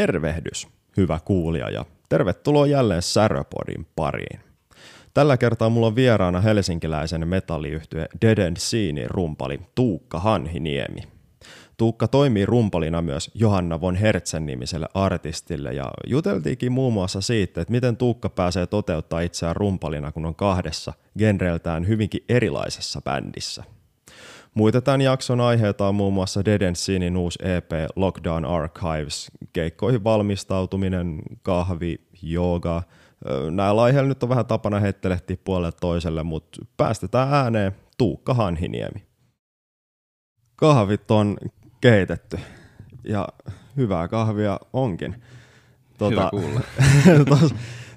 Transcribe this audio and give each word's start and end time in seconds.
Tervehdys, 0.00 0.68
hyvä 0.96 1.18
kuulija, 1.24 1.70
ja 1.70 1.84
tervetuloa 2.08 2.66
jälleen 2.66 3.02
Säröpodin 3.02 3.86
pariin. 3.96 4.40
Tällä 5.14 5.36
kertaa 5.36 5.68
mulla 5.70 5.86
on 5.86 5.96
vieraana 5.96 6.40
helsinkiläisen 6.40 7.28
metalliyhtye 7.28 8.06
Dead 8.22 8.38
End 8.38 8.56
Scene 8.56 9.04
rumpali 9.08 9.60
Tuukka 9.74 10.20
Hanhiniemi. 10.20 11.00
Tuukka 11.76 12.08
toimii 12.08 12.46
rumpalina 12.46 13.02
myös 13.02 13.30
Johanna 13.34 13.80
von 13.80 13.94
Hertzen 13.94 14.46
nimiselle 14.46 14.86
artistille 14.94 15.72
ja 15.72 15.90
juteltiinkin 16.06 16.72
muun 16.72 16.92
muassa 16.92 17.20
siitä, 17.20 17.60
että 17.60 17.72
miten 17.72 17.96
Tuukka 17.96 18.28
pääsee 18.28 18.66
toteuttaa 18.66 19.20
itseään 19.20 19.56
rumpalina, 19.56 20.12
kun 20.12 20.26
on 20.26 20.34
kahdessa 20.34 20.92
genreiltään 21.18 21.88
hyvinkin 21.88 22.24
erilaisessa 22.28 23.00
bändissä. 23.04 23.64
Muita 24.54 24.80
tämän 24.80 25.00
jakson 25.00 25.40
aiheita 25.40 25.88
on 25.88 25.94
muun 25.94 26.12
muassa 26.12 26.44
Dead 26.44 26.60
End 26.62 26.76
Scenein 26.76 27.16
uusi 27.16 27.38
EP 27.42 27.70
Lockdown 27.96 28.44
Archives, 28.44 29.30
keikkoihin 29.52 30.04
valmistautuminen, 30.04 31.22
kahvi, 31.42 32.00
jooga. 32.22 32.82
Näillä 33.50 33.82
aiheilla 33.82 34.08
nyt 34.08 34.22
on 34.22 34.28
vähän 34.28 34.46
tapana 34.46 34.80
heittelehtiä 34.80 35.36
puolelle 35.44 35.72
toiselle, 35.80 36.22
mutta 36.22 36.66
päästetään 36.76 37.34
ääneen 37.34 37.72
Tuukka 37.98 38.34
Hanhiniemi. 38.34 39.06
Kahvit 40.56 41.10
on 41.10 41.36
keitetty 41.80 42.38
ja 43.04 43.28
hyvää 43.76 44.08
kahvia 44.08 44.60
onkin. 44.72 45.22
Tota, 45.98 46.10
Hyvä 46.10 46.30
kuulla. 46.30 46.60
tos, 47.38 47.54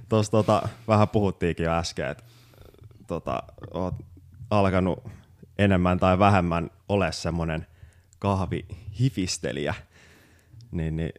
tos, 0.09 0.29
tota, 0.29 0.67
vähän 0.87 1.09
puhuttiinkin 1.09 1.63
jo 1.63 1.71
äsken, 1.71 2.07
että 2.07 2.23
tota, 3.07 3.43
oot 3.73 3.95
alkanut 4.49 5.03
enemmän 5.57 5.99
tai 5.99 6.19
vähemmän 6.19 6.69
ole 6.89 7.11
semmoinen 7.11 7.67
kahvihifistelijä, 8.19 9.73
niin, 10.71 10.95
niin 10.95 11.11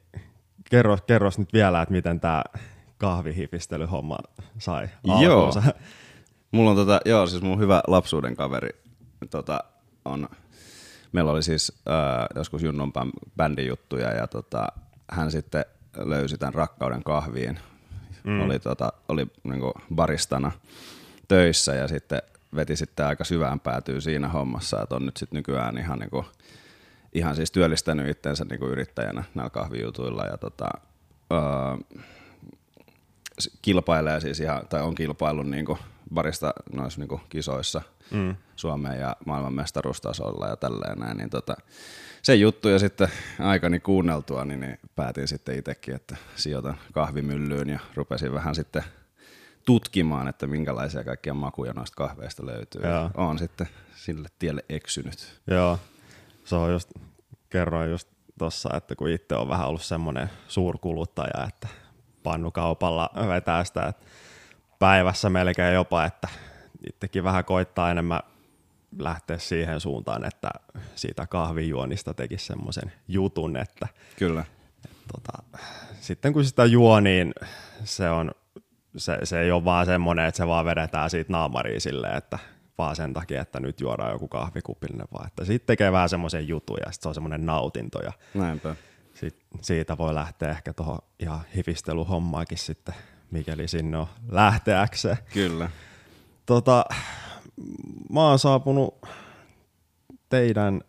kerro, 0.71 0.99
kerros 1.07 1.39
nyt 1.39 1.53
vielä, 1.53 1.83
että 1.83 1.93
miten 1.95 2.21
tämä 2.21 2.45
kahvihifistelyhomma 2.99 4.19
sai 4.59 4.89
alkuunsa. 5.09 5.63
Joo. 5.67 5.73
Mulla 6.53 6.71
on 6.71 6.77
tota, 6.77 7.01
joo, 7.05 7.27
siis 7.27 7.43
mun 7.43 7.59
hyvä 7.59 7.83
lapsuuden 7.87 8.37
kaveri 8.37 8.71
tota, 9.31 9.65
on, 10.05 10.29
meillä 11.13 11.31
oli 11.31 11.43
siis 11.43 11.73
äh, 11.89 12.27
joskus 12.35 12.63
Junnon 12.63 12.93
bändin 13.37 13.67
juttuja 13.67 14.13
ja 14.13 14.27
tota, 14.27 14.67
hän 15.11 15.31
sitten 15.31 15.65
löysi 15.97 16.39
tämän 16.39 16.55
rakkauden 16.55 17.05
kahviin. 17.05 17.59
Mm. 18.25 18.41
Oli, 18.41 18.59
tota, 18.59 18.93
oli 19.09 19.27
niinku 19.45 19.73
baristana 19.95 20.53
töissä 21.29 21.75
ja 21.75 21.89
sitten 21.89 22.23
veti 22.55 22.77
sitten 22.77 23.07
aika 23.07 23.25
syvään 23.25 23.61
päätyy 23.61 24.01
siinä 24.01 24.29
hommassa, 24.29 24.83
että 24.83 24.95
on 24.95 25.07
nyt 25.07 25.17
sitten 25.17 25.37
nykyään 25.37 25.79
ihan, 25.79 25.99
niinku, 25.99 26.25
ihan 27.13 27.37
siis 27.37 27.51
työllistänyt 27.51 28.09
itseensä 28.09 28.45
niinku 28.45 28.67
yrittäjänä 28.67 29.25
näillä 29.35 29.51
kahvijutuilla 29.51 30.25
ja 30.25 30.39
tota, 30.39 30.69
öö, 31.33 32.01
kilpailee 33.63 34.21
siis 34.21 34.41
ihan, 34.41 34.69
tai 34.69 34.83
on 34.83 34.95
kilpaillut 34.95 35.47
niinku 35.47 35.79
barista 36.15 36.53
noissa 36.73 37.01
niinku 37.01 37.21
kisoissa 37.29 37.83
mm. 38.11 38.37
Suomen 38.57 39.01
ja 39.01 39.17
maailman 39.27 39.55
mestaruustasolla 39.55 40.49
ja 40.49 40.57
tälleen 40.57 40.99
näin, 40.99 41.17
niin 41.17 41.31
tota, 41.31 41.57
se 42.23 42.35
juttu 42.35 42.69
ja 42.69 42.79
sitten 42.79 43.09
aikani 43.39 43.81
kuunneltua, 43.81 44.45
niin, 44.45 44.61
niin 44.61 44.79
päätin 44.97 45.29
sitten 45.29 45.59
itsekin, 45.59 45.95
että 45.95 46.17
sijoitan 46.37 46.79
kahvimyllyyn 46.93 47.69
ja 47.69 47.79
rupesin 47.95 48.33
vähän 48.33 48.55
sitten 48.55 48.85
tutkimaan, 49.65 50.29
että 50.29 50.47
minkälaisia 50.47 51.05
kaikkia 51.05 51.35
makuja 51.35 51.73
noista 51.73 51.97
kahveista 51.97 52.47
löytyy. 52.47 52.83
Joo. 52.83 53.11
Olen 53.15 53.39
sitten 53.39 53.69
sille 53.95 54.29
tielle 54.39 54.65
eksynyt. 54.69 55.41
Joo, 55.47 55.79
se 56.45 56.57
on 56.57 56.73
just, 56.73 56.91
kerroin 57.51 57.91
just 57.91 58.09
tuossa, 58.39 58.71
että 58.77 58.97
kun 58.97 59.09
itse 59.09 59.35
on 59.35 59.49
vähän 59.49 59.69
ollut 59.69 59.83
semmoinen 59.83 60.31
suurkuluttaja, 60.49 61.47
että 61.49 61.69
pannukaupalla 62.23 63.11
vetää 63.29 63.65
sitä, 63.65 63.87
että 63.87 64.05
päivässä 64.79 65.31
melkein 65.31 65.75
jopa, 65.75 66.05
että 66.05 66.29
itsekin 66.89 67.25
vähän 67.25 67.45
koittaa 67.45 67.91
enemmän 67.91 68.21
lähteä 68.99 69.39
siihen 69.39 69.81
suuntaan, 69.81 70.25
että 70.25 70.51
siitä 70.95 71.27
kahvijuonista 71.27 72.15
tekisi 72.15 72.47
semmoisen 72.47 72.93
jutun, 73.09 73.57
että 73.57 73.89
Kyllä. 74.19 74.45
Tota, 75.13 75.59
sitten 76.01 76.33
kun 76.33 76.45
sitä 76.45 76.65
juo, 76.65 77.01
niin 77.01 77.35
se 77.85 78.11
on 78.11 78.31
se, 78.97 79.19
se 79.25 79.41
ei 79.41 79.53
ole 79.53 79.65
vaan 79.65 79.87
semmoinen, 79.87 80.25
että 80.25 80.37
se 80.37 80.47
vaan 80.47 80.65
vedetään 80.65 81.11
siitä 81.11 81.33
naamariin 81.33 81.81
silleen, 81.81 82.17
että 82.17 82.39
vaan 82.79 82.97
sen 82.97 83.13
takia, 83.13 83.43
että 83.43 83.61
nyt 83.61 83.81
juodaan 83.81 84.13
joku 84.13 84.29
kahvikupillinen, 84.29 85.07
vaan 85.13 85.27
että 85.27 85.45
sitten 85.45 85.67
tekee 85.67 85.93
vähän 85.93 86.09
semmoisen 86.09 86.49
jutun 86.49 86.79
ja 86.87 86.93
se 86.93 87.09
on 87.09 87.15
semmoinen 87.15 87.47
nautinto 87.47 88.03
ja 88.03 88.13
Näinpä. 88.35 88.77
Sit, 89.15 89.37
siitä 89.61 89.99
voi 89.99 90.15
lähteä 90.15 90.51
ehkä 90.51 90.73
tuohon 90.73 90.99
ihan 91.19 91.41
hifisteluhommaakin 91.57 92.59
sitten, 92.59 92.95
mikäli 93.31 93.69
sinne 93.69 93.99
on 93.99 94.07
lähteäkseen. 94.31 95.19
Kyllä. 95.33 95.71
Tota, 96.47 96.85
mä 98.11 98.29
oon 98.29 98.39
saapunut 98.39 99.07
teidän 100.29 100.81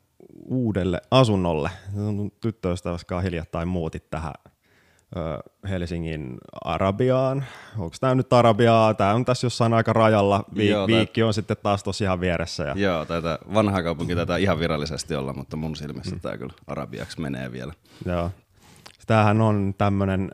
uudelle 0.45 1.01
asunnolle. 1.11 1.69
Tyttöystäväskaan 2.41 3.23
hiljattain 3.23 3.67
muutit 3.67 4.09
tähän 4.09 4.33
Helsingin 5.69 6.37
Arabiaan. 6.63 7.45
Onko 7.77 7.95
tämä 7.99 8.15
nyt 8.15 8.33
Arabiaa? 8.33 8.93
Tämä 8.93 9.13
on 9.13 9.25
tässä 9.25 9.45
jossain 9.45 9.73
aika 9.73 9.93
rajalla. 9.93 10.43
Vi- 10.55 10.69
Joo, 10.69 10.87
viikki 10.87 11.23
on 11.23 11.33
sitten 11.33 11.57
taas 11.63 11.83
tosi 11.83 12.03
ihan 12.03 12.19
vieressä. 12.19 12.63
Ja... 12.63 12.73
Joo, 12.75 13.05
tätä 13.05 13.39
vanha 13.53 13.83
kaupunki 13.83 14.15
tätä 14.15 14.37
ihan 14.37 14.59
virallisesti 14.59 15.15
olla, 15.15 15.33
mutta 15.33 15.57
mun 15.57 15.75
silmissä 15.75 16.15
mm. 16.15 16.21
tämä 16.21 16.37
kyllä 16.37 16.53
arabiaksi 16.67 17.21
menee 17.21 17.51
vielä. 17.51 17.73
Joo. 18.05 18.31
Tämähän 19.07 19.41
on 19.41 19.73
tämmöinen 19.77 20.31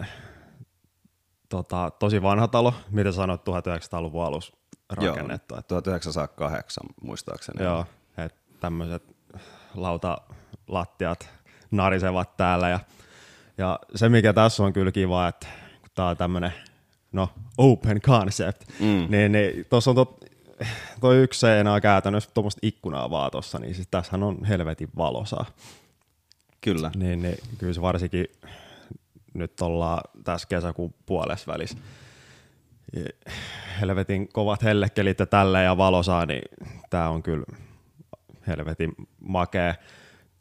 tota, 1.49 1.91
tosi 1.99 2.21
vanha 2.21 2.47
talo, 2.47 2.73
mitä 2.91 3.11
sanoit 3.11 3.41
1900-luvun 3.41 4.25
alussa 4.25 4.53
rakennettu. 4.89 5.53
Joo, 5.55 5.61
1908 5.61 6.83
muistaakseni. 7.01 7.63
Joo, 7.63 7.85
että 8.17 8.39
tämmöiset 8.59 9.03
lautalattiat 9.75 11.29
narisevat 11.71 12.37
täällä 12.37 12.69
ja 12.69 12.79
ja 13.57 13.79
se, 13.95 14.09
mikä 14.09 14.33
tässä 14.33 14.63
on 14.63 14.73
kyllä 14.73 14.91
kiva, 14.91 15.27
että 15.27 15.47
kun 15.81 15.89
tämä 15.95 16.09
on 16.09 16.17
tämmöinen 16.17 16.53
no, 17.11 17.29
open 17.57 18.01
concept, 18.01 18.63
mm. 18.79 19.05
niin, 19.09 19.31
niin 19.31 19.65
tuossa 19.69 19.91
on 19.91 19.95
tot, 19.95 20.25
toi 21.01 21.17
yksi 21.23 21.39
seinä 21.39 21.81
käytännössä 21.81 22.29
tuommoista 22.33 22.59
ikkunaa 22.63 23.09
vaan 23.09 23.31
tuossa, 23.31 23.59
niin 23.59 23.75
siis 23.75 23.87
tässähän 23.91 24.23
on 24.23 24.45
helvetin 24.45 24.89
valosaa. 24.97 25.45
Kyllä. 26.61 26.91
Niin, 26.95 27.21
niin 27.21 27.37
kyllä 27.57 27.73
se 27.73 27.81
varsinkin 27.81 28.25
nyt 29.33 29.61
ollaan 29.61 30.01
tässä 30.23 30.47
kesäkuun 30.47 30.93
puolessa 31.05 31.51
välissä. 31.51 31.77
Helvetin 33.81 34.27
kovat 34.27 34.63
hellekelit 34.63 35.19
ja 35.19 35.25
tälle 35.25 35.63
ja 35.63 35.77
valosaa, 35.77 36.25
niin 36.25 36.41
tämä 36.89 37.09
on 37.09 37.23
kyllä 37.23 37.45
helvetin 38.47 38.93
makea. 39.19 39.75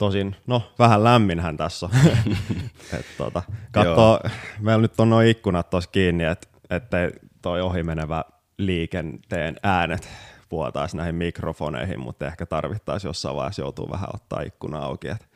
Tosin, 0.01 0.37
no 0.47 0.63
vähän 0.79 1.05
lämminhän 1.05 1.57
tässä 1.57 1.87
on. 1.87 1.93
et, 2.99 3.07
tota, 3.19 3.43
katso, 3.73 4.21
meillä 4.61 4.83
nyt 4.83 5.01
on 5.01 5.11
noin 5.11 5.29
ikkunat 5.29 5.71
tuossa 5.71 5.91
kiinni, 5.91 6.25
että 6.25 6.49
ettei 6.71 7.11
toi 7.43 7.61
ohimenevä 7.61 8.25
liikenteen 8.59 9.57
äänet 9.63 10.09
vuotaisi 10.51 10.97
näihin 10.97 11.15
mikrofoneihin, 11.15 12.01
mutta 12.01 12.27
ehkä 12.27 12.47
tarvittaisiin 12.47 13.09
jossain 13.09 13.37
vaiheessa 13.37 13.63
joutuu 13.63 13.91
vähän 13.91 14.09
ottaa 14.15 14.41
ikkuna 14.43 14.79
auki, 14.79 15.09
että 15.09 15.27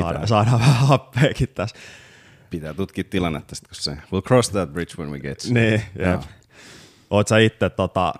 saadaan, 0.00 0.28
saadaan 0.28 0.60
vähän 0.60 0.86
happeekin 0.86 1.48
tässä. 1.48 1.76
Pitää 2.50 2.74
tutkia 2.74 3.04
tilannetta 3.04 3.54
sitten, 3.54 3.68
kun 3.68 3.82
se, 3.82 3.92
we'll 3.92 4.26
cross 4.26 4.50
that 4.50 4.72
bridge 4.72 4.94
when 4.98 5.10
we 5.10 5.20
get 5.20 5.38
to 5.38 5.48
Niin, 5.50 5.82
jep. 5.98 6.20
Oot 7.10 7.28
sä 7.28 7.38
itse 7.38 7.70
tota, 7.70 8.14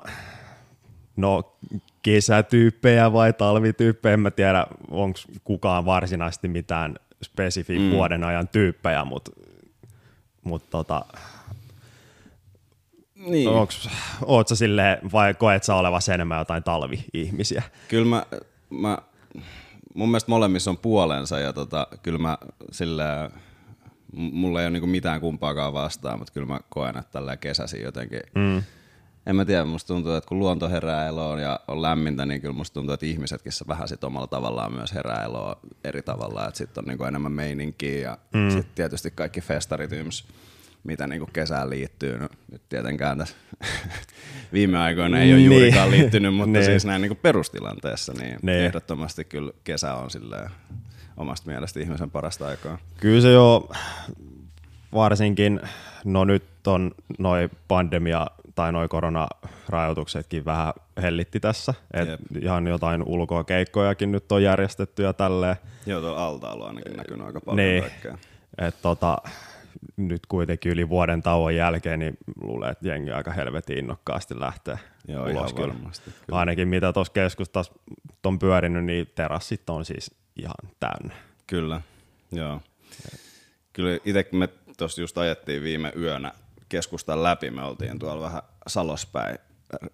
no 1.17 1.57
kesätyyppejä 2.05 3.13
vai 3.13 3.33
talvityyppejä, 3.33 4.15
en 4.15 4.21
mä 4.21 4.31
tiedä, 4.31 4.67
onko 4.91 5.19
kukaan 5.45 5.85
varsinaisesti 5.85 6.49
mitään 6.49 6.97
spesifi 7.23 7.79
mm. 7.79 7.91
vuoden 7.91 8.25
ajan 8.25 8.49
tyyppejä, 8.49 9.05
mutta 9.05 9.31
mut 10.45 10.71
tota, 10.71 11.05
niin. 13.15 13.49
Onks, 13.49 13.89
oot 14.25 14.49
sä 14.49 14.57
silleen, 14.57 14.99
vai 15.13 15.35
koet 15.35 15.65
sä 15.65 15.75
olevasi 15.75 16.13
enemmän 16.13 16.39
jotain 16.39 16.63
talvi-ihmisiä? 16.63 17.63
Kyllä 17.89 18.07
mä, 18.07 18.27
mä, 18.71 18.99
mun 19.95 20.09
mielestä 20.09 20.31
molemmissa 20.31 20.71
on 20.71 20.79
puolensa 20.79 21.39
ja 21.39 21.53
tota, 21.53 21.87
kyllä 22.03 22.19
mä 22.19 22.39
silleen, 22.73 23.31
mulla 24.13 24.61
ei 24.61 24.67
ole 24.67 24.71
niinku 24.71 24.87
mitään 24.87 25.21
kumpaakaan 25.21 25.73
vastaan, 25.73 26.19
mutta 26.19 26.33
kyllä 26.33 26.47
mä 26.47 26.61
koen, 26.69 26.97
että 26.99 27.13
tällä 27.13 27.37
kesäsi 27.37 27.83
jotenkin 27.83 28.21
mm 28.35 28.63
en 29.27 29.37
mä 29.37 29.45
tiedä, 29.45 29.65
musta 29.65 29.89
tuntuu, 29.89 30.13
että 30.13 30.29
kun 30.29 30.39
luonto 30.39 30.69
herää 30.69 31.07
eloon 31.07 31.43
ja 31.43 31.61
on 31.69 31.83
lämmintä, 31.83 32.27
niin 32.27 32.41
kyllä 32.41 32.55
musta 32.55 32.75
tuntuu, 32.75 32.95
että 32.95 33.07
ihmisetkin 33.07 33.53
vähän 33.69 33.89
sit 33.89 34.05
omalla 34.05 34.27
tavallaan 34.27 34.75
myös 34.75 34.95
herää 34.95 35.25
eloon 35.25 35.57
eri 35.85 36.03
tavalla, 36.03 36.49
että 36.49 36.59
sitten 36.59 36.83
on 36.85 36.89
niinku 36.89 37.05
enemmän 37.05 37.33
meininkiä 37.33 38.01
ja 38.01 38.19
mm. 38.35 38.51
sitten 38.51 38.75
tietysti 38.75 39.11
kaikki 39.11 39.41
festarit 39.41 39.93
yms, 39.93 40.25
mitä 40.85 41.07
niinku 41.07 41.29
kesään 41.33 41.71
liittyy, 41.71 42.19
no, 42.19 42.29
nyt 42.53 42.63
tietenkään 42.69 43.19
tässä 43.19 43.37
viime 44.53 44.79
aikoina 44.79 45.19
ei 45.19 45.33
ole 45.33 45.37
niin. 45.37 45.51
juurikaan 45.51 45.91
liittynyt, 45.91 46.35
mutta 46.37 46.53
niin. 46.53 46.65
siis 46.65 46.85
näin 46.85 47.03
niinku 47.03 47.19
perustilanteessa, 47.23 48.13
niin, 48.13 48.39
niin 48.43 48.59
ehdottomasti 48.59 49.25
kyllä 49.25 49.53
kesä 49.65 49.95
on 49.95 50.11
silleen 50.11 50.51
omasta 51.17 51.51
mielestä 51.51 51.81
ihmisen 51.81 52.11
parasta 52.11 52.47
aikaa. 52.47 52.79
Kyllä 53.01 53.21
se 53.21 53.33
jo 53.33 53.69
varsinkin, 54.95 55.61
no 56.05 56.25
nyt 56.25 56.67
on 56.67 56.95
noin 57.19 57.51
pandemia 57.69 58.27
tai 58.55 58.73
noin 58.73 58.89
koronarajoituksetkin 58.89 60.45
vähän 60.45 60.73
hellitti 61.03 61.41
tässä. 61.41 61.75
Et 61.95 62.09
Jep. 62.09 62.21
ihan 62.43 62.67
jotain 62.67 63.03
ulkoa 63.07 63.45
keikkojakin 63.45 64.13
nyt 64.13 64.33
on 64.33 64.43
järjestetty 64.43 65.03
ja 65.03 65.13
tälleen. 65.13 65.57
Joo, 65.87 66.01
tuolla 66.01 66.27
altaalla 66.27 66.67
ainakin 66.67 66.97
näkynyt 66.97 67.27
aika 67.27 67.41
paljon 67.41 67.57
Niin. 67.67 67.83
kaikkea. 67.83 68.19
Et 68.59 68.75
tota, 68.83 69.19
nyt 69.97 70.27
kuitenkin 70.27 70.73
yli 70.73 70.89
vuoden 70.89 71.23
tauon 71.23 71.57
jälkeen, 71.57 71.99
niin 72.01 72.17
luulen, 72.41 72.71
että 72.71 72.89
jengi 72.89 73.11
aika 73.11 73.33
helvetin 73.33 73.79
innokkaasti 73.79 74.41
lähtee 74.41 74.79
Joo, 75.09 75.23
ulos 75.25 75.33
ihan 75.35 75.55
kyllä. 75.55 75.75
varmasti. 75.75 76.11
Kyllä. 76.27 76.39
Ainakin 76.39 76.69
mitä 76.69 76.93
tuossa 76.93 77.13
keskustassa 77.13 77.73
on 78.25 78.39
pyörinyt, 78.39 78.85
niin 78.85 79.11
terassit 79.15 79.71
on 79.71 79.85
siis 79.85 80.11
ihan 80.37 80.71
täynnä. 80.81 81.15
Kyllä, 81.47 81.81
joo. 82.33 82.61
Kyllä 83.73 83.99
itse 84.05 84.25
kun 84.25 84.39
me 84.39 84.49
tuossa 84.79 85.01
just 85.01 85.19
ajettiin 85.19 85.63
viime 85.63 85.93
yönä 85.99 86.33
keskustan 86.75 87.23
läpi, 87.23 87.51
me 87.51 87.63
oltiin 87.63 87.99
tuolla 87.99 88.23
vähän 88.23 88.43
Salospäin 88.67 89.39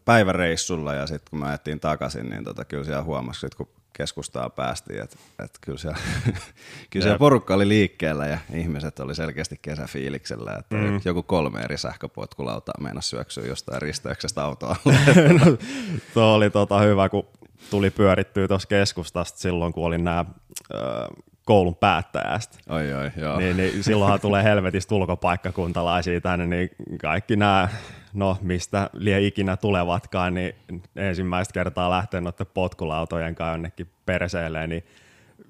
päiväreissulla 0.05 0.95
ja 0.95 1.07
sitten 1.07 1.31
kun 1.31 1.41
me 1.41 1.47
ajettiin 1.49 1.81
takaisin, 1.81 2.31
niin 2.31 2.45
tota, 2.45 2.65
kyllä 2.65 2.85
siellä 2.85 3.03
huomasi, 3.03 3.47
että 3.47 3.57
kun 3.57 3.69
keskustaa 3.93 4.51
päästiin, 4.51 5.03
että, 5.03 5.17
että 5.45 5.59
kyllä, 5.61 5.79
siellä, 5.79 5.99
kyllä 6.91 7.05
siellä 7.05 7.19
porukka 7.19 7.55
oli 7.55 7.69
liikkeellä 7.69 8.27
ja 8.27 8.39
ihmiset 8.55 9.01
oli 9.01 9.15
selkeästi 9.15 9.59
kesäfiiliksellä, 9.63 10.57
että 10.59 10.77
mm. 10.77 11.01
joku 11.05 11.23
kolme 11.23 11.61
eri 11.61 11.79
sähköpotkulautaa 11.79 12.75
meinasi 12.81 13.09
syöksyä 13.09 13.47
jostain 13.47 13.83
risteyksestä 13.83 14.45
autoa. 14.45 14.77
no, 15.45 15.57
tuo 16.15 16.35
oli 16.35 16.51
tota 16.51 16.79
hyvä, 16.79 17.09
kun 17.09 17.27
tuli 17.71 17.91
pyörittyä 17.91 18.49
tuossa 18.49 18.69
keskustasta 18.69 19.39
silloin, 19.39 19.73
kun 19.73 19.87
oli 19.87 19.99
nämä 19.99 20.25
koulun 21.51 21.77
päättäjästä. 21.77 22.59
oi 22.69 22.93
oi, 22.93 23.11
joo. 23.17 23.39
Niin, 23.39 23.57
niin 23.57 23.85
silloinhan 23.85 24.21
tulee 24.21 24.45
helvetistä 24.45 24.95
ulkopaikkakuntalaisia 24.95 26.21
tänne, 26.21 26.47
niin 26.47 26.71
kaikki 27.01 27.37
nämä, 27.37 27.69
no 28.13 28.37
mistä 28.43 28.91
lie 28.93 29.27
ikinä 29.27 29.57
tulevatkaan, 29.57 30.35
niin 30.35 30.55
ensimmäistä 30.97 31.53
kertaa 31.53 31.91
lähtee 31.91 32.21
noiden 32.21 32.47
potkulautojen 32.55 33.35
kanssa 33.35 33.53
jonnekin 33.53 33.91
perseelle, 34.07 34.67
niin 34.67 34.85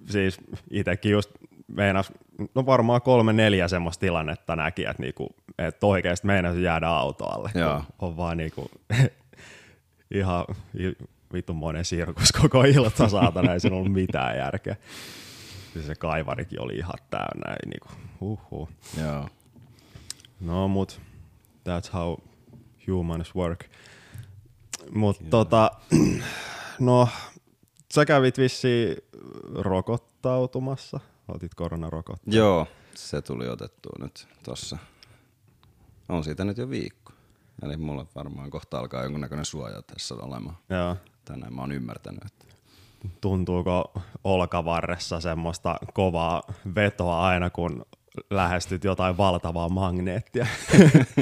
siis 0.07 0.39
itsekin 0.71 1.13
just 1.13 1.31
meinas, 1.69 2.13
no 2.55 2.67
varmaan 2.67 3.03
kolme 3.03 3.33
neljä 3.33 3.69
semmoista 3.69 4.01
tilannetta 4.01 4.57
näki, 4.57 4.85
että, 4.85 5.03
niinku, 5.03 5.29
että 5.59 5.87
oikeasti 5.87 6.27
meinasi 6.27 6.63
jäädä 6.63 6.89
autoalle, 6.89 7.51
Joo. 7.55 7.83
on 7.99 8.17
vaan 8.17 8.37
niinku, 8.37 8.71
ihan 10.21 10.45
vitunmoinen 11.33 11.85
sirkus 11.85 12.33
koko 12.33 12.65
ilta 12.65 13.09
saatana, 13.09 13.53
ei 13.53 13.61
siinä 13.61 13.77
ollut 13.77 13.93
mitään 13.93 14.37
järkeä. 14.37 14.77
Ja 15.75 15.83
se 15.83 15.95
kaivarikin 15.95 16.61
oli 16.61 16.77
ihan 16.77 16.99
täynnä, 17.11 17.51
ei 17.51 17.71
niinku, 17.71 17.89
huhhuh. 18.21 18.69
joo. 19.01 19.29
No 20.41 20.69
mut, 20.69 21.01
that's 21.69 21.93
how 21.93 22.17
humans 22.87 23.35
work. 23.35 23.65
Mut 24.95 25.17
tota, 25.31 25.71
no, 26.81 27.09
sä 27.95 28.05
kävit 28.05 28.39
vissiin 28.39 28.97
rokottautumassa, 29.55 31.01
otit 31.29 31.55
koronarokotteen. 31.55 32.37
Joo, 32.37 32.67
se 32.95 33.23
tuli 33.23 33.49
otettua 33.49 33.93
nyt 33.99 34.29
tossa. 34.43 34.79
On 36.09 36.25
siitä 36.25 36.45
nyt 36.45 36.59
jo 36.59 36.71
viikko. 36.71 37.13
Eli 37.63 37.77
mulla 37.77 38.07
varmaan 38.15 38.51
kohta 38.51 38.79
alkaa 38.79 39.03
jonkunnäköinen 39.03 39.45
suoja 39.45 39.83
tässä 39.83 40.15
olemaan. 40.15 40.57
Joo. 40.71 40.97
Tänään 41.25 41.55
mä 41.55 41.61
oon 41.61 41.73
ymmärtänyt, 41.73 42.25
että 42.25 42.50
Tuntuuko 43.21 43.93
olkavarressa 44.25 45.21
semmoista 45.21 45.77
kovaa 45.93 46.43
vetoa 46.75 47.27
aina, 47.27 47.51
kun 47.51 47.87
lähestyt 48.31 48.85
jotain 48.85 49.17
valtavaa 49.17 49.69
magneettia? 49.69 50.47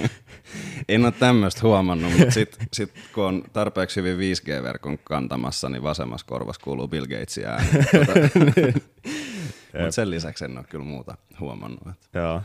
en 0.88 1.04
ole 1.04 1.12
tämmöistä 1.12 1.60
huomannut, 1.62 2.12
mutta 2.18 2.30
sit, 2.30 2.56
sit 2.72 2.92
kun 3.14 3.24
on 3.24 3.42
tarpeeksi 3.52 4.02
hyvin 4.02 4.16
5G-verkon 4.16 4.98
kantamassa, 5.04 5.68
niin 5.68 5.82
vasemmassa 5.82 6.26
korvassa 6.26 6.64
kuuluu 6.64 6.88
Bill 6.88 7.06
Gatesin 7.06 7.46
ääni. 7.46 7.68
Tota, 8.06 9.82
mutta 9.82 9.92
sen 9.92 10.10
lisäksi 10.10 10.44
en 10.44 10.58
ole 10.58 10.66
kyllä 10.68 10.84
muuta 10.84 11.16
huomannut. 11.40 11.94
Joo. 12.14 12.42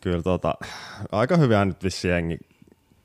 Kyllä 0.00 0.22
tota, 0.22 0.54
aika 1.12 1.36
hyvää 1.36 1.64
nyt 1.64 1.84
vissi 1.84 2.08
jengi 2.08 2.38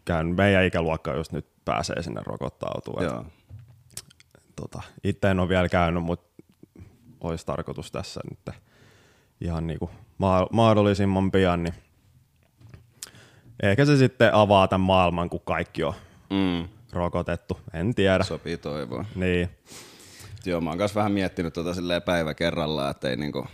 käynyt. 0.05 0.35
Meidän 0.35 0.65
ikäluokka 0.65 1.13
just 1.13 1.31
nyt 1.31 1.45
pääsee 1.65 2.03
sinne 2.03 2.21
rokottautumaan. 2.25 3.05
Joo. 3.05 3.25
Tota, 4.55 4.81
itse 5.03 5.29
en 5.31 5.39
ole 5.39 5.49
vielä 5.49 5.69
käynyt, 5.69 6.03
mutta 6.03 6.43
olisi 7.21 7.45
tarkoitus 7.45 7.91
tässä 7.91 8.21
nyt 8.29 8.55
ihan 9.41 9.67
niinku 9.67 9.89
ma- 10.17 10.47
mahdollisimman 10.51 11.31
pian, 11.31 11.63
niin 11.63 11.73
ehkä 13.63 13.85
se 13.85 13.97
sitten 13.97 14.33
avaa 14.33 14.67
tämän 14.67 14.85
maailman, 14.85 15.29
kun 15.29 15.41
kaikki 15.45 15.83
on 15.83 15.93
Mm, 16.29 16.67
rokotettu. 16.93 17.59
En 17.73 17.95
tiedä. 17.95 18.23
sopii 18.23 18.57
toivoa. 18.57 19.05
Niin, 19.15 19.49
Joo, 20.45 20.61
mä 20.61 20.69
oon 20.69 20.77
kanssa 20.79 20.97
vähän 20.99 21.11
miettinyt 21.11 21.53
tota 21.53 21.73
päivä 22.05 22.33
kerrallaan, 22.33 22.91
että 22.91 23.09
ei 23.09 23.17
niinku 23.17 23.47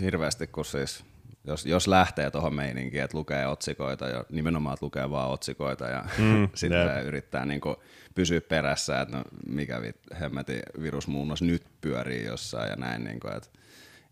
hirveästi, 0.00 0.46
kun 0.46 0.64
siis 0.64 1.04
jos, 1.44 1.66
jos 1.66 1.88
lähtee 1.88 2.30
tuohon 2.30 2.54
meininkiin, 2.54 3.02
että 3.04 3.18
lukee 3.18 3.46
otsikoita 3.46 4.08
ja 4.08 4.24
nimenomaan, 4.30 4.74
että 4.74 4.86
lukee 4.86 5.10
vaan 5.10 5.30
otsikoita 5.30 5.84
ja 5.84 6.04
mm, 6.18 6.48
sitten 6.54 6.96
jep. 6.96 7.06
yrittää 7.06 7.46
niinku 7.46 7.76
pysyä 8.14 8.40
perässä, 8.40 9.00
että 9.00 9.16
no, 9.16 9.24
mikä 9.46 9.82
vit, 9.82 9.96
hemmetin 10.20 10.62
virusmuunnos 10.82 11.42
nyt 11.42 11.62
pyörii 11.80 12.24
jossain 12.24 12.70
ja 12.70 12.76
näin. 12.76 13.04
Niinku, 13.04 13.28
et, 13.28 13.50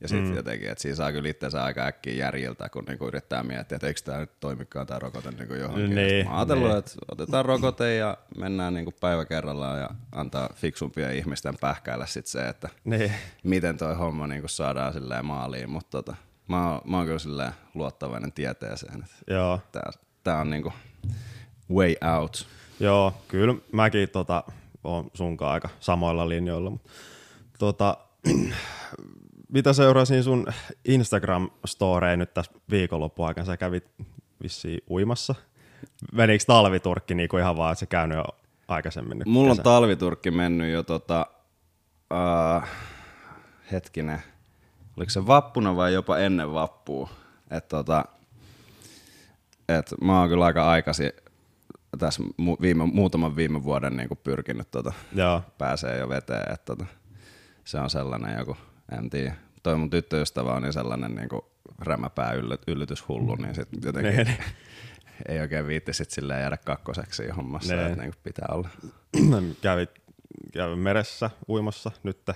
ja 0.01 0.09
sitten 0.09 0.31
mm. 0.31 0.37
jotenkin, 0.37 0.71
että 0.71 0.83
siinä 0.83 0.97
saa 0.97 1.13
kyllä 1.13 1.29
itsensä 1.29 1.65
aika 1.65 1.87
äkkiä 1.87 2.15
järjiltä, 2.15 2.69
kun 2.69 2.85
niinku 2.85 3.07
yrittää 3.07 3.43
miettiä, 3.43 3.77
että 3.77 3.87
eikö 3.87 4.01
tämä 4.05 4.19
nyt 4.19 4.41
toimikaan 4.41 4.87
tämä 4.87 4.99
rokote 4.99 5.31
niinku 5.31 5.55
johonkin. 5.55 5.95
Niin, 5.95 5.97
Niin, 5.97 6.27
mä 6.27 6.37
ajatellut, 6.37 6.69
niin. 6.69 6.79
että 6.79 6.93
otetaan 7.13 7.45
rokote 7.45 7.95
ja 7.97 8.19
mennään 8.39 8.75
niinku 8.75 8.95
päivä 9.01 9.25
kerrallaan 9.25 9.81
ja 9.81 9.91
antaa 10.13 10.49
fiksumpia 10.55 11.11
ihmisten 11.11 11.55
pähkäillä 11.61 12.07
sit 12.07 12.27
se, 12.27 12.49
että 12.49 12.69
niin. 12.85 13.13
miten 13.43 13.77
toi 13.77 13.95
homma 13.95 14.27
niinku 14.27 14.49
saadaan 14.49 14.93
silleen 14.93 15.25
maaliin, 15.25 15.71
mutta 15.71 15.91
tota, 15.91 16.17
mä, 16.51 16.71
oon, 16.71 16.81
mä 16.85 16.97
oon 16.97 17.07
kyllä 17.07 17.19
silleen 17.19 17.53
luottavainen 17.75 18.33
tieteeseen, 18.33 19.03
että 19.03 19.35
Joo. 19.35 19.61
tää, 19.73 19.91
tää 20.25 20.41
on 20.41 20.51
niinku 20.51 20.73
way 21.73 21.95
out. 22.17 22.47
Joo, 22.81 23.15
kyllä 23.29 23.55
mäkin 23.73 24.09
tota, 24.09 24.45
on 24.85 25.11
sunkaan 25.15 25.53
aika 25.53 25.69
samoilla 25.81 26.29
linjoilla. 26.29 26.71
Mutta, 26.71 26.89
tota, 27.59 27.97
mitä 29.53 29.73
seurasin 29.73 30.25
sun 30.25 30.47
Instagram-storeen 30.89 32.19
nyt 32.19 32.35
tässä 32.35 32.53
viikonlopun 32.71 33.27
aikana? 33.27 33.47
Sä 33.47 33.57
kävit 33.57 33.91
vissiin 34.43 34.81
uimassa. 34.91 35.35
Menikö 36.13 36.45
talviturkki 36.47 37.15
niinku 37.15 37.37
ihan 37.37 37.57
vaan, 37.57 37.73
että 37.73 37.81
sä 37.81 37.87
käynyt 37.87 38.19
jo 38.19 38.25
aikaisemmin 38.69 39.19
nyt 39.19 39.29
Mulla 39.29 39.51
on 39.51 39.57
kesä? 39.57 39.63
talviturkki 39.63 40.31
mennyt 40.31 40.73
jo 40.73 40.83
tota, 40.83 41.27
uh, 42.11 42.69
hetkinen, 43.73 44.23
oliko 45.01 45.11
se 45.11 45.27
vappuna 45.27 45.77
vai 45.77 45.95
jopa 45.95 46.19
ennen 46.19 46.53
vappua? 46.53 47.11
Et 47.51 47.69
tota, 47.69 48.05
et 49.69 49.95
mä 50.03 50.21
oon 50.21 50.29
kyllä 50.29 50.45
aika 50.45 50.71
aikaisin 50.71 51.13
tässä 51.99 52.23
mu- 52.23 52.61
viime, 52.61 52.87
muutaman 52.87 53.37
viime 53.37 53.65
vuoden 53.65 53.97
niin 53.97 54.09
pyrkinyt 54.25 54.71
tota, 54.71 54.93
Joo, 55.15 55.43
pääsee 55.59 55.99
jo 55.99 56.09
veteen. 56.09 56.53
Et 56.53 56.65
tota, 56.65 56.87
se 57.65 57.79
on 57.79 57.91
sellainen 57.91 58.39
joku, 58.39 58.57
en 58.99 59.11
tiedä. 59.11 59.35
Toi 59.63 59.77
mun 59.77 59.91
tyttöystävä 59.91 60.53
on 60.55 60.63
niin 60.63 60.73
sellainen 60.73 61.15
niin 61.15 61.29
rämäpää 61.79 62.33
ylly- 62.33 62.63
yllytyshullu, 62.67 63.35
niin 63.37 63.55
sit 63.55 63.69
jotenkin 63.85 64.17
Niin. 64.17 64.37
ei 65.29 65.41
oikein 65.41 65.67
viitti 65.67 65.93
sit 65.93 66.11
silleen 66.11 66.41
jäädä 66.41 66.57
kakkoseksi 66.57 67.29
hommassa, 67.29 67.75
Niin. 67.77 67.87
että 67.87 68.03
niin 68.03 68.13
pitää 68.23 68.49
olla. 68.53 68.69
kävit, 69.63 69.91
kävit 70.53 70.81
meressä 70.81 71.31
uimassa 71.49 71.91
nyt. 72.03 72.31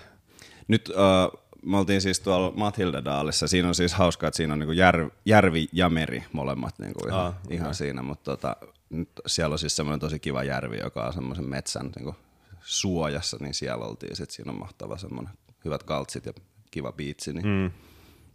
Nyt 0.68 0.88
uh, 0.88 1.40
me 1.64 1.78
oltiin 1.78 2.00
siis 2.00 2.20
tuolla 2.20 2.52
Mathildedaalissa. 2.56 3.48
Siinä 3.48 3.68
on 3.68 3.74
siis 3.74 3.94
hauskaa, 3.94 4.28
että 4.28 4.36
siinä 4.36 4.52
on 4.52 4.58
niinku 4.58 4.72
järvi, 4.72 5.08
järvi 5.24 5.68
ja 5.72 5.88
meri 5.88 6.24
molemmat 6.32 6.78
niinku 6.78 7.08
ihan, 7.08 7.26
Ah, 7.26 7.34
ihan 7.50 7.74
siinä, 7.74 8.02
mutta 8.02 8.30
tota, 8.30 8.56
nyt 8.90 9.08
siellä 9.26 9.52
on 9.52 9.58
siis 9.58 9.76
semmoinen 9.76 10.00
tosi 10.00 10.18
kiva 10.18 10.44
järvi, 10.44 10.78
joka 10.78 11.06
on 11.06 11.12
semmoisen 11.12 11.48
metsän 11.48 11.90
niinku 11.96 12.16
suojassa, 12.60 13.36
niin 13.40 13.54
siellä 13.54 13.84
oltiin. 13.84 14.16
Sitten 14.16 14.34
siinä 14.34 14.52
on 14.52 14.58
mahtava 14.58 14.98
semmoinen 14.98 15.34
hyvät 15.64 15.82
kaltsit 15.82 16.26
ja 16.26 16.32
kiva 16.70 16.92
biitsi, 16.92 17.32
niin 17.32 17.46
mm. 17.46 17.70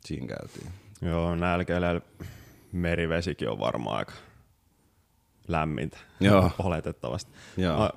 siinä 0.06 0.28
käytiin. 0.28 0.72
Joo, 1.02 1.36
nälkeillä 1.36 2.02
merivesikin 2.72 3.50
on 3.50 3.60
varmaan 3.60 3.98
aika 3.98 4.14
lämmintä. 5.48 5.98
Joo. 6.20 6.52
Oletettavasti. 6.60 7.32
Joo. 7.58 7.78
Mä 7.78 7.90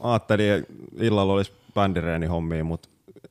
ajattelin, 0.00 0.52
että 0.52 0.72
illalla 1.00 1.32
olisi 1.32 1.52
bändireeni 1.74 2.26
hommia, 2.26 2.64
mutta 2.64 2.88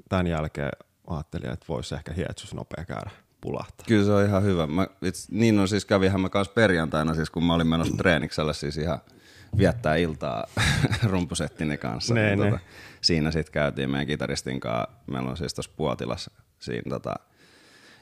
tämän 0.10 0.28
jälkeen 0.28 0.72
ajattelin, 1.08 1.50
että 1.50 1.66
voisi 1.70 1.96
ehkä 1.96 2.14
hietsus 2.14 2.54
nopea 2.54 2.86
käydä 2.86 3.10
pulahtaa. 3.42 3.86
Kyllä 3.88 4.06
se 4.06 4.12
on 4.12 4.26
ihan 4.26 4.44
hyvä. 4.44 4.68
Mä, 4.68 4.84
it's, 4.86 5.26
niin 5.32 5.60
on 5.60 5.68
siis 5.68 5.86
kävihän 5.86 6.22
mä 6.22 6.30
kanssa 6.30 6.54
perjantaina, 6.54 7.16
siis 7.16 7.30
kun 7.30 7.44
mä 7.44 7.54
olin 7.54 7.68
menossa 7.68 7.98
treenikselle 7.98 8.54
siis 8.54 8.78
ihan 8.78 9.00
viettää 9.58 9.96
iltaa 9.96 10.48
rumpusettini 11.12 11.78
kanssa. 11.78 12.14
Ne, 12.14 12.36
niin 12.36 12.40
ne. 12.40 12.52
Tota, 12.52 12.64
siinä 13.02 13.32
sitten 13.32 13.54
käytiin 13.54 13.90
meidän 13.90 14.08
kitaristin 14.08 14.60
kanssa, 14.60 14.90
meillä 15.08 15.30
on 15.30 15.38
siis 15.38 15.54
tuossa 15.54 15.72
Puotilassa 15.78 16.32
siinä 16.60 16.90
tota, 16.90 17.16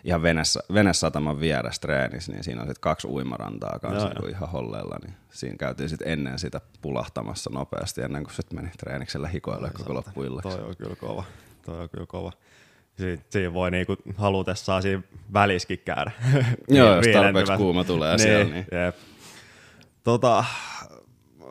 ihan 0.04 0.22
venessä, 0.22 0.60
venesataman 0.74 1.40
vieressä 1.40 1.82
treenissä, 1.82 2.32
niin 2.32 2.44
siinä 2.44 2.62
on 2.62 2.68
sitten 2.68 2.82
kaksi 2.82 3.08
uimarantaa 3.08 3.80
kanssa 3.80 4.08
Joo, 4.08 4.14
joo, 4.22 4.30
ihan 4.30 4.50
holleilla, 4.50 4.96
niin 5.04 5.14
siinä 5.32 5.58
käytiin 5.58 5.90
sitten 5.90 6.08
ennen 6.08 6.40
sitä 6.40 6.62
pulahtamassa 6.82 7.50
nopeasti, 7.54 8.02
ennen 8.02 8.24
kuin 8.24 8.34
sitten 8.34 8.60
meni 8.60 8.72
treeniksellä 8.78 9.28
hikoille 9.28 9.70
koko 9.70 9.94
loppuillaksi. 9.94 10.58
Toi 10.58 10.68
on 10.68 10.76
kyllä 10.78 10.96
kova. 10.96 11.24
Toi 11.66 11.82
on 11.82 11.90
kyllä 11.90 12.06
kova. 12.06 12.32
Siinä, 13.30 13.54
voi 13.54 13.72
niinku 13.72 13.96
halutessaan 14.18 14.82
siinä 14.82 15.02
väliskin 15.34 15.80
käydä. 15.86 16.12
Joo, 16.68 16.96
jos 16.96 17.06
tarpeeksi 17.14 17.54
kuuma 17.58 17.84
tulee 17.84 18.18
siellä, 18.18 18.44
niin- 18.54 18.66
Jep. 18.86 18.96
Tota, 20.04 20.44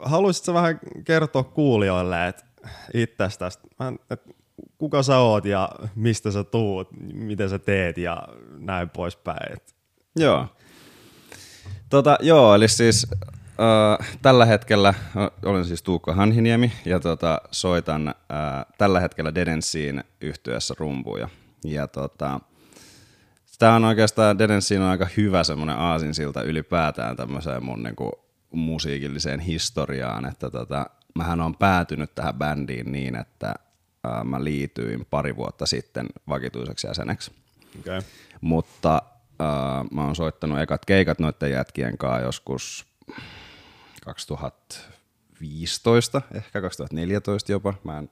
haluaisitko 0.02 0.54
vähän 0.54 0.80
kertoa 1.04 1.42
kuulijoille, 1.42 2.28
että 2.28 2.44
itsestäsi, 2.94 3.58
että 4.10 4.30
kuka 4.78 5.02
sä 5.02 5.18
oot 5.18 5.44
ja 5.44 5.68
mistä 5.94 6.30
sä 6.30 6.44
tuut, 6.44 6.88
miten 7.12 7.48
sä 7.50 7.58
teet 7.58 7.98
ja 7.98 8.28
näin 8.58 8.88
poispäin. 8.90 9.56
Joo. 10.16 10.46
Tota, 11.90 12.18
joo, 12.20 12.54
eli 12.54 12.68
siis 12.68 13.06
tällä 14.22 14.44
hetkellä 14.44 14.94
olen 15.44 15.64
siis 15.64 15.82
Tuukka 15.82 16.14
Hanhiniemi 16.14 16.72
ja 16.84 17.00
tota, 17.00 17.40
soitan 17.50 18.08
äh, 18.08 18.14
tällä 18.78 19.00
hetkellä 19.00 19.34
Dedensiin 19.34 20.04
yhtyessä 20.20 20.74
rumpuja. 20.78 21.28
Ja 21.64 21.88
tota, 21.88 22.40
tämä 23.58 23.74
on 23.74 23.84
oikeastaan, 23.84 24.38
Dedensiin 24.38 24.80
on 24.80 24.88
aika 24.88 25.06
hyvä 25.16 25.44
semmoinen 25.44 25.76
aasinsilta 25.76 26.42
ylipäätään 26.42 27.16
tämmöiseen 27.16 27.64
mun 27.64 27.82
niinku, 27.82 28.12
musiikilliseen 28.50 29.40
historiaan, 29.40 30.26
että 30.26 30.50
tota, 30.50 30.86
mähän 31.14 31.40
on 31.40 31.56
päätynyt 31.56 32.14
tähän 32.14 32.34
bändiin 32.34 32.92
niin, 32.92 33.16
että 33.16 33.54
äh, 34.06 34.24
mä 34.24 34.44
liityin 34.44 35.06
pari 35.10 35.36
vuotta 35.36 35.66
sitten 35.66 36.06
vakituiseksi 36.28 36.86
jäseneksi. 36.86 37.32
okay. 37.80 38.00
Mutta 38.40 39.02
äh, 39.40 39.84
mä 39.90 40.04
oon 40.04 40.16
soittanut 40.16 40.60
ekat 40.60 40.84
keikat 40.84 41.18
noiden 41.18 41.50
jätkien 41.50 41.98
kanssa 41.98 42.20
joskus 42.20 42.86
2015, 44.08 46.22
ehkä 46.34 46.60
2014 46.60 47.52
jopa. 47.52 47.74
Mä 47.84 47.98
en 47.98 48.10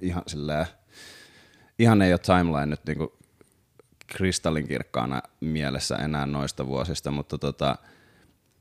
ihan 0.00 0.22
silleen, 0.26 0.66
ihan 1.78 2.02
ei 2.02 2.12
ole 2.12 2.18
timeline 2.18 2.66
nyt 2.66 2.80
niinku 2.86 3.16
kristallinkirkkaana 4.06 5.22
mielessä 5.40 5.96
enää 5.96 6.26
noista 6.26 6.66
vuosista, 6.66 7.10
mutta 7.10 7.38
tota, 7.38 7.76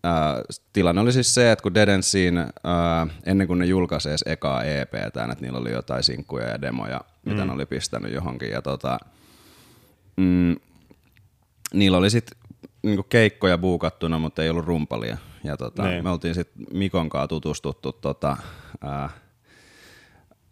ää, 0.03 0.41
tilanne 0.73 1.01
oli 1.01 1.13
siis 1.13 1.33
se, 1.33 1.51
että 1.51 1.63
kun 1.63 1.73
Dedensiin, 1.73 2.37
ää, 2.37 2.47
ennen 3.25 3.47
kuin 3.47 3.59
ne 3.59 3.65
julkaisi 3.65 4.09
edes 4.09 4.23
ekaa 4.25 4.63
EPtä, 4.63 5.05
että 5.05 5.37
niillä 5.41 5.59
oli 5.59 5.71
jotain 5.71 6.03
sinkkuja 6.03 6.47
ja 6.47 6.61
demoja, 6.61 7.01
mitä 7.25 7.41
mm. 7.41 7.47
ne 7.47 7.53
oli 7.53 7.65
pistänyt 7.65 8.13
johonkin, 8.13 8.49
ja 8.49 8.61
tota, 8.61 8.99
mm, 10.17 10.55
niillä 11.73 11.97
oli 11.97 12.09
sitten 12.09 12.37
niinku 12.83 13.03
keikkoja 13.03 13.57
buukattuna, 13.57 14.19
mutta 14.19 14.43
ei 14.43 14.49
ollut 14.49 14.65
rumpalia. 14.65 15.17
Ja 15.45 15.57
tota, 15.57 15.83
Niin. 15.83 16.03
me 16.03 16.09
oltiin 16.09 16.35
sitten 16.35 16.65
Mikon 16.73 17.09
kanssa 17.09 17.27
tutustuttu 17.27 17.91
tota, 17.93 18.37
ää, 18.81 19.09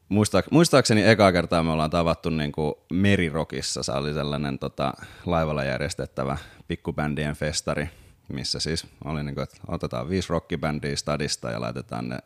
Muista, 0.09 0.43
muistaakseni 0.51 1.03
ekaa 1.09 1.31
kertaa 1.31 1.63
me 1.63 1.71
ollaan 1.71 1.89
tavattu 1.89 2.29
niin 2.29 2.51
kuin 2.51 2.73
Merirokissa. 2.93 3.83
Se 3.83 3.91
oli 3.91 4.13
sellainen 4.13 4.59
tota, 4.59 4.93
laivalla 5.25 5.63
järjestettävä 5.63 6.37
pikkubändien 6.67 7.35
festari, 7.35 7.89
missä 8.29 8.59
siis 8.59 8.87
oli 9.05 9.23
niin 9.23 9.35
kuin, 9.35 9.43
että 9.43 9.57
otetaan 9.67 10.09
viisi 10.09 10.29
rockibändiä 10.29 10.95
stadista 10.95 11.51
ja 11.51 11.61
laitetaan 11.61 12.09
ne, 12.09 12.17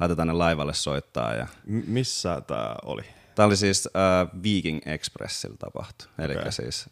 laitetaan 0.00 0.28
ne 0.28 0.34
laivalle 0.34 0.74
soittaa. 0.74 1.34
Ja... 1.34 1.46
M- 1.66 1.80
missä 1.86 2.40
tämä 2.46 2.74
oli? 2.84 3.02
Tämä 3.34 3.46
oli 3.46 3.56
siis 3.56 3.88
äh, 3.96 4.42
Viking 4.42 4.80
Expressillä 4.86 5.56
tapahtu. 5.58 6.04
Eli 6.18 6.36
Okei. 6.36 6.52
siis 6.52 6.90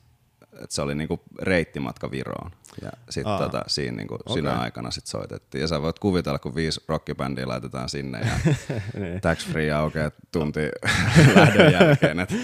että 0.63 0.75
se 0.75 0.83
oli 0.83 0.95
niinku 0.95 1.21
reittimatka 1.43 2.11
Viroon. 2.11 2.51
Ja 2.83 2.91
sitten 3.11 3.33
Aa. 3.33 3.39
tota, 3.39 3.63
siinä 3.67 3.97
niinku, 3.97 4.15
Okei. 4.15 4.35
sinä 4.35 4.53
aikana 4.59 4.91
sit 4.91 5.07
soitettiin. 5.07 5.63
Ja 5.63 5.69
sä 5.69 5.83
voit 5.83 5.99
kuvitella, 5.99 6.39
kun 6.39 6.55
viisi 6.55 6.81
rockibändiä 6.89 7.49
laitetaan 7.49 7.89
sinne 7.89 8.21
ja 8.21 8.33
Niin. 9.01 9.21
tax 9.21 9.47
free 9.47 9.73
aukeaa 9.73 10.11
tunti 10.33 10.61
lähdön 11.35 11.73
jälkeen, 11.73 12.21
että 12.21 12.35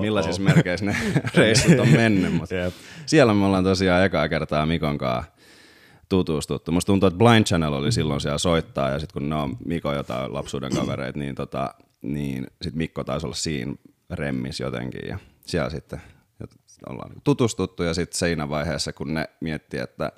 millaisissa 0.00 0.42
merkeissä 0.42 0.86
ne 0.86 0.96
reissut 1.34 1.78
on 1.78 1.88
mennyt. 1.88 2.34
Mutta 2.34 2.54
Jep. 2.54 2.74
siellä 3.06 3.34
me 3.34 3.44
ollaan 3.46 3.64
tosiaan 3.64 4.04
ekaa 4.04 4.28
kertaa 4.28 4.66
Mikon 4.66 4.98
kanssa 4.98 5.32
tutustuttu. 6.08 6.72
Musta 6.72 6.86
tuntuu, 6.86 7.06
että 7.06 7.18
Blind 7.18 7.44
Channel 7.44 7.72
oli 7.72 7.92
silloin 7.92 8.20
siellä 8.20 8.38
soittaa 8.38 8.90
ja 8.90 8.98
sitten 8.98 9.12
kun 9.20 9.28
ne 9.28 9.34
on 9.34 9.56
Mikon 9.64 9.94
jotain 9.96 10.34
lapsuuden 10.34 10.74
kavereita, 10.76 11.18
niin, 11.18 11.34
tota, 11.34 11.74
niin 12.02 12.46
sit 12.62 12.74
Mikko 12.74 13.04
taisi 13.04 13.26
olla 13.26 13.34
siinä 13.36 13.74
remmis 14.10 14.60
jotenkin 14.60 15.08
ja 15.08 15.18
siellä 15.46 15.70
sitten 15.70 16.02
ollaan 16.88 17.08
niinku 17.08 17.20
tutustuttu 17.24 17.82
ja 17.82 17.94
sitten 17.94 18.18
siinä 18.18 18.48
vaiheessa, 18.48 18.92
kun 18.92 19.14
ne 19.14 19.28
miettii, 19.40 19.80
että 19.80 20.12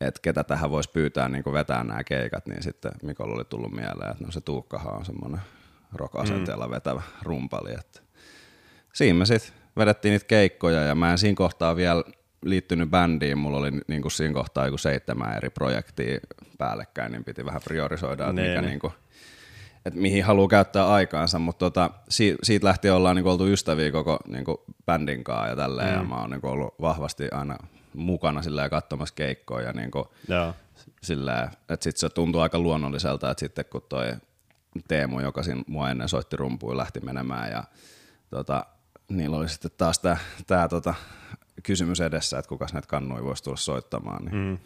että 0.00 0.20
ketä 0.22 0.44
tähän 0.44 0.70
voisi 0.70 0.90
pyytää 0.90 1.28
niin 1.28 1.44
vetää 1.52 1.84
nämä 1.84 2.04
keikat, 2.04 2.46
niin 2.46 2.62
sitten 2.62 2.92
Mikolla 3.02 3.34
oli 3.34 3.44
tullut 3.44 3.72
mieleen, 3.72 4.10
että 4.10 4.24
no 4.24 4.30
se 4.30 4.40
Tuukkahan 4.40 4.94
on 4.94 5.04
semmoinen 5.04 5.40
rock-asenteella 5.92 6.70
vetävä 6.70 7.02
rumpali. 7.22 7.72
Että 7.72 8.00
siinä 8.92 9.18
me 9.18 9.26
sitten 9.26 9.52
vedettiin 9.76 10.12
niitä 10.12 10.26
keikkoja 10.26 10.80
ja 10.80 10.94
mä 10.94 11.10
en 11.12 11.18
siinä 11.18 11.36
kohtaa 11.36 11.76
vielä 11.76 12.04
liittynyt 12.44 12.90
bändiin, 12.90 13.38
mulla 13.38 13.58
oli 13.58 13.70
niin 13.88 14.02
kuin 14.02 14.12
siinä 14.12 14.34
kohtaa 14.34 14.66
joku 14.66 14.78
seitsemän 14.78 15.36
eri 15.36 15.50
projektia 15.50 16.20
päällekkäin, 16.58 17.12
niin 17.12 17.24
piti 17.24 17.44
vähän 17.44 17.60
priorisoida, 17.64 18.22
että, 18.22 18.32
Nee, 18.32 18.48
mikä 18.48 18.60
nee. 18.60 18.70
niin 18.70 18.80
kuin, 18.80 18.92
että 19.84 20.00
mihin 20.00 20.24
haluaa 20.24 20.48
käyttää 20.48 20.88
aikaansa, 20.88 21.38
mutta 21.38 21.58
tota, 21.58 21.90
si- 22.08 22.36
siitä 22.42 22.66
lähtien 22.66 22.94
ollaan 22.94 23.16
niin 23.16 23.26
oltu 23.26 23.46
ystäviä 23.46 23.92
koko 23.92 24.18
niin 24.26 24.44
bändin 24.86 25.24
kanssa 25.24 25.48
ja 25.48 25.56
tälleen, 25.56 25.88
mm. 25.88 25.94
ja 25.94 26.04
mä 26.04 26.20
oon 26.20 26.30
niin 26.30 26.46
ollut 26.46 26.74
vahvasti 26.80 27.28
aina 27.32 27.58
mukana 27.94 28.42
silleen 28.42 28.70
katsomassa 28.70 29.14
keikkoja 29.14 29.66
ja 29.66 29.72
niin 29.72 29.90
kuin, 29.90 30.04
Joo. 30.28 30.54
sillä 31.02 31.50
että 31.68 31.84
sit 31.84 31.96
se 31.96 32.08
tuntuu 32.08 32.40
aika 32.40 32.58
luonnolliselta, 32.58 33.30
että 33.30 33.40
sitten 33.40 33.64
kun 33.64 33.82
toi 33.88 34.12
Teemu, 34.88 35.20
joka 35.20 35.42
siinä 35.42 35.62
mua 35.66 35.90
ennen 35.90 36.08
soitti 36.08 36.36
rumpuun, 36.36 36.76
lähti 36.76 37.00
menemään 37.00 37.50
ja 37.50 37.64
tota, 38.30 38.66
niillä 39.08 39.36
oli 39.36 39.48
sitten 39.48 39.70
taas 39.78 39.98
tämä 39.98 40.16
tää, 40.46 40.68
tota, 40.68 40.94
kysymys 41.62 42.00
edessä, 42.00 42.38
että 42.38 42.48
kukas 42.48 42.72
näitä 42.72 42.88
kannui 42.88 43.24
voisi 43.24 43.42
tulla 43.42 43.56
soittamaan, 43.56 44.24
niin 44.24 44.36
mm. 44.36 44.58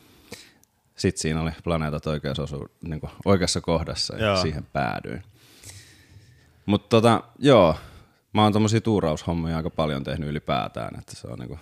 Sitten 0.98 1.20
siinä 1.20 1.40
oli 1.40 1.50
planeetat 1.64 2.06
oikeassa, 2.06 2.42
osu, 2.42 2.66
niin 2.82 3.00
oikeassa 3.24 3.60
kohdassa 3.60 4.16
ja 4.16 4.26
Joo. 4.26 4.36
siihen 4.36 4.66
päädyin. 4.72 5.22
Mutta 6.66 6.88
tota, 6.88 7.22
joo, 7.38 7.76
mä 8.32 8.42
oon 8.42 8.52
tommosia 8.52 8.80
tuuraushommia 8.80 9.56
aika 9.56 9.70
paljon 9.70 10.04
tehnyt 10.04 10.28
ylipäätään, 10.28 10.98
että 10.98 11.16
se 11.16 11.28
on 11.28 11.38
niinku, 11.38 11.58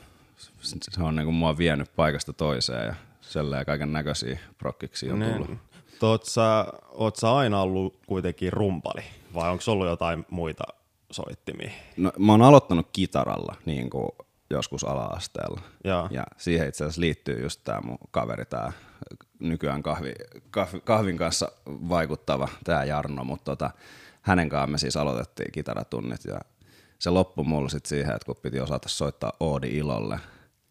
se 0.91 1.03
on 1.03 1.17
niinku 1.17 1.33
mua 1.33 1.59
vienyt 1.59 1.97
paikasta 1.97 2.33
toiseen 2.33 2.87
ja 2.87 2.95
selleen 3.21 3.67
kaiken 3.67 3.93
näköisiä 3.93 4.39
prokkiksi 4.59 5.11
on 5.11 5.23
tullut. 5.23 5.49
Niin. 5.49 5.61
Oot 6.03 6.25
sä, 6.25 6.67
oot 6.91 7.17
sä 7.17 7.35
aina 7.35 7.61
ollut 7.61 7.99
kuitenkin 8.07 8.53
rumpali 8.53 9.03
vai 9.35 9.51
onko 9.51 9.63
ollut 9.67 9.87
jotain 9.87 10.27
muita 10.31 10.65
soittimia? 11.11 11.71
No, 11.97 12.13
mä 12.19 12.33
oon 12.33 12.43
aloittanut 12.43 12.89
kitaralla 12.93 13.57
niin 13.65 13.91
kuin 13.91 14.09
joskus 14.51 14.85
ala-asteella. 14.85 15.61
Joo. 15.85 16.09
Ja 16.11 16.25
siihen 16.37 16.69
itse 16.69 16.85
asiassa 16.85 17.01
liittyy 17.01 17.43
just 17.43 17.61
tämä 17.65 17.81
mun 17.81 17.99
kaveri, 18.11 18.45
tämä 18.45 18.73
nykyään 19.41 19.83
kahvi, 19.83 20.13
kahvi, 20.51 20.81
kahvin 20.81 21.17
kanssa 21.17 21.53
vaikuttava 21.67 22.49
tämä 22.65 22.85
Jarno, 22.85 23.25
mutta 23.25 23.45
tota, 23.45 23.71
hänen 24.23 24.49
kanssaan 24.49 24.71
me 24.71 24.79
siis 24.79 24.97
aloitettiin 24.97 25.53
kitaratunnit 25.53 26.25
ja 26.25 26.41
se 26.99 27.11
loppui 27.11 27.45
mulla 27.45 27.69
sitten 27.69 27.89
siihen, 27.89 28.15
että 28.15 28.27
kun 28.27 28.37
piti 28.43 28.61
osata 28.61 28.89
soittaa 28.89 29.33
Oodi 29.41 29.77
Ilolle 29.77 30.21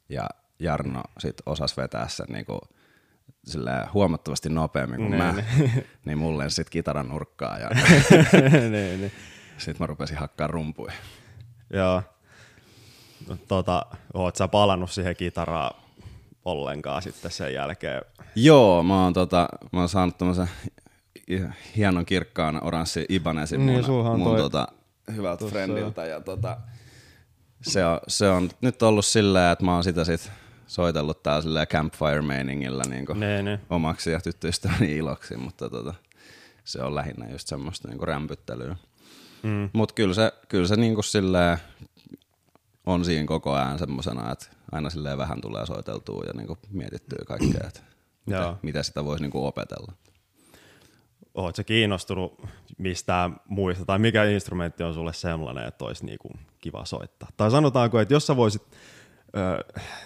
ja 0.10 0.30
Jarno 0.60 1.04
sitten 1.20 1.44
osasi 1.46 1.78
vetää 1.78 2.08
sen 2.08 2.26
niinku 2.30 2.60
huomattavasti 3.94 4.50
nopeammin 4.50 4.98
kuin 4.98 5.12
Niin, 5.12 5.24
mä, 5.24 5.34
niin 6.06 6.18
mulle 6.24 6.50
sitten 6.50 6.72
kitaran 6.72 7.08
nurkkaa 7.08 7.60
ja 7.60 7.70
niin, 8.72 9.02
niin. 9.02 9.12
sitten 9.58 9.84
mä 9.84 9.88
rupesin 9.88 10.18
hakkaa 10.18 10.48
rumpuja. 10.48 10.94
Joo. 11.74 12.04
No, 13.28 13.38
Tota, 13.48 13.86
oot 14.14 14.36
sä 14.36 14.48
palannut 14.48 14.92
siihen 14.92 15.16
kitaraan 15.16 15.85
ollenkaan 16.46 17.02
sitten 17.02 17.32
sen 17.32 17.54
jälkeen? 17.54 18.02
Joo, 18.36 18.84
mä 18.84 19.04
oon, 19.04 19.14
tota, 19.14 19.48
mä 19.74 19.80
oon 19.80 19.90
saanut 19.90 20.18
tämmöisen 20.18 20.50
hi- 21.30 21.44
hienon 21.78 22.06
kirkkaan 22.06 22.64
oranssi 22.64 23.06
Ibanesin 23.10 23.66
Niin, 23.66 23.86
mun, 23.92 24.06
mun 24.20 24.24
toi- 24.24 24.40
tota, 24.40 24.68
hyvältä 25.16 25.46
friendiltä. 25.46 26.06
Ja 26.06 26.22
tota, 26.22 26.58
se, 27.62 27.86
on, 27.86 28.00
se 28.08 28.30
on 28.30 28.50
nyt 28.62 28.84
ollut 28.84 29.06
silleen, 29.06 29.52
että 29.52 29.66
mä 29.66 29.74
oon 29.74 29.84
sitä 29.84 30.04
sit 30.04 30.32
soitellut 30.68 31.24
täällä 31.24 31.42
silleen 31.42 31.68
campfire-meiningillä 31.68 32.84
niin 32.90 33.06
Niin, 33.14 33.46
niin. 33.46 33.60
omaksi 33.70 34.12
ja 34.12 34.20
tyttöystäväni 34.22 34.98
iloksi, 34.98 35.38
mutta 35.38 35.70
tota, 35.70 35.94
se 36.64 36.82
on 36.82 36.96
lähinnä 36.96 37.30
just 37.30 37.48
semmoista 37.48 37.88
niin 37.88 38.04
rämpyttelyä. 38.08 38.76
Mm. 39.44 39.70
Mutta 39.74 39.94
kyllä 39.96 40.14
se, 40.14 40.32
kyllä 40.50 40.68
se 40.68 40.76
niin 40.76 41.04
silleen 41.04 41.58
on 42.86 43.06
siinä 43.06 43.28
koko 43.28 43.54
ajan 43.54 43.80
semmosena, 43.80 44.32
että 44.32 44.46
aina 44.72 44.90
silleen 44.90 45.18
vähän 45.18 45.42
tulee 45.42 45.66
soiteltua 45.66 46.24
ja 46.24 46.34
niin 46.34 46.58
mietittyä 46.70 47.26
kaikkea, 47.28 47.68
että 47.68 47.80
mitä, 48.26 48.56
mitä 48.62 48.84
sitä 48.84 49.06
voisi 49.06 49.24
niin 49.24 49.32
opetella. 49.36 49.94
Sä 51.56 51.64
kiinnostunut 51.64 52.42
mistään 52.78 53.36
muista, 53.48 53.86
tai 53.86 54.00
mikä 54.00 54.24
instrumentti 54.24 54.84
on 54.84 54.94
sulle 54.94 55.14
sellainen, 55.14 55.68
että 55.68 55.86
olisi 55.86 56.06
niinku 56.06 56.30
kiva 56.62 56.86
soittaa? 56.86 57.30
Tai 57.38 57.52
sanotaanko, 57.52 58.00
että 58.00 58.14
jos 58.14 58.28
sä 58.28 58.36
voisit 58.36 58.62
ö, 59.38 59.64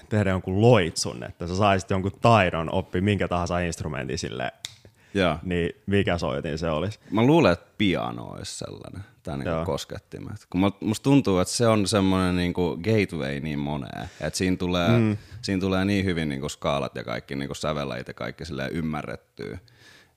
tehdä 0.09 0.29
jonkun 0.29 0.61
loitsun, 0.61 1.23
että 1.23 1.47
sä 1.47 1.55
saisit 1.55 1.89
jonkun 1.89 2.11
taidon 2.21 2.73
oppi 2.73 3.01
minkä 3.01 3.27
tahansa 3.27 3.59
instrumentin 3.59 4.17
sille, 4.17 4.51
Joo. 5.13 5.37
niin 5.43 5.71
mikä 5.85 6.17
soitin 6.17 6.57
se 6.57 6.69
olisi? 6.69 6.99
Mä 7.11 7.23
luulen, 7.23 7.53
että 7.53 7.65
piano 7.77 8.23
olisi 8.23 8.57
sellainen, 8.57 9.03
tai 9.23 9.37
niinku 9.37 9.49
Joo. 9.49 9.65
koskettimet. 9.65 10.45
Kun 10.49 10.73
musta 10.79 11.03
tuntuu, 11.03 11.39
että 11.39 11.53
se 11.53 11.67
on 11.67 11.87
semmoinen 11.87 12.35
niinku 12.35 12.77
gateway 12.77 13.39
niin 13.39 13.59
moneen, 13.59 14.09
että 14.21 14.37
siinä 14.37 14.57
tulee, 14.57 14.99
mm. 14.99 15.17
siinä 15.41 15.59
tulee 15.59 15.85
niin 15.85 16.05
hyvin 16.05 16.29
niinku 16.29 16.49
skaalat 16.49 16.95
ja 16.95 17.03
kaikki 17.03 17.35
niinku 17.35 17.55
sävellajit 17.55 18.07
ja 18.07 18.13
kaikki 18.13 18.45
silleen 18.45 18.71
ymmärrettyä. 18.71 19.57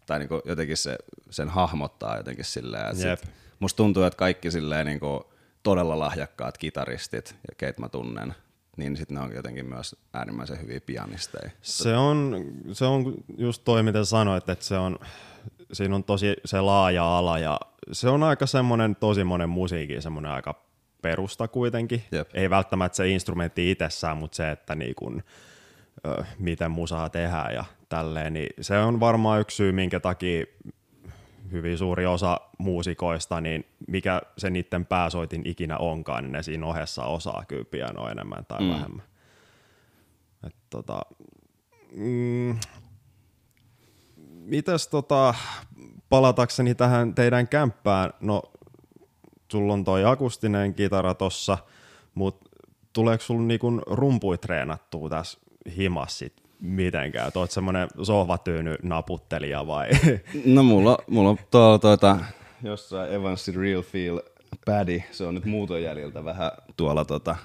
Tai 0.06 0.18
niinku 0.18 0.42
jotenkin 0.44 0.76
se, 0.76 0.98
sen 1.30 1.48
hahmottaa 1.48 2.16
jotenkin 2.16 2.44
silleen, 2.44 2.90
että 2.90 3.08
Jep. 3.08 3.18
sit, 3.18 3.30
musta 3.60 3.76
tuntuu, 3.76 4.02
että 4.02 4.16
kaikki 4.16 4.50
silleen 4.50 4.86
niinku 4.86 5.32
todella 5.62 5.98
lahjakkaat 5.98 6.58
kitaristit, 6.58 7.36
ja 7.48 7.54
keitä 7.56 7.80
mä 7.80 7.88
tunnen, 7.88 8.34
niin 8.76 8.96
sitten 8.96 9.14
ne 9.14 9.20
on 9.20 9.34
jotenkin 9.34 9.66
myös 9.66 9.96
äärimmäisen 10.12 10.60
hyviä 10.60 10.80
pianisteja. 10.80 11.50
Se 11.62 11.96
on, 11.96 12.44
se 12.72 12.84
on 12.84 13.14
just 13.38 13.62
toi, 13.64 13.82
mitä 13.82 14.04
sanoit, 14.04 14.48
että 14.48 14.64
se 14.64 14.78
on, 14.78 14.98
siinä 15.72 15.94
on 15.94 16.04
tosi 16.04 16.36
se 16.44 16.60
laaja 16.60 17.18
ala 17.18 17.38
ja 17.38 17.60
se 17.92 18.08
on 18.08 18.22
aika 18.22 18.46
semmoinen 18.46 18.96
tosi 18.96 19.24
monen 19.24 19.48
musiikin 19.48 20.02
semmoinen 20.02 20.32
aika 20.32 20.62
perusta 21.02 21.48
kuitenkin. 21.48 22.02
Jep. 22.12 22.30
Ei 22.34 22.50
välttämättä 22.50 22.96
se 22.96 23.08
instrumentti 23.08 23.70
itsessään, 23.70 24.16
mutta 24.16 24.36
se, 24.36 24.50
että 24.50 24.74
niin 24.74 24.94
kun, 24.94 25.22
ö, 26.06 26.24
miten 26.38 26.70
musaa 26.70 27.08
tehdään 27.08 27.54
ja 27.54 27.64
tälleen, 27.88 28.32
niin 28.32 28.50
se 28.60 28.78
on 28.78 29.00
varmaan 29.00 29.40
yksi 29.40 29.56
syy, 29.56 29.72
minkä 29.72 30.00
takia 30.00 30.44
hyvin 31.52 31.78
suuri 31.78 32.06
osa 32.06 32.40
muusikoista, 32.58 33.40
niin 33.40 33.64
mikä 33.88 34.22
se 34.38 34.50
niiden 34.50 34.86
pääsoitin 34.86 35.42
ikinä 35.46 35.78
onkaan, 35.78 36.24
niin 36.24 36.32
ne 36.32 36.42
siinä 36.42 36.66
ohessa 36.66 37.04
osaa 37.04 37.44
kyllä 37.48 37.64
pianoa 37.64 38.10
enemmän 38.10 38.44
tai 38.48 38.60
mm. 38.60 38.70
vähemmän. 38.70 39.06
Et 40.46 40.56
tota, 40.70 41.02
mm, 41.96 42.58
mitäs 44.28 44.88
tota, 44.88 45.34
palatakseni 46.08 46.74
tähän 46.74 47.14
teidän 47.14 47.48
kämppään, 47.48 48.12
no 48.20 48.42
sulla 49.52 49.72
on 49.72 49.84
toi 49.84 50.04
akustinen 50.04 50.74
kitara 50.74 51.14
tossa, 51.14 51.58
mutta 52.14 52.50
tuleeko 52.92 53.24
sulla 53.24 53.42
niinku 53.42 53.80
rumpui 53.86 54.38
treenattua 54.38 55.08
tässä 55.08 55.38
himas 55.76 56.18
sit 56.18 56.41
mitenkään? 56.62 57.32
Oot 57.34 57.50
semmonen 57.50 57.88
sohvatyyny 58.02 58.76
naputtelija 58.82 59.66
vai? 59.66 59.88
No 60.44 60.62
mulla, 60.62 60.98
mulla 61.10 61.30
on 61.30 61.38
tuolla 61.50 61.78
tuota, 61.78 62.18
jossain 62.62 63.12
Evansin 63.12 63.54
Real 63.54 63.82
Feel 63.82 64.20
Paddy, 64.66 65.02
se 65.10 65.24
on 65.24 65.34
nyt 65.34 65.44
muuton 65.44 65.82
jäljiltä 65.82 66.24
vähän 66.24 66.50
tuolla 66.76 67.04
tota, 67.04 67.36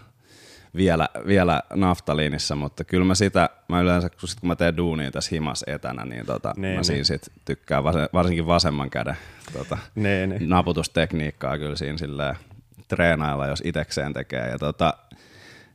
vielä, 0.76 1.10
vielä 1.28 1.64
naftaliinissa, 1.74 2.56
mutta 2.56 2.84
kyllä 2.84 3.06
mä 3.06 3.16
sitä, 3.16 3.50
mä 3.70 3.82
yleensä 3.82 4.10
kun, 4.10 4.30
sit, 4.30 4.40
kun 4.40 4.48
mä 4.48 4.56
teen 4.56 4.78
duunia 4.78 5.12
tässä 5.12 5.30
himas 5.32 5.64
etänä, 5.68 6.06
niin, 6.06 6.26
tota, 6.26 6.54
Niin, 6.56 6.62
niin, 6.62 6.72
mä 6.72 6.76
niin. 6.76 6.86
siinä 6.86 7.04
sit 7.04 7.32
tykkään 7.46 7.84
varsinkin 8.14 8.48
vasemman 8.48 8.90
käden 8.90 9.18
tota, 9.54 9.78
niin, 9.96 10.30
niin. 10.30 10.50
naputustekniikkaa 10.50 11.58
kyllä 11.58 11.76
siinä 11.76 11.98
silleen 11.98 12.36
treenailla, 12.88 13.48
jos 13.48 13.62
itekseen 13.66 14.14
tekee. 14.14 14.50
Ja 14.50 14.60
tota, 14.60 14.94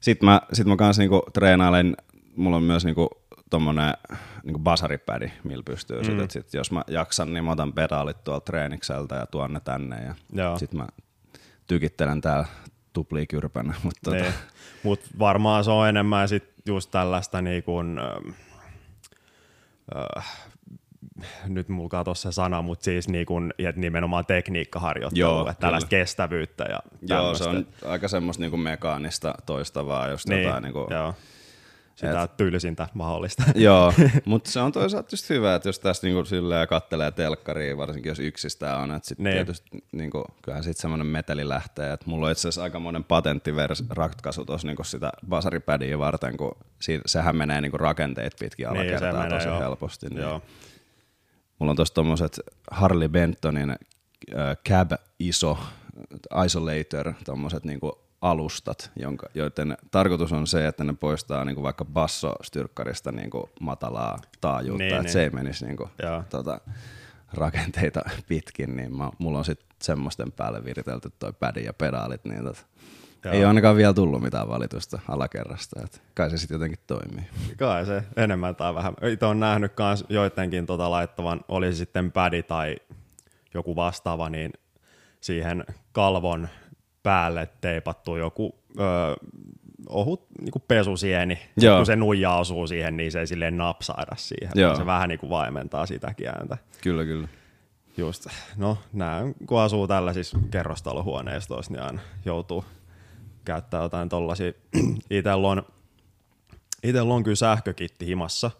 sit 0.00 0.22
mä, 0.22 0.40
sit 0.52 0.66
mä 0.66 0.76
kans 0.76 0.98
niinku 0.98 1.22
treenailen, 1.32 1.96
mulla 2.36 2.56
on 2.56 2.62
myös 2.62 2.84
niinku 2.84 3.21
tommonen 3.52 3.94
niinku 4.44 4.58
basaripädi, 4.58 5.30
millä 5.44 5.62
pystyy 5.62 5.98
mm. 5.98 6.04
sit, 6.04 6.20
et 6.20 6.30
sit, 6.30 6.54
jos 6.54 6.72
mä 6.72 6.84
jaksan, 6.86 7.32
niin 7.32 7.44
mä 7.44 7.52
otan 7.52 7.72
pedaalit 7.72 8.24
tuolta 8.24 8.44
treenikseltä 8.44 9.14
ja 9.14 9.26
tuon 9.26 9.52
ne 9.52 9.60
tänne 9.60 10.04
ja 10.04 10.14
Joo. 10.32 10.58
sit 10.58 10.72
mä 10.72 10.86
tykittelen 11.66 12.20
täällä 12.20 12.46
tuplia 12.92 13.26
kyrpänä. 13.26 13.74
Mutta 13.84 14.00
tota, 14.04 14.16
Niin. 14.16 14.34
Mut 14.82 15.00
varmaan 15.18 15.64
se 15.64 15.70
on 15.70 15.88
enemmän 15.88 16.28
sit 16.28 16.44
just 16.66 16.90
tällaista 16.90 17.42
niinku, 17.42 17.80
ö, 17.80 18.32
ö, 19.94 20.20
nyt 21.46 21.68
mulla 21.68 21.88
katosi 21.88 22.22
se 22.22 22.32
sana, 22.32 22.62
mutta 22.62 22.84
siis 22.84 23.08
niinku, 23.08 23.34
et 23.58 23.76
nimenomaan 23.76 24.26
tekniikkaharjoittelua, 24.26 25.30
Joo, 25.30 25.50
että 25.50 25.60
tällaista 25.60 25.90
kyllä. 25.90 26.00
kestävyyttä 26.00 26.64
ja 26.64 26.78
joo, 27.02 27.34
se 27.34 27.44
on 27.44 27.66
aika 27.86 28.08
semmoista 28.08 28.40
niinku 28.40 28.56
mekaanista 28.56 29.34
toistavaa, 29.46 30.08
jos 30.08 30.26
niin, 30.26 30.42
jotain 30.42 30.62
niinku, 30.62 30.86
joo. 30.90 31.14
Sitä 32.06 32.28
tylsintä 32.36 32.88
mahdollista. 32.94 33.42
Joo, 33.54 33.92
mutta 34.24 34.50
se 34.50 34.60
on 34.60 34.72
toisaalta 34.72 35.08
just 35.12 35.30
hyvä, 35.30 35.54
että 35.54 35.68
jos 35.68 35.78
tässä 35.78 36.06
niinku 36.06 36.24
silleen 36.24 36.68
kattelee 36.68 37.10
telkkaria, 37.10 37.76
varsinkin 37.76 38.10
jos 38.10 38.18
yksistään 38.18 38.80
on, 38.80 38.94
että 38.94 39.08
sitten 39.08 39.24
Niin. 39.24 39.34
tietysti 39.34 39.84
niinku, 39.92 40.24
kyllähän 40.42 40.64
sitten 40.64 40.82
semmoinen 40.82 41.06
meteli 41.06 41.48
lähtee, 41.48 41.92
että 41.92 42.06
mulla 42.08 42.26
on 42.26 42.32
itse 42.32 42.40
asiassa 42.40 42.62
aikamoinen 42.62 43.04
patenttivers-ratkaisu 43.04 44.44
tuossa 44.44 44.66
niinku 44.66 44.84
sitä 44.84 45.12
basaripädiä 45.28 45.98
varten, 45.98 46.36
kun 46.36 46.56
siitä, 46.80 47.02
sehän 47.06 47.36
menee 47.36 47.60
niinku 47.60 47.78
rakenteet 47.78 48.32
pitkin 48.40 48.68
Niin, 48.68 48.80
alakertaa 48.80 49.12
menee, 49.22 49.38
tosi 49.38 49.48
joo. 49.48 49.60
helposti. 49.60 50.06
Niin. 50.10 50.20
Joo. 50.22 50.42
Mulla 51.58 51.70
on 51.70 51.76
tuossa 51.76 51.94
tommoset 51.94 52.40
Harley 52.70 53.08
Bentonin 53.08 53.70
äh, 53.70 53.76
Cab 54.68 54.90
ISO, 55.18 55.58
Isolator, 56.46 57.12
tommoset 57.24 57.64
niinku 57.64 57.98
alustat, 58.22 58.90
jonka, 58.96 59.26
joiden 59.34 59.76
tarkoitus 59.90 60.32
on 60.32 60.46
se, 60.46 60.66
että 60.66 60.84
ne 60.84 60.92
poistaa 60.92 61.44
niinku 61.44 61.62
vaikka 61.62 61.84
bassostyrkkarista 61.84 63.12
niinku 63.12 63.50
matalaa 63.60 64.18
taajuutta, 64.40 64.84
Niin, 64.84 64.92
että 64.92 65.02
niin. 65.02 65.12
se 65.12 65.22
ei 65.22 65.30
menisi 65.30 65.66
niinku, 65.66 65.88
tota, 66.30 66.60
rakenteita 67.34 68.00
pitkin, 68.28 68.76
niin 68.76 68.96
mä, 68.96 69.10
mulla 69.18 69.38
on 69.38 69.44
sitten 69.44 69.68
semmoisten 69.82 70.32
päälle 70.32 70.64
viritelty 70.64 71.10
toi 71.18 71.32
pädi 71.32 71.64
ja 71.64 71.72
pedaalit, 71.72 72.24
niin 72.24 72.44
tota, 72.44 72.60
Joo. 73.24 73.34
ei 73.34 73.40
ole 73.40 73.46
ainakaan 73.48 73.76
vielä 73.76 73.94
tullut 73.94 74.22
mitään 74.22 74.48
valitusta 74.48 74.98
alakerrasta, 75.08 75.80
että 75.84 75.98
kai 76.14 76.30
se 76.30 76.36
sitten 76.38 76.54
jotenkin 76.54 76.78
toimii. 76.86 77.24
Kai 77.58 77.86
se 77.86 78.02
enemmän 78.16 78.56
tai 78.56 78.74
vähemmän. 78.74 79.12
Itse 79.12 79.26
on 79.26 79.40
nähnyt 79.40 79.72
kans 79.72 80.04
joidenkin 80.08 80.66
tota 80.66 80.90
laittavan, 80.90 81.40
oli 81.48 81.74
sitten 81.74 82.12
pädi 82.12 82.42
tai 82.42 82.76
joku 83.54 83.76
vastaava, 83.76 84.28
niin 84.30 84.52
siihen 85.20 85.64
kalvon 85.92 86.48
päälle 87.02 87.48
teipattu 87.60 88.16
joku 88.16 88.54
ö, 88.78 88.82
ohut 89.88 90.26
niin 90.40 90.64
pesusieni. 90.68 91.38
Joo. 91.56 91.76
Kun 91.76 91.86
se 91.86 91.96
nuija 91.96 92.34
osuu 92.34 92.66
siihen, 92.66 92.96
niin 92.96 93.12
se 93.12 93.20
ei 93.20 93.26
silleen 93.26 93.56
napsaida 93.56 94.16
siihen. 94.16 94.52
Joo. 94.54 94.76
Se 94.76 94.86
vähän 94.86 95.08
niin 95.08 95.18
kuin 95.18 95.30
vaimentaa 95.30 95.86
sitäkin 95.86 96.28
ääntä. 96.28 96.56
Kyllä, 96.82 97.04
kyllä. 97.04 97.28
Just, 97.96 98.26
no 98.56 98.78
näin, 98.92 99.34
kun 99.46 99.60
asuu 99.60 99.88
tällaisissa 99.88 100.38
kerrostalohuoneistoissa, 100.50 101.72
niin 101.72 101.82
aina 101.82 102.00
joutuu 102.24 102.64
käyttää 103.44 103.82
jotain 103.82 104.08
tollasia. 104.08 104.52
Itellä 105.10 105.48
on, 105.48 105.62
itellä 106.82 107.14
on 107.14 107.22
kyllä 107.22 107.36
sähkökitti 107.36 108.06
himassa. 108.06 108.50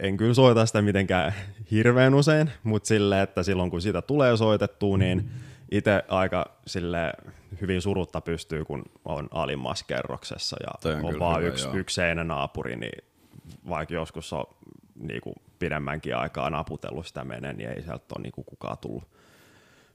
En 0.00 0.16
kyllä 0.16 0.34
soita 0.34 0.66
sitä 0.66 0.82
mitenkään 0.82 1.34
hirveän 1.70 2.14
usein, 2.14 2.50
mutta 2.62 2.86
silleen, 2.86 3.22
että 3.22 3.42
silloin 3.42 3.70
kun 3.70 3.82
sitä 3.82 4.02
tulee 4.02 4.36
soitettua, 4.36 4.98
niin 4.98 5.30
itse 5.70 6.04
aika 6.08 6.46
sille 6.66 7.12
hyvin 7.60 7.82
surutta 7.82 8.20
pystyy, 8.20 8.64
kun 8.64 8.82
on 9.04 9.28
alimmassa 9.30 9.84
kerroksessa 9.88 10.56
ja 10.62 10.92
on 10.92 11.04
on, 11.04 11.18
vaan 11.18 11.40
hyvä, 11.40 11.48
yksi, 11.48 11.66
joo. 11.66 11.74
yksi 11.76 11.94
seinänaapuri, 11.94 12.76
niin 12.76 13.04
vaikka 13.68 13.94
joskus 13.94 14.32
on 14.32 14.44
niinku 14.94 15.34
pidemmänkin 15.58 16.16
aikaa 16.16 16.50
naputellut 16.50 17.06
sitä 17.06 17.24
menen, 17.24 17.56
niin 17.56 17.70
ei 17.70 17.82
sieltä 17.82 18.14
ole 18.16 18.22
niinku 18.22 18.44
kukaan 18.44 18.78
tullut 18.78 19.08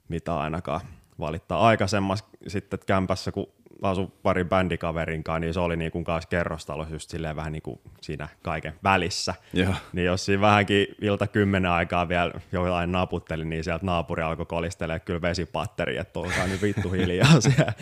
mitään 0.08 0.38
ainakaan 0.38 0.82
valittaa. 1.20 1.68
Aikaisemmassa 1.68 2.26
sitten 2.48 2.80
kämpässä, 2.86 3.32
kun 3.32 3.48
asu 3.82 4.14
pari 4.24 4.44
bändikaverin 4.46 5.24
kanssa, 5.24 5.40
niin 5.40 5.54
se 5.54 5.60
oli 5.60 5.76
niinku 5.76 6.04
kanssa 6.04 6.30
kerrostalo 6.30 6.88
just 6.90 7.10
silleen 7.10 7.36
vähän 7.36 7.52
niinku 7.52 7.82
siinä 8.02 8.28
kaiken 8.44 8.74
välissä. 8.84 9.34
Joo. 9.54 9.74
Niin 9.94 10.06
jos 10.06 10.26
siinä 10.26 10.42
vähänkin 10.42 10.88
ilta 11.02 11.28
kymmenen 11.28 11.72
aikaa 11.72 12.10
vielä 12.10 12.32
jotain 12.52 12.92
naputteli, 12.92 13.46
niin 13.46 13.64
sieltä 13.64 13.86
naapuri 13.86 14.24
alkoi 14.24 14.46
kolistelemaan 14.46 15.02
kyllä 15.02 15.22
vesipatteri, 15.22 15.98
että 15.98 16.20
olkaa 16.20 16.48
nyt 16.48 16.62
vittu 16.62 16.92
hiljaa 16.92 17.42
siellä. 17.42 17.74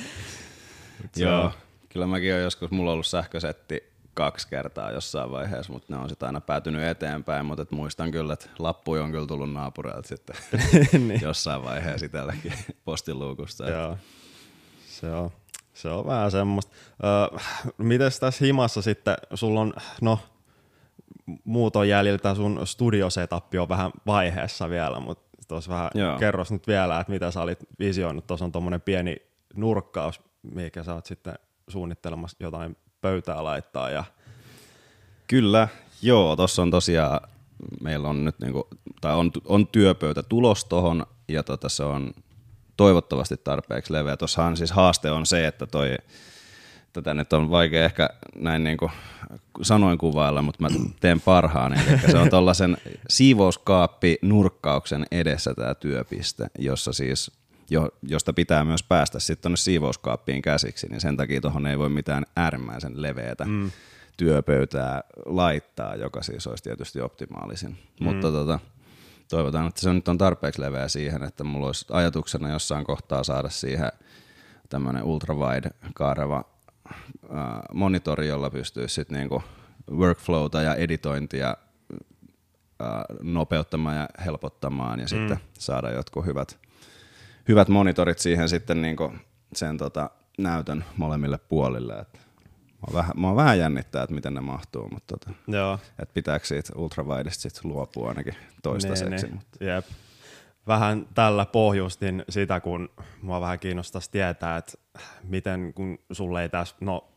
Joo, 1.15 1.51
kyllä 1.89 2.07
mäkin 2.07 2.33
olen 2.33 2.43
joskus, 2.43 2.71
mulla 2.71 2.89
on 2.91 2.93
ollut 2.93 3.05
sähkösetti 3.05 3.93
kaksi 4.13 4.47
kertaa 4.47 4.91
jossain 4.91 5.31
vaiheessa, 5.31 5.73
mutta 5.73 5.93
ne 5.93 5.99
on 6.01 6.09
sitten 6.09 6.25
aina 6.25 6.41
päätynyt 6.41 6.83
eteenpäin, 6.83 7.45
mutta 7.45 7.61
et 7.63 7.71
muistan 7.71 8.11
kyllä, 8.11 8.33
että 8.33 8.49
lappuja 8.59 9.03
on 9.03 9.11
kyllä 9.11 9.27
tullut 9.27 9.53
naapureilta 9.53 10.07
sitten 10.07 10.35
Niin. 11.07 11.21
jossain 11.21 11.63
vaiheessa 11.63 12.05
itselläkin 12.05 12.53
postiluukusta. 12.85 13.69
Joo, 13.69 13.97
se 14.87 15.11
on, 15.11 15.31
se 15.73 15.89
on 15.89 16.05
vähän 16.05 16.31
semmoista. 16.31 16.71
Öö, 17.03 17.39
mites 17.77 18.19
tässä 18.19 18.45
himassa 18.45 18.81
sitten, 18.81 19.15
sulla 19.33 19.61
on, 19.61 19.73
no, 20.01 20.19
muuton 21.43 21.89
jäljiltä 21.89 22.35
sun 22.35 22.67
studiosetappi 22.67 23.57
on 23.57 23.69
vähän 23.69 23.91
vaiheessa 24.05 24.69
vielä, 24.69 24.99
mutta 24.99 25.37
tuossa 25.47 25.71
vähän 25.71 25.89
Joo. 25.93 26.19
kerros 26.19 26.51
nyt 26.51 26.67
vielä, 26.67 26.99
että 26.99 27.13
mitä 27.13 27.31
sä 27.31 27.41
olit 27.41 27.59
visioinut. 27.79 28.27
Tuossa 28.27 28.45
on 28.45 28.51
tommonen 28.51 28.81
pieni 28.81 29.17
nurkkaus, 29.55 30.21
mikä 30.43 30.83
sä 30.83 30.93
oot 30.93 31.05
sitten 31.05 31.33
suunnittelemassa 31.67 32.37
jotain 32.39 32.77
pöytää 33.01 33.43
laittaa 33.43 33.89
ja 33.89 34.03
Kyllä, 35.27 35.67
joo, 36.01 36.35
tuossa 36.35 36.61
on 36.61 36.71
tosiaan, 36.71 37.19
meillä 37.81 38.09
on 38.09 38.25
nyt 38.25 38.39
niinku, 38.39 38.67
tai 39.01 39.13
on, 39.15 39.31
on 39.45 39.67
työpöytä 39.67 40.23
tulos 40.23 40.65
tohon, 40.65 41.05
ja 41.27 41.43
tota, 41.43 41.69
se 41.69 41.83
on 41.83 42.13
toivottavasti 42.77 43.37
tarpeeksi 43.37 43.93
leveä. 43.93 44.17
Tuossahan 44.17 44.57
siis 44.57 44.71
haaste 44.71 45.11
on 45.11 45.25
se, 45.25 45.47
että 45.47 45.67
toi, 45.67 45.95
tätä 46.93 47.13
nyt 47.13 47.33
on 47.33 47.51
vaikea 47.51 47.85
ehkä 47.85 48.09
näin 48.35 48.63
niin 48.63 48.77
kuin 48.77 48.91
sanoin 49.61 49.97
kuvailla, 49.97 50.41
mutta 50.41 50.61
mä 50.61 50.69
teen 50.99 51.21
parhaan. 51.21 51.73
Eli 51.73 52.11
se 52.11 52.17
on 52.17 52.29
tuollaisen 52.29 52.77
siivouskaappi 53.09 54.17
nurkkauksen 54.21 55.05
edessä 55.11 55.53
tämä 55.53 55.75
työpiste, 55.75 56.47
jossa 56.59 56.93
siis 56.93 57.31
jo, 57.69 57.89
josta 58.01 58.33
pitää 58.33 58.65
myös 58.65 58.83
päästä 58.83 59.19
sitten 59.19 59.41
tuonne 59.41 59.57
siivouskaappiin 59.57 60.41
käsiksi, 60.41 60.87
niin 60.89 61.01
sen 61.01 61.17
takia 61.17 61.41
tuohon 61.41 61.67
ei 61.67 61.77
voi 61.77 61.89
mitään 61.89 62.25
äärimmäisen 62.35 63.01
leveätä 63.01 63.45
mm. 63.45 63.71
työpöytää 64.17 65.03
laittaa, 65.25 65.95
joka 65.95 66.23
siis 66.23 66.47
olisi 66.47 66.63
tietysti 66.63 67.01
optimaalisin. 67.01 67.69
Mm. 67.69 68.03
Mutta 68.03 68.31
tota, 68.31 68.59
toivotaan, 69.29 69.67
että 69.67 69.81
se 69.81 69.93
nyt 69.93 70.07
on 70.07 70.17
tarpeeksi 70.17 70.61
leveä 70.61 70.87
siihen, 70.87 71.23
että 71.23 71.43
mulla 71.43 71.65
olisi 71.65 71.85
ajatuksena 71.89 72.51
jossain 72.51 72.85
kohtaa 72.85 73.23
saada 73.23 73.49
siihen 73.49 73.91
tämmöinen 74.69 75.03
ultrawide 75.03 75.69
kaareva 75.93 76.43
monitori, 77.73 78.27
jolla 78.27 78.49
pystyisi 78.49 78.95
sitten 78.95 79.17
niinku 79.17 79.43
workflowta 79.91 80.61
ja 80.61 80.75
editointia 80.75 81.57
nopeuttamaan 83.21 83.97
ja 83.97 84.07
helpottamaan 84.25 84.99
ja 84.99 85.05
mm. 85.05 85.09
sitten 85.09 85.39
saada 85.59 85.91
jotkut 85.91 86.25
hyvät, 86.25 86.59
hyvät 87.47 87.67
monitorit 87.67 88.19
siihen 88.19 88.49
sitten 88.49 88.81
niinku 88.81 89.13
sen 89.53 89.77
tota, 89.77 90.09
näytön 90.37 90.85
molemmille 90.97 91.37
puolille. 91.37 91.93
Et 91.93 92.19
Mua 92.87 92.99
vähän, 92.99 93.11
mua 93.15 93.35
vähän 93.35 93.59
jännittää, 93.59 94.03
että 94.03 94.15
miten 94.15 94.33
ne 94.33 94.41
mahtuu, 94.41 94.89
mutta 94.91 95.17
tota, 95.17 95.37
Joo. 95.47 95.79
et 95.99 96.13
pitääkö 96.13 96.45
siitä 96.45 96.73
ultrawideista 96.75 97.41
sit 97.41 97.63
luopua 97.65 98.09
ainakin 98.09 98.35
toistaiseksi. 98.63 99.25
Niin, 99.25 99.35
Mutta. 99.35 99.57
niin. 99.59 99.69
Jep. 99.69 99.85
Vähän 100.67 101.07
tällä 101.13 101.45
pohjustin 101.45 102.23
sitä, 102.29 102.59
kun 102.59 102.89
mua 103.21 103.41
vähän 103.41 103.59
kiinnostaisi 103.59 104.11
tietää, 104.11 104.57
että 104.57 104.73
miten 105.23 105.73
kun 105.73 105.99
sulle 106.11 106.41
ei 106.41 106.49
tässä, 106.49 106.75
no 106.81 107.09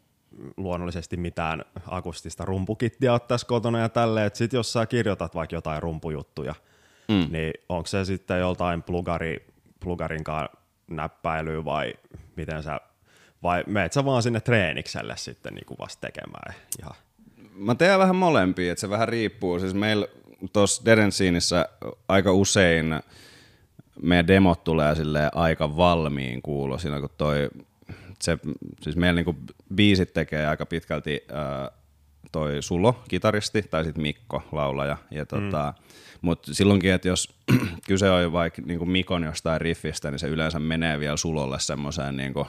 luonnollisesti 0.57 1.17
mitään 1.17 1.65
akustista 1.87 2.45
rumpukittiä 2.45 3.13
ole 3.13 3.21
tässä 3.21 3.47
kotona 3.47 3.79
ja 3.79 3.89
tälleen, 3.89 4.27
että 4.27 4.37
sit 4.37 4.53
jos 4.53 4.73
sä 4.73 4.87
kirjoitat 4.87 5.35
vaikka 5.35 5.57
jotain 5.57 5.83
rumpujuttuja, 5.83 6.55
mm. 7.09 7.27
niin 7.31 7.53
onko 7.69 7.87
se 7.87 8.05
sitten 8.05 8.41
joltain 8.41 8.83
plugari, 8.83 9.47
plugarinkaan 9.81 10.49
näppäilyä 10.91 11.65
vai 11.65 11.95
miten 12.37 12.63
sä, 12.63 12.81
vai 13.43 13.65
meet 13.67 13.93
sä 13.93 14.05
vaan 14.05 14.23
sinne 14.23 14.41
treenikselle 14.41 15.17
sitten 15.17 15.55
niin 15.55 15.67
kuin 15.67 15.79
vasta 15.79 16.01
tekemään 16.01 16.55
ihan 16.81 16.95
Mä 17.55 17.75
teen 17.75 17.99
vähän 17.99 18.17
molempia, 18.17 18.73
että 18.73 18.81
se 18.81 18.91
vähän 18.91 19.09
riippuu. 19.09 19.59
Siis 19.59 19.75
meillä 19.75 20.07
tuossa 20.53 20.85
Derensiinissä 20.85 21.69
aika 22.09 22.33
usein 22.33 22.95
meidän 24.03 24.27
demot 24.27 24.65
tulee 24.65 24.95
sille 24.95 25.31
aika 25.35 25.77
valmiin 25.77 26.43
kuulosina, 26.43 27.01
kun 27.01 27.11
toi, 27.19 27.51
se, 28.23 28.39
siis 28.83 28.97
meillä 28.97 29.19
niinku 29.19 29.37
biisit 29.75 30.13
tekee 30.13 30.47
aika 30.47 30.67
pitkälti 30.67 31.25
ää, 31.33 31.71
toi 32.33 32.63
Sulo, 32.63 33.03
kitaristi, 33.09 33.63
tai 33.63 33.85
sitten 33.85 34.03
Mikko, 34.03 34.43
laulaja. 34.53 34.97
Ja 35.11 35.27
tota, 35.27 35.75
mm. 35.77 35.87
Mutta 36.21 36.55
silloinkin, 36.55 36.93
että 36.93 37.09
jos 37.09 37.35
kyse 37.89 38.11
on 38.11 38.33
vaikka 38.33 38.63
niinku 38.67 38.87
Mikon 38.87 39.25
jostain 39.25 39.61
riffistä, 39.61 40.11
niin 40.11 40.19
se 40.19 40.29
yleensä 40.29 40.59
menee 40.59 41.01
vielä 41.01 41.17
Sulolle 41.17 41.61
semmoiseen 41.61 42.17
niinku, 42.17 42.47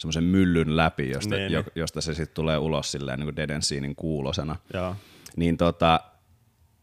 semmoisen 0.00 0.24
myllyn 0.24 0.76
läpi, 0.76 1.10
josta, 1.10 1.34
Niin, 1.34 1.52
jo, 1.52 1.60
niin. 1.60 1.72
josta 1.74 2.00
se 2.00 2.14
sitten 2.14 2.34
tulee 2.34 2.58
ulos 2.58 2.92
silleen 2.92 3.18
niin 3.18 3.26
kuin 3.26 3.36
Dead 3.36 3.50
and 3.50 3.62
Scenein 3.62 3.96
kuulosena. 3.96 4.56
Joo. 4.74 4.96
Niin 5.36 5.56
tota, 5.56 6.00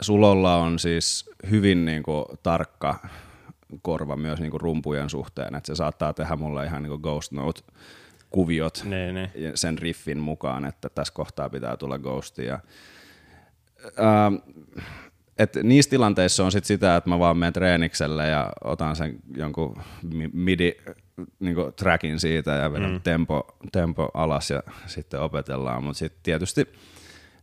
Sulolla 0.02 0.56
on 0.56 0.80
siis 0.80 1.30
hyvin 1.50 1.86
niin 1.86 2.04
kuin, 2.04 2.26
tarkka 2.44 3.08
korva 3.82 4.16
myös 4.16 4.40
niin 4.40 4.52
kuin 4.52 4.62
rumpujen 4.62 5.10
suhteen, 5.10 5.56
että 5.56 5.68
se 5.68 5.76
saattaa 5.76 6.14
tehdä 6.14 6.36
mulle 6.36 6.66
ihan 6.66 6.84
niin 6.84 6.90
kuin 6.92 7.02
Ghost 7.02 7.32
Note 7.32 7.62
kuviot 8.30 8.82
Niin, 8.84 9.16
niin. 9.16 9.30
ja 9.36 9.52
sen 9.58 9.78
riffin 9.78 10.18
mukaan, 10.20 10.66
että 10.66 10.90
tässä 10.90 11.14
kohtaa 11.14 11.50
pitää 11.50 11.78
tulla 11.78 12.00
ghostia. 12.00 12.60
Ähm, 14.00 14.36
et 15.38 15.56
niissä 15.64 15.90
tilanteissa 15.90 16.46
on 16.46 16.52
sit 16.52 16.66
sitä, 16.66 16.96
että 16.96 17.10
mä 17.10 17.20
vaan 17.20 17.38
menen 17.38 17.54
treenikselle 17.54 18.28
ja 18.28 18.52
otan 18.64 18.96
sen 18.96 19.16
jonkun 19.36 19.82
mi- 20.14 20.30
midi 20.34 20.72
niinku 21.40 21.72
trackin 21.76 22.20
siitä 22.20 22.52
ja 22.52 22.72
vedän 22.72 22.92
mm. 22.92 23.02
tempo, 23.02 23.58
tempo 23.72 24.12
alas 24.14 24.52
ja 24.52 24.64
sitten 24.86 25.22
opetellaan, 25.22 25.84
mutta 25.84 26.00
sitten 26.00 26.20
tietysti, 26.24 26.74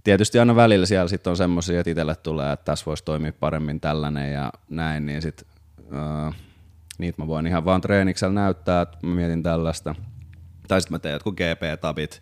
tietysti 0.04 0.38
aina 0.38 0.57
välillä 0.57 0.87
siellä 0.87 1.09
sit 1.09 1.26
on 1.26 1.37
semmoisia, 1.37 1.80
että 1.80 1.90
itselle 1.90 2.16
tulee, 2.16 2.52
että 2.52 2.64
tässä 2.64 2.87
voisi 2.87 3.04
toimia 3.04 3.33
paremmin 3.33 3.80
tällainen 3.80 4.33
ja 4.33 4.52
näin, 4.70 5.07
niin 5.07 5.22
sitten 5.22 5.48
uh, 5.78 6.35
niitä 6.98 7.22
mä 7.22 7.26
voin 7.26 7.46
ihan 7.46 7.64
vaan 7.64 7.80
treeniksellä 7.80 8.35
näyttää, 8.35 8.83
että 8.83 8.98
mä 9.02 9.14
mietin 9.14 9.42
tällaista. 9.42 9.94
Tai 10.68 10.80
sitten 10.80 10.94
mä 10.94 10.98
teen 10.98 11.12
jotkut 11.12 11.35
GP-tabit 11.35 12.20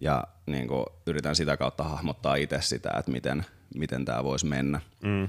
ja 0.00 0.24
niin 0.46 0.68
kuin, 0.68 0.84
yritän 1.06 1.36
sitä 1.36 1.56
kautta 1.56 1.84
hahmottaa 1.84 2.34
itse 2.34 2.58
sitä, 2.60 2.90
että 2.98 3.10
miten, 3.10 3.44
miten 3.74 4.04
tämä 4.04 4.24
voisi 4.24 4.46
mennä. 4.46 4.80
Mm. 5.02 5.28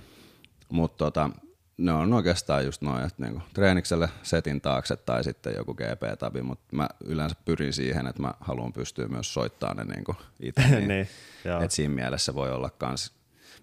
Mutta 0.70 0.98
tota, 0.98 1.30
ne 1.78 1.94
on 1.94 2.14
oikeastaan 2.14 2.66
just 2.66 2.82
noin, 2.82 3.06
että 3.06 3.24
niinku, 3.24 3.42
treenikselle 3.54 4.10
setin 4.24 4.62
taakse 4.62 4.96
tai 4.96 5.24
sitten 5.24 5.54
joku 5.58 5.74
GP-tabi, 5.74 6.42
mutta 6.42 6.76
mä 6.76 6.90
yleensä 7.06 7.36
pyrin 7.46 7.74
siihen, 7.74 8.08
että 8.08 8.22
mä 8.22 8.34
haluan 8.40 8.74
pystyä 8.74 9.08
myös 9.08 9.34
soittamaan 9.34 9.78
ne 9.78 9.96
niinku 9.96 10.16
itse. 10.40 10.62
Niin, 10.70 10.88
Niin. 10.88 11.08
Et 11.64 11.72
siinä 11.72 11.94
mielessä 11.94 12.36
voi 12.36 12.52
olla 12.52 12.70
kans, 12.70 13.14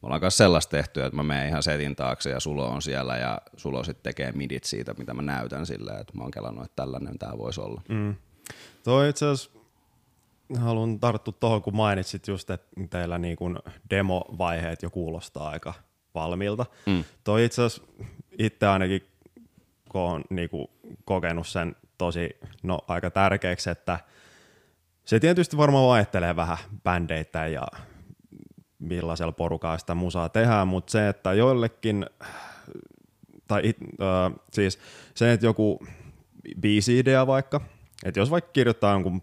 me 0.02 0.06
ollaan 0.06 0.20
myös 0.20 0.36
sellaista 0.36 0.70
tehty, 0.70 1.02
että 1.02 1.16
mä 1.16 1.22
menen 1.22 1.48
ihan 1.48 1.62
setin 1.62 1.96
taakse 1.96 2.30
ja 2.30 2.40
Sulo 2.40 2.68
on 2.68 2.82
siellä 2.82 3.16
ja 3.16 3.40
Sulo 3.56 3.84
sitten 3.84 4.02
tekee 4.02 4.32
midit 4.32 4.64
siitä, 4.64 4.94
mitä 4.98 5.14
mä 5.14 5.22
näytän 5.22 5.66
silleen, 5.66 6.00
että 6.00 6.12
mä 6.16 6.22
oon 6.22 6.30
kelannut, 6.30 6.64
että 6.64 6.76
tällainen 6.76 7.18
tämä 7.18 7.38
voisi 7.38 7.60
olla. 7.60 7.82
Mm. 7.88 8.14
Toi 8.84 9.08
itse 9.08 9.26
asiassa 9.26 9.55
haluan 10.58 11.00
tarttua 11.00 11.34
tuohon, 11.40 11.62
kun 11.62 11.76
mainitsit 11.76 12.28
just, 12.28 12.50
että 12.50 12.80
teillä 12.90 13.18
niin 13.18 13.36
kuin 13.36 13.58
demovaiheet 13.90 14.82
jo 14.82 14.90
kuulostaa 14.90 15.48
aika 15.48 15.74
valmiilta. 16.14 16.66
Mm. 16.86 17.04
Toi 17.24 17.44
itse 17.44 17.62
asiassa 17.62 17.92
itse 18.38 18.66
ainakin, 18.66 19.02
kun 19.88 20.00
on 20.00 20.24
niin 20.30 20.50
kokenut 21.04 21.46
sen 21.46 21.76
tosi 21.98 22.30
no, 22.62 22.78
aika 22.88 23.10
tärkeäksi, 23.10 23.70
että 23.70 23.98
se 25.04 25.20
tietysti 25.20 25.56
varmaan 25.56 25.86
vaihtelee 25.86 26.36
vähän 26.36 26.58
bändeittäin 26.84 27.52
ja 27.52 27.66
millaisella 28.78 29.32
porukalla 29.32 29.78
sitä 29.78 29.94
musaa 29.94 30.28
tehdään, 30.28 30.68
mutta 30.68 30.90
se, 30.90 31.08
että 31.08 31.32
joillekin, 31.32 32.06
tai 33.48 33.60
it, 33.64 33.76
äh, 33.80 34.32
siis 34.52 34.78
se, 35.14 35.32
että 35.32 35.46
joku 35.46 35.86
biisi-idea 36.60 37.26
vaikka, 37.26 37.60
että 38.08 38.20
jos 38.20 38.30
vaikka 38.30 38.50
kirjoittaa 38.52 38.92
jonkun 38.92 39.22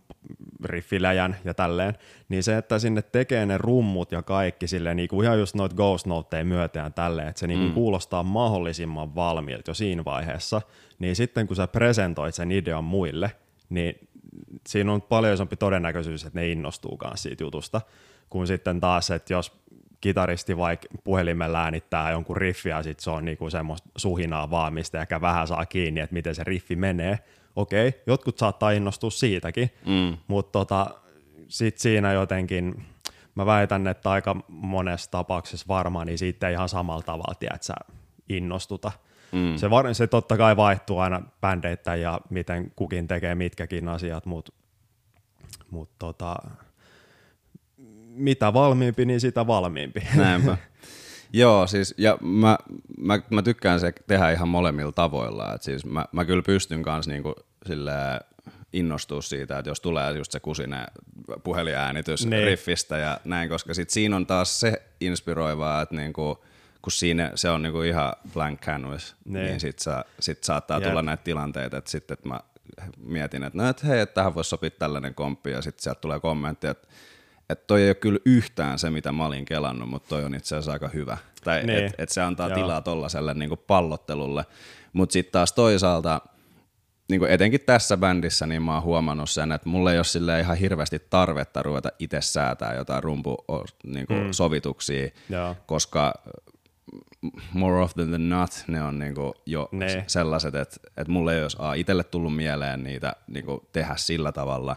riffiläjän 0.63 1.35
ja 1.45 1.53
tälleen, 1.53 1.93
niin 2.29 2.43
se, 2.43 2.57
että 2.57 2.79
sinne 2.79 3.01
tekee 3.01 3.45
ne 3.45 3.57
rummut 3.57 4.11
ja 4.11 4.21
kaikki 4.21 4.67
silleen 4.67 4.97
niin 4.97 5.09
kuin 5.09 5.25
ihan 5.25 5.39
just 5.39 5.55
noita 5.55 5.75
Ghost 5.75 6.05
Noteja 6.05 6.45
myötään 6.45 6.93
tälleen, 6.93 7.27
että 7.27 7.39
se 7.39 7.47
niin 7.47 7.59
kuin 7.59 7.69
mm. 7.69 7.73
kuulostaa 7.73 8.23
mahdollisimman 8.23 9.15
valmiilta 9.15 9.69
jo 9.69 9.73
siinä 9.73 10.05
vaiheessa, 10.05 10.61
niin 10.99 11.15
sitten 11.15 11.47
kun 11.47 11.55
sä 11.55 11.67
presentoit 11.67 12.35
sen 12.35 12.51
idean 12.51 12.83
muille, 12.83 13.31
niin 13.69 14.07
siinä 14.67 14.93
on 14.93 15.01
paljon 15.01 15.33
isompi 15.33 15.55
todennäköisyys, 15.55 16.25
että 16.25 16.39
ne 16.39 16.49
innostuu 16.49 16.97
kanssa 16.97 17.23
siitä 17.23 17.43
jutusta, 17.43 17.81
kun 18.29 18.47
sitten 18.47 18.79
taas, 18.79 19.11
että 19.11 19.33
jos 19.33 19.63
kitaristi 20.01 20.57
vaikka 20.57 20.87
puhelimella 21.03 21.63
äänittää 21.63 22.11
jonkun 22.11 22.37
riffiä, 22.37 22.75
ja 22.75 22.83
sit 22.83 22.99
se 22.99 23.09
on 23.09 23.25
niinku 23.25 23.49
semmoista 23.49 23.89
suhinaa 23.95 24.49
vaan, 24.49 24.73
mistä 24.73 25.01
ehkä 25.01 25.21
vähän 25.21 25.47
saa 25.47 25.65
kiinni, 25.65 25.99
että 25.99 26.13
miten 26.13 26.35
se 26.35 26.43
riffi 26.43 26.75
menee. 26.75 27.19
Okei, 27.55 28.01
jotkut 28.07 28.37
saattaa 28.37 28.71
innostua 28.71 29.09
siitäkin, 29.09 29.69
mm. 29.85 30.17
mutta 30.27 30.51
tota, 30.51 30.87
sit 31.47 31.77
siinä 31.77 32.13
jotenkin, 32.13 32.85
mä 33.35 33.45
väitän, 33.45 33.87
että 33.87 34.11
aika 34.11 34.35
monessa 34.47 35.11
tapauksessa 35.11 35.65
varmaan, 35.67 36.07
niin 36.07 36.17
siitä 36.17 36.47
ei 36.47 36.53
ihan 36.53 36.69
samalla 36.69 37.01
tavalla, 37.01 37.35
tiedät 37.39 37.63
sä, 37.63 37.73
innostuta. 38.29 38.91
Mm. 39.31 39.57
Se, 39.57 39.69
var, 39.69 39.95
se 39.95 40.07
totta 40.07 40.37
kai 40.37 40.57
vaihtuu 40.57 40.99
aina 40.99 41.21
bändeitä 41.41 41.95
ja 41.95 42.21
miten 42.29 42.71
kukin 42.75 43.07
tekee 43.07 43.35
mitkäkin 43.35 43.87
asiat, 43.87 44.25
mutta 44.25 44.53
mut 45.71 45.89
tota, 45.99 46.35
mitä 48.07 48.53
valmiimpi, 48.53 49.05
niin 49.05 49.19
sitä 49.19 49.47
valmiimpi. 49.47 49.99
Näinpä. 50.15 50.57
Joo, 51.33 51.67
siis 51.67 51.93
ja 51.97 52.17
mä, 52.21 52.57
mä, 52.97 53.19
mä 53.29 53.41
tykkään 53.41 53.79
se 53.79 53.93
tehdä 54.07 54.31
ihan 54.31 54.47
molemmilla 54.47 54.91
tavoilla. 54.91 55.53
Et 55.53 55.61
siis 55.61 55.85
mä, 55.85 56.05
mä 56.11 56.25
kyllä 56.25 56.41
pystyn 56.45 56.83
kanssa 56.83 57.11
niinku 57.11 57.35
silleen 57.65 58.19
innostua 58.73 59.21
siitä, 59.21 59.57
että 59.59 59.69
jos 59.69 59.81
tulee 59.81 60.11
just 60.17 60.31
se 60.31 60.39
kusinen 60.39 60.85
puhelinäänitys 61.43 62.25
Niin. 62.27 62.43
riffistä 62.45 62.97
ja 62.97 63.19
näin, 63.25 63.49
koska 63.49 63.73
sit 63.73 63.89
siinä 63.89 64.15
on 64.15 64.25
taas 64.25 64.59
se 64.59 64.81
inspiroivaa, 65.01 65.81
että 65.81 65.95
niinku, 65.95 66.43
kun 66.81 66.91
siinä 66.91 67.31
se 67.35 67.49
on 67.49 67.61
niinku 67.63 67.81
ihan 67.81 68.13
blank 68.33 68.61
canvas, 68.61 69.15
Niin. 69.25 69.33
niin, 69.33 69.45
niin 69.45 69.59
sit, 69.59 69.79
sa, 69.79 70.05
sit 70.19 70.43
saattaa 70.43 70.77
Jep. 70.79 70.87
tulla 70.89 71.01
näitä 71.01 71.23
tilanteita, 71.23 71.77
että 71.77 71.91
sitten 71.91 72.13
että 72.13 72.27
mä 72.29 72.39
mietin, 72.97 73.43
että 73.43 73.57
no, 73.57 73.69
et 73.69 73.83
hei, 73.83 73.99
että 73.99 74.13
tähän 74.13 74.35
voisi 74.35 74.49
sopia 74.49 74.69
tällainen 74.69 75.15
komppi 75.15 75.51
ja 75.51 75.61
sitten 75.61 75.83
sieltä 75.83 76.01
tulee 76.01 76.19
kommentti, 76.19 76.67
että 76.67 76.87
että 77.53 77.67
toi 77.67 77.81
ei 77.81 77.89
ole 77.89 77.95
kyllä 77.95 78.19
yhtään 78.25 78.79
se, 78.79 78.89
mitä 78.89 79.11
mä 79.11 79.25
olin 79.25 79.45
kelannut, 79.45 79.89
mutta 79.89 80.09
toi 80.09 80.23
on 80.23 80.35
itse 80.35 80.55
asiassa 80.55 80.71
aika 80.71 80.87
hyvä. 80.87 81.17
Tai 81.43 81.57
Niin. 81.57 81.67
niin. 81.67 81.85
että 81.85 82.03
et 82.03 82.09
se 82.09 82.21
antaa 82.21 82.47
Joo. 82.49 82.55
Tilaa 82.55 82.81
tollaselle 82.81 83.33
niinku 83.33 83.57
pallottelulle. 83.57 84.45
Mutta 84.93 85.13
sitten 85.13 85.31
taas 85.31 85.53
toisaalta, 85.53 86.21
niin 87.09 87.25
etenkin 87.25 87.61
tässä 87.65 87.97
bändissä 87.97 88.45
niin 88.47 88.61
mä 88.61 88.73
oon 88.73 88.83
huomannut 88.83 89.29
sen, 89.29 89.51
että 89.51 89.69
mulla 89.69 89.91
ei 89.91 89.97
ole 89.97 90.03
sille 90.03 90.39
ihan 90.39 90.57
hirveästi 90.57 90.99
tarvetta 91.09 91.63
ruveta 91.63 91.89
itse 91.99 92.21
säätää 92.21 92.73
jotain 92.75 93.03
rumpu 93.03 93.37
niin 93.83 94.05
mm. 94.09 94.31
sovituksia, 94.31 95.09
Joo. 95.29 95.55
koska 95.65 96.13
more 97.53 97.81
often 97.81 98.07
than 98.07 98.29
not 98.29 98.63
ne 98.67 98.83
on 98.83 98.99
niinku 98.99 99.33
jo 99.45 99.69
Ne. 99.71 100.03
sellaiset, 100.07 100.55
että, 100.55 100.75
että 100.97 101.11
mulle 101.11 101.35
ei 101.35 101.41
olisi 101.41 101.57
A, 101.59 101.73
itselle 101.73 102.03
tullut 102.03 102.35
mieleen 102.35 102.83
niitä 102.83 103.13
niinku 103.27 103.69
tehdä 103.71 103.93
sillä 103.97 104.31
tavalla, 104.31 104.75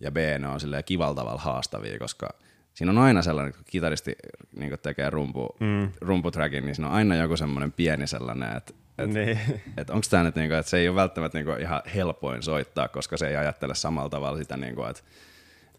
ja 0.00 0.10
B, 0.10 0.16
ne 0.38 0.48
on 0.48 0.60
silleen 0.60 0.84
kivalla 0.84 1.14
tavalla 1.14 1.40
haastavia, 1.40 1.98
koska 1.98 2.28
siinä 2.74 2.90
on 2.90 2.98
aina 2.98 3.22
sellainen, 3.22 3.54
kun 3.54 3.62
kitaristi 3.70 4.16
niinku 4.56 4.76
tekee 4.76 5.10
rumpu, 5.10 5.56
mm. 5.60 5.92
rumputrackin, 6.00 6.66
niin 6.66 6.74
siinä 6.74 6.88
on 6.88 6.94
aina 6.94 7.14
joku 7.14 7.36
semmoinen 7.36 7.72
pieni 7.72 8.06
sellainen, 8.06 8.56
että 8.56 8.74
et, 8.98 9.10
Niin. 9.10 9.38
et 9.76 9.90
onko 9.90 10.06
tämä 10.10 10.22
nyt 10.22 10.34
niinku, 10.34 10.54
että 10.54 10.70
se 10.70 10.78
ei 10.78 10.88
ole 10.88 10.96
välttämättä 10.96 11.38
niinku 11.38 11.52
ihan 11.52 11.82
helpoin 11.94 12.42
soittaa, 12.42 12.88
koska 12.88 13.16
se 13.16 13.28
ei 13.28 13.36
ajattele 13.36 13.74
samalla 13.74 14.08
tavalla 14.08 14.38
sitä, 14.38 14.56
niinku, 14.56 14.84
että 14.84 15.02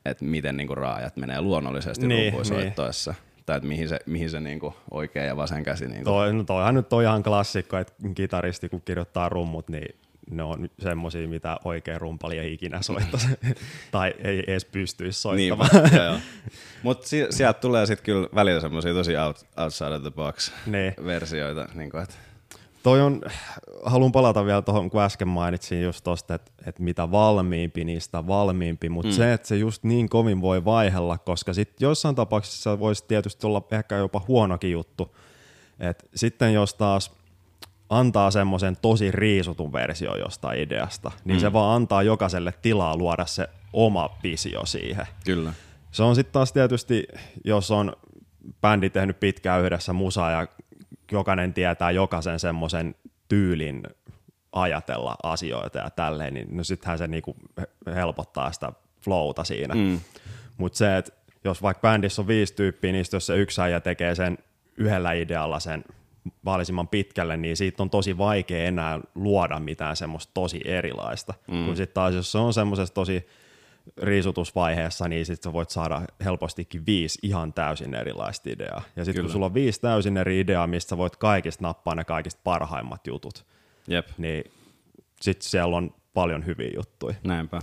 et 0.05 0.21
miten 0.21 0.57
niinku 0.57 0.75
raajat 0.75 1.17
menee 1.17 1.41
luonnollisesti 1.41 2.07
Niin, 2.07 2.19
niin, 2.19 2.33
rumpuisoittaessa. 2.33 3.13
Tai 3.45 3.57
että 3.57 3.67
mihin 3.67 3.89
se, 3.89 3.99
mihin 4.05 4.29
se 4.29 4.39
niinku 4.39 4.73
oikea 4.91 5.23
ja 5.23 5.37
vasen 5.37 5.63
käsi 5.63 5.87
niinku 5.87 6.03
Toi, 6.03 6.33
no 6.33 6.43
toihan 6.43 6.75
nyt 6.75 6.93
on 6.93 7.03
ihan 7.03 7.23
klassikko, 7.23 7.77
että 7.77 7.93
kitaristi 8.15 8.69
kun 8.69 8.81
kirjoittaa 8.85 9.29
rummut, 9.29 9.69
niin 9.69 9.95
ne 10.31 10.43
on 10.43 10.69
semmosia, 10.79 11.27
mitä 11.27 11.57
oikea 11.65 11.99
rumpali 11.99 12.37
ei 12.37 12.53
ikinä 12.53 12.81
soittaisi. 12.81 13.27
tai 13.91 14.13
ei 14.23 14.43
edes 14.47 14.65
pystyisi 14.65 15.21
soittamaan. 15.21 15.69
Niin, 15.73 16.21
Mutta 16.83 17.07
si- 17.07 17.27
sieltä 17.29 17.59
tulee 17.59 17.85
sitten 17.85 18.05
kyllä 18.05 18.27
välillä 18.35 18.61
semmoisia 18.61 18.93
tosi 18.93 19.17
out, 19.17 19.45
outside 19.57 19.95
of 19.95 20.01
the 20.01 20.11
box 20.11 20.51
Niin. 20.65 20.93
versioita. 21.05 21.67
Niin 21.73 21.89
kuin, 21.89 22.03
että 22.03 22.15
Toi 22.83 23.01
on, 23.01 23.21
haluan 23.85 24.11
palata 24.11 24.45
vielä 24.45 24.61
tuohon, 24.61 24.89
kun 24.89 25.01
äsken 25.01 25.27
mainitsin 25.27 25.83
just 25.83 26.03
tosta, 26.03 26.35
että, 26.35 26.51
että 26.65 26.83
mitä 26.83 27.11
valmiimpi, 27.11 27.83
niistä 27.83 28.27
valmiimpi, 28.27 28.89
mutta 28.89 29.11
mm. 29.11 29.15
se, 29.15 29.33
että 29.33 29.47
se 29.47 29.57
just 29.57 29.83
niin 29.83 30.09
kovin 30.09 30.41
voi 30.41 30.65
vaihella, 30.65 31.17
koska 31.17 31.53
sitten 31.53 31.85
joissain 31.85 32.15
tapauksissa 32.15 32.79
voisi 32.79 33.05
tietysti 33.07 33.47
olla 33.47 33.67
ehkä 33.71 33.95
jopa 33.95 34.21
huonokin 34.27 34.71
juttu, 34.71 35.15
että 35.79 36.05
sitten 36.15 36.53
jos 36.53 36.73
taas 36.73 37.11
antaa 37.89 38.31
semmoisen 38.31 38.77
tosi 38.81 39.11
riisutun 39.11 39.73
versio 39.73 40.15
jostain 40.15 40.59
ideasta, 40.59 41.11
niin 41.25 41.37
mm. 41.37 41.41
se 41.41 41.53
vaan 41.53 41.75
antaa 41.75 42.03
jokaiselle 42.03 42.53
tilaa 42.61 42.97
luoda 42.97 43.25
se 43.25 43.49
oma 43.73 44.17
visio 44.23 44.65
siihen. 44.65 45.05
kyllä. 45.25 45.53
Se 45.91 46.03
on 46.03 46.15
sitten 46.15 46.33
taas 46.33 46.53
tietysti, 46.53 47.07
jos 47.43 47.71
on 47.71 47.93
bändi 48.61 48.89
tehnyt 48.89 49.19
pitkään 49.19 49.61
yhdessä 49.61 49.93
musaa 49.93 50.31
ja 50.31 50.47
jokainen 51.11 51.53
tietää 51.53 51.91
jokaisen 51.91 52.39
semmoisen 52.39 52.95
tyylin 53.27 53.83
ajatella 54.51 55.15
asioita 55.23 55.77
ja 55.77 55.89
tälleen, 55.89 56.33
niin 56.33 56.57
no 56.57 56.63
sittenhän 56.63 56.97
se 56.97 57.07
niinku 57.07 57.35
he- 57.57 57.93
helpottaa 57.95 58.51
sitä 58.51 58.71
flowta 59.01 59.43
siinä. 59.43 59.75
Mm. 59.75 59.99
Mutta 60.57 60.77
se, 60.77 60.97
että 60.97 61.11
jos 61.43 61.61
vaikka 61.61 61.81
bändissä 61.81 62.21
on 62.21 62.27
viisi 62.27 62.55
tyyppiä, 62.55 62.91
niin 62.91 63.05
jos 63.13 63.25
se 63.25 63.37
yksi 63.37 63.61
äijä 63.61 63.79
tekee 63.79 64.15
sen 64.15 64.37
yhdellä 64.77 65.13
idealla 65.13 65.59
sen 65.59 65.83
mahdollisimman 66.41 66.87
pitkälle, 66.87 67.37
niin 67.37 67.57
siitä 67.57 67.83
on 67.83 67.89
tosi 67.89 68.17
vaikea 68.17 68.65
enää 68.65 68.99
luoda 69.15 69.59
mitään 69.59 69.95
semmoista 69.95 70.31
tosi 70.33 70.61
erilaista. 70.65 71.33
Mm. 71.51 71.65
Kun 71.65 71.75
sitten 71.75 71.93
taas, 71.93 72.13
jos 72.13 72.31
se 72.31 72.37
on 72.37 72.53
semmoisessa 72.53 72.93
tosi 72.93 73.27
riisutusvaiheessa, 74.01 75.07
niin 75.07 75.25
sitten 75.25 75.49
sä 75.49 75.53
voit 75.53 75.69
saada 75.69 76.01
helpostikin 76.25 76.85
viisi 76.85 77.19
ihan 77.21 77.53
täysin 77.53 77.93
erilaista 77.93 78.49
ideaa. 78.49 78.81
Ja 78.95 79.05
sitten 79.05 79.23
kun 79.23 79.31
sulla 79.31 79.45
on 79.45 79.53
viisi 79.53 79.81
täysin 79.81 80.17
eri 80.17 80.39
ideaa, 80.39 80.67
mistä 80.67 80.89
sä 80.89 80.97
voit 80.97 81.15
kaikista 81.15 81.63
nappaa 81.63 81.95
ne 81.95 82.03
kaikista 82.03 82.41
parhaimmat 82.43 83.07
jutut, 83.07 83.45
Jep, 83.87 84.07
niin 84.17 84.51
sitten 85.21 85.49
siellä 85.49 85.77
on 85.77 85.93
paljon 86.13 86.45
hyviä 86.45 86.71
juttuja. 86.75 87.15
näinpä. 87.23 87.61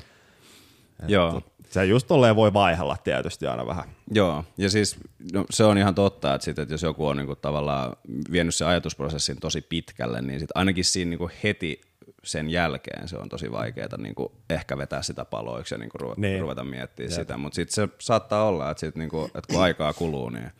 Joo. 1.09 1.42
Se 1.70 1.85
just 1.85 2.07
tolleen 2.07 2.37
voi 2.37 2.53
vaihella 2.53 2.96
tietysti 3.05 3.46
aina 3.46 3.66
vähän. 3.66 3.85
Joo, 4.11 4.44
ja 4.59 4.70
siis 4.70 4.96
no, 5.33 5.44
se 5.50 5.64
on 5.64 5.79
ihan 5.79 5.94
totta, 5.94 6.35
että, 6.35 6.44
sit, 6.44 6.59
että 6.59 6.74
jos 6.74 6.83
joku 6.83 7.07
on 7.07 7.16
niinku 7.16 7.37
tavallaan 7.37 7.96
vienyt 8.33 8.55
sen 8.55 8.66
ajatusprosessin 8.68 9.40
tosi 9.40 9.61
pitkälle, 9.61 10.22
niin 10.22 10.40
sit 10.40 10.50
ainakin 10.55 10.85
siinä 10.85 11.09
niinku 11.09 11.31
heti 11.42 11.81
sen 12.24 12.50
jälkeen 12.50 13.09
se 13.09 13.16
on 13.16 13.29
tosi 13.29 13.53
vaikeaa 13.53 13.96
niinku 13.98 14.33
ehkä 14.50 14.79
vetää 14.79 15.03
sitä 15.03 15.24
paloiksi 15.24 15.74
ja 15.74 15.79
niinku 15.79 15.98
ruveta, 15.98 16.20
Niin. 16.20 16.31
niin. 16.33 16.40
ruveta 16.42 16.64
miettimään 16.64 17.11
Jep. 17.12 17.20
sitä. 17.20 17.37
Mutta 17.37 17.55
sitten 17.57 17.74
se 17.74 17.88
saattaa 17.98 18.44
olla, 18.44 18.70
että, 18.70 18.81
sit 18.81 18.94
niinku, 18.96 19.24
että 19.24 19.53
kun 19.55 19.62
aikaa 19.62 19.92
kuluu, 19.92 20.29
niin 20.29 20.50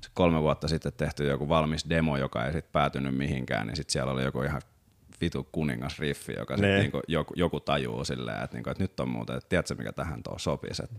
se 0.00 0.10
kolme 0.14 0.42
vuotta 0.42 0.68
sitten 0.68 0.92
tehty 0.96 1.26
joku 1.26 1.48
valmis 1.48 1.88
demo, 1.88 2.16
joka 2.16 2.46
ei 2.46 2.52
sitten 2.52 2.72
päätynyt 2.72 3.16
mihinkään, 3.16 3.66
niin 3.66 3.76
sitten 3.76 3.92
siellä 3.92 4.12
oli 4.12 4.22
joku 4.22 4.42
ihan 4.42 4.62
vitu 5.20 5.48
kuningasriffi, 5.52 6.32
joka 6.38 6.56
sit 6.56 6.66
Niin. 6.66 6.78
niinku 6.78 7.00
joku, 7.08 7.34
joku 7.36 7.60
tajuu 7.60 8.04
silleen, 8.04 8.42
että, 8.44 8.56
niinku, 8.56 8.70
että 8.70 8.84
nyt 8.84 9.00
on 9.00 9.08
muuten, 9.08 9.36
että 9.36 9.48
tiedätkö 9.48 9.74
mikä 9.74 9.92
tähän 9.92 10.22
tuo 10.22 10.38
sopisi, 10.38 10.82
että 10.84 10.96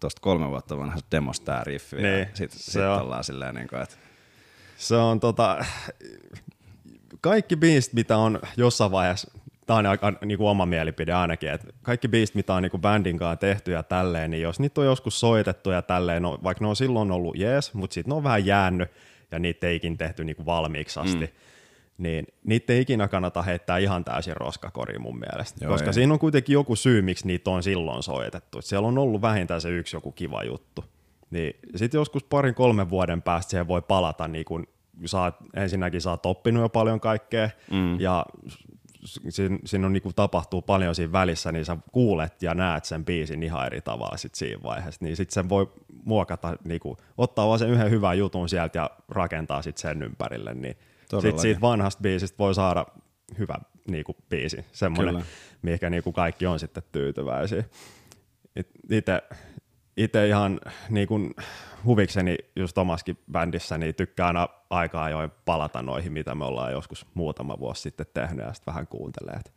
tuosta 0.00 0.20
kolme 0.20 0.48
vuotta 0.48 0.78
vanhasta 0.78 1.16
demosta 1.16 1.44
tää 1.44 1.64
riffi, 1.64 1.96
Niin, 1.96 2.18
ja 2.18 2.26
sit, 2.34 2.50
se 2.50 2.58
sit 2.58 2.82
ollaan 2.82 3.24
silleen, 3.24 3.54
niinku, 3.54 3.76
että 3.76 3.96
Se 4.76 4.96
on 4.96 5.20
tota, 5.20 5.64
kaikki 7.20 7.56
biisit, 7.56 7.92
mitä 7.92 8.16
on 8.16 8.40
jossain 8.56 8.90
vaiheessa, 8.90 9.30
tämä 9.66 9.78
on 9.78 9.86
aika 9.86 10.12
niin 10.24 10.38
kuin 10.38 10.48
oma 10.48 10.66
mielipide 10.66 11.12
ainakin, 11.12 11.50
että 11.50 11.68
kaikki 11.82 12.08
biisit, 12.08 12.34
mitä 12.34 12.54
on 12.54 12.62
niin 12.62 12.70
kuin 12.70 12.80
bändin 12.80 13.18
kanssa 13.18 13.36
tehty 13.36 13.72
ja 13.72 13.82
tälleen, 13.82 14.30
niin 14.30 14.42
jos 14.42 14.60
niitä 14.60 14.80
on 14.80 14.86
joskus 14.86 15.20
soitettu 15.20 15.70
ja 15.70 15.82
tälleen, 15.82 16.22
no, 16.22 16.38
vaikka 16.42 16.64
ne 16.64 16.68
on 16.68 16.76
silloin 16.76 17.10
ollut 17.10 17.36
jees, 17.38 17.74
mutta 17.74 17.94
sitten 17.94 18.10
ne 18.10 18.14
on 18.16 18.24
vähän 18.24 18.46
jäänyt 18.46 18.90
ja 19.30 19.38
niitä 19.38 19.66
ei 19.66 19.76
ikin 19.76 19.98
tehty 19.98 20.24
niin 20.24 20.36
kuin 20.36 20.46
valmiiksi 20.46 21.00
asti, 21.00 21.26
mm. 21.26 21.32
Niin 21.98 22.26
niitä 22.44 22.72
ei 22.72 22.80
ikinä 22.80 23.08
kannata 23.08 23.42
heittää 23.42 23.78
ihan 23.78 24.04
täysin 24.04 24.36
roskakoriin 24.36 25.02
mun 25.02 25.18
mielestä, 25.18 25.64
Joo, 25.64 25.72
koska 25.72 25.86
ei. 25.86 25.94
siinä 25.94 26.12
on 26.12 26.18
kuitenkin 26.18 26.52
joku 26.54 26.76
syy, 26.76 27.02
miksi 27.02 27.26
niitä 27.26 27.50
on 27.50 27.62
silloin 27.62 28.02
soitettu. 28.02 28.58
Et 28.58 28.64
siellä 28.64 28.88
on 28.88 28.98
ollut 28.98 29.22
vähintään 29.22 29.60
se 29.60 29.70
yksi 29.70 29.96
joku 29.96 30.12
kiva 30.12 30.42
juttu. 30.42 30.84
Niin 31.30 31.56
sitten 31.76 31.98
joskus 31.98 32.24
parin 32.24 32.54
kolmen 32.54 32.90
vuoden 32.90 33.22
päästä 33.22 33.50
siihen 33.50 33.68
voi 33.68 33.82
palata, 33.82 34.28
niin 34.28 34.44
kun 34.44 34.66
sä 35.04 35.20
oot, 35.20 35.34
ensinnäkin 35.54 36.00
sä 36.00 36.10
oot 36.10 36.26
oppinut 36.26 36.62
jo 36.62 36.68
paljon 36.68 37.00
kaikkea, 37.00 37.50
mm. 37.70 38.00
ja 38.00 38.26
siinä, 39.28 39.58
siinä 39.64 39.86
on, 39.86 39.92
niin 39.92 40.14
tapahtuu 40.16 40.62
paljon 40.62 40.94
siinä 40.94 41.12
välissä, 41.12 41.52
niin 41.52 41.64
sä 41.64 41.76
kuulet 41.92 42.42
ja 42.42 42.54
näet 42.54 42.84
sen 42.84 43.04
biisin 43.04 43.42
ihan 43.42 43.66
eri 43.66 43.80
tavalla 43.80 44.16
sit 44.16 44.34
siinä 44.34 44.62
vaiheessa. 44.62 45.04
Niin 45.04 45.16
sitten 45.16 45.34
sen 45.34 45.48
voi 45.48 45.72
muokata, 46.04 46.56
niin 46.64 46.80
kuin, 46.80 46.96
ottaa 47.18 47.46
vaan 47.46 47.58
sen 47.58 47.70
yhden 47.70 47.90
hyvän 47.90 48.18
jutun 48.18 48.48
sieltä 48.48 48.78
ja 48.78 48.90
rakentaa 49.08 49.62
sit 49.62 49.78
sen 49.78 50.02
ympärille. 50.02 50.54
Niin 50.54 50.76
sitten 51.06 51.18
Todellakin. 51.18 51.42
siitä 51.42 51.60
vanhasta 51.60 52.02
biisistä 52.02 52.38
voi 52.38 52.54
saada 52.54 52.86
hyvä 53.38 53.54
niin 53.90 54.04
kuin, 54.04 54.16
biisi, 54.28 54.64
semmoinen, 54.72 55.14
Kyllä. 55.14 55.26
mihinkä 55.62 55.90
niin 55.90 56.02
kuin 56.02 56.14
kaikki 56.14 56.46
on 56.46 56.58
sitten 56.58 56.82
tyytyväisiä. 56.92 57.64
Itse 58.90 59.22
itse 59.96 60.28
ihan 60.28 60.60
niin 60.90 61.08
kuin 61.08 61.34
huvikseni 61.84 62.36
just 62.56 62.78
omaskin 62.78 63.18
bändissä, 63.32 63.78
niin 63.78 63.94
tykkään 63.94 64.26
aina 64.26 64.48
aika 64.70 65.04
ajoin 65.04 65.30
palata 65.44 65.82
noihin, 65.82 66.12
mitä 66.12 66.34
me 66.34 66.44
ollaan 66.44 66.72
joskus 66.72 67.06
muutama 67.14 67.58
vuosi 67.58 67.82
sitten 67.82 68.06
tehnyt 68.14 68.46
ja 68.46 68.52
sitten 68.52 68.72
vähän 68.74 68.86
kuuntelee, 68.86 69.34
että 69.34 69.50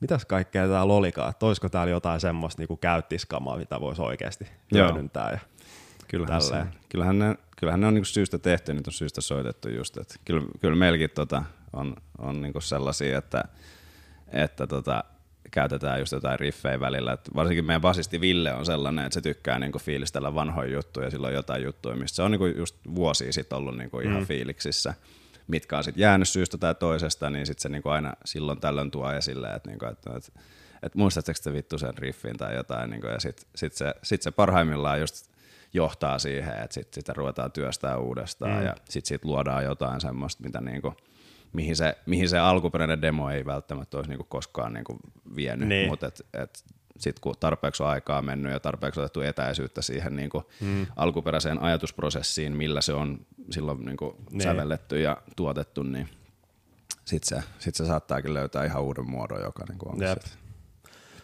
mitäs 0.00 0.24
kaikkea 0.24 0.68
täällä 0.68 0.94
olikaan, 0.94 1.30
että 1.30 1.46
olisiko 1.46 1.68
täällä 1.68 1.90
jotain 1.90 2.20
semmoista 2.20 2.62
niin 2.62 2.78
käyttiskamaa, 2.78 3.56
mitä 3.56 3.80
voisi 3.80 4.02
oikeasti 4.02 4.46
Joo. 4.72 4.88
hyödyntää. 4.88 5.30
Ja 5.30 5.38
kyllähän, 6.08 6.42
se, 6.42 6.66
kyllähän, 6.88 7.18
ne, 7.18 7.36
kyllähän 7.56 7.80
ne 7.80 7.86
on 7.86 7.94
niinku 7.94 8.04
syystä 8.04 8.38
tehty, 8.38 8.74
niitä 8.74 8.88
on 8.88 8.92
syystä 8.92 9.20
soitettu 9.20 9.68
just, 9.68 9.96
että 9.96 10.14
kyllä, 10.24 10.42
kyllä 10.60 10.76
meilläkin 10.76 11.10
tota 11.10 11.42
on, 11.72 11.96
on 12.18 12.42
niinku 12.42 12.60
sellaisia, 12.60 13.18
että, 13.18 13.44
että 14.28 14.66
tota, 14.66 15.04
käytetään 15.54 15.98
just 15.98 16.12
jotain 16.12 16.40
riffejä 16.40 16.80
välillä. 16.80 17.12
Et 17.12 17.30
varsinkin 17.34 17.64
meidän 17.64 17.80
basisti 17.80 18.20
Ville 18.20 18.54
on 18.54 18.66
sellainen, 18.66 19.04
että 19.04 19.14
se 19.14 19.20
tykkää 19.20 19.58
niinku 19.58 19.78
fiilistellä 19.78 20.34
vanhoja 20.34 20.72
juttuja, 20.72 21.10
sillä 21.10 21.26
on 21.26 21.34
jotain 21.34 21.62
juttuja, 21.62 21.96
mistä 21.96 22.16
se 22.16 22.22
on 22.22 22.30
niinku 22.30 22.46
just 22.46 22.76
vuosia 22.94 23.32
sitten 23.32 23.58
ollut 23.58 23.76
niinku 23.76 24.00
ihan 24.00 24.20
mm. 24.20 24.26
fiiliksissä, 24.26 24.94
mitkä 25.46 25.78
on 25.78 25.84
sitten 25.84 26.02
jäänyt 26.02 26.28
syystä 26.28 26.58
tai 26.58 26.74
toisesta, 26.74 27.30
niin 27.30 27.46
sitten 27.46 27.62
se 27.62 27.68
niinku 27.68 27.88
aina 27.88 28.12
silloin 28.24 28.60
tällöin 28.60 28.90
tuo 28.90 29.12
esille, 29.12 29.48
että 29.48 29.70
niinku, 29.70 29.86
et, 29.86 29.98
et, 30.16 30.32
et 30.82 30.94
muistatteko 30.94 31.38
te 31.44 31.52
vittu 31.52 31.78
sen 31.78 31.98
riffin 31.98 32.36
tai 32.36 32.54
jotain, 32.54 32.90
niinku, 32.90 33.06
ja 33.06 33.20
sitten 33.20 33.46
sit 33.54 33.72
se, 33.72 33.94
sit 34.02 34.22
se 34.22 34.30
parhaimmillaan 34.30 35.00
just 35.00 35.33
johtaa 35.74 36.18
siihen, 36.18 36.54
että 36.62 36.74
sit 36.74 36.94
sitä 36.94 37.12
ruvetaan 37.12 37.52
työstää 37.52 37.98
uudestaan 37.98 38.58
mm. 38.58 38.64
ja 38.64 38.74
sitten 38.84 39.08
siitä 39.08 39.28
luodaan 39.28 39.64
jotain 39.64 40.00
semmoista, 40.00 40.42
mitä 40.42 40.60
niinku, 40.60 40.94
mihin, 41.52 41.76
se, 41.76 41.98
mihin 42.06 42.28
se 42.28 42.38
alkuperäinen 42.38 43.02
demo 43.02 43.30
ei 43.30 43.46
välttämättä 43.46 43.96
olisi 43.96 44.10
niinku 44.10 44.24
koskaan 44.28 44.72
niinku 44.72 44.96
vienyt, 45.36 45.68
Niin. 45.68 45.88
mutta 45.88 46.06
et, 46.06 46.26
et 46.32 46.64
sitten 46.98 47.20
kun 47.20 47.34
tarpeeksi 47.40 47.82
on 47.82 47.88
aikaa 47.88 48.22
mennyt 48.22 48.52
ja 48.52 48.60
tarpeeksi 48.60 49.00
otettu 49.00 49.20
etäisyyttä 49.20 49.82
siihen 49.82 50.16
niinku 50.16 50.42
mm. 50.60 50.86
alkuperäiseen 50.96 51.62
ajatusprosessiin, 51.62 52.56
millä 52.56 52.80
se 52.80 52.92
on 52.92 53.26
silloin 53.50 53.84
niinku 53.84 54.16
Niin. 54.30 54.42
sävelletty 54.42 55.00
ja 55.00 55.16
tuotettu, 55.36 55.82
niin 55.82 56.08
sitten 57.04 57.42
se, 57.42 57.48
sit 57.58 57.74
se 57.74 57.86
saattaakin 57.86 58.34
löytää 58.34 58.64
ihan 58.64 58.82
uuden 58.82 59.10
muodon, 59.10 59.42
joka 59.42 59.64
niinku 59.68 59.88
on 59.88 60.02
Jep. 60.02 60.22
sit 60.22 60.38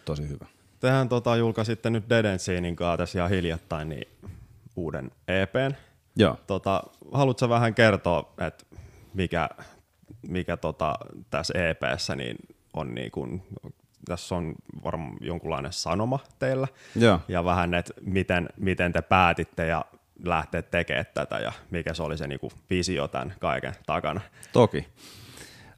tosi 0.05 0.29
hyvä. 0.29 0.45
Tehän 0.79 1.09
tota, 1.09 1.35
julkaisitte 1.35 1.89
nyt 1.89 2.05
Scenein 2.37 2.75
kanssa 2.75 2.97
tässä 2.97 3.19
ihan 3.19 3.29
hiljattain 3.29 3.89
niin 3.89 4.07
uuden 4.75 5.11
EPn. 5.27 5.75
Joo. 6.15 6.37
Tota, 6.47 6.83
haluatko 7.11 7.49
vähän 7.49 7.75
kertoa, 7.75 8.33
että 8.47 8.65
mikä, 9.13 9.49
mikä 10.27 10.57
tota, 10.57 10.95
tässä 11.29 11.53
EPssä 11.69 12.15
niin 12.15 12.37
on 12.73 12.95
niin 12.95 13.11
kuin 13.11 13.43
tässä 14.05 14.35
on 14.35 14.55
varmaan 14.83 15.17
jonkunlainen 15.21 15.73
sanoma 15.73 16.19
teillä. 16.39 16.67
Joo. 16.95 17.19
Ja 17.27 17.45
vähän, 17.45 17.73
että 17.73 17.93
miten, 18.01 18.49
miten 18.57 18.93
te 18.93 19.01
päätitte 19.01 19.67
ja 19.67 19.85
lähteä 20.23 20.61
tekemään 20.61 21.05
tätä 21.13 21.39
ja 21.39 21.51
mikä 21.71 21.93
se 21.93 22.03
oli 22.03 22.17
se 22.17 22.27
niinku 22.27 22.51
visio 22.69 23.07
tämän 23.07 23.33
kaiken 23.39 23.73
takana. 23.85 24.21
Toki. 24.53 24.87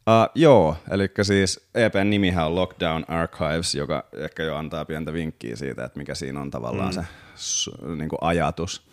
Uh, 0.07 0.31
joo, 0.35 0.77
eli 0.91 1.11
siis 1.21 1.69
EPn 1.75 2.09
nimihän 2.09 2.45
on 2.45 2.55
Lockdown 2.55 3.03
Archives, 3.07 3.75
joka 3.75 4.05
ehkä 4.13 4.43
jo 4.43 4.55
antaa 4.55 4.85
pientä 4.85 5.13
vinkkiä 5.13 5.55
siitä, 5.55 5.85
että 5.85 5.99
mikä 5.99 6.15
siinä 6.15 6.41
on 6.41 6.51
tavallaan 6.51 6.93
mm. 6.95 7.05
se 7.35 7.71
niin 7.95 8.09
kuin 8.09 8.19
ajatus. 8.21 8.87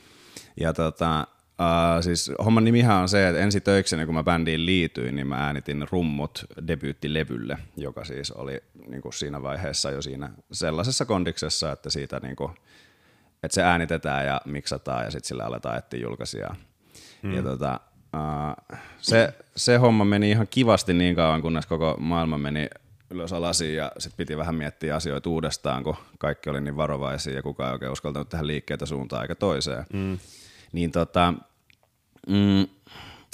Ja 0.61 0.73
tota, 0.73 1.27
uh, 1.41 2.03
siis 2.03 2.33
homman 2.45 2.65
nimihän 2.65 2.97
on 2.97 3.09
se, 3.09 3.29
että 3.29 3.41
ensi 3.41 3.61
töikseni 3.61 4.07
kun 4.07 4.15
mä 4.15 4.23
bändiin 4.23 4.67
liityin, 4.67 5.15
niin 5.15 5.27
mä 5.27 5.47
äänitin 5.47 5.87
rummut 5.91 6.45
debyyttilevylle, 6.67 7.59
joka 7.77 8.05
siis 8.05 8.31
oli 8.31 8.63
niin 8.87 9.03
kuin 9.03 9.13
siinä 9.13 9.43
vaiheessa 9.43 9.91
jo 9.91 10.03
siinä 10.03 10.31
sellaisessa 10.53 11.05
kondiksessa, 11.05 11.73
että 11.73 11.91
siitä 11.91 12.21
niin 12.23 12.37
kuin, 12.37 12.53
että 13.43 13.55
se 13.55 13.63
äänitetään 13.63 14.27
ja 14.27 14.41
miksataan 14.45 15.05
ja 15.05 15.11
sitten 15.11 15.29
sillä 15.29 15.45
aletaan 15.45 15.79
etsiä 15.79 16.01
julkaisijaa. 16.01 16.57
Mm. 17.23 17.35
Ja 17.35 17.43
tota, 17.43 17.81
Uh, 18.17 18.79
se, 19.01 19.35
se 19.57 19.77
homma 19.77 20.05
meni 20.05 20.31
ihan 20.31 20.47
kivasti 20.51 20.95
niin 20.95 21.17
kauan, 21.17 21.43
kunnes 21.43 21.67
koko 21.67 21.97
maailma 21.99 22.39
meni 22.39 22.69
ylös 23.11 23.33
alasiin 23.33 23.77
ja 23.77 23.93
sitten 23.99 24.17
piti 24.17 24.37
vähän 24.37 24.55
miettiä 24.55 24.97
asioita 24.97 25.31
uudestaan, 25.31 25.85
kun 25.85 25.97
kaikki 26.19 26.51
oli 26.51 26.61
niin 26.61 26.77
varovaisia 26.77 27.35
ja 27.35 27.43
kukaan 27.43 27.69
ei 27.69 27.73
oikein 27.73 27.93
uskaltanut 27.93 28.29
tehdä 28.29 28.47
liikkeitä 28.47 28.87
suuntaan 28.87 29.23
eikä 29.23 29.35
toiseen. 29.35 29.85
Mm. 29.93 30.19
Niin 30.73 30.93
tota, 30.93 31.35
mm, 32.27 32.67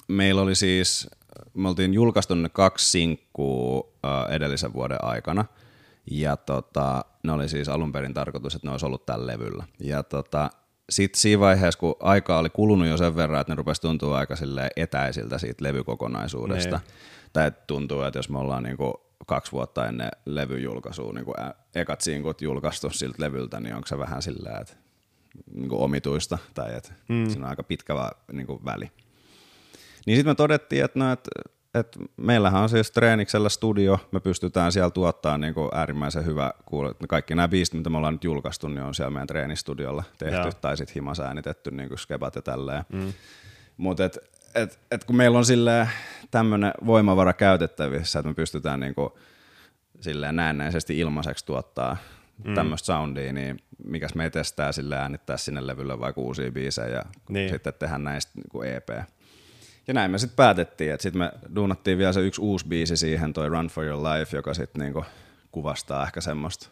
meillä 0.08 0.42
oli 0.42 0.54
siis, 0.54 1.10
me 1.54 1.68
oltiin 1.68 1.94
julkaistu 1.94 2.34
ne 2.34 2.48
kaksi 2.48 2.90
sinkkuu 2.90 3.78
uh, 3.78 4.32
edellisen 4.34 4.72
vuoden 4.72 5.04
aikana 5.04 5.44
ja 6.10 6.36
tota, 6.36 7.04
ne 7.22 7.32
oli 7.32 7.48
siis 7.48 7.68
alun 7.68 7.92
perin 7.92 8.14
tarkoitus, 8.14 8.54
että 8.54 8.68
ne 8.68 8.72
olisi 8.72 8.86
ollut 8.86 9.06
tällä 9.06 9.26
levyllä. 9.26 9.64
Ja 9.80 10.02
tota, 10.02 10.50
sitten 10.90 11.20
siinä 11.20 11.40
vaiheessa, 11.40 11.80
kun 11.80 11.96
aika 12.00 12.38
oli 12.38 12.50
kulunut 12.50 12.88
jo 12.88 12.96
sen 12.96 13.16
verran, 13.16 13.40
että 13.40 13.52
ne 13.52 13.56
rupesi 13.56 13.80
tuntua 13.80 14.18
aika 14.18 14.34
etäisiltä 14.76 15.38
siitä 15.38 15.64
levykokonaisuudesta, 15.64 16.76
niin. 16.76 16.94
tai 17.32 17.46
että 17.46 17.64
tuntuu, 17.66 18.02
että 18.02 18.18
jos 18.18 18.28
me 18.28 18.38
ollaan 18.38 18.62
niinku 18.62 19.00
kaksi 19.26 19.52
vuotta 19.52 19.86
ennen 19.86 20.10
levyjulkaisua 20.26 21.12
niinku 21.12 21.34
ekat 21.74 22.00
sinkut 22.00 22.42
julkaistu 22.42 22.90
siltä 22.90 23.22
levyltä, 23.22 23.60
niin 23.60 23.74
onko 23.74 23.86
se 23.86 23.98
vähän 23.98 24.22
sillä 24.22 24.58
että 24.60 24.74
niinku 25.54 25.82
omituista, 25.82 26.38
tai 26.54 26.74
että 26.74 26.92
mm. 27.08 27.26
siinä 27.26 27.44
on 27.44 27.50
aika 27.50 27.62
pitkä 27.62 27.94
va, 27.94 28.10
niinku 28.32 28.60
väli. 28.64 28.90
Niin 30.06 30.16
sitten 30.16 30.30
me 30.30 30.34
todettiin, 30.34 30.84
että 30.84 30.98
no, 30.98 31.12
et 31.12 31.28
et 31.78 31.98
meillähän 32.16 32.62
on 32.62 32.68
siis 32.68 32.90
treeniksellä 32.90 33.48
studio, 33.48 33.98
me 34.12 34.20
pystytään 34.20 34.72
siellä 34.72 34.90
tuottaa 34.90 35.38
niin 35.38 35.54
kuin 35.54 35.68
äärimmäisen 35.74 36.26
hyvä 36.26 36.52
kuule. 36.66 36.94
Kaikki 37.08 37.34
nämä 37.34 37.48
biisit, 37.48 37.74
mitä 37.74 37.90
me 37.90 37.96
ollaan 37.96 38.14
nyt 38.14 38.24
julkaistu, 38.24 38.68
niin 38.68 38.82
on 38.82 38.94
siellä 38.94 39.10
meidän 39.10 39.26
treenistudiolla 39.26 40.04
tehty 40.18 40.36
Joo. 40.36 40.52
tai 40.52 40.76
sitten 40.76 40.94
himas 40.94 41.20
äänitetty 41.20 41.70
niin 41.70 41.88
kuin 41.88 41.98
skebat 41.98 42.34
ja 42.34 42.42
tälleen. 42.42 42.84
Mm. 42.92 43.12
Mutta 43.76 44.04
et, 44.04 44.18
et, 44.54 44.78
et 44.90 45.04
kun 45.04 45.16
meillä 45.16 45.38
on 45.38 45.44
tämmöinen 46.30 46.72
voimavara 46.86 47.32
käytettävissä, 47.32 48.18
että 48.18 48.28
me 48.28 48.34
pystytään 48.34 48.80
niin 48.80 48.94
kuin 48.94 49.10
silleen 50.00 50.36
näennäisesti 50.36 50.98
ilmaiseksi 50.98 51.46
tuottaa 51.46 51.96
mm. 52.44 52.54
tämmöistä 52.54 52.86
soundia, 52.86 53.32
niin 53.32 53.56
mikäs 53.84 54.14
me 54.14 54.30
testää 54.30 54.72
sille 54.72 54.96
äänittää 54.96 55.36
sinne 55.36 55.66
levylle 55.66 56.00
vaikka 56.00 56.20
uusia 56.20 56.52
biisejä 56.52 56.88
ja 56.88 57.02
niin. 57.28 57.50
sitten 57.50 57.74
tehdä 57.74 57.98
näistä 57.98 58.32
niin 58.34 58.48
kuin 58.50 58.68
EP. 58.68 58.88
Ja 59.86 59.94
näin 59.94 60.10
me 60.10 60.18
sitten 60.18 60.36
päätettiin, 60.36 60.92
että 60.92 61.02
sitten 61.02 61.18
me 61.18 61.32
duunattiin 61.54 61.98
vielä 61.98 62.12
se 62.12 62.20
yksi 62.20 62.40
uusi 62.40 62.66
biisi 62.66 62.96
siihen, 62.96 63.32
toi 63.32 63.48
Run 63.48 63.66
for 63.66 63.84
Your 63.84 64.02
Life, 64.02 64.36
joka 64.36 64.54
sitten 64.54 64.80
niinku 64.80 65.04
kuvastaa 65.52 66.04
ehkä 66.06 66.20
semmoista 66.20 66.68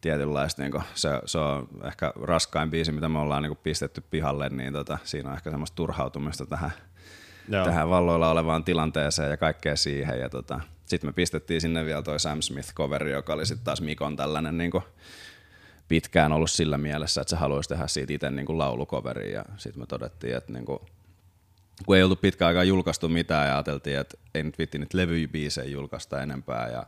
tietynlaista, 0.00 0.62
niinku, 0.62 0.82
se, 0.94 1.08
se 1.24 1.38
on 1.38 1.68
ehkä 1.84 2.12
raskain 2.22 2.70
biisi, 2.70 2.92
mitä 2.92 3.08
me 3.08 3.18
ollaan 3.18 3.42
niinku 3.42 3.58
pistetty 3.62 4.02
pihalle, 4.10 4.48
niin 4.48 4.72
tota, 4.72 4.98
siinä 5.04 5.28
on 5.28 5.36
ehkä 5.36 5.50
semmoista 5.50 5.74
turhautumista 5.74 6.46
tähän, 6.46 6.70
tähän 7.64 7.90
valloilla 7.90 8.30
olevaan 8.30 8.64
tilanteeseen 8.64 9.30
ja 9.30 9.36
kaikkea 9.36 9.76
siihen. 9.76 10.20
Ja 10.20 10.28
tota, 10.28 10.60
sitten 10.86 11.08
me 11.08 11.12
pistettiin 11.12 11.60
sinne 11.60 11.84
vielä 11.84 12.02
toi 12.02 12.20
Sam 12.20 12.38
Smith-coveri, 12.40 13.08
joka 13.08 13.32
oli 13.32 13.46
sitten 13.46 13.64
taas 13.64 13.80
Mikon 13.80 14.16
tällainen 14.16 14.58
niinku, 14.58 14.82
pitkään 15.88 16.32
ollut 16.32 16.50
sillä 16.50 16.78
mielessä, 16.78 17.20
että 17.20 17.30
se 17.30 17.36
haluaisi 17.36 17.68
tehdä 17.68 17.86
siitä 17.86 18.12
itse 18.12 18.30
niinku 18.30 18.58
laulukoveri 18.58 19.32
ja 19.32 19.44
sitten 19.56 19.82
me 19.82 19.86
todettiin, 19.86 20.36
että 20.36 20.52
niinku, 20.52 20.86
kun 21.86 21.96
ei 21.96 22.02
ollut 22.02 22.20
pitkä 22.20 22.46
aikaa 22.46 22.64
julkaistu 22.64 23.08
mitään 23.08 23.48
ja 23.48 23.54
ajateltiin, 23.54 23.98
että 23.98 24.18
ei 24.34 24.42
nyt 24.42 24.58
vitti 24.58 24.78
nyt 24.78 24.94
levybiisejä 24.94 25.70
julkaista 25.70 26.22
enempää 26.22 26.68
ja 26.68 26.86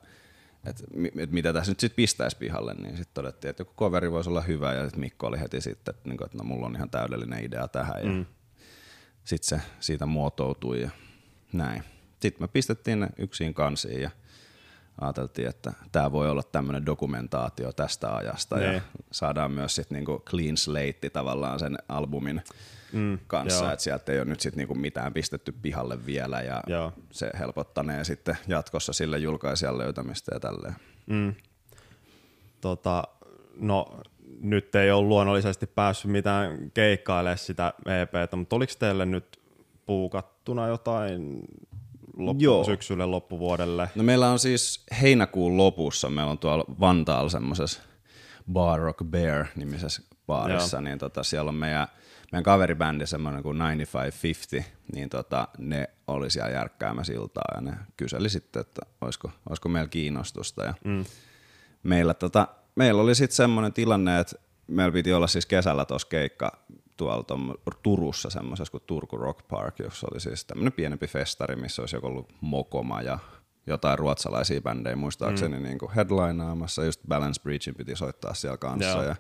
että 0.67 0.85
et 1.19 1.33
mitä 1.33 1.53
tässä 1.53 1.71
nyt 1.71 1.81
sitten 1.81 1.97
pistäisi 1.97 2.37
pihalle, 2.37 2.75
niin 2.75 2.97
sitten 2.97 3.15
todettiin, 3.15 3.51
että 3.51 3.61
joku 3.61 3.75
coveri 3.75 4.13
voisi 4.13 4.31
olla 4.31 4.41
hyvä 4.41 4.75
ja 4.75 4.83
sitten 4.85 5.01
Mikko 5.01 5.27
oli 5.27 5.41
heti 5.41 5.61
sitten, 5.61 5.95
että, 5.95 6.09
niin 6.09 6.25
että 6.25 6.39
no 6.39 6.45
mulla 6.45 6.67
on 6.67 6.77
ihan 6.77 6.91
täydellinen 6.91 7.45
idea 7.45 7.69
tähän 7.69 8.03
ja 8.03 8.11
mm. 8.11 8.27
sitten 9.25 9.61
se 9.61 9.67
siitä 9.81 10.07
muotoutui 10.07 10.83
ja 10.83 10.91
näin. 11.53 11.83
Sitten 12.21 12.43
me 12.43 12.49
pistettiin 12.49 13.01
ne 13.01 13.09
yksin 13.19 13.55
kansiin 13.55 14.01
ja 14.01 14.11
ajateltiin, 15.01 15.49
että 15.49 15.73
tämä 15.93 16.13
voi 16.13 16.31
olla 16.31 16.43
tämmöinen 16.43 16.87
dokumentaatio 16.87 17.73
tästä 17.73 18.17
ajasta 18.17 18.57
ne. 18.57 18.65
ja 18.65 18.71
niin. 18.73 18.83
saadaan 19.11 19.53
myös 19.53 19.75
sitten 19.75 19.97
niinku 19.97 20.23
clean 20.27 20.57
slate 20.57 21.11
tavallaan 21.13 21.59
sen 21.59 21.79
albumin 21.89 22.43
mm, 22.93 23.19
kanssa, 23.27 23.73
että 23.73 23.83
sieltä 23.83 24.13
ei 24.13 24.19
ole 24.19 24.29
nyt 24.29 24.41
sit 24.41 24.57
niinku 24.57 24.75
mitään 24.75 25.13
pistetty 25.13 25.53
pihalle 25.53 26.07
vielä 26.07 26.41
ja 26.41 26.63
joo. 26.67 26.93
se 27.11 27.31
helpottanee 27.39 28.05
sitten 28.05 28.39
jatkossa 28.49 28.93
sille 28.93 29.19
julkaisijan 29.19 29.79
löytämistä 29.79 30.35
ja 30.35 30.41
tälleen. 30.41 30.77
Mm. 31.07 31.35
Tota, 32.61 33.05
no 33.57 34.01
nyt 34.41 34.75
ei 34.75 34.91
ole 34.91 35.07
luonnollisesti 35.07 35.67
päässyt 35.67 36.11
mitään 36.11 36.71
keikkailemaan 36.71 37.39
sitä 37.39 37.73
EPtä, 37.87 38.37
mutta 38.37 38.57
oliko 38.57 38.73
teille 38.79 39.07
nyt 39.07 39.41
puukattuna 39.87 40.69
jotain 40.69 41.41
loppu, 42.17 42.45
Joo. 42.45 42.65
syksylle 42.65 43.07
loppuvuodelle? 43.07 43.91
No 43.95 44.03
meillä 44.03 44.29
on 44.29 44.39
siis 44.39 44.87
heinäkuun 45.01 45.57
lopussa, 45.57 46.11
meillä 46.11 46.31
on 46.31 46.39
tuolla 46.39 46.65
Vantaalla 46.81 47.31
semmoisessa 47.31 47.83
Bar 48.53 48.81
Rock 48.81 49.05
Bear-nimisessä 49.05 50.03
baarissa, 50.27 50.77
Joo. 50.77 50.83
niin 50.83 50.99
tota, 50.99 51.23
siellä 51.23 51.49
on 51.49 51.55
meidän 51.55 51.89
meidän 52.33 52.45
kaveribändi 52.45 53.07
semmoinen 53.07 53.43
kuin 53.43 53.57
9550, 53.57 54.71
niin 54.95 55.09
tota, 55.09 55.49
ne 55.59 55.91
oli 56.07 56.31
siellä 56.31 56.51
järkkäämässä 56.51 57.13
iltaa 57.13 57.45
ja 57.55 57.61
ne 57.61 57.77
kyseli 57.97 58.29
sitten, 58.29 58.61
että 58.61 58.83
olisiko, 59.01 59.31
olisiko 59.49 59.69
meillä 59.69 59.89
kiinnostusta. 59.89 60.65
Ja 60.65 60.75
mm. 60.85 61.05
meillä, 61.83 62.15
tota, 62.15 62.49
meillä 62.75 63.03
oli 63.03 63.15
sitten 63.15 63.37
semmoinen 63.37 63.73
tilanne, 63.73 64.21
että 64.21 64.37
meillä 64.67 64.93
piti 64.93 65.13
olla 65.13 65.27
siis 65.27 65.47
kesällä 65.47 65.85
tuossa 65.85 66.09
keikka 66.09 66.53
tuolla 66.97 67.55
Turussa 67.83 68.31
semmoisessa 68.31 68.71
kuin 68.71 68.83
Turku 68.87 69.17
Rock 69.17 69.49
Park, 69.49 69.79
jossa 69.79 70.07
oli 70.13 70.21
siis 70.21 70.45
tämmöinen 70.45 70.73
pienempi 70.73 71.07
festari, 71.07 71.57
missä 71.57 71.83
olisi 71.83 71.97
joko 71.97 72.07
ollut 72.07 72.33
Mokoma 72.41 73.03
ja 73.03 73.19
jotain 73.67 73.99
ruotsalaisia 73.99 74.61
bändejä 74.61 74.97
muistaakseni 74.97 75.57
mm. 75.57 75.63
niin 75.63 75.79
kuin 75.79 75.93
headlineaamassa, 75.93 76.85
just 76.85 77.01
Balance 77.09 77.43
Breachin 77.43 77.75
piti 77.75 77.97
soittaa 77.97 78.35
siellä 78.35 78.57
kanssa 78.57 79.03
yeah. 79.03 79.07
ja 79.07 79.17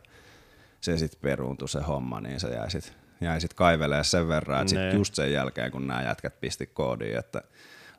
se 0.81 0.99
sitten 0.99 1.21
peruuntui 1.21 1.69
se 1.69 1.81
homma, 1.81 2.21
niin 2.21 2.41
se 2.41 2.49
jäi 2.49 2.71
sitten 2.71 2.95
jäi 3.21 3.41
sit 3.41 3.55
kaivelee 3.55 4.05
sen 4.05 4.29
verran, 4.29 4.61
että 4.61 4.71
sitten 4.71 4.97
just 4.97 5.15
sen 5.15 5.33
jälkeen, 5.33 5.73
kun 5.73 5.87
nämä 5.87 6.03
jätkät 6.03 6.41
pisti 6.41 6.67
koodiin, 6.67 7.19
että 7.19 7.43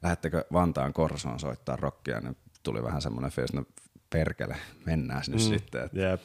lähettekö 0.04 0.46
Vantaan 0.54 0.94
Korsoon 0.94 1.40
soittaa 1.40 1.76
rockia, 1.76 2.20
niin 2.20 2.38
tuli 2.64 2.84
vähän 2.84 3.02
semmoinen 3.02 3.32
fiilis, 3.32 3.54
no 3.54 3.64
perkele, 4.10 4.56
mennään 4.86 5.24
sinne 5.24 5.44
mm. 5.44 5.50
sitten. 5.50 5.86
Että, 5.86 6.00
yep. 6.00 6.22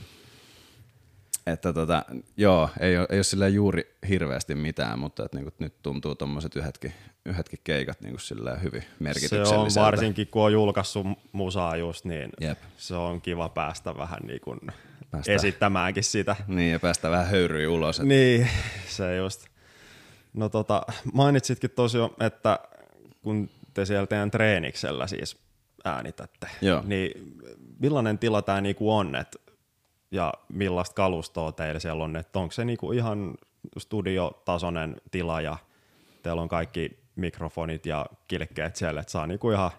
että 1.46 1.72
tota, 1.72 2.04
joo, 2.36 2.68
ei 2.80 2.98
ole, 2.98 3.06
ei 3.10 3.18
ole 3.18 3.22
sillä 3.22 3.48
juuri 3.48 3.96
hirveästi 4.08 4.54
mitään, 4.54 4.98
mutta 4.98 5.24
että 5.24 5.36
niinku, 5.36 5.54
nyt 5.58 5.82
tuntuu 5.82 6.14
tuommoiset 6.14 6.56
yhdetkin, 6.56 6.92
yhdetkin 7.26 7.60
keikat 7.64 8.00
niinku 8.00 8.18
hyvin 8.62 8.84
merkitykselliseltä. 8.98 9.70
Se 9.70 9.80
on 9.80 9.86
varsinkin, 9.86 10.26
kun 10.26 10.42
on 10.42 10.52
julkaissut 10.52 11.06
musaa 11.32 11.76
just, 11.76 12.04
niin 12.04 12.30
yep. 12.42 12.58
se 12.76 12.94
on 12.94 13.20
kiva 13.20 13.48
päästä 13.48 13.96
vähän 13.96 14.20
niin 14.26 14.40
kuin 14.40 14.60
päästä, 15.10 15.32
esittämäänkin 15.32 16.04
sitä. 16.04 16.36
Niin, 16.46 16.72
ja 16.72 16.80
päästä 16.80 17.10
vähän 17.10 17.26
höyryä 17.26 17.70
ulos. 17.70 17.98
Että. 17.98 18.08
Niin, 18.08 18.48
se 18.88 19.16
just. 19.16 19.46
No 20.34 20.48
tota, 20.48 20.82
mainitsitkin 21.12 21.70
tosiaan, 21.70 22.10
että 22.20 22.58
kun 23.22 23.50
te 23.74 23.84
siellä 23.84 24.06
teidän 24.06 24.30
treeniksellä 24.30 25.06
siis 25.06 25.36
äänitätte, 25.84 26.46
Joo. 26.60 26.82
niin 26.86 27.36
millainen 27.78 28.18
tila 28.18 28.42
tämä 28.42 28.60
niinku 28.60 28.96
on, 28.96 29.16
et, 29.16 29.36
ja 30.10 30.34
millaista 30.48 30.94
kalustoa 30.94 31.52
teillä 31.52 31.80
siellä 31.80 32.04
on, 32.04 32.16
että 32.16 32.38
onko 32.38 32.52
se 32.52 32.64
niinku 32.64 32.92
ihan 32.92 33.34
studiotasoinen 33.78 34.96
tila 35.10 35.40
ja 35.40 35.56
teillä 36.22 36.42
on 36.42 36.48
kaikki 36.48 36.98
mikrofonit 37.16 37.86
ja 37.86 38.06
kilkkeet 38.28 38.76
siellä, 38.76 39.00
että 39.00 39.10
saa 39.10 39.26
niinku 39.26 39.50
ihan 39.50 39.70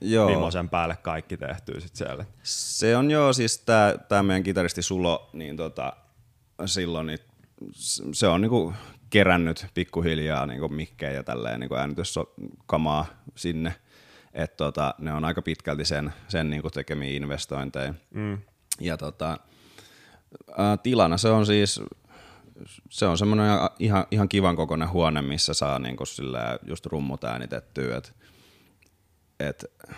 Joo. 0.00 0.28
Mimosen 0.30 0.68
päälle 0.68 0.96
kaikki 0.96 1.36
tehtyy 1.36 1.80
sit 1.80 1.96
siellä. 1.96 2.24
Se 2.42 2.96
on 2.96 3.10
joo, 3.10 3.32
siis 3.32 3.58
tämä 3.58 3.94
tää 4.08 4.22
meidän 4.22 4.42
kitaristi 4.42 4.82
Sulo, 4.82 5.30
niin 5.32 5.56
tota, 5.56 5.92
silloin 6.66 7.06
niin 7.06 7.18
se 8.12 8.28
on 8.28 8.40
niinku 8.40 8.74
kerännyt 9.10 9.66
pikkuhiljaa 9.74 10.46
niinku 10.46 10.68
mikkejä 10.68 11.12
ja 11.12 11.22
tälleen 11.22 11.60
niinku 11.60 11.74
äänityskamaa 11.74 13.06
sinne. 13.34 13.74
että 14.32 14.56
tota, 14.56 14.94
ne 14.98 15.12
on 15.12 15.24
aika 15.24 15.42
pitkälti 15.42 15.84
sen, 15.84 16.12
sen 16.28 16.50
niin 16.50 16.62
kuin 16.62 16.72
tekemiä 16.72 17.10
investointeja. 17.10 17.94
Mm. 18.10 18.38
Ja 18.80 18.96
tota, 18.96 19.38
ää, 20.56 20.76
tilana 20.76 21.16
se 21.16 21.28
on 21.28 21.46
siis, 21.46 21.80
se 22.90 23.06
on 23.06 23.18
semmoinen 23.18 23.50
ihan, 23.78 24.06
ihan 24.10 24.28
kivan 24.28 24.56
kokoinen 24.56 24.90
huone, 24.90 25.22
missä 25.22 25.54
saa 25.54 25.78
niin 25.78 25.96
sillä 26.04 26.58
just 26.66 26.86
rummut 26.86 27.24
äänitettyä, 27.24 28.02
että 29.40 29.66
et 29.88 29.96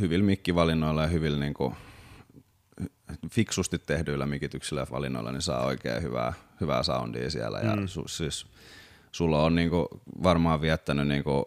hyvillä 0.00 0.24
mikkivalinnoilla 0.24 1.02
ja 1.02 1.08
hyvillä 1.08 1.40
niin 1.40 1.54
kuin 1.54 1.74
fiksusti 3.30 3.78
tehdyillä 3.78 4.26
mikityksillä 4.26 4.80
ja 4.80 4.86
valinnoilla 4.90 5.32
niin 5.32 5.42
saa 5.42 5.66
oikein 5.66 6.02
hyvää, 6.02 6.32
hyvää 6.60 6.82
soundia 6.82 7.30
siellä. 7.30 7.58
Ja 7.58 7.76
mm. 7.76 7.86
su, 7.86 8.08
siis, 8.08 8.46
sulla 9.12 9.42
on 9.42 9.54
niinku 9.54 9.88
varmaan 10.22 10.60
viettänyt 10.60 11.08
niinku, 11.08 11.44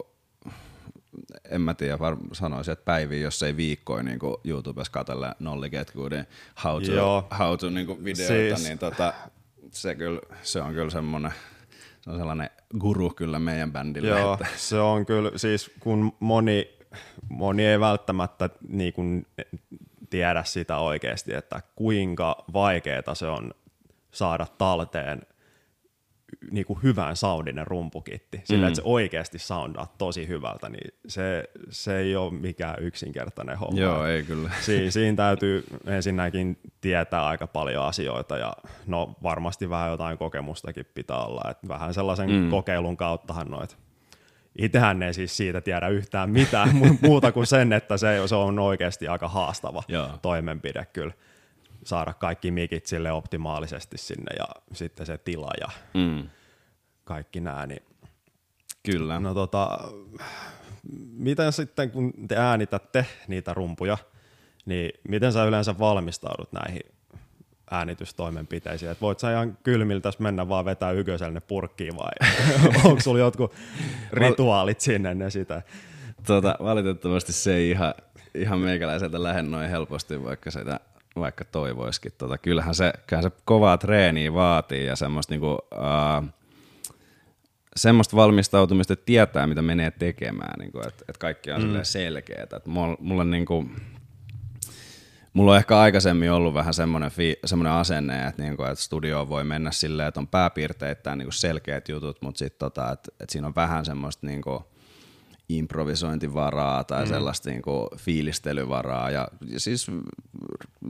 en 1.50 1.60
mä 1.60 1.74
tiedä, 1.74 1.98
var, 1.98 2.16
sanoisin, 2.32 2.72
että 2.72 2.84
päiviä, 2.84 3.18
jos 3.18 3.42
ei 3.42 3.56
viikkoin 3.56 4.04
niinku 4.06 4.40
YouTubessa 4.44 4.92
katsella 4.92 5.34
Nolli 5.38 5.70
Getgoodin 5.70 6.26
how 6.64 6.82
to, 6.82 6.92
Joo. 6.92 7.28
how 7.38 7.58
to 7.58 7.70
niinku 7.70 8.04
videoita, 8.04 8.56
siis. 8.56 8.68
niin 8.68 8.78
tota, 8.78 9.14
se, 9.70 9.94
kyllä, 9.94 10.20
se 10.42 10.60
on 10.60 10.72
kyllä 10.74 10.90
semmoinen 10.90 11.32
se 12.02 12.10
on 12.10 12.18
sellainen 12.18 12.50
guru 12.78 13.10
kyllä 13.10 13.38
meidän 13.38 13.72
bändillä. 13.72 14.08
Joo, 14.08 14.32
että. 14.32 14.46
se 14.56 14.78
on 14.78 15.06
kyllä, 15.06 15.30
siis 15.36 15.70
kun 15.80 16.12
moni, 16.20 16.78
moni 17.28 17.66
ei 17.66 17.80
välttämättä 17.80 18.50
niin 18.68 18.92
kuin 18.92 19.26
tiedä 20.10 20.44
sitä 20.44 20.78
oikeasti, 20.78 21.34
että 21.34 21.60
kuinka 21.76 22.44
vaikeaa 22.52 23.14
se 23.14 23.26
on 23.26 23.54
saada 24.10 24.46
talteen 24.58 25.22
niin 26.50 26.66
kuin 26.66 26.82
hyvän 26.82 27.16
soundinen 27.16 27.66
rumpukitti, 27.66 28.40
sillä 28.44 28.62
mm. 28.62 28.68
että 28.68 28.76
se 28.76 28.82
oikeasti 28.84 29.38
soundaa 29.38 29.94
tosi 29.98 30.28
hyvältä, 30.28 30.68
niin 30.68 30.94
se, 31.06 31.44
se 31.70 31.98
ei 31.98 32.16
ole 32.16 32.32
mikään 32.32 32.76
yksinkertainen 32.80 33.58
homma. 33.58 33.80
Joo, 33.80 34.06
ei 34.06 34.22
kyllä. 34.22 34.50
Si, 34.60 34.90
siinä 34.90 35.16
täytyy 35.16 35.64
ensinnäkin 35.86 36.58
tietää 36.80 37.26
aika 37.26 37.46
paljon 37.46 37.84
asioita 37.84 38.38
ja 38.38 38.52
no 38.86 39.16
varmasti 39.22 39.70
vähän 39.70 39.90
jotain 39.90 40.18
kokemustakin 40.18 40.86
pitää 40.94 41.24
olla, 41.24 41.50
että 41.50 41.68
vähän 41.68 41.94
sellaisen 41.94 42.30
mm. 42.30 42.50
kokeilun 42.50 42.96
kauttahan 42.96 43.50
noit 43.50 43.76
itsehän 44.58 45.02
ei 45.02 45.14
siis 45.14 45.36
siitä 45.36 45.60
tiedä 45.60 45.88
yhtään 45.88 46.30
mitään 46.30 46.68
muuta 47.02 47.32
kuin 47.32 47.46
sen, 47.46 47.72
että 47.72 47.96
se, 47.96 48.22
se 48.26 48.34
on 48.34 48.58
oikeasti 48.58 49.08
aika 49.08 49.28
haastava 49.28 49.82
Joo. 49.88 50.18
toimenpide 50.22 50.86
kyllä 50.92 51.12
saada 51.84 52.12
kaikki 52.12 52.50
mikit 52.50 52.86
sille 52.86 53.12
optimaalisesti 53.12 53.98
sinne 53.98 54.36
ja 54.38 54.46
sitten 54.72 55.06
se 55.06 55.18
tila 55.18 55.50
ja 55.60 55.68
mm. 55.94 56.28
kaikki 57.04 57.40
nämä. 57.40 57.66
Niin, 57.66 57.82
kyllä. 58.82 59.20
No 59.20 59.34
tota, 59.34 59.78
miten 61.12 61.52
sitten 61.52 61.90
kun 61.90 62.12
te 62.28 62.36
äänitätte 62.36 63.06
niitä 63.28 63.54
rumpuja, 63.54 63.98
niin 64.66 64.92
miten 65.08 65.32
sä 65.32 65.44
yleensä 65.44 65.78
valmistaudut 65.78 66.52
näihin 66.52 66.80
äänitystoimenpiteisiin. 67.72 68.90
Et 68.90 69.00
voit 69.00 69.18
sä 69.18 69.32
ihan 69.32 69.58
kylmiltä 69.62 70.10
mennä 70.18 70.48
vaan 70.48 70.64
vetää 70.64 70.90
yköiselle 70.90 71.40
purkkiin 71.40 71.96
vai 71.96 72.30
onko 72.84 73.00
sulla 73.00 73.18
jotkut 73.18 73.54
rituaalit 74.12 74.80
sinne 74.80 75.10
ennen 75.10 75.30
sitä? 75.30 75.62
Tota, 76.26 76.56
valitettavasti 76.62 77.32
se 77.32 77.54
ei 77.54 77.70
ihan, 77.70 77.94
ihan 78.34 78.58
meikäläiseltä 78.58 79.22
lähde 79.22 79.42
noin 79.42 79.70
helposti, 79.70 80.24
vaikka 80.24 80.50
sitä 80.50 80.80
vaikka 81.16 81.44
toivoisikin. 81.44 82.12
Tota, 82.18 82.38
kyllähän, 82.38 82.74
se, 82.74 82.92
kyllähän 83.06 83.30
se 83.30 83.36
kovaa 83.44 83.78
treeniä 83.78 84.34
vaatii 84.34 84.86
ja 84.86 84.96
semmoista 84.96 85.32
niinku, 85.32 85.52
uh, 85.52 86.28
semmoista 87.76 88.16
valmistautumista, 88.16 88.92
että 88.92 89.06
tietää, 89.06 89.46
mitä 89.46 89.62
menee 89.62 89.90
tekemään, 89.90 90.58
niinku, 90.58 90.80
että 90.80 91.04
et 91.08 91.18
kaikki 91.18 91.52
on 91.52 91.62
mm. 91.62 91.80
selkeää. 91.82 92.46
Mulla, 92.66 92.96
mulla 93.00 93.24
niinku, 93.24 93.66
Mulla 95.32 95.50
on 95.50 95.56
ehkä 95.56 95.78
aikaisemmin 95.78 96.32
ollut 96.32 96.54
vähän 96.54 96.74
semmoinen, 96.74 97.10
fi- 97.10 97.38
semmoinen 97.44 97.72
asenne, 97.72 98.26
että, 98.26 98.42
niinku, 98.42 98.62
että 98.62 98.84
studio 98.84 99.28
voi 99.28 99.44
mennä 99.44 99.70
silleen, 99.70 100.08
että 100.08 100.20
on 100.20 100.28
pääpiirteittäin 100.28 101.18
niinku 101.18 101.32
selkeät 101.32 101.88
jutut, 101.88 102.22
mutta 102.22 102.38
sitten 102.38 102.58
tota, 102.58 102.92
että, 102.92 103.12
että 103.20 103.32
siinä 103.32 103.46
on 103.46 103.54
vähän 103.54 103.84
semmoista 103.84 104.26
niinku 104.26 104.64
improvisointivaraa 105.48 106.84
tai 106.84 107.04
mm. 107.04 107.08
sellaista 107.08 107.50
niinku 107.50 107.88
fiilistelyvaraa. 107.96 109.10
Ja, 109.10 109.28
ja 109.46 109.60
siis 109.60 109.90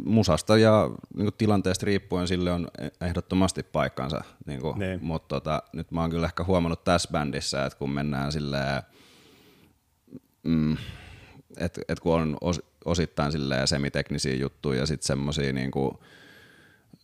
musasta 0.04 0.58
ja 0.58 0.90
niinku 1.16 1.32
tilanteesta 1.32 1.86
riippuen 1.86 2.28
sille 2.28 2.52
on 2.52 2.68
ehdottomasti 3.00 3.62
paikkansa. 3.62 4.24
Niinku, 4.46 4.72
niin. 4.72 5.04
Mutta 5.04 5.28
tota, 5.28 5.62
nyt 5.72 5.90
mä 5.90 6.00
oon 6.00 6.10
kyllä 6.10 6.26
ehkä 6.26 6.44
huomannut 6.44 6.84
tässä 6.84 7.08
bändissä, 7.12 7.64
että 7.66 7.78
kun 7.78 7.90
mennään 7.90 8.32
silleen, 8.32 8.82
mm, 10.42 10.76
että 11.56 11.80
et 11.88 12.00
kun 12.00 12.14
on 12.14 12.36
os, 12.40 12.60
osittain 12.84 13.32
semiteknisiä 13.64 14.34
juttuja 14.34 14.80
ja 14.80 14.86
sitten 14.86 15.06
semmoisia 15.06 15.52
niinku, 15.52 16.02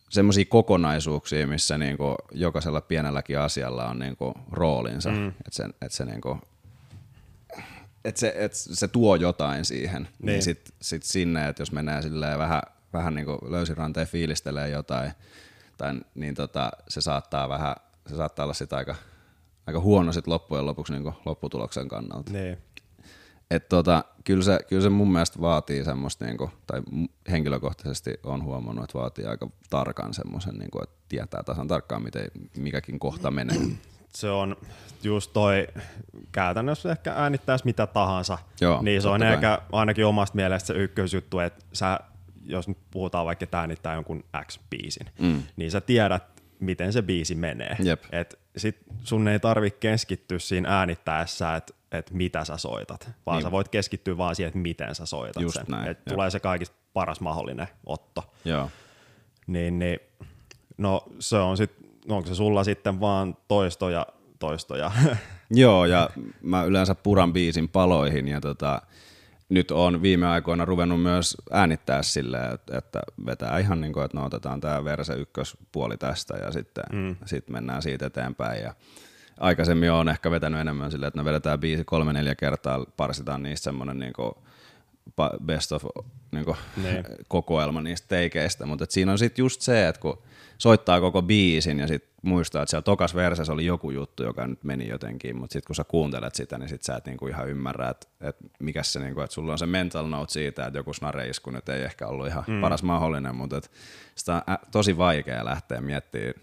semmoisia 0.09 0.45
kokonaisuuksia, 0.45 1.47
missä 1.47 1.77
niinku 1.77 2.15
jokaisella 2.31 2.81
pienelläkin 2.81 3.39
asialla 3.39 3.89
on 3.89 3.99
niinku 3.99 4.33
roolinsa, 4.51 5.11
mm. 5.11 5.27
että 5.27 5.51
se, 5.51 5.63
et 5.81 5.91
se, 5.91 6.05
niinku, 6.05 6.37
et 8.05 8.17
se, 8.17 8.33
et 8.35 8.53
se 8.53 8.87
tuo 8.87 9.15
jotain 9.15 9.65
siihen, 9.65 10.03
niin, 10.03 10.25
niin 10.25 10.41
sitten 10.41 10.75
sit 10.81 11.03
sinne, 11.03 11.47
että 11.47 11.61
jos 11.61 11.71
menee 11.71 12.01
vähän, 12.37 12.61
vähän 12.93 13.13
niinku 13.13 13.39
löysiranteen 13.49 14.07
fiilistelee 14.07 14.69
jotain, 14.69 15.11
tai, 15.77 15.93
niin 16.15 16.35
tota, 16.35 16.71
se 16.87 17.01
saattaa 17.01 17.49
vähän, 17.49 17.75
se 18.07 18.15
saattaa 18.15 18.43
olla 18.43 18.53
sit 18.53 18.73
aika, 18.73 18.95
aika 19.67 19.79
huono 19.79 20.11
sit 20.11 20.27
loppujen 20.27 20.65
lopuksi 20.65 20.93
niinku 20.93 21.13
lopputuloksen 21.25 21.87
kannalta. 21.87 22.33
Niin. 22.33 22.57
Et 23.51 23.69
tota, 23.69 24.03
kyllä, 24.23 24.43
se, 24.43 24.59
kyllä 24.69 24.81
se 24.81 24.89
mun 24.89 25.11
mielestä 25.11 25.41
vaatii 25.41 25.85
semmoista, 25.85 26.25
niinku, 26.25 26.51
tai 26.67 26.81
henkilökohtaisesti 27.31 28.19
on 28.23 28.43
huomannut, 28.43 28.83
että 28.83 28.99
vaatii 28.99 29.25
aika 29.25 29.49
tarkan 29.69 30.13
semmoisen, 30.13 30.55
niinku, 30.55 30.79
että 30.83 30.95
tietää 31.09 31.43
tasan 31.43 31.67
tarkkaan, 31.67 32.03
miten 32.03 32.31
mikäkin 32.57 32.99
kohta 32.99 33.31
menee. 33.31 33.57
Se 34.13 34.29
on 34.29 34.57
just 35.03 35.33
toi, 35.33 35.67
käytännössä 36.31 36.91
ehkä 36.91 37.13
äänittäisi 37.13 37.65
mitä 37.65 37.87
tahansa, 37.87 38.37
Joo, 38.61 38.81
niin 38.81 39.01
se 39.01 39.07
on 39.07 39.19
kai. 39.19 39.33
ehkä 39.33 39.61
ainakin 39.71 40.05
omasta 40.05 40.35
mielestä 40.35 40.67
se 40.67 40.73
ykkösjuttu, 40.73 41.39
että 41.39 41.65
sä, 41.73 41.99
jos 42.45 42.67
nyt 42.67 42.77
puhutaan 42.91 43.25
vaikka, 43.25 43.43
että 43.43 43.59
äänittää 43.59 43.93
jonkun 43.93 44.23
X-biisin, 44.45 45.07
mm. 45.19 45.43
niin 45.55 45.71
sä 45.71 45.81
tiedät, 45.81 46.23
miten 46.59 46.93
se 46.93 47.01
biisi 47.01 47.35
menee. 47.35 47.77
Jep. 47.79 48.03
Et 48.11 48.39
sit 48.57 48.77
sun 49.03 49.27
ei 49.27 49.39
tarvitse 49.39 49.79
keskittyä 49.79 50.39
siinä 50.39 50.77
äänittäessä, 50.79 51.55
että 51.55 51.73
että 51.91 52.13
mitä 52.13 52.45
sä 52.45 52.57
soitat, 52.57 53.09
vaan 53.25 53.37
niin. 53.37 53.43
sä 53.43 53.51
voit 53.51 53.69
keskittyä 53.69 54.17
vaan 54.17 54.35
siihen, 54.35 54.47
että 54.47 54.59
miten 54.59 54.95
sä 54.95 55.05
soitat 55.05 55.43
Just 55.43 55.55
sen. 55.55 55.65
Näin, 55.67 55.87
että 55.87 56.13
tulee 56.13 56.29
se 56.29 56.39
kaikista 56.39 56.75
paras 56.93 57.21
mahdollinen 57.21 57.67
otto. 57.85 58.33
Joo. 58.45 58.69
Niin, 59.47 59.79
niin, 59.79 59.99
no 60.77 61.03
se 61.19 61.37
on 61.37 61.57
sit, 61.57 61.71
onko 62.09 62.27
se 62.27 62.35
sulla 62.35 62.63
sitten 62.63 62.99
vaan 62.99 63.37
toistoja, 63.47 64.07
toistoja? 64.39 64.91
Joo, 65.51 65.85
ja 65.85 66.09
mä 66.41 66.63
yleensä 66.63 66.95
puran 66.95 67.33
biisin 67.33 67.69
paloihin, 67.69 68.27
ja 68.27 68.41
tota, 68.41 68.81
nyt 69.49 69.71
on 69.71 70.01
viime 70.01 70.27
aikoina 70.27 70.65
ruvennut 70.65 71.01
myös 71.01 71.37
äänittää 71.51 72.03
silleen, 72.03 72.53
että, 72.53 72.77
että 72.77 73.01
vetää 73.25 73.59
ihan 73.59 73.81
niin 73.81 73.93
kuin, 73.93 74.05
että 74.05 74.17
no 74.17 74.25
otetaan 74.25 74.61
tämä 74.61 74.83
verse 74.83 75.13
ykköspuoli 75.13 75.97
tästä, 75.97 76.37
ja 76.37 76.51
sitten 76.51 76.83
mm. 76.91 77.15
sit 77.25 77.49
mennään 77.49 77.81
siitä 77.81 78.05
eteenpäin, 78.05 78.63
ja 78.63 78.73
aikaisemmin 79.39 79.91
on 79.91 80.09
ehkä 80.09 80.31
vetänyt 80.31 80.59
enemmän 80.59 80.91
silleen, 80.91 81.07
että 81.07 81.19
me 81.19 81.25
vedetään 81.25 81.59
biisi 81.59 81.83
kolme 81.83 82.13
neljä 82.13 82.35
kertaa, 82.35 82.85
parsitaan 82.97 83.43
niistä 83.43 83.63
semmoinen 83.63 83.99
niinku 83.99 84.43
best 85.45 85.71
of 85.71 85.83
niinku, 86.31 86.55
niin. 86.83 87.03
kokoelma 87.27 87.81
niistä 87.81 88.07
teikeistä, 88.07 88.65
mutta 88.65 88.85
siinä 88.89 89.11
on 89.11 89.17
sitten 89.17 89.43
just 89.43 89.61
se, 89.61 89.87
että 89.87 90.01
kun 90.01 90.21
soittaa 90.57 91.01
koko 91.01 91.21
biisin 91.21 91.79
ja 91.79 91.87
sitten 91.87 92.11
muistaa, 92.21 92.63
että 92.63 92.69
siellä 92.69 92.83
tokas 92.83 93.15
versessä 93.15 93.53
oli 93.53 93.65
joku 93.65 93.91
juttu, 93.91 94.23
joka 94.23 94.47
nyt 94.47 94.63
meni 94.63 94.87
jotenkin, 94.87 95.37
mutta 95.37 95.53
sitten 95.53 95.67
kun 95.67 95.75
sä 95.75 95.83
kuuntelet 95.83 96.35
sitä, 96.35 96.57
niin 96.57 96.69
sit 96.69 96.83
sä 96.83 96.95
et 96.95 97.05
niinku 97.05 97.27
ihan 97.27 97.49
ymmärrä, 97.49 97.89
että, 97.89 98.07
että 98.21 98.43
mikä 98.59 98.83
se, 98.83 98.99
niinku, 98.99 99.21
että 99.21 99.33
sulla 99.33 99.51
on 99.51 99.59
se 99.59 99.65
mental 99.65 100.07
note 100.07 100.31
siitä, 100.31 100.65
että 100.65 100.79
joku 100.79 100.93
snareisku 100.93 101.51
nyt 101.51 101.69
ei 101.69 101.83
ehkä 101.83 102.07
ollut 102.07 102.27
ihan 102.27 102.43
mm. 102.47 102.61
paras 102.61 102.83
mahdollinen, 102.83 103.35
mutta 103.35 103.61
sitä 104.15 104.33
on 104.33 104.57
tosi 104.71 104.97
vaikea 104.97 105.45
lähteä 105.45 105.81
miettimään 105.81 106.33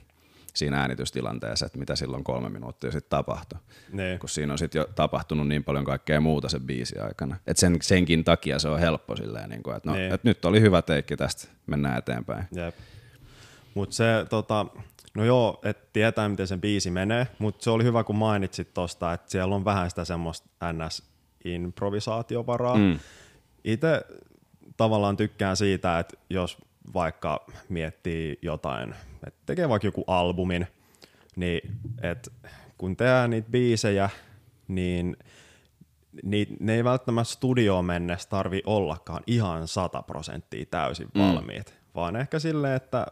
siinä 0.57 0.81
äänitystilanteessa, 0.81 1.67
että 1.67 1.79
mitä 1.79 1.97
silloin 1.97 2.25
kolme 2.25 2.49
minuuttia 2.49 2.93
sitten 2.93 3.11
tapahtui. 3.11 3.59
Ne. 3.93 4.17
Kun 4.21 4.29
siinä 4.29 4.53
on 4.53 4.59
sitten 4.59 4.79
jo 4.79 4.89
tapahtunut 4.95 5.49
niin 5.49 5.65
paljon 5.65 5.85
kaikkea 5.85 6.21
muuta 6.21 6.49
sen 6.49 6.63
biisi 6.63 6.99
aikana. 6.99 7.37
Et 7.47 7.57
sen, 7.57 7.77
senkin 7.83 8.25
takia 8.25 8.59
se 8.59 8.69
on 8.69 8.81
helppo 8.81 9.17
silleen, 9.17 9.51
niin 9.51 9.63
kuin, 9.63 9.77
että 9.77 9.91
no, 9.91 9.97
et 10.15 10.25
nyt 10.25 10.45
oli 10.45 10.61
hyvä 10.61 10.83
teikki 10.83 11.17
tästä, 11.17 11.49
mennään 11.67 11.99
eteenpäin. 11.99 12.45
Jep. 12.53 12.75
Mutta 13.75 13.95
se, 13.95 14.05
tota, 14.31 14.67
no 15.15 15.25
joo, 15.25 15.61
että 15.65 15.87
tietää 15.93 16.29
miten 16.29 16.47
sen 16.47 16.61
biisi 16.61 16.91
menee, 16.91 17.27
mutta 17.39 17.65
se 17.65 17.71
oli 17.71 17.85
hyvä 17.85 18.05
kun 18.05 18.17
mainitsit 18.17 18.75
tosta, 18.75 19.13
että 19.13 19.31
siellä 19.31 19.55
on 19.55 19.65
vähän 19.65 19.91
sitä 19.91 20.05
semmoista 20.05 20.49
NS-improvisaatiovaraa. 20.73 22.77
Mm. 22.77 22.99
Itse 23.65 24.03
tavallaan 24.77 25.17
tykkään 25.17 25.57
siitä, 25.57 25.99
että 25.99 26.17
jos 26.31 26.59
vaikka 26.95 27.47
miettii 27.69 28.39
jotain, 28.43 28.95
että 29.27 29.41
tekee 29.47 29.69
vaikka 29.69 29.89
joku 29.89 30.05
albumin, 30.07 30.67
niin 31.37 31.61
että 32.03 32.31
kun 32.79 32.97
tehdään 32.97 33.31
niitä 33.31 33.51
biisejä, 33.51 34.11
niin 34.69 35.17
niin 36.23 36.57
ne 36.61 36.75
ei 36.75 36.85
välttämättä 36.85 37.33
studioon 37.33 37.85
mennessä 37.85 38.29
tarvi 38.29 38.63
ollakaan 38.67 39.23
ihan 39.27 39.69
100 39.69 40.03
prosenttia 40.03 40.67
täysin 40.67 41.09
Mm. 41.15 41.21
valmiit, 41.21 41.75
vaan 41.95 42.17
ehkä 42.17 42.39
silleen, 42.39 42.77
että 42.77 43.07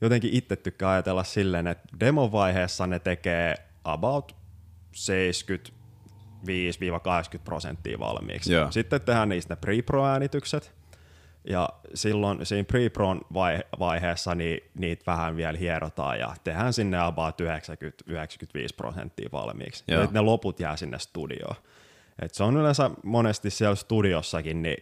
jotenkin 0.00 0.30
itse 0.32 0.56
tykkää 0.56 0.90
ajatella 0.90 1.24
silleen, 1.24 1.66
että 1.66 1.88
demovaiheessa 2.00 2.86
ne 2.86 2.98
tekee 2.98 3.54
about 3.84 4.36
75-80 4.92 4.96
prosenttia 7.44 7.98
valmiiksi. 7.98 8.52
Joo. 8.52 8.70
Sitten 8.70 9.00
tehdään 9.00 9.28
niistä 9.28 9.54
ne 9.54 9.58
pre-pro-äänitykset, 9.60 10.74
ja 11.44 11.68
silloin 11.94 12.46
siinä 12.46 12.66
pre-pron 12.72 13.20
vai- 13.34 13.64
vaiheessa 13.78 14.34
niin 14.34 14.70
niitä 14.78 15.02
vähän 15.06 15.36
vielä 15.36 15.58
hierotaan 15.58 16.18
ja 16.18 16.34
tehdään 16.44 16.72
sinne 16.72 16.98
about 17.00 17.40
90-95 17.40 17.46
prosenttia 18.76 19.28
valmiiksi. 19.32 19.84
Joo. 19.88 20.02
Ja 20.02 20.08
ne 20.10 20.20
loput 20.20 20.60
jää 20.60 20.76
sinne 20.76 20.98
studioon. 20.98 21.56
Et 22.22 22.34
se 22.34 22.44
on 22.44 22.56
yleensä 22.56 22.90
monesti 23.02 23.50
siellä 23.50 23.74
studiossakin, 23.74 24.62
niin 24.62 24.76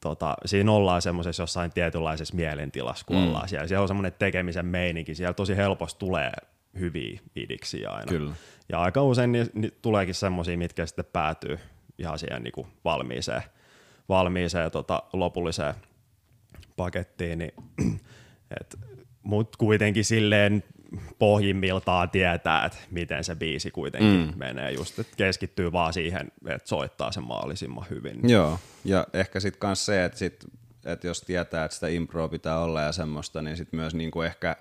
tota, 0.00 0.36
siinä 0.44 0.72
ollaan 0.72 1.02
semmoisessa 1.02 1.42
jossain 1.42 1.72
tietynlaisessa 1.72 2.36
mielentilassa, 2.36 3.06
kun 3.06 3.16
mm. 3.16 3.22
ollaan 3.22 3.48
siellä. 3.48 3.66
Siellä 3.66 3.82
on 3.82 3.88
semmoinen 3.88 4.12
tekemisen 4.18 4.66
meininki, 4.66 5.14
siellä 5.14 5.34
tosi 5.34 5.56
helposti 5.56 5.98
tulee 5.98 6.32
hyviä 6.78 7.20
idiksiä 7.36 7.90
aina. 7.90 8.06
Kyllä. 8.06 8.32
Ja 8.68 8.80
aika 8.80 9.02
usein 9.02 9.32
ni, 9.32 9.46
ni, 9.54 9.70
tuleekin 9.82 10.14
semmoisia, 10.14 10.58
mitkä 10.58 10.86
sitten 10.86 11.04
päätyy 11.12 11.58
ihan 11.98 12.18
siihen 12.18 12.42
niin 12.42 12.52
kuin 12.52 12.66
valmiiseen, 12.84 13.42
valmiiseen 14.08 14.70
tota, 14.70 15.02
lopulliseen 15.12 15.74
pakettiin, 16.76 17.38
niin, 17.38 17.52
et, 18.60 18.78
mut 19.22 19.56
kuitenkin 19.56 20.04
silleen 20.04 20.64
pohjimmiltaan 21.18 22.10
tietää, 22.10 22.64
että 22.64 22.78
miten 22.90 23.24
se 23.24 23.34
biisi 23.34 23.70
kuitenkin 23.70 24.32
mm. 24.32 24.38
menee, 24.38 24.70
just 24.70 24.98
että 24.98 25.16
keskittyy 25.16 25.72
vaan 25.72 25.92
siihen, 25.92 26.32
että 26.46 26.68
soittaa 26.68 27.12
sen 27.12 27.24
mahdollisimman 27.24 27.86
hyvin. 27.90 28.28
Joo, 28.28 28.58
ja 28.84 29.06
ehkä 29.12 29.40
sitten 29.40 29.60
kans 29.60 29.86
se, 29.86 30.04
että 30.04 30.18
sit, 30.18 30.44
et 30.84 31.04
jos 31.04 31.20
tietää, 31.20 31.64
että 31.64 31.74
sitä 31.74 31.88
improa 31.88 32.28
pitää 32.28 32.58
olla 32.58 32.82
ja 32.82 32.92
semmoista, 32.92 33.42
niin 33.42 33.56
sitten 33.56 33.80
myös 33.80 33.94
niinku 33.94 34.22
ehkä 34.22 34.56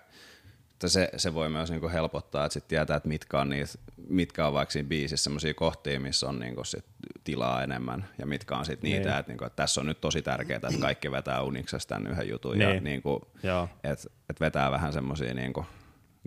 että 0.83 0.93
se, 0.93 1.09
se 1.17 1.33
voi 1.33 1.49
myös 1.49 1.69
niinku 1.71 1.89
helpottaa, 1.89 2.45
että 2.45 2.53
sitten 2.53 2.69
tietää, 2.69 2.97
että 2.97 3.09
mitkä 3.09 3.39
on, 3.41 3.49
niitä, 3.49 3.73
mitkä 4.09 4.47
on 4.47 4.53
vaikka 4.53 4.71
siinä 4.71 4.89
biisissä 4.89 5.23
semmoisia 5.23 5.53
kohtia, 5.53 5.99
missä 5.99 6.29
on 6.29 6.39
niinku 6.39 6.63
sit 6.63 6.85
tilaa 7.23 7.63
enemmän, 7.63 8.05
ja 8.17 8.25
mitkä 8.25 8.55
on 8.57 8.65
sitten 8.65 8.89
niitä, 8.91 9.09
Niin. 9.09 9.19
että, 9.19 9.31
niinku, 9.31 9.45
että 9.45 9.55
tässä 9.55 9.81
on 9.81 9.87
nyt 9.87 10.01
tosi 10.01 10.21
tärkeää, 10.21 10.57
että 10.57 10.81
kaikki 10.81 11.11
vetää 11.11 11.41
uniksesta 11.41 11.95
tämän 11.95 12.11
yhden 12.11 12.29
jutun, 12.29 12.61
ja 12.61 12.69
Niin. 12.69 12.83
niinku, 12.83 13.21
Joo. 13.43 13.69
että 13.83 14.07
et 14.29 14.39
vetää 14.39 14.71
vähän 14.71 14.93
semmoisia 14.93 15.33
niinku 15.33 15.65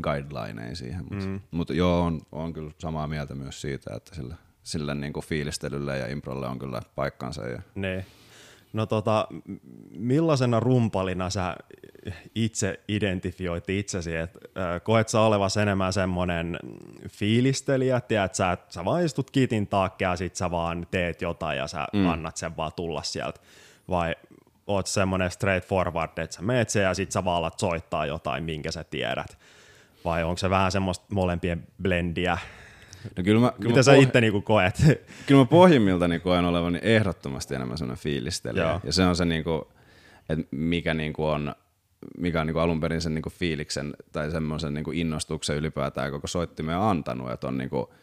guidelineja 0.02 0.76
siihen. 0.76 1.04
Mutta 1.10 1.26
mm. 1.26 1.40
mut 1.50 1.70
joo, 1.70 2.00
on, 2.02 2.20
on 2.32 2.52
kyllä 2.52 2.70
samaa 2.78 3.06
mieltä 3.06 3.34
myös 3.34 3.60
siitä, 3.60 3.94
että 3.96 4.14
sillä, 4.14 4.36
sillä 4.62 4.94
niinku 4.94 5.20
fiilistelyllä 5.20 5.96
ja 5.96 6.06
improlle 6.06 6.46
on 6.46 6.58
kyllä 6.58 6.80
paikkansa. 6.94 7.46
Ja, 7.46 7.62
Niin. 7.74 8.06
No 8.76 8.86
tota, 8.86 9.28
millaisena 9.90 10.60
rumpalina 10.60 11.30
sä 11.30 11.56
itse 12.34 12.80
identifioit 12.88 13.70
itsesi, 13.70 14.16
että 14.16 14.40
koet 14.82 15.08
sä 15.08 15.20
olevas 15.20 15.56
enemmän 15.56 15.92
semmoinen 15.92 16.58
fiilistelijä, 17.08 18.00
tiedät 18.00 18.34
sä, 18.34 18.52
että 18.52 18.72
sä 18.72 18.84
vaan 18.84 19.04
istut 19.04 19.30
kitin 19.30 19.66
taakke 19.66 20.04
ja 20.04 20.16
sit 20.16 20.36
sä 20.36 20.50
vaan 20.50 20.86
teet 20.90 21.22
jotain 21.22 21.58
ja 21.58 21.66
sä 21.66 21.86
mm. 21.92 22.08
annat 22.08 22.36
sen 22.36 22.56
vaan 22.56 22.72
tulla 22.76 23.02
sieltä, 23.02 23.40
vai 23.88 24.14
oot 24.66 24.86
semmoinen 24.86 25.30
straightforward, 25.30 26.18
että 26.18 26.36
sä 26.36 26.42
meet 26.42 26.68
sen 26.68 26.82
ja 26.82 26.94
sit 26.94 27.12
sä 27.12 27.24
vaan 27.24 27.36
alat 27.36 27.58
soittaa 27.58 28.06
jotain, 28.06 28.44
minkä 28.44 28.70
sä 28.70 28.84
tiedät, 28.84 29.38
vai 30.04 30.24
onko 30.24 30.38
se 30.38 30.50
vähän 30.50 30.72
semmoista 30.72 31.06
molempien 31.10 31.66
blendiä, 31.82 32.38
no 33.16 33.22
kyllä 33.24 33.40
mä, 33.40 33.52
kyllä 33.52 33.68
mitä 33.68 33.78
mä 33.78 33.82
sä 33.82 33.92
poh- 33.92 34.02
itse 34.02 34.20
niinku 34.20 34.42
koet? 34.42 34.74
Kyllä 35.26 35.40
mä 35.40 35.44
pohjimmiltani 35.44 36.18
koen 36.18 36.44
olevani 36.44 36.78
ehdottomasti 36.82 37.54
enemmän 37.54 37.78
semmoinen 37.78 38.02
fiilistelijä. 38.02 38.62
Joo. 38.62 38.80
Ja 38.84 38.92
se 38.92 39.04
on 39.04 39.16
se, 39.16 39.24
niinku, 39.24 39.68
että 40.28 40.46
mikä, 40.50 40.94
niinku 40.94 41.24
on, 41.24 41.54
mikä 42.18 42.40
on 42.40 42.46
niinku 42.46 42.60
alun 42.60 42.80
perin 42.80 43.00
sen 43.00 43.14
niinku 43.14 43.30
fiiliksen 43.30 43.94
tai 44.12 44.30
semmoisen 44.30 44.74
niinku 44.74 44.90
innostuksen 44.90 45.56
ylipäätään 45.56 46.10
koko 46.10 46.26
soittimeen 46.26 46.78
antanut, 46.78 47.30
että 47.30 47.46
on, 47.46 47.58
niinku, 47.58 47.94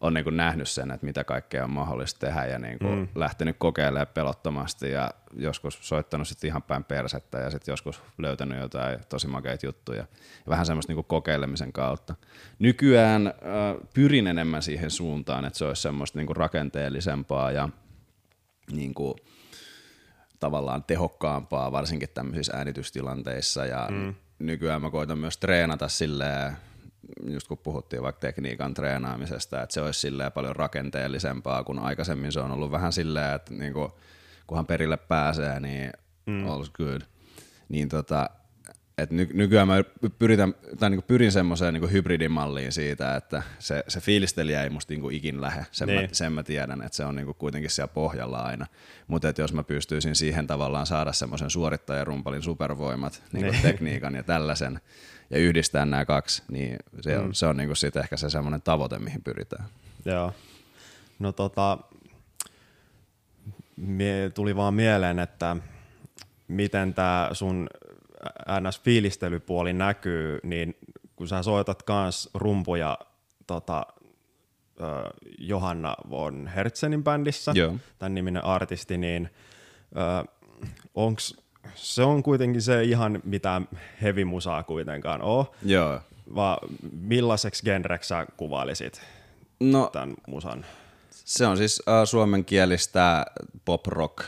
on 0.00 0.14
niinku 0.14 0.30
nähnyt 0.30 0.68
sen, 0.68 0.90
että 0.90 1.06
mitä 1.06 1.24
kaikkea 1.24 1.64
on 1.64 1.70
mahdollista 1.70 2.26
tehdä 2.26 2.44
ja 2.44 2.58
niinku 2.58 2.84
mm. 2.84 3.08
lähtenyt 3.14 3.56
kokeilemaan 3.58 4.06
pelottomasti 4.14 4.90
ja 4.90 5.10
joskus 5.32 5.78
soittanut 5.80 6.28
sitten 6.28 6.48
ihan 6.48 6.62
päin 6.62 6.84
persettä 6.84 7.38
ja 7.38 7.50
sitten 7.50 7.72
joskus 7.72 8.02
löytänyt 8.18 8.60
jotain 8.60 8.98
tosi 9.08 9.26
makeita 9.28 9.66
juttuja. 9.66 9.98
Ja 9.98 10.06
vähän 10.48 10.66
semmoista 10.66 10.90
niinku 10.90 11.02
kokeilemisen 11.02 11.72
kautta. 11.72 12.14
Nykyään 12.58 13.26
äh, 13.26 13.34
pyrin 13.94 14.26
enemmän 14.26 14.62
siihen 14.62 14.90
suuntaan, 14.90 15.44
että 15.44 15.58
se 15.58 15.64
olisi 15.64 15.82
semmoista 15.82 16.18
niinku 16.18 16.34
rakenteellisempaa 16.34 17.52
ja 17.52 17.68
niinku, 18.72 19.16
tavallaan 20.40 20.84
tehokkaampaa, 20.84 21.72
varsinkin 21.72 22.08
tämmöisissä 22.14 22.56
äänitystilanteissa. 22.56 23.66
Ja 23.66 23.88
mm. 23.90 24.14
nykyään 24.38 24.82
mä 24.82 24.90
koitan 24.90 25.18
myös 25.18 25.36
treenata 25.36 25.88
silleen, 25.88 26.56
just 27.26 27.48
kun 27.48 27.58
puhuttiin 27.58 28.02
vaikka 28.02 28.20
tekniikan 28.20 28.74
treenaamisesta, 28.74 29.62
että 29.62 29.74
se 29.74 29.80
olisi 29.80 30.00
silleen 30.00 30.32
paljon 30.32 30.56
rakenteellisempaa, 30.56 31.64
kun 31.64 31.78
aikaisemmin 31.78 32.32
se 32.32 32.40
on 32.40 32.50
ollut 32.50 32.70
vähän 32.70 32.92
silleen, 32.92 33.34
että 33.34 33.54
niinku, 33.54 33.92
kunhan 34.46 34.66
perille 34.66 34.96
pääsee, 34.96 35.60
niin 35.60 35.92
mm. 36.26 36.44
all's 36.46 36.70
good. 36.74 37.00
Niin 37.68 37.88
tota, 37.88 38.30
et 38.98 39.10
ny, 39.10 39.28
nykyään 39.34 39.68
mä 39.68 39.84
pyritän, 40.18 40.54
tai 40.78 40.90
niinku 40.90 41.04
pyrin 41.06 41.32
semmoiseen 41.32 41.74
niinku 41.74 41.88
hybridimalliin 41.88 42.72
siitä, 42.72 43.16
että 43.16 43.42
se, 43.58 43.84
se 43.88 44.00
fiilistelijä 44.00 44.62
ei 44.62 44.70
musta 44.70 44.92
niinku 44.92 45.10
ikin 45.10 45.40
lähe. 45.40 45.66
Sen, 45.70 45.88
Niin. 45.88 46.00
mä, 46.00 46.08
sen 46.12 46.32
mä 46.32 46.42
tiedän, 46.42 46.82
että 46.82 46.96
se 46.96 47.04
on 47.04 47.16
niinku 47.16 47.34
kuitenkin 47.34 47.70
siellä 47.70 47.92
pohjalla 47.94 48.38
aina. 48.38 48.66
Mutta 49.06 49.32
jos 49.38 49.52
mä 49.52 49.62
pystyisin 49.62 50.16
siihen 50.16 50.46
tavallaan 50.46 50.86
saada 50.86 51.12
semmoisen 51.12 51.50
suorittajarumpalin 51.50 52.42
supervoimat, 52.42 53.22
niinku 53.32 53.50
Niin. 53.52 53.62
tekniikan 53.62 54.14
ja 54.14 54.22
tällaisen, 54.22 54.80
ja 55.30 55.38
yhdistää 55.38 55.86
nämä 55.86 56.04
kaksi, 56.04 56.42
niin 56.50 56.76
se 57.00 57.18
on, 57.18 57.26
mm. 57.26 57.32
se 57.32 57.46
on 57.46 57.56
niinku 57.56 57.74
sit 57.74 57.96
ehkä 57.96 58.16
se 58.16 58.30
semmoinen 58.30 58.62
tavoite, 58.62 58.98
mihin 58.98 59.22
pyritään. 59.22 59.64
Joo. 60.04 60.32
No 61.18 61.32
tota, 61.32 61.78
mie, 63.76 64.30
tuli 64.30 64.56
vaan 64.56 64.74
mieleen, 64.74 65.18
että 65.18 65.56
miten 66.48 66.94
tämä 66.94 67.28
sun 67.32 67.68
NS-fiilistelypuoli 68.48 69.72
näkyy, 69.72 70.38
niin 70.42 70.76
kun 71.16 71.28
sä 71.28 71.42
soitat 71.42 71.82
kans 71.82 72.30
rumpuja 72.34 72.98
tota, 73.46 73.86
Johanna 75.38 75.94
von 76.10 76.46
Hertzenin 76.46 77.04
bändissä, 77.04 77.52
Joo. 77.54 77.76
tämän 77.98 78.14
niminen 78.14 78.44
artisti, 78.44 78.98
niin 78.98 79.30
ö, 79.96 80.28
onks, 80.94 81.36
se 81.74 82.02
on 82.02 82.22
kuitenkin 82.22 82.62
se 82.62 82.82
ihan 82.84 83.20
mitä 83.24 83.62
heavy-musaa 84.02 84.62
kuitenkaan 84.62 85.22
oo, 85.22 85.54
Joo. 85.64 86.00
vaan 86.34 86.58
millaiseksi 87.00 87.62
genreksi 87.64 88.08
sä 88.08 88.26
kuvailisit 88.36 89.00
No 89.60 89.90
tämän 89.92 90.14
musan? 90.26 90.66
Se 91.10 91.46
on 91.46 91.56
siis 91.56 91.82
äh, 91.88 91.94
suomenkielistä 92.04 93.26
pop-rock. 93.64 94.24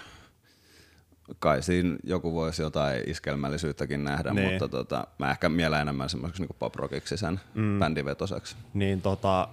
Kai 1.39 1.63
siinä 1.63 1.97
joku 2.05 2.35
voisi 2.35 2.63
jotain 2.63 3.03
iskelmällisyyttäkin 3.11 4.05
nähdä, 4.05 4.33
Niin. 4.35 4.51
mutta 4.51 4.69
tota, 4.69 5.07
mä 5.19 5.31
ehkä 5.31 5.49
mielen 5.49 5.81
enemmän 5.81 6.09
semmoiseksi 6.09 6.43
niin 6.43 6.57
pop-rockiksi 6.59 7.17
sen 7.17 7.41
mm. 7.55 7.79
bändivetoseksi. 7.79 8.57
Niin 8.75 9.03
tota, 9.03 9.49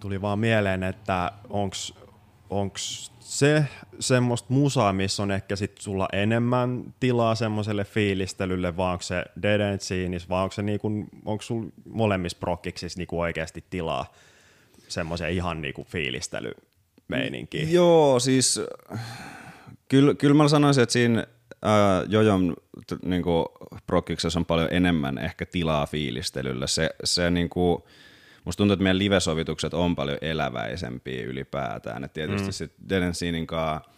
tuli 0.00 0.22
vaan 0.22 0.38
mieleen, 0.38 0.82
että 0.82 1.32
onks, 1.50 1.94
onks 2.52 3.12
se 3.20 3.64
semmoista 4.00 4.52
musaa, 4.52 4.92
missä 4.92 5.22
on 5.22 5.30
ehkä 5.30 5.56
sit 5.56 5.78
sulla 5.78 6.08
enemmän 6.12 6.94
tilaa 7.00 7.34
semmoiselle 7.34 7.84
fiilistelylle, 7.84 8.76
vai 8.76 8.92
onko 8.92 9.02
se 9.02 9.24
Dead 9.42 9.60
End 9.60 9.80
Scenes, 9.80 10.28
vai 10.28 10.42
onko 10.42 10.52
se 10.52 10.62
niinku, 10.62 10.88
onko 11.24 11.42
sulla 11.42 11.66
molemmissa 11.88 12.38
prokkiksissa 12.40 12.98
niinku 12.98 13.20
oikeasti 13.20 13.64
tilaa 13.70 14.12
semmoisen 14.88 15.30
ihan 15.30 15.62
niinku 15.62 15.84
fiilistelymeininkiin? 15.84 17.72
Joo, 17.72 18.20
siis 18.20 18.60
kyllä, 19.88 20.14
kyllä 20.14 20.34
mä 20.34 20.48
sanoisin, 20.48 20.82
että 20.82 20.92
siinä 20.92 21.26
ää, 21.62 22.04
Jojon 22.08 22.56
t- 22.86 23.02
niinku, 23.04 23.44
prokkiksessa 23.86 24.38
on 24.38 24.46
paljon 24.46 24.68
enemmän 24.70 25.18
ehkä 25.18 25.46
tilaa 25.46 25.86
fiilistelylle. 25.86 26.66
Se, 26.66 26.90
se 27.04 27.30
niinku, 27.30 27.86
musta 28.44 28.58
tuntuu, 28.58 28.72
että 28.72 28.82
meidän 28.82 28.98
livesovitukset 28.98 29.74
on 29.74 29.96
paljon 29.96 30.18
eläväisempiä 30.20 31.24
ylipäätään. 31.24 32.04
Et 32.04 32.12
tietysti 32.12 32.48
mm. 32.48 32.52
sitten 32.52 33.46
kanssa 33.46 33.92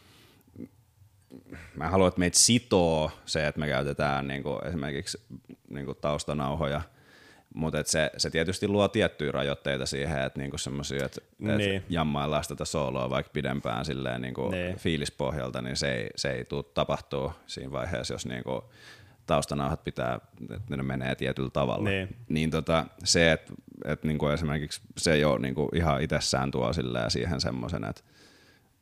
mä 1.74 1.88
haluan, 1.88 2.09
että 2.09 2.18
meitä 2.18 2.38
sitoo 2.38 3.11
se, 3.26 3.47
että 3.47 3.61
me 3.61 3.66
käytetään 3.66 4.26
niinku 4.26 4.61
esimerkiksi 4.66 5.18
niinku 5.70 5.95
taustanauhoja, 5.95 6.82
mutta 7.55 7.78
se, 7.84 8.11
se 8.16 8.30
tietysti 8.30 8.68
luo 8.68 8.88
tiettyjä 8.88 9.32
rajoitteita 9.32 9.86
siihen, 9.86 10.22
että 10.22 10.40
niinku 10.40 10.59
semmoisia, 10.59 11.05
että 11.05 11.20
Niin. 11.38 11.59
niin. 11.59 11.84
jammaillaan 11.88 12.45
sitä 12.45 12.64
soloa 12.64 13.11
vaikka 13.11 13.30
pidempään 13.32 13.84
silleen 13.84 14.22
niinku 14.22 14.49
Niin. 14.51 14.76
fiilispohjalta, 14.76 15.62
niin 15.62 15.76
se 15.76 15.95
ei, 15.95 16.11
se 16.16 16.30
ei 16.30 16.45
tule 16.45 16.64
tapahtuu 16.74 17.32
siinä 17.47 17.72
vaiheessa, 17.72 18.14
jos 18.14 18.26
niinku 18.26 18.64
taustanauhat 19.27 19.85
pitää, 19.85 20.20
että 20.51 20.77
ne 20.77 20.83
menee 20.83 21.14
tietyllä 21.14 21.51
tavalla. 21.51 21.89
Niin. 21.89 22.16
Niin 22.29 22.51
tota, 22.51 22.87
se, 23.05 23.33
että 23.33 23.53
et 23.85 24.05
niinku 24.05 24.27
esimerkiksi 24.27 24.81
se 24.97 25.18
jo 25.18 25.39
niinku 25.39 25.68
ihan 25.75 26.03
itsessään 26.03 26.51
tuo 26.51 26.70
siihen 27.09 27.41
semmoisen, 27.41 27.85
että 27.85 28.03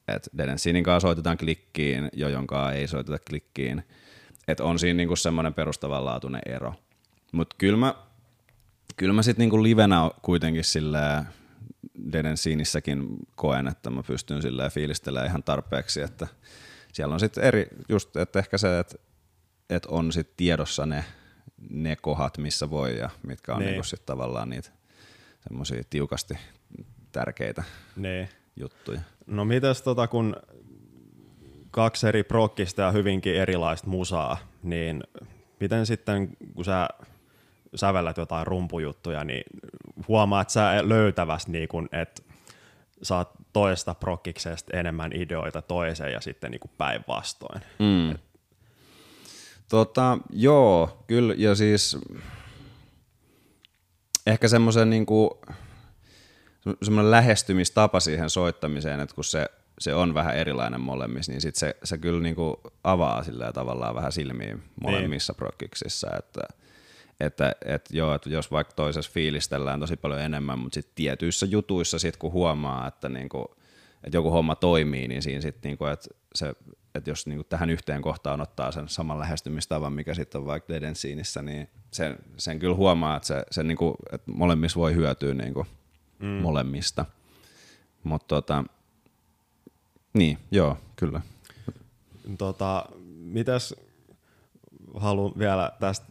et 0.08 0.28
Dedencinin 0.38 0.84
kanssa 0.84 1.08
soitetaan 1.08 1.38
klikkiin, 1.38 2.08
jo 2.12 2.28
jonka 2.28 2.72
ei 2.72 2.88
soiteta 2.88 3.18
klikkiin. 3.30 3.82
Että 4.48 4.64
on 4.64 4.78
siinä 4.78 4.96
niinku 4.96 5.16
semmoinen 5.16 5.54
perustavanlaatuinen 5.54 6.42
ero. 6.46 6.74
Mutta 7.32 7.56
kyllä 7.58 7.76
mä, 7.76 7.94
kyl 8.96 9.12
mä 9.12 9.22
sitten 9.22 9.42
niinku 9.42 9.62
livenä 9.62 10.10
kuitenkin 10.22 10.64
sillä 10.64 11.24
Dedencinissäkin 12.12 13.16
koen, 13.34 13.68
että 13.68 13.90
mä 13.90 14.02
pystyn 14.02 14.42
sillä 14.42 14.70
fiilistelemään 14.70 15.26
ihan 15.26 15.42
tarpeeksi, 15.42 16.00
että 16.00 16.26
siellä 16.92 17.14
on 17.14 17.20
sitten 17.20 17.44
eri, 17.44 17.66
just 17.88 18.16
että 18.16 18.38
ehkä 18.38 18.58
se, 18.58 18.78
että 18.78 18.96
että 19.70 19.88
on 19.88 20.12
sitten 20.12 20.34
tiedossa 20.36 20.86
ne, 20.86 21.04
ne 21.70 21.96
kohdat, 21.96 22.38
missä 22.38 22.70
voi 22.70 22.98
ja 22.98 23.10
mitkä 23.22 23.52
on 23.52 23.58
niin. 23.58 23.66
niinku 23.66 23.82
sit 23.82 24.06
tavallaan 24.06 24.50
niitä 24.50 24.70
semmoisia 25.48 25.82
tiukasti 25.90 26.34
tärkeitä 27.12 27.62
niin. 27.96 28.28
juttuja. 28.56 29.00
No 29.26 29.44
mitäs 29.44 29.82
tota, 29.82 30.06
kun 30.06 30.36
kaksi 31.70 32.08
eri 32.08 32.22
prokkista 32.22 32.82
ja 32.82 32.90
hyvinkin 32.90 33.34
erilaista 33.34 33.88
musaa, 33.88 34.38
niin 34.62 35.02
miten 35.60 35.86
sitten, 35.86 36.36
kun 36.54 36.64
sä 36.64 36.88
sävellät 37.74 38.16
jotain 38.16 38.46
rumpujuttuja, 38.46 39.24
niin 39.24 39.44
huomaat 40.08 40.50
sä 40.50 40.88
löytävästi, 40.88 41.52
niin 41.52 41.68
kun, 41.68 41.88
että 41.92 42.22
saat 43.02 43.30
toista 43.52 43.94
prokkiksesta 43.94 44.76
enemmän 44.76 45.12
ideoita 45.14 45.62
toiseen 45.62 46.12
ja 46.12 46.20
sitten 46.20 46.50
niin 46.50 46.60
päinvastoin. 46.78 47.62
Mm. 47.78 48.18
Tota, 49.72 50.18
joo, 50.30 51.04
kyllä, 51.06 51.34
ja 51.36 51.54
siis 51.54 51.98
ehkä 54.26 54.48
semmoisen 54.48 54.90
niinku, 54.90 55.40
semmoinen 56.82 57.10
lähestymistapa 57.10 58.00
siihen 58.00 58.30
soittamiseen, 58.30 59.00
että 59.00 59.14
kun 59.14 59.24
se, 59.24 59.46
se 59.78 59.94
on 59.94 60.14
vähän 60.14 60.36
erilainen 60.36 60.80
molemmissa, 60.80 61.32
niin 61.32 61.40
sit 61.40 61.56
se, 61.56 61.76
se 61.84 61.98
kyllä 61.98 62.22
niinku 62.22 62.60
avaa 62.84 63.24
sillä 63.24 63.52
tavallaan 63.52 63.94
vähän 63.94 64.12
silmiä 64.12 64.58
molemmissa 64.82 65.32
niin. 65.32 65.38
prokkiksissa, 65.38 66.08
että 66.18 66.40
että, 67.20 67.52
että 67.64 67.96
joo, 67.96 68.14
että 68.14 68.30
jos 68.30 68.50
vaikka 68.50 68.74
toisessa 68.74 69.12
fiilistellään 69.14 69.80
tosi 69.80 69.96
paljon 69.96 70.20
enemmän, 70.20 70.58
mutta 70.58 70.74
sitten 70.74 70.94
tietyissä 70.94 71.46
jutuissa 71.46 71.98
sit 71.98 72.16
kun 72.16 72.32
huomaa, 72.32 72.88
että, 72.88 73.08
niinku, 73.08 73.56
että 74.04 74.16
joku 74.16 74.30
homma 74.30 74.54
toimii, 74.54 75.08
niin 75.08 75.22
siinä 75.22 75.40
sitten 75.40 75.68
niinku, 75.68 75.84
että 75.84 76.08
se 76.34 76.54
että 76.94 77.10
jos 77.10 77.26
niin 77.26 77.44
tähän 77.48 77.70
yhteen 77.70 78.02
kohtaan 78.02 78.40
ottaa 78.40 78.72
sen 78.72 78.88
saman 78.88 79.18
lähestymistavan, 79.18 79.92
mikä 79.92 80.14
sitten 80.14 80.40
on 80.40 80.46
vaikka 80.46 80.74
Dedensiinissä, 80.74 81.42
niin 81.42 81.68
sen, 81.90 82.18
sen 82.36 82.58
kyllä 82.58 82.76
huomaa, 82.76 83.16
että, 83.16 83.26
se, 83.26 83.44
se 83.50 83.62
niin 83.62 83.76
kuin, 83.76 83.94
että 84.12 84.32
molemmissa 84.32 84.80
voi 84.80 84.94
hyötyä 84.94 85.34
niin 85.34 85.54
kuin 85.54 85.66
mm. 86.18 86.26
molemmista. 86.26 87.04
Mutta 88.04 88.26
tota, 88.28 88.64
niin, 90.14 90.38
joo, 90.50 90.78
kyllä. 90.96 91.20
Tota, 92.38 92.86
mitäs 93.18 93.74
haluan 94.94 95.32
vielä 95.38 95.72
tästä 95.80 96.06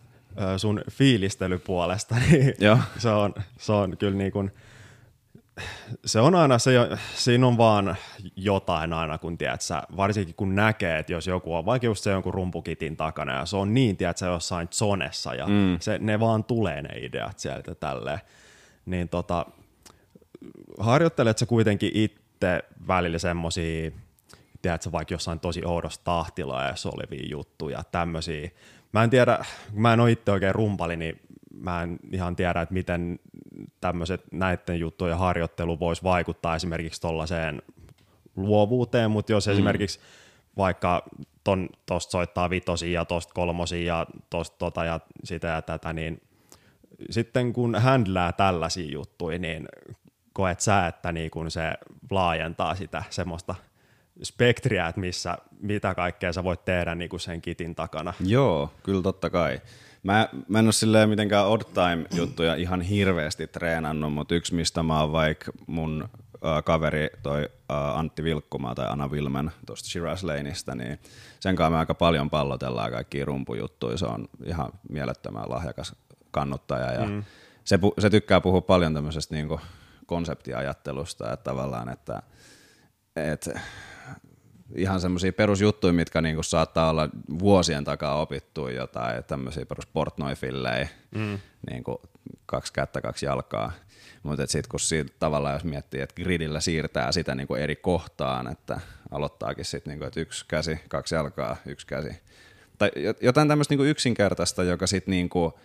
sun 0.57 0.81
fiilistelypuolesta, 0.91 2.15
niin 2.15 2.53
Joo. 2.59 2.77
se, 2.97 3.09
on, 3.09 3.33
se 3.57 3.71
on 3.71 3.97
kyllä 3.97 4.17
niin 4.17 4.31
kuin, 4.31 4.51
se 6.05 6.19
on 6.19 6.35
aina 6.35 6.59
se, 6.59 6.71
siinä 7.15 7.47
on 7.47 7.57
vaan 7.57 7.95
jotain 8.35 8.93
aina, 8.93 9.17
kun 9.17 9.37
tiedät, 9.37 9.61
sä, 9.61 9.83
varsinkin 9.97 10.35
kun 10.35 10.55
näkee, 10.55 10.99
että 10.99 11.13
jos 11.13 11.27
joku 11.27 11.55
on 11.55 11.65
vaikka 11.65 11.85
just 11.85 12.03
se 12.03 12.11
jonkun 12.11 12.33
rumpukitin 12.33 12.97
takana 12.97 13.33
ja 13.33 13.45
se 13.45 13.57
on 13.57 13.73
niin, 13.73 13.97
tiedät, 13.97 14.17
sä 14.17 14.25
jossain 14.25 14.67
zonessa 14.71 15.33
ja 15.33 15.47
mm. 15.47 15.77
se, 15.79 15.97
ne 15.97 16.19
vaan 16.19 16.43
tulee 16.43 16.81
ne 16.81 16.99
ideat 16.99 17.39
sieltä 17.39 17.75
tälleen, 17.75 18.19
niin 18.85 19.09
tota, 19.09 19.45
harjoittelet 20.79 21.37
sä 21.37 21.45
kuitenkin 21.45 21.91
itse 21.93 22.63
välillä 22.87 23.19
semmosia, 23.19 23.91
tiedätkö, 24.61 24.91
vaikka 24.91 25.13
jossain 25.13 25.39
tosi 25.39 25.65
oudossa 25.65 26.01
tahtilaajassa 26.03 26.89
olevia 26.89 27.27
juttuja, 27.29 27.83
tämmöisiä. 27.91 28.49
Mä 28.91 29.03
en 29.03 29.09
tiedä, 29.09 29.45
mä 29.73 29.93
en 29.93 29.99
ole 29.99 30.11
itse 30.11 30.31
oikein 30.31 30.55
rumpali, 30.55 30.97
niin 30.97 31.19
mä 31.53 31.83
en 31.83 31.99
ihan 32.11 32.35
tiedä, 32.35 32.61
että 32.61 32.73
miten 32.73 33.19
tämmöiset 33.81 34.23
näiden 34.31 34.79
juttujen 34.79 35.17
harjoittelu 35.17 35.79
voisi 35.79 36.03
vaikuttaa 36.03 36.55
esimerkiksi 36.55 37.01
tuollaiseen 37.01 37.61
luovuuteen, 38.35 39.11
mutta 39.11 39.31
jos 39.31 39.47
mm. 39.47 39.53
esimerkiksi 39.53 39.99
vaikka 40.57 41.03
tuosta 41.85 42.11
soittaa 42.11 42.49
vitosia 42.49 42.99
ja 42.99 43.05
tuosta 43.05 43.33
kolmosia 43.33 43.95
ja 43.95 44.07
tuosta 44.29 44.57
tota 44.57 44.85
ja 44.85 44.99
sitä 45.23 45.47
ja 45.47 45.61
tätä, 45.61 45.93
niin 45.93 46.21
sitten 47.09 47.53
kun 47.53 47.75
handlää 47.75 48.31
tällaisia 48.31 48.91
juttuja, 48.91 49.39
niin 49.39 49.67
koet 50.33 50.59
sä, 50.59 50.87
että 50.87 51.11
niin 51.11 51.31
kun 51.31 51.51
se 51.51 51.73
laajentaa 52.09 52.75
sitä 52.75 53.03
semmoista 53.09 53.55
spektriä, 54.23 54.87
että 54.87 55.01
missä, 55.01 55.37
mitä 55.61 55.95
kaikkea 55.95 56.33
sä 56.33 56.43
voit 56.43 56.65
tehdä 56.65 56.95
niin 56.95 57.09
kuin 57.09 57.19
sen 57.19 57.41
kitin 57.41 57.75
takana. 57.75 58.13
Joo, 58.25 58.71
kyllä 58.83 59.01
totta 59.01 59.29
kai. 59.29 59.61
Mä, 60.03 60.29
mä 60.47 60.59
en 60.59 60.65
ole 60.65 60.71
silleen 60.71 61.09
mitenkään 61.09 61.47
odd 61.47 61.61
time 61.73 62.05
juttuja 62.15 62.55
ihan 62.55 62.81
hirveästi 62.81 63.47
treenannut, 63.47 64.13
mutta 64.13 64.35
yksi 64.35 64.55
mistä 64.55 64.83
mä 64.83 65.01
oon 65.01 65.11
vaikka 65.11 65.51
mun 65.67 66.09
äh, 66.45 66.63
kaveri 66.63 67.09
toi 67.23 67.49
äh, 67.71 67.99
Antti 67.99 68.23
Vilkkumaa 68.23 68.75
tai 68.75 68.87
Anna 68.89 69.11
Vilmen 69.11 69.51
tuosta 69.65 69.89
Shiraz 69.89 70.23
Laneista, 70.23 70.75
niin 70.75 70.99
sen 71.39 71.55
kanssa 71.55 71.69
me 71.69 71.77
aika 71.77 71.93
paljon 71.93 72.29
pallotellaan 72.29 72.91
kaikkia 72.91 73.25
rumpujuttuja. 73.25 73.97
Se 73.97 74.05
on 74.05 74.27
ihan 74.45 74.71
mielettömän 74.89 75.49
lahjakas 75.49 75.95
kannuttaja 76.31 76.91
ja 76.91 77.07
mm. 77.07 77.23
se, 77.63 77.79
se 77.99 78.09
tykkää 78.09 78.41
puhua 78.41 78.61
paljon 78.61 78.93
tämmöisestä 78.93 79.35
niinku 79.35 79.59
konseptiajattelusta, 80.05 81.33
että 81.33 81.43
tavallaan, 81.43 81.89
että, 81.89 82.21
että 83.15 83.59
ihan 84.75 85.01
semmoisia 85.01 85.33
perusjuttuja, 85.33 85.93
mitkä 85.93 86.21
niinku 86.21 86.43
saattaa 86.43 86.89
olla 86.89 87.09
vuosien 87.39 87.83
takaa 87.83 88.21
opittu 88.21 88.67
jotain 88.67 89.23
tämmöisiä 89.23 89.65
perus 89.65 89.85
portnoifillejä, 89.85 90.87
mm. 91.15 91.39
niinku 91.71 92.01
kaksi 92.45 92.73
kättä, 92.73 93.01
kaksi 93.01 93.25
jalkaa. 93.25 93.71
Mutta 94.23 94.47
sitten 94.47 94.69
kun 94.69 94.79
siitä 94.79 95.13
tavallaan 95.19 95.53
jos 95.53 95.63
miettii, 95.63 96.01
että 96.01 96.15
gridillä 96.15 96.59
siirtää 96.59 97.11
sitä 97.11 97.35
niinku 97.35 97.55
eri 97.55 97.75
kohtaan, 97.75 98.51
että 98.51 98.79
aloittaakin 99.11 99.65
sitten, 99.65 99.91
niinku, 99.91 100.05
että 100.05 100.19
yksi 100.19 100.45
käsi, 100.47 100.79
kaksi 100.89 101.15
jalkaa, 101.15 101.57
yksi 101.65 101.87
käsi. 101.87 102.09
Tai 102.77 102.91
jotain 103.21 103.47
tämmöistä 103.47 103.71
niinku 103.71 103.83
yksinkertaista, 103.83 104.63
joka 104.63 104.87
sitten 104.87 105.11
niinku, 105.11 105.59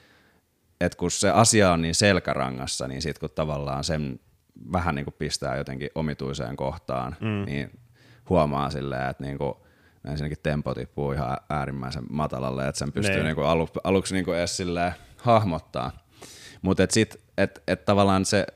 että 0.81 0.99
kun 0.99 1.11
se 1.11 1.31
asia 1.31 1.73
on 1.73 1.83
niin 1.83 1.95
selkärangassa, 1.95 2.89
niin 2.89 3.03
sitten 3.03 3.21
kun 3.21 3.35
tavallaan 3.35 3.85
sen 3.85 4.21
vähän 4.73 4.95
niinku 4.95 5.11
pistää 5.11 5.57
jotenkin 5.57 5.91
omituiseen 5.95 6.57
kohtaan, 6.57 7.17
mm. 7.21 7.45
niin 7.47 7.71
huomaa 8.29 8.71
silleen, 8.71 9.11
että 9.11 9.25
niinku, 9.25 9.67
ensinnäkin 10.05 10.39
tempo 10.43 10.75
tippuu 10.75 11.13
ihan 11.13 11.37
äärimmäisen 11.51 12.05
matalalle, 12.11 12.69
että 12.69 12.79
sen 12.79 12.93
pystyy 12.93 13.15
niin. 13.15 13.25
niinku 13.25 13.43
alu, 13.43 13.69
aluksi 13.85 14.15
niinku 14.15 14.33
edes 14.33 14.57
silleen 14.57 14.93
hahmottaa. 15.17 15.93
Mutta 16.63 16.83
et 16.83 16.91
sit, 16.91 17.17
et, 17.39 17.63
et 17.69 17.85
tavallaan 17.85 18.25
se, 18.25 18.47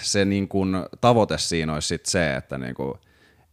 se 0.00 0.24
niinku 0.24 0.64
tavoite 1.00 1.38
siinä 1.38 1.74
olisi 1.74 1.88
sit 1.88 2.06
se, 2.06 2.36
että 2.36 2.58
niinku, 2.58 2.98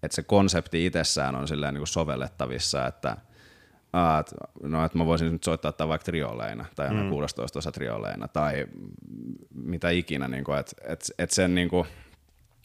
et 0.03 0.11
se 0.11 0.24
konsepti 0.24 0.86
itsessään 0.86 1.36
on 1.36 1.47
silleen 1.47 1.74
niinku 1.74 1.86
sovellettavissa, 1.86 2.88
että 2.88 3.17
et, 4.19 4.34
no, 4.63 4.86
että 4.86 4.97
mä 4.97 5.05
voisin 5.05 5.32
nyt 5.32 5.43
soittaa 5.43 5.72
tämän 5.72 5.89
vaikka 5.89 6.05
trioleina 6.05 6.65
tai 6.76 6.93
mm. 6.93 7.09
16 7.09 7.59
osa 7.59 7.72
trioleina 7.72 8.28
tai 8.28 8.67
mitä 9.53 9.89
ikinä, 9.89 10.28
niinku, 10.28 10.53
että 10.53 10.76
et, 10.88 11.11
et 11.19 11.32
sen 11.32 11.55
niinku, 11.55 11.88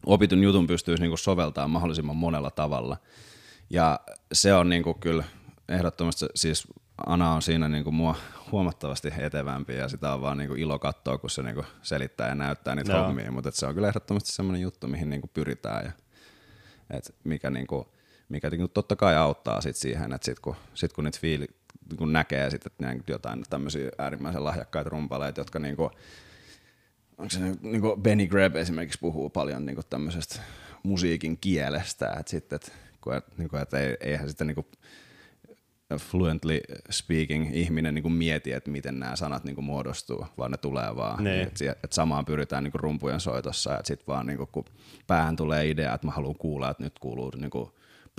opitun 0.06 0.42
jutun 0.42 0.66
pystyisi 0.66 1.02
niinku 1.02 1.16
soveltamaan 1.16 1.70
mahdollisimman 1.70 2.16
monella 2.16 2.50
tavalla. 2.50 2.96
Ja 3.70 4.00
se 4.32 4.54
on 4.54 4.68
niinku 4.68 4.94
kyllä 4.94 5.24
ehdottomasti, 5.68 6.26
siis 6.34 6.68
Ana 7.06 7.30
on 7.30 7.42
siinä 7.42 7.68
niinku 7.68 7.92
mua 7.92 8.14
huomattavasti 8.52 9.12
etevämpi 9.18 9.74
ja 9.74 9.88
sitä 9.88 10.14
on 10.14 10.20
vaan 10.20 10.38
niinku 10.38 10.54
ilo 10.54 10.78
katsoa, 10.78 11.18
kun 11.18 11.30
se 11.30 11.42
niinku 11.42 11.64
selittää 11.82 12.28
ja 12.28 12.34
näyttää 12.34 12.74
niitä 12.74 12.92
no. 12.92 13.04
hommia, 13.04 13.32
mutta 13.32 13.50
se 13.50 13.66
on 13.66 13.74
kyllä 13.74 13.88
ehdottomasti 13.88 14.32
semmoinen 14.32 14.62
juttu, 14.62 14.88
mihin 14.88 15.10
niinku 15.10 15.30
pyritään 15.34 15.84
ja 15.84 15.92
et 16.90 17.14
mikä, 17.24 17.50
niinku, 17.50 17.88
mikä 18.28 18.50
niinku 18.50 18.68
totta 18.68 18.96
kai 18.96 19.16
auttaa 19.16 19.60
sit 19.60 19.76
siihen, 19.76 20.12
että 20.12 20.24
sit 20.24 20.40
kun, 20.40 20.56
sit 20.74 20.92
kun 20.92 21.04
niitä 21.04 21.18
fiili, 21.20 21.46
kun 21.98 22.12
näkee 22.12 22.50
sit, 22.50 22.66
että 22.66 22.94
jotain 23.08 23.44
tämmöisiä 23.50 23.90
äärimmäisen 23.98 24.44
lahjakkaita 24.44 24.90
rumpaleita, 24.90 25.40
jotka 25.40 25.58
niinku, 25.58 25.90
onko 27.18 27.30
se 27.30 27.40
niin 27.62 27.80
kuin 27.80 28.02
Benny 28.02 28.26
Greb 28.26 28.56
esimerkiksi 28.56 28.98
puhuu 28.98 29.30
paljon 29.30 29.66
niin 29.66 29.76
kuin 29.76 29.86
tämmöisestä 29.90 30.40
musiikin 30.82 31.38
kielestä, 31.38 32.16
että 32.20 32.30
sitten, 32.30 32.56
että, 32.56 32.72
että, 33.16 33.30
niin 33.38 33.48
kuin, 33.48 33.62
että 33.62 33.78
ei, 33.78 33.96
eihän 34.00 34.28
sitten 34.28 34.46
niin 34.46 34.54
kuin 34.54 34.66
fluently 35.98 36.60
speaking 36.90 37.56
ihminen 37.56 37.94
niin 37.94 38.02
kuin 38.02 38.14
mieti, 38.14 38.52
että 38.52 38.70
miten 38.70 39.00
nämä 39.00 39.16
sanat 39.16 39.44
niin 39.44 39.54
kuin 39.54 39.64
muodostuu, 39.64 40.26
vaan 40.38 40.50
ne 40.50 40.56
tulee 40.56 40.96
vaan. 40.96 41.24
Niin. 41.24 41.42
Että, 41.42 41.70
että 41.70 41.94
samaan 41.94 42.24
pyritään 42.24 42.64
niin 42.64 42.72
kuin 42.72 42.80
rumpujen 42.80 43.20
soitossa, 43.20 43.72
että 43.72 43.86
sitten 43.86 44.06
vaan 44.06 44.26
niin 44.26 44.36
kuin, 44.36 44.48
kun 44.52 44.64
päähän 45.06 45.36
tulee 45.36 45.70
idea, 45.70 45.94
että 45.94 46.06
mä 46.06 46.12
haluan 46.12 46.36
kuulla, 46.36 46.70
että 46.70 46.82
nyt 46.82 46.98
kuuluu 46.98 47.32
niin 47.36 47.50
kuin, 47.50 47.70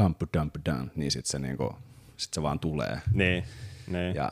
dump, 0.04 0.22
dump, 0.38 0.56
dump, 0.66 0.96
niin 0.96 1.12
sitten 1.12 1.32
se 1.32 1.40
niin 1.40 1.58
kuin, 1.58 1.72
sit 2.18 2.34
se 2.34 2.42
vaan 2.42 2.60
tulee. 2.60 3.02
Niin, 3.14 3.44
niin. 3.88 4.16
Ja 4.16 4.32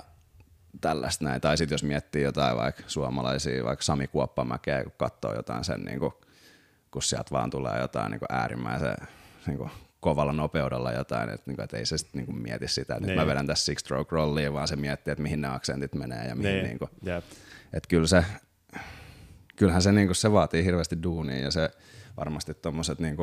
tällaista 0.82 1.26
näin. 1.26 1.42
Tai 1.42 1.58
sitten 1.58 1.74
jos 1.74 1.84
miettii 1.84 2.24
jotain 2.24 2.58
vaikka 2.58 2.84
suomalaisia, 2.88 3.64
vaikka 3.64 3.84
Sami 3.84 4.08
Kuoppamäkeä, 4.08 4.84
kun 4.84 4.94
katsoo 4.98 5.36
jotain 5.36 5.64
sen, 5.64 5.82
niin 5.82 6.00
kuin, 6.00 6.14
kun 6.92 7.04
sieltä 7.04 7.32
vaan 7.32 7.50
tulee 7.50 7.80
jotain 7.80 8.12
niin 8.12 8.20
kuin 8.20 8.32
äärimmäisen 8.32 8.96
niin 9.48 9.58
kuin, 9.58 9.70
kovalla 10.00 10.34
nopeudella 10.34 10.92
jotain, 10.92 11.30
että, 11.30 11.44
niin 11.46 11.56
kuin, 11.56 11.64
että 11.64 11.78
ei 11.78 11.86
se 11.86 11.98
sitten 11.98 12.26
niin 12.26 12.38
mieti 12.38 12.68
sitä, 12.68 12.96
että 12.96 13.08
niin. 13.08 13.08
nyt 13.08 13.26
mä 13.26 13.28
vedän 13.28 13.48
tässä 13.48 13.66
six 13.66 13.80
stroke 13.80 14.16
rollia, 14.16 14.54
vaan 14.54 14.68
se 14.68 14.76
miettii, 14.76 15.12
että 15.12 15.22
mihin 15.22 15.42
ne 15.42 15.48
aksentit 15.48 15.96
menee 15.96 16.28
ja 16.28 16.36
mihin 16.36 16.54
niin. 16.54 16.64
Niin 16.64 16.80
kuin, 16.80 16.90
että 17.74 17.88
kyllä 17.90 18.08
se, 18.08 18.26
kyllähän 19.56 19.82
se, 19.82 19.92
niin 19.92 20.08
kuin, 20.08 20.16
se 20.16 20.32
vaatii 20.32 20.66
hirveästi 20.66 21.04
duunia 21.04 21.40
ja 21.40 21.52
se 21.52 21.70
varmasti 22.18 22.54
tuommoiset 22.54 23.00
niin 23.00 23.18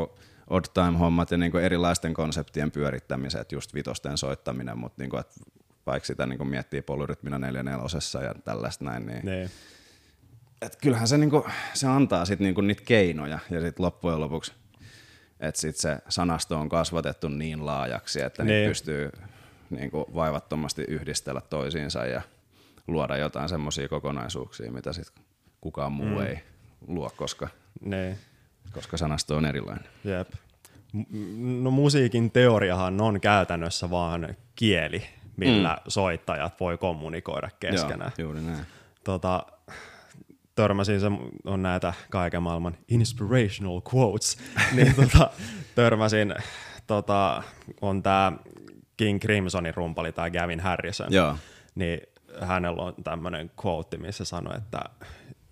odd 0.50 0.64
time 0.74 0.98
hommat 0.98 1.30
ja 1.30 1.38
niin 1.38 1.52
kuin 1.52 1.64
erilaisten 1.64 2.14
konseptien 2.14 2.70
pyörittämiset, 2.70 3.52
just 3.52 3.74
vitosten 3.74 4.18
soittaminen, 4.18 4.78
mutta 4.78 5.02
niin 5.02 5.10
kuin, 5.10 5.20
että 5.20 5.40
vaikka 5.86 6.06
sitä 6.06 6.26
niin 6.26 6.48
miettii 6.48 6.82
polyrytmina 6.82 7.38
44 7.38 8.28
ja 8.28 8.34
tällaista 8.34 8.84
näin, 8.84 9.06
niin 9.06 9.26
niin. 9.26 9.50
Et 10.62 10.76
kyllähän 10.76 11.08
se, 11.08 11.18
niinku, 11.18 11.46
se 11.74 11.86
antaa 11.86 12.24
sit 12.24 12.40
niinku 12.40 12.60
niitä 12.60 12.82
keinoja 12.84 13.38
ja 13.50 13.60
sitten 13.60 13.84
loppujen 13.84 14.20
lopuksi, 14.20 14.52
että 15.40 15.60
sit 15.60 15.76
se 15.76 15.98
sanasto 16.08 16.58
on 16.58 16.68
kasvatettu 16.68 17.28
niin 17.28 17.66
laajaksi, 17.66 18.22
että 18.22 18.44
niin. 18.44 18.68
pystyy 18.68 19.10
niinku 19.70 20.06
vaivattomasti 20.14 20.84
yhdistellä 20.88 21.40
toisiinsa 21.40 22.06
ja 22.06 22.22
luoda 22.86 23.16
jotain 23.16 23.48
semmoisia 23.48 23.88
kokonaisuuksia, 23.88 24.72
mitä 24.72 24.92
sit 24.92 25.12
kukaan 25.60 25.92
muu 25.92 26.06
mm. 26.06 26.26
ei 26.26 26.38
luo, 26.86 27.10
koska, 27.16 27.48
niin. 27.80 28.18
koska 28.72 28.96
sanasto 28.96 29.36
on 29.36 29.46
erilainen. 29.46 29.88
Jep. 30.04 30.28
No 31.62 31.70
musiikin 31.70 32.30
teoriahan 32.30 33.00
on 33.00 33.20
käytännössä 33.20 33.90
vaan 33.90 34.36
kieli, 34.54 35.02
millä 35.44 35.74
mm. 35.74 35.80
soittajat 35.88 36.60
voi 36.60 36.78
kommunikoida 36.78 37.48
keskenään. 37.60 38.12
Joo, 38.18 38.26
juuri 38.26 38.40
näin. 38.40 38.66
Tota, 39.04 39.46
törmäsin, 40.54 41.00
se 41.00 41.06
on 41.44 41.62
näitä 41.62 41.92
kaiken 42.10 42.42
maailman 42.42 42.76
inspirational 42.88 43.80
quotes, 43.94 44.38
niin 44.76 44.94
tota, 44.94 45.30
törmäsin, 45.74 46.34
tota, 46.86 47.42
on 47.80 48.02
tämä 48.02 48.32
King 48.96 49.20
Crimsonin 49.20 49.74
rumpali, 49.74 50.12
tämä 50.12 50.30
Gavin 50.30 50.60
Harrison, 50.60 51.12
Joo. 51.12 51.36
niin 51.74 52.00
hänellä 52.40 52.82
on 52.82 52.94
tämmöinen 53.04 53.50
quote, 53.64 53.96
missä 53.96 54.24
sanoi, 54.24 54.56
että 54.56 54.80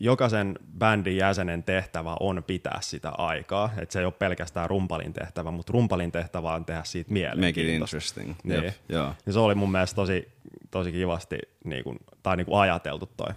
jokaisen 0.01 0.59
bändin 0.79 1.17
jäsenen 1.17 1.63
tehtävä 1.63 2.17
on 2.21 2.45
pitää 2.47 2.79
sitä 2.81 3.11
aikaa, 3.11 3.71
että 3.79 3.93
se 3.93 3.99
ei 3.99 4.05
ole 4.05 4.13
pelkästään 4.13 4.71
rumpalin 4.71 5.13
tehtävä, 5.13 5.51
mutta 5.51 5.73
rumpalin 5.73 6.13
tehtävä 6.13 6.55
on 6.55 6.65
tehdä 6.65 6.85
siitä 6.85 7.13
mielenkiintoista. 7.13 7.61
Make 7.61 7.61
it 7.61 7.75
interesting. 7.75 8.35
Niin. 8.45 8.65
Yep. 8.65 8.75
Joo. 8.89 9.15
Ja 9.27 9.33
se 9.33 9.39
oli 9.39 9.55
mun 9.55 9.73
mielestä 9.73 9.97
tosi, 9.97 10.29
tosi 10.71 10.93
kivasti 10.93 11.39
niin 11.65 11.85
kuin, 11.85 11.99
tai 12.23 12.37
niin 12.37 12.47
kuin 12.47 12.61
ajateltu 12.61 13.11
toi. 13.17 13.35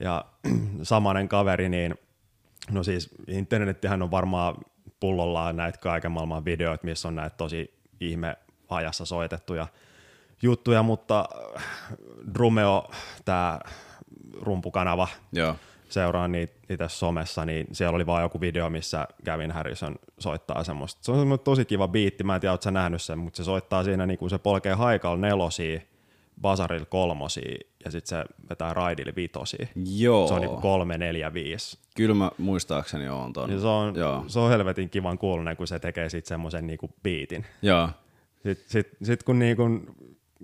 Ja 0.00 0.24
samanen 0.82 1.28
kaveri, 1.28 1.68
niin 1.68 1.94
no 2.70 2.82
siis 2.82 3.10
internettihän 3.26 4.02
on 4.02 4.10
varmaan 4.10 4.54
pullollaan 5.00 5.56
näitä 5.56 5.78
kaiken 5.78 6.10
maailman 6.12 6.44
videoita, 6.44 6.84
missä 6.84 7.08
on 7.08 7.14
näitä 7.14 7.36
tosi 7.36 7.74
ihme 8.00 8.36
ajassa 8.68 9.04
soitettuja 9.04 9.66
juttuja, 10.42 10.82
mutta 10.82 11.28
Drumeo, 12.34 12.90
tämä 13.24 13.60
rumpukanava, 14.40 15.08
Joo 15.32 15.56
seuraan 15.92 16.32
niitä 16.32 16.54
itse 16.70 16.88
somessa, 16.88 17.44
niin 17.44 17.66
siellä 17.72 17.96
oli 17.96 18.06
vaan 18.06 18.22
joku 18.22 18.40
video, 18.40 18.70
missä 18.70 19.08
Gavin 19.24 19.50
Harrison 19.50 19.96
soittaa 20.18 20.64
semmoista. 20.64 21.04
Se 21.04 21.12
on 21.12 21.18
semmoinen 21.18 21.44
tosi 21.44 21.64
kiva 21.64 21.88
biitti, 21.88 22.24
mä 22.24 22.34
en 22.34 22.40
tiedä, 22.40 22.52
ootko 22.52 22.70
nähnyt 22.70 23.02
sen, 23.02 23.18
mutta 23.18 23.36
se 23.36 23.44
soittaa 23.44 23.84
siinä, 23.84 24.06
niin 24.06 24.18
kuin 24.18 24.30
se 24.30 24.38
polkee 24.38 24.74
haikalla 24.74 25.16
nelosia, 25.16 25.80
basarilla 26.40 26.86
kolmosia 26.86 27.58
ja 27.84 27.90
sitten 27.90 28.18
se 28.18 28.24
vetää 28.50 28.74
raidille 28.74 29.12
vitosia. 29.16 29.66
Joo. 29.96 30.28
Se 30.28 30.34
on 30.34 30.40
niinku 30.40 30.60
kolme, 30.60 30.98
neljä, 30.98 31.34
viisi. 31.34 31.78
Kyllä 31.96 32.14
mä 32.14 32.30
muistaakseni 32.38 33.08
oon 33.08 33.32
ton. 33.32 33.50
Ja 33.50 33.60
se, 33.60 33.66
on, 33.66 33.96
Joo. 33.96 34.24
se 34.26 34.38
on 34.38 34.50
helvetin 34.50 34.90
kivan 34.90 35.18
kuulunen, 35.18 35.56
kun 35.56 35.66
se 35.66 35.78
tekee 35.78 36.08
sitten 36.08 36.28
semmoisen 36.28 36.66
niinku 36.66 36.90
biitin. 37.02 37.46
Joo. 37.62 37.88
Sitten 38.42 38.64
sit, 38.68 38.88
sit 39.02 39.22
kun 39.22 39.38
niinku, 39.38 39.62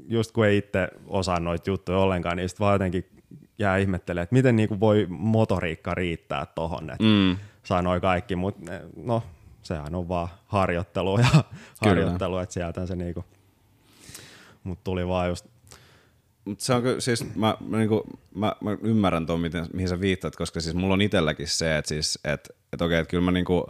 just 0.08 0.32
kun 0.32 0.46
ei 0.46 0.56
itse 0.56 0.88
osaa 1.06 1.40
noita 1.40 1.70
juttuja 1.70 1.98
ollenkaan, 1.98 2.36
niin 2.36 2.48
sitten 2.48 2.64
vaan 2.64 2.74
jotenkin 2.74 3.13
jää 3.58 3.76
ihmettelemään, 3.76 4.22
että 4.22 4.34
miten 4.34 4.56
niinku 4.56 4.80
voi 4.80 5.06
motoriikka 5.08 5.94
riittää 5.94 6.46
tohon, 6.46 6.90
että 6.90 7.04
mm. 7.04 7.36
saa 7.62 7.82
noin 7.82 8.00
kaikki, 8.00 8.36
mutta 8.36 8.60
no 8.96 9.22
sehän 9.62 9.94
on 9.94 10.08
vaan 10.08 10.28
harjoittelu 10.46 11.18
ja 11.18 11.44
harjoittelu, 11.86 12.38
että 12.38 12.52
sieltä 12.52 12.86
se 12.86 12.96
niinku, 12.96 13.24
mutta 14.64 14.84
tuli 14.84 15.08
vaan 15.08 15.28
just 15.28 15.46
Mut 16.44 16.60
se 16.60 16.74
on 16.74 16.82
kyllä, 16.82 17.00
siis 17.00 17.34
mä, 17.34 17.56
mä, 17.68 17.76
niinku, 17.76 18.04
mä, 18.34 18.56
mä 18.60 18.76
ymmärrän 18.82 19.26
tuon, 19.26 19.40
miten, 19.40 19.66
mihin 19.72 19.88
sä 19.88 20.00
viittat, 20.00 20.36
koska 20.36 20.60
siis 20.60 20.74
mulla 20.74 20.94
on 20.94 21.00
itselläkin 21.00 21.48
se, 21.48 21.78
että 21.78 21.88
siis, 21.88 22.18
et, 22.24 22.48
et 22.72 22.80
okei, 22.80 22.98
että 22.98 23.10
kyllä 23.10 23.24
mä 23.24 23.30
niinku 23.30 23.66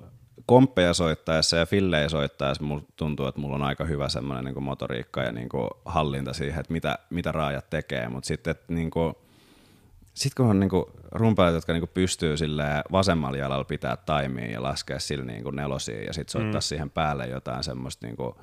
komppeja 0.46 0.94
soittaessa 0.94 1.56
ja 1.56 1.66
fillejä 1.66 2.08
soittaessa 2.08 2.64
mulla 2.64 2.82
tuntuu, 2.96 3.26
että 3.26 3.40
mulla 3.40 3.54
on 3.54 3.62
aika 3.62 3.84
hyvä 3.84 4.08
semmoinen 4.08 4.44
niinku 4.44 4.60
motoriikka 4.60 5.22
ja 5.22 5.32
niinku 5.32 5.68
hallinta 5.84 6.32
siihen, 6.32 6.60
että 6.60 6.72
mitä, 6.72 6.98
mitä 7.10 7.32
raajat 7.32 7.70
tekee, 7.70 8.08
mutta 8.08 8.26
sitten, 8.26 8.50
että 8.50 8.72
niinku, 8.72 9.23
sitten 10.14 10.44
kun 10.44 10.50
on 10.50 10.60
niinku 10.60 10.90
rumpajat, 11.12 11.54
jotka 11.54 11.72
niinku 11.72 11.90
pystyy 11.94 12.36
vasemmalla 12.92 13.36
jalalla 13.36 13.64
pitää 13.64 13.96
taimia 13.96 14.50
ja 14.50 14.62
laskea 14.62 14.98
sillä 14.98 15.24
niinku 15.24 15.50
nelosia 15.50 16.02
ja 16.02 16.12
sitten 16.12 16.32
soittaa 16.32 16.60
mm. 16.60 16.62
siihen 16.62 16.90
päälle 16.90 17.26
jotain 17.26 17.64
semmoista 17.64 18.06
niinku 18.06 18.36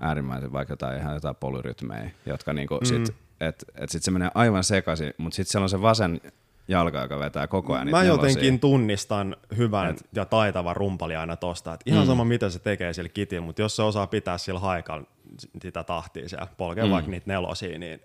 äärimmäisen 0.00 0.52
vaikka 0.52 0.72
jotain 0.72 1.00
ihan 1.00 1.14
jotain 1.14 1.36
polyrytmejä, 1.36 2.10
jotka 2.26 2.52
niinku 2.52 2.74
mm. 2.74 2.86
sit, 2.86 3.14
et, 3.40 3.64
et 3.74 3.90
sit 3.90 4.02
se 4.02 4.10
menee 4.10 4.30
aivan 4.34 4.64
sekaisin, 4.64 5.14
mutta 5.18 5.36
sitten 5.36 5.50
siellä 5.52 5.64
on 5.64 5.68
se 5.68 5.82
vasen 5.82 6.20
jalka, 6.68 7.00
joka 7.00 7.18
vetää 7.18 7.46
koko 7.46 7.74
ajan 7.74 7.90
Mä 7.90 8.04
jotenkin 8.04 8.60
tunnistan 8.60 9.36
hyvän 9.56 9.90
et, 9.90 10.08
ja 10.12 10.24
taitavan 10.24 10.76
rumpali 10.76 11.16
aina 11.16 11.36
tosta, 11.36 11.74
että 11.74 11.90
ihan 11.90 12.02
mm. 12.02 12.06
sama 12.06 12.24
mitä 12.24 12.50
se 12.50 12.58
tekee 12.58 12.92
sillä 12.92 13.08
kitillä, 13.08 13.46
mutta 13.46 13.62
jos 13.62 13.76
se 13.76 13.82
osaa 13.82 14.06
pitää 14.06 14.38
sillä 14.38 14.60
haikalla 14.60 15.06
sitä 15.62 15.84
tahtia 15.84 16.28
siellä, 16.28 16.46
polkee 16.56 16.84
mm. 16.84 16.90
vaikka 16.90 17.10
niitä 17.10 17.32
nelosia, 17.32 17.78
niin 17.78 18.00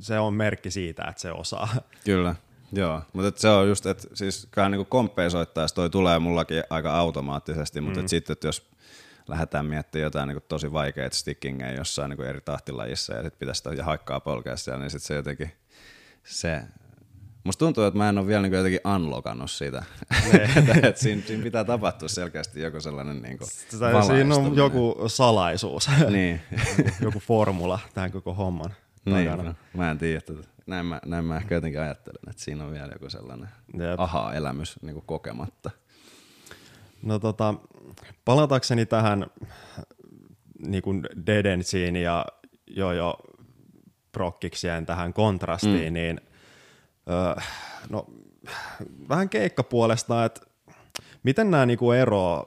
se 0.00 0.18
on 0.18 0.34
merkki 0.34 0.70
siitä, 0.70 1.04
että 1.08 1.22
se 1.22 1.32
osaa. 1.32 1.68
Kyllä, 2.04 2.34
joo. 2.72 3.02
Mutta 3.12 3.40
se 3.40 3.48
on 3.48 3.68
just, 3.68 3.86
että 3.86 4.08
siis 4.14 4.48
kyllä 4.50 4.68
niinku 4.68 4.84
kompeisoittaessa 4.84 5.74
toi 5.74 5.90
tulee 5.90 6.18
mullakin 6.18 6.64
aika 6.70 6.98
automaattisesti, 6.98 7.80
mutta 7.80 8.00
mm. 8.00 8.08
sitten, 8.08 8.32
että 8.32 8.48
jos 8.48 8.70
lähdetään 9.28 9.66
miettimään 9.66 10.02
jotain 10.02 10.28
niin 10.28 10.42
tosi 10.48 10.72
vaikeita 10.72 11.16
stickingejä 11.16 11.72
jossain 11.72 12.10
niin 12.10 12.22
eri 12.22 12.40
tahtilajissa 12.40 13.14
ja 13.14 13.22
sitten 13.22 13.38
pitäisi 13.38 13.62
ja 13.76 13.84
haikkaa 13.84 14.20
polkea 14.20 14.56
siellä, 14.56 14.80
niin 14.80 14.90
sitten 14.90 15.06
se 15.06 15.14
jotenkin, 15.14 15.52
se, 16.24 16.62
Musta 17.44 17.58
tuntuu, 17.58 17.84
että 17.84 17.98
mä 17.98 18.08
en 18.08 18.18
ole 18.18 18.26
vielä 18.26 18.42
niin 18.42 18.52
jotenkin 18.52 18.80
unlockannut 18.94 19.50
sitä. 19.50 19.84
että 20.82 21.00
siinä, 21.00 21.22
siinä, 21.26 21.42
pitää 21.42 21.64
tapahtua 21.64 22.08
selkeästi 22.08 22.60
joku 22.60 22.80
sellainen 22.80 23.22
niin 23.22 23.38
kuin 23.38 23.50
Siinä 24.06 24.34
on 24.34 24.56
joku 24.56 24.96
salaisuus, 25.06 25.90
niin. 26.10 26.40
joku, 26.50 26.90
joku 27.04 27.20
formula 27.20 27.78
tähän 27.94 28.12
koko 28.12 28.34
homman. 28.34 28.70
Niin, 29.06 29.44
no, 29.44 29.54
mä 29.74 29.90
en 29.90 29.98
tiedä. 29.98 30.18
Että 30.18 30.32
näin, 30.66 30.86
mä, 30.86 31.00
näin 31.06 31.24
mä 31.24 31.36
ehkä 31.36 31.54
jotenkin 31.54 31.80
ajattelen, 31.80 32.30
että 32.30 32.42
siinä 32.42 32.64
on 32.64 32.72
vielä 32.72 32.92
joku 32.92 33.10
sellainen 33.10 33.48
aha-elämys 33.98 34.78
niin 34.82 34.94
kuin 34.94 35.06
kokematta. 35.06 35.70
No 37.02 37.18
tota, 37.18 37.54
palatakseni 38.24 38.86
tähän 38.86 39.26
niin 40.58 40.82
kuin 40.82 41.02
Dedensiin 41.26 41.96
ja 41.96 42.26
jo 42.66 42.92
jo 42.92 43.18
prokkiksien 44.12 44.86
tähän 44.86 45.12
kontrastiin, 45.12 45.92
mm. 45.92 45.94
niin 45.94 46.20
öö, 47.10 47.42
no, 47.90 48.06
vähän 49.08 49.28
keikkapuolesta, 49.28 50.24
että 50.24 50.40
miten 51.22 51.50
nämä 51.50 51.66
niinku 51.66 51.92
eroaa 51.92 52.46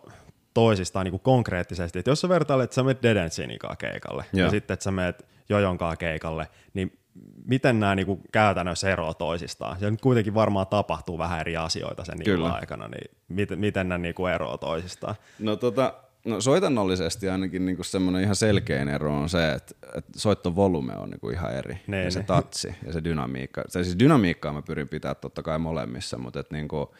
toisistaan 0.53 1.05
niinku 1.05 1.19
konkreettisesti, 1.19 1.99
että 1.99 2.11
jos 2.11 2.21
sä 2.21 2.29
vertailet, 2.29 2.63
että 2.63 2.75
sä 2.75 2.83
menet 2.83 3.03
Dedensiin 3.03 3.59
keikalle 3.77 4.25
Joo. 4.33 4.45
ja 4.45 4.51
sitten, 4.51 4.73
että 4.73 4.83
sä 4.83 4.91
menet 4.91 5.25
Jojonkaan 5.49 5.97
keikalle, 5.97 6.47
niin 6.73 6.99
miten 7.45 7.79
nämä 7.79 7.95
niinku 7.95 8.21
käytännössä 8.31 8.89
eroavat 8.89 9.17
toisistaan? 9.17 9.77
Ja 9.81 9.91
nyt 9.91 10.01
kuitenkin 10.01 10.33
varmaan 10.33 10.67
tapahtuu 10.67 11.17
vähän 11.17 11.39
eri 11.39 11.57
asioita 11.57 12.05
sen 12.05 12.23
Kyllä. 12.23 12.51
aikana, 12.51 12.87
niin 12.87 13.17
miten, 13.27 13.59
miten 13.59 13.89
nämä 13.89 13.97
niinku 13.97 14.25
eroavat 14.25 14.59
toisistaan? 14.59 15.15
No 15.39 15.55
tota, 15.55 15.93
No 16.25 16.41
soitannollisesti 16.41 17.29
ainakin 17.29 17.65
niinku 17.65 17.83
semmoinen 17.83 18.23
ihan 18.23 18.35
selkein 18.35 18.89
ero 18.89 19.17
on 19.17 19.29
se, 19.29 19.51
että, 19.51 19.75
että 19.97 20.19
soittovolume 20.19 20.93
on 20.95 21.09
niinku 21.09 21.29
ihan 21.29 21.53
eri. 21.53 21.77
Ne, 21.87 22.03
ja 22.03 22.11
se 22.11 22.23
tatsi 22.23 22.75
ja 22.85 22.93
se 22.93 23.03
dynamiikka. 23.03 23.63
Se 23.67 23.83
siis 23.83 23.99
dynamiikkaa 23.99 24.53
mä 24.53 24.61
pyrin 24.61 24.89
pitää 24.89 25.15
totta 25.15 25.43
kai 25.43 25.59
molemmissa, 25.59 26.17
mutta 26.17 26.39
et 26.39 26.51
niinku, 26.51 26.95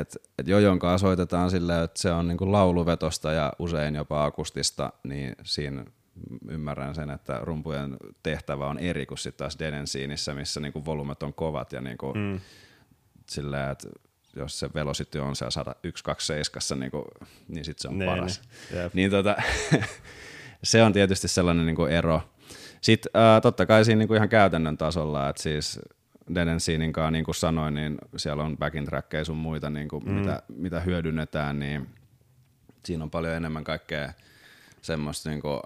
et, 0.00 0.16
et 0.38 0.48
jojon 0.48 0.78
kanssa 0.78 1.06
soitetaan 1.06 1.50
silleen, 1.50 1.84
että 1.84 2.00
se 2.00 2.12
on 2.12 2.28
niinku 2.28 2.52
lauluvetosta 2.52 3.32
ja 3.32 3.52
usein 3.58 3.94
jopa 3.94 4.24
akustista, 4.24 4.92
niin 5.04 5.36
siinä 5.42 5.84
ymmärrän 6.48 6.94
sen, 6.94 7.10
että 7.10 7.38
rumpujen 7.42 7.96
tehtävä 8.22 8.66
on 8.66 8.78
eri 8.78 9.06
kuin 9.06 9.18
sitten 9.18 9.38
taas 9.38 9.58
Denensiinissä, 9.58 10.34
missä 10.34 10.60
niinku 10.60 10.84
volumet 10.84 11.22
on 11.22 11.34
kovat 11.34 11.72
ja 11.72 11.80
niinku 11.80 12.14
mm. 12.14 12.40
silleen, 13.26 13.70
että 13.70 13.88
jos 14.36 14.58
se 14.58 14.70
velocity 14.74 15.18
on 15.18 15.36
siellä 15.36 15.50
127, 15.50 16.80
niin, 16.80 16.90
kuin, 16.90 17.04
niin 17.48 17.64
sitten 17.64 17.82
se 17.82 17.88
on 17.88 17.98
ne, 17.98 18.04
niin, 18.04 18.14
paras. 18.14 18.42
Ne, 18.74 18.90
niin 18.94 19.10
tota, 19.10 19.36
se 20.62 20.82
on 20.82 20.92
tietysti 20.92 21.28
sellainen 21.28 21.66
niin 21.66 21.76
kuin 21.76 21.92
ero. 21.92 22.22
Sitten 22.80 23.12
äh, 23.16 23.42
totta 23.42 23.66
kai 23.66 23.84
siinä 23.84 23.98
niinku 23.98 24.14
ihan 24.14 24.28
käytännön 24.28 24.78
tasolla, 24.78 25.28
että 25.28 25.42
siis 25.42 25.80
Dedensiinin 26.34 26.92
kanssa, 26.92 27.10
niin 27.10 27.24
kuin 27.24 27.34
sanoin, 27.34 27.74
niin 27.74 27.98
siellä 28.16 28.42
on 28.42 28.58
backing 28.58 28.86
trackeja 28.86 29.24
sun 29.24 29.36
muita, 29.36 29.70
niin 29.70 29.88
kuin 29.88 30.04
mm. 30.04 30.12
mitä, 30.12 30.42
mitä 30.48 30.80
hyödynnetään, 30.80 31.58
niin 31.58 31.86
siinä 32.84 33.04
on 33.04 33.10
paljon 33.10 33.34
enemmän 33.34 33.64
kaikkea 33.64 34.12
semmoista 34.84 35.30
niin 35.30 35.42
kuin 35.42 35.60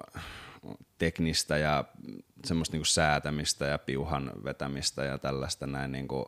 teknistä 0.99 1.57
ja 1.57 1.85
semmoista 2.45 2.75
niin 2.75 2.81
kuin 2.81 2.87
säätämistä 2.87 3.66
ja 3.66 3.79
piuhan 3.79 4.33
vetämistä 4.45 5.05
ja 5.05 5.19
tällaista 5.19 5.66
näin 5.66 5.93
niin 5.93 6.09
kuin, 6.09 6.25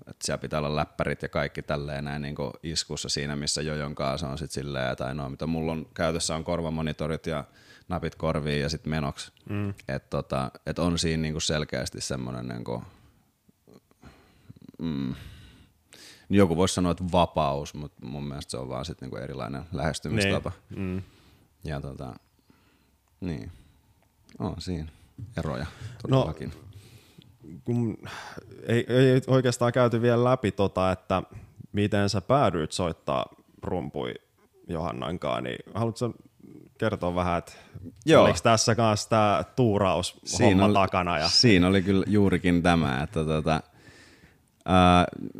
että 0.00 0.26
siellä 0.26 0.40
pitää 0.40 0.58
olla 0.58 0.76
läppärit 0.76 1.22
ja 1.22 1.28
kaikki 1.28 1.62
tälleen 1.62 2.04
näin 2.04 2.22
niin 2.22 2.34
kuin 2.34 2.50
iskussa 2.62 3.08
siinä, 3.08 3.36
missä 3.36 3.62
jojon 3.62 3.94
kanssa 3.94 4.28
on 4.28 4.38
sitten 4.38 4.54
silleen, 4.54 4.96
tai 4.96 5.14
no 5.14 5.28
mitä 5.28 5.46
mulla 5.46 5.72
on 5.72 5.86
käytössä 5.94 6.36
on 6.36 6.44
korvamonitorit 6.44 7.26
ja 7.26 7.44
napit 7.88 8.14
korviin 8.14 8.60
ja 8.60 8.68
sitten 8.68 8.90
menoksi. 8.90 9.32
Mm. 9.50 9.68
Että 9.68 10.10
tota, 10.10 10.50
et 10.66 10.78
on 10.78 10.98
siinä 10.98 11.22
niin 11.22 11.34
kuin 11.34 11.42
selkeästi 11.42 12.00
semmoinen 12.00 12.48
niin 12.48 12.64
kuin, 12.64 12.82
mm, 14.78 15.14
joku 16.30 16.56
voisi 16.56 16.74
sanoa, 16.74 16.92
että 16.92 17.04
vapaus, 17.12 17.74
mutta 17.74 18.06
mun 18.06 18.28
mielestä 18.28 18.50
se 18.50 18.56
on 18.56 18.68
vaan 18.68 18.84
sitten 18.84 19.06
niinku 19.06 19.16
erilainen 19.16 19.62
lähestymistapa. 19.72 20.52
Niin. 20.70 20.80
Mm. 20.80 21.02
Ja 21.64 21.80
tota, 21.80 22.14
niin, 23.20 23.52
on 24.38 24.54
siinä 24.58 24.88
eroja 25.36 25.66
todellakin. 26.02 26.48
No, 26.48 26.68
kun 27.64 27.96
ei, 28.66 28.86
ei 28.88 29.22
oikeastaan 29.26 29.72
käyty 29.72 30.02
vielä 30.02 30.24
läpi 30.24 30.52
tota, 30.52 30.92
että 30.92 31.22
miten 31.72 32.08
sä 32.08 32.20
päädyit 32.20 32.72
soittaa 32.72 33.26
rumpui 33.62 34.14
Johannankaan, 34.68 35.44
niin 35.44 35.58
haluatko 35.74 36.12
kertoa 36.78 37.14
vähän, 37.14 37.38
että 37.38 37.52
Joo. 38.06 38.24
oliko 38.24 38.38
tässä 38.42 38.74
kanssa 38.74 39.08
tämä 39.08 39.44
tuuraus 39.56 40.20
siinä 40.24 40.64
oli, 40.64 40.74
takana? 40.74 41.18
Ja... 41.18 41.28
Siinä 41.28 41.68
oli 41.68 41.82
kyllä 41.82 42.04
juurikin 42.08 42.62
tämä, 42.62 43.02
että 43.02 43.24
tota, 43.24 43.60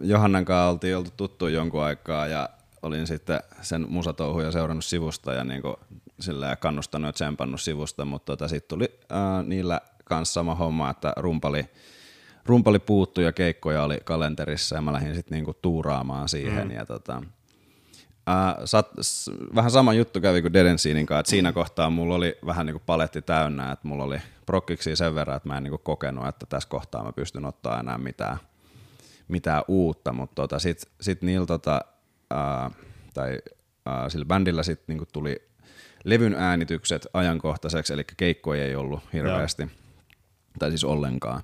Johannan 0.02 0.44
kanssa 0.44 0.68
oltiin 0.68 0.96
oltu 0.96 1.10
tuttu 1.16 1.46
jonkun 1.48 1.82
aikaa 1.82 2.26
ja 2.26 2.48
olin 2.82 3.06
sitten 3.06 3.40
sen 3.62 3.86
musatouhuja 3.88 4.52
seurannut 4.52 4.84
sivusta 4.84 5.32
ja 5.32 5.44
niin 5.44 5.62
sillä 6.20 6.56
kannustanut 6.56 7.08
ja 7.08 7.12
tsempannut 7.12 7.60
sivusta, 7.60 8.04
mutta 8.04 8.32
tota, 8.32 8.48
sitten 8.48 8.68
tuli 8.68 8.98
ää, 9.10 9.42
niillä 9.42 9.80
kanssa 10.04 10.32
sama 10.32 10.54
homma, 10.54 10.90
että 10.90 11.12
rumpali, 11.16 11.64
rumpali 12.46 12.78
puuttui 12.78 13.24
ja 13.24 13.32
keikkoja 13.32 13.82
oli 13.82 13.98
kalenterissa 14.04 14.76
ja 14.76 14.82
mä 14.82 14.92
lähdin 14.92 15.14
sitten 15.14 15.36
niinku 15.36 15.54
tuuraamaan 15.54 16.28
siihen 16.28 16.68
mm. 16.68 16.74
ja 16.74 16.86
tota, 16.86 17.22
ää, 18.26 18.60
sat, 18.64 18.90
s, 19.00 19.30
vähän 19.54 19.70
sama 19.70 19.92
juttu 19.92 20.20
kävi 20.20 20.42
kuin 20.42 20.52
Dedensiinin 20.52 21.06
kanssa, 21.06 21.20
että 21.20 21.30
siinä 21.30 21.52
kohtaa 21.52 21.90
mulla 21.90 22.14
oli 22.14 22.38
vähän 22.46 22.66
niinku 22.66 22.82
paletti 22.86 23.22
täynnä, 23.22 23.72
että 23.72 23.88
mulla 23.88 24.04
oli 24.04 24.18
prokkiksi 24.46 24.96
sen 24.96 25.14
verran, 25.14 25.36
että 25.36 25.48
mä 25.48 25.56
en 25.56 25.62
niinku 25.62 25.78
kokenut, 25.78 26.26
että 26.26 26.46
tässä 26.46 26.68
kohtaa 26.68 27.04
mä 27.04 27.12
pystyn 27.12 27.44
ottaa 27.44 27.80
enää 27.80 27.98
mitään 27.98 28.38
mitään 29.28 29.62
uutta, 29.68 30.12
mutta 30.12 30.34
tota, 30.34 30.58
sitten 30.58 30.92
sit 31.00 31.22
niillä 31.22 31.46
tota, 31.46 31.80
ää, 32.30 32.70
tai 33.14 33.38
ää, 33.86 34.08
sillä 34.08 34.24
bändillä 34.24 34.62
sitten 34.62 34.84
niinku 34.88 35.06
tuli 35.12 35.47
levyn 36.09 36.34
äänitykset 36.34 37.06
ajankohtaiseksi, 37.12 37.92
eli 37.92 38.04
keikkoja 38.16 38.64
ei 38.64 38.76
ollut 38.76 39.00
hirveästi, 39.12 39.62
Joo. 39.62 39.70
tai 40.59 40.70
siis 40.70 40.84
ollenkaan. 40.84 41.42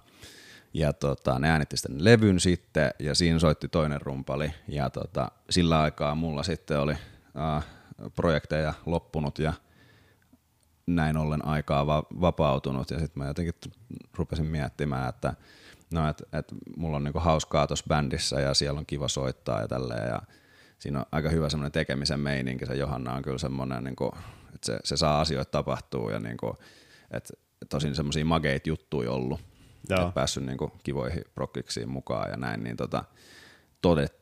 Ja 0.74 0.92
tota, 0.92 1.38
ne 1.38 1.50
äänitti 1.50 1.76
sitten 1.76 2.04
levyn 2.04 2.40
sitten, 2.40 2.90
ja 2.98 3.14
siinä 3.14 3.38
soitti 3.38 3.68
toinen 3.68 4.00
rumpali, 4.00 4.50
ja 4.68 4.90
tota, 4.90 5.30
sillä 5.50 5.80
aikaa 5.80 6.14
mulla 6.14 6.42
sitten 6.42 6.80
oli 6.80 6.94
ää, 7.34 7.62
projekteja 8.16 8.74
loppunut, 8.86 9.38
ja 9.38 9.52
näin 10.86 11.16
ollen 11.16 11.44
aikaa 11.44 11.86
va- 11.86 12.06
vapautunut, 12.20 12.90
ja 12.90 12.98
sitten 12.98 13.22
mä 13.22 13.28
jotenkin 13.28 13.54
rupesin 14.16 14.46
miettimään, 14.46 15.08
että 15.08 15.34
no, 15.92 16.08
et, 16.08 16.22
et 16.32 16.54
mulla 16.76 16.96
on 16.96 17.04
niinku 17.04 17.20
hauskaa 17.20 17.66
tuossa 17.66 17.84
bändissä 17.88 18.40
ja 18.40 18.54
siellä 18.54 18.78
on 18.78 18.86
kiva 18.86 19.08
soittaa 19.08 19.60
ja 19.60 19.68
tälleen 19.68 20.08
ja 20.08 20.22
siinä 20.78 20.98
on 20.98 21.06
aika 21.12 21.28
hyvä 21.28 21.48
semmoinen 21.48 21.72
tekemisen 21.72 22.20
meininki. 22.20 22.66
Se 22.66 22.74
Johanna 22.74 23.14
on 23.14 23.22
kyllä 23.22 23.38
semmoinen, 23.38 23.84
niinku, 23.84 24.14
että 24.54 24.66
se, 24.66 24.78
se, 24.84 24.96
saa 24.96 25.20
asioita 25.20 25.50
tapahtuu 25.50 26.10
ja 26.10 26.20
niinku, 26.20 26.56
että 27.10 27.34
tosin 27.68 27.94
semmoisia 27.94 28.24
mageita 28.24 28.68
juttuja 28.68 29.10
ollut. 29.10 29.40
Joo. 29.88 30.08
Et 30.08 30.14
päässyt 30.14 30.46
niinku 30.46 30.72
kivoihin 30.82 31.24
prokkiksiin 31.34 31.88
mukaan 31.88 32.30
ja 32.30 32.36
näin, 32.36 32.64
niin 32.64 32.76
tota, 32.76 33.04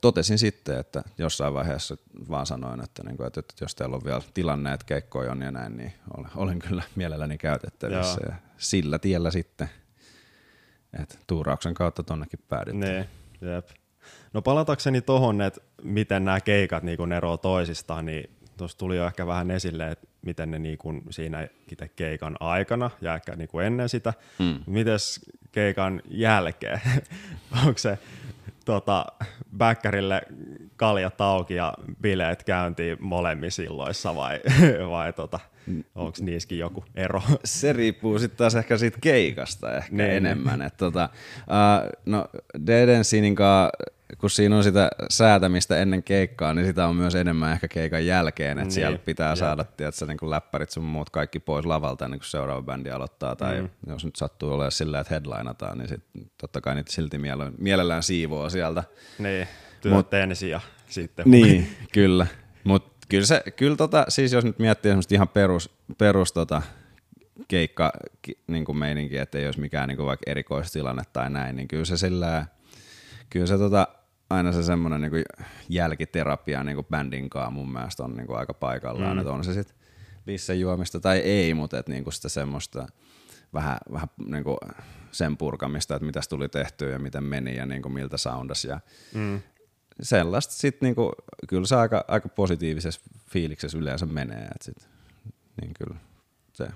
totesin 0.00 0.38
sitten, 0.38 0.78
että 0.78 1.02
jossain 1.18 1.54
vaiheessa 1.54 1.96
vaan 2.30 2.46
sanoin, 2.46 2.84
että, 2.84 3.02
niin 3.02 3.16
kuin, 3.16 3.26
että, 3.26 3.40
että 3.40 3.54
jos 3.60 3.74
teillä 3.74 3.96
on 3.96 4.04
vielä 4.04 4.22
tilanne, 4.34 4.72
että 4.72 4.86
keikkoja 4.86 5.32
on 5.32 5.42
ja 5.42 5.50
näin, 5.50 5.76
niin 5.76 5.92
olen, 6.16 6.30
olen 6.36 6.58
kyllä 6.58 6.82
mielelläni 6.94 7.38
käytettävissä. 7.38 8.20
Joo. 8.22 8.32
Ja 8.32 8.36
sillä 8.58 8.98
tiellä 8.98 9.30
sitten 9.30 9.68
et 11.00 11.18
tuurauksen 11.26 11.74
kautta 11.74 12.02
tonnekin 12.02 12.40
päädyttiin. 12.48 12.80
Nee, 12.80 13.08
jep. 13.40 13.68
No 14.32 14.42
palatakseni 14.42 15.00
tohon, 15.00 15.40
että 15.40 15.60
miten 15.82 16.24
nämä 16.24 16.40
keikat 16.40 16.82
niin 16.82 17.12
eroavat 17.12 17.40
toisistaan, 17.40 18.06
niin 18.06 18.30
tuossa 18.62 18.78
tuli 18.78 18.96
jo 18.96 19.06
ehkä 19.06 19.26
vähän 19.26 19.50
esille, 19.50 19.90
että 19.90 20.06
miten 20.22 20.50
ne 20.50 20.58
niin 20.58 20.78
kuin 20.78 21.02
siinä 21.10 21.48
itse 21.72 21.88
keikan 21.88 22.36
aikana 22.40 22.90
ja 23.00 23.14
ehkä 23.14 23.36
niin 23.36 23.48
kuin 23.48 23.66
ennen 23.66 23.88
sitä. 23.88 24.14
Mm. 24.38 24.58
Mites 24.66 25.30
keikan 25.52 26.02
jälkeen? 26.10 26.80
Onko 27.66 27.78
se 27.78 27.98
tota, 28.64 29.06
bäkkärille 29.56 30.22
kaljat 30.76 31.20
auki 31.20 31.54
ja 31.54 31.74
bileet 32.02 32.42
käyntiin 32.42 32.96
molemmissa 33.00 33.62
silloissa 33.62 34.14
vai, 34.14 34.40
vai 34.90 35.12
tota, 35.12 35.40
onko 35.94 36.18
niissäkin 36.20 36.58
joku 36.58 36.84
ero? 36.94 37.22
Se 37.44 37.72
riippuu 37.72 38.18
sitten 38.18 38.38
taas 38.38 38.54
ehkä 38.54 38.76
siitä 38.76 38.98
keikasta 39.00 39.76
ehkä 39.76 39.96
niin. 39.96 40.10
enemmän. 40.10 40.62
Et 40.62 40.76
tota, 40.76 41.08
uh, 41.38 41.90
no 42.06 42.28
Dedensiinin 42.66 43.34
kun 44.18 44.30
siinä 44.30 44.56
on 44.56 44.64
sitä 44.64 44.90
säätämistä 45.10 45.76
ennen 45.76 46.02
keikkaa, 46.02 46.54
niin 46.54 46.66
sitä 46.66 46.86
on 46.86 46.96
myös 46.96 47.14
enemmän 47.14 47.52
ehkä 47.52 47.68
keikan 47.68 48.06
jälkeen, 48.06 48.50
että 48.50 48.62
niin, 48.62 48.72
siellä 48.72 48.98
pitää 48.98 49.30
jep. 49.30 49.38
saada 49.38 49.64
tiedätkö, 49.64 50.06
niin 50.06 50.30
läppärit 50.30 50.70
sun 50.70 50.84
muut 50.84 51.10
kaikki 51.10 51.40
pois 51.40 51.66
lavalta 51.66 52.04
ennen 52.04 52.20
kuin 52.20 52.28
seuraava 52.28 52.62
bändi 52.62 52.90
aloittaa, 52.90 53.36
tai 53.36 53.62
mm. 53.62 53.68
jos 53.86 54.04
nyt 54.04 54.16
sattuu 54.16 54.52
olemaan 54.52 54.72
sillä, 54.72 55.00
että 55.00 55.14
headlineataan, 55.14 55.78
niin 55.78 55.88
sit, 55.88 56.04
totta 56.38 56.60
kai 56.60 56.74
niitä 56.74 56.92
silti 56.92 57.16
mielellään 57.58 58.02
siivoo 58.02 58.50
sieltä. 58.50 58.84
Niin, 59.18 59.48
työt 59.80 60.14
ensin 60.14 60.50
ja 60.50 60.60
sitten. 60.88 61.24
Niin, 61.30 61.68
kyllä. 61.94 62.26
Mutta 62.64 63.06
kyllä, 63.08 63.26
se, 63.26 63.42
kyllä 63.56 63.76
tota, 63.76 64.04
siis 64.08 64.32
jos 64.32 64.44
nyt 64.44 64.58
miettii 64.58 64.92
ihan 65.10 65.28
perus, 65.28 65.70
perus 65.98 66.32
tota, 66.32 66.62
keikka 67.48 67.92
niin 68.46 68.64
kuin 68.64 68.78
meininki, 68.78 69.18
että 69.18 69.38
ei 69.38 69.46
olisi 69.46 69.60
mikään 69.60 69.88
niin 69.88 69.96
kuin 69.96 70.06
vaikka 70.06 70.30
erikoistilanne 70.30 71.02
tai 71.12 71.30
näin, 71.30 71.56
niin 71.56 71.68
kyllä 71.68 71.84
se 71.84 71.96
sillä 71.96 72.46
kyllä 73.32 73.46
se 73.46 73.58
tota, 73.58 73.88
aina 74.32 74.52
se 74.52 74.62
semmoinen 74.62 75.00
niin 75.00 75.24
jälkiterapia 75.68 76.64
niin 76.64 76.74
kuin 76.74 76.86
bändin 76.90 77.30
kanssa 77.30 77.50
mun 77.50 77.72
mielestä 77.72 78.02
on 78.04 78.16
niin 78.16 78.26
kuin 78.26 78.38
aika 78.38 78.54
paikallaan, 78.54 79.16
mm. 79.16 79.18
että 79.18 79.32
on 79.32 79.44
se 79.44 79.54
sitten 79.54 79.76
bissen 80.24 80.60
juomista 80.60 81.00
tai 81.00 81.18
ei, 81.18 81.54
mutta 81.54 81.78
että 81.78 81.92
niin 81.92 82.04
kuin 82.04 82.14
sitä 82.14 82.28
semmoista 82.28 82.86
vähän, 83.52 83.78
vähän 83.92 84.08
niin 84.26 84.44
kuin 84.44 84.56
sen 85.12 85.36
purkamista, 85.36 85.94
että 85.96 86.06
mitäs 86.06 86.28
tuli 86.28 86.48
tehtyä 86.48 86.90
ja 86.90 86.98
miten 86.98 87.24
meni 87.24 87.56
ja 87.56 87.66
niin 87.66 87.82
kuin 87.82 87.92
miltä 87.92 88.16
soundas 88.16 88.64
ja 88.64 88.80
mm. 89.14 89.40
sellaista 90.02 90.54
sitten 90.54 90.86
niin 90.86 90.94
kuin, 90.94 91.12
kyllä 91.48 91.66
se 91.66 91.76
aika, 91.76 92.04
aika 92.08 92.28
positiivisessa 92.28 93.00
fiiliksessä 93.30 93.78
yleensä 93.78 94.06
menee, 94.06 94.44
että 94.44 94.64
sit, 94.64 94.88
niin 95.60 95.74
kyllä 95.74 95.96
se, 96.52 96.68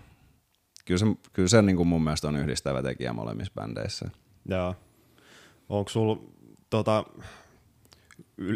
kyllä 0.84 0.98
se, 0.98 1.06
kyllä 1.32 1.48
se 1.48 1.62
niin 1.62 1.76
kuin 1.76 1.88
mun 1.88 2.04
mielestä 2.04 2.28
on 2.28 2.36
yhdistävä 2.36 2.82
tekijä 2.82 3.12
molemmissa 3.12 3.52
bändeissä. 3.54 4.10
Joo. 4.48 4.76
Onko 5.68 5.88
sulla 5.88 6.18
tota, 6.70 7.04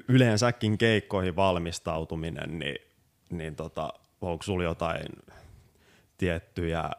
yleensäkin 0.08 0.78
keikkoihin 0.78 1.36
valmistautuminen, 1.36 2.58
niin, 2.58 2.78
niin 3.30 3.56
tota, 3.56 3.92
onko 4.20 4.42
sulla 4.42 4.64
jotain 4.64 5.06
tiettyjä 6.18 6.90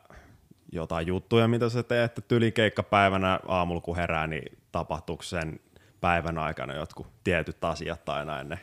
jotain 0.72 1.08
juttuja, 1.08 1.48
mitä 1.48 1.70
sä 1.70 1.84
teet, 1.84 2.18
että 2.18 2.36
keikkapäivänä 2.54 3.40
aamulla 3.48 3.82
kun 3.82 3.96
herää, 3.96 4.28
niin 4.28 4.58
tapahtuuko 4.72 5.24
sen 5.24 5.60
päivän 6.02 6.38
aikana 6.38 6.74
jotkut 6.74 7.08
tietyt 7.24 7.64
asiat 7.64 8.06
tai 8.06 8.26
näin 8.26 8.50
ne 8.50 8.60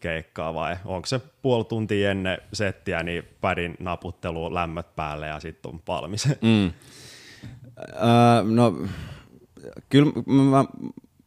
keikkaa 0.00 0.54
vai 0.54 0.76
onko 0.84 1.06
se 1.06 1.20
puoli 1.42 1.64
tuntia 1.64 2.10
ennen 2.10 2.38
settiä, 2.52 3.02
niin 3.02 3.22
pädin 3.40 3.76
naputtelu 3.78 4.54
lämmöt 4.54 4.96
päälle 4.96 5.26
ja 5.26 5.40
sitten 5.40 5.72
on 5.72 5.80
valmis? 5.88 6.28
Mm. 6.28 6.72
Uh, 7.76 8.50
no 8.54 8.74
kyllä 9.88 10.12
mä, 10.26 10.64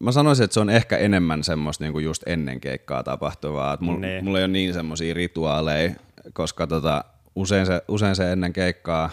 mä 0.04 0.12
sanoisin, 0.12 0.44
että 0.44 0.54
se 0.54 0.60
on 0.60 0.70
ehkä 0.70 0.98
enemmän 0.98 1.44
semmoista 1.44 1.84
niinku 1.84 2.00
just 2.00 2.24
ennen 2.26 2.62
keikkaa 2.62 3.04
tapahtuvaa. 3.04 3.78
Mulla 3.80 4.00
niin. 4.00 4.24
mulla 4.24 4.38
ei 4.38 4.46
ole 4.46 4.52
niin 4.52 4.74
semmoisia 4.74 5.14
rituaaleja, 5.14 5.92
koska 6.34 6.68
tota, 6.68 7.04
usein, 7.36 7.66
se, 7.66 7.82
usein 7.88 8.16
se 8.16 8.32
ennen 8.32 8.54
keikkaa 8.54 9.10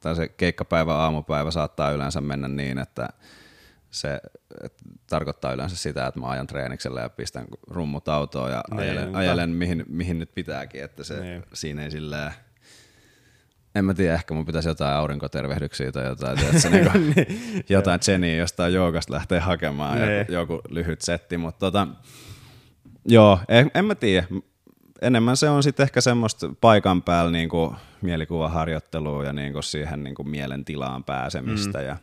tai 0.00 0.16
se 0.16 0.28
keikkapäivä, 0.28 0.94
aamupäivä 0.94 1.50
saattaa 1.50 1.90
yleensä 1.90 2.20
mennä 2.20 2.48
niin, 2.48 2.78
että 2.78 3.08
se 3.90 4.20
että 4.64 4.82
tarkoittaa 5.06 5.52
yleensä 5.52 5.76
sitä, 5.76 6.06
että 6.06 6.20
mä 6.20 6.28
ajan 6.28 6.46
treeniksellä 6.46 7.00
ja 7.00 7.08
pistän 7.08 7.46
rummut 7.70 8.08
autoon 8.08 8.50
ja 8.50 8.64
niin, 8.70 8.80
ajelen, 8.80 9.16
ajelen 9.16 9.50
mihin, 9.50 9.84
mihin 9.88 10.18
nyt 10.18 10.34
pitääkin, 10.34 10.84
että 10.84 11.04
se, 11.04 11.20
niin. 11.20 11.42
siinä 11.52 11.84
ei 11.84 11.90
silleen 11.90 12.32
en 13.74 13.84
mä 13.84 13.94
tiedä, 13.94 14.14
ehkä 14.14 14.34
mun 14.34 14.46
pitäisi 14.46 14.68
jotain 14.68 14.94
aurinkotervehdyksiä 14.94 15.92
tai 15.92 16.04
jotain, 16.06 16.38
tiedätkö, 16.38 16.70
niin 16.70 16.90
kuin, 16.90 17.14
jotain 17.68 18.00
Jennyä 18.08 18.36
jostain 18.36 18.74
joogasta 18.74 19.12
lähtee 19.14 19.40
hakemaan 19.40 20.00
ja 20.00 20.06
Niin. 20.06 20.26
joku 20.28 20.60
lyhyt 20.68 21.00
setti, 21.00 21.36
mutta 21.36 21.58
tota, 21.58 21.88
joo, 23.08 23.38
en, 23.48 23.70
en 23.74 23.84
mä 23.84 23.94
tiedä. 23.94 24.26
Enemmän 25.02 25.36
se 25.36 25.48
on 25.48 25.62
sitten 25.62 25.84
ehkä 25.84 26.00
semmoista 26.00 26.50
paikan 26.60 27.02
päällä 27.02 27.30
niin 27.30 27.48
kuin 27.48 27.76
mielikuvaharjoittelua 28.02 29.24
ja 29.24 29.32
niin 29.32 29.52
kuin 29.52 29.62
siihen 29.62 30.04
niin 30.04 30.14
kuin 30.14 30.28
mielentilaan 30.28 31.04
pääsemistä. 31.04 31.78
Mm. 31.78 31.84
Ja, 31.84 31.96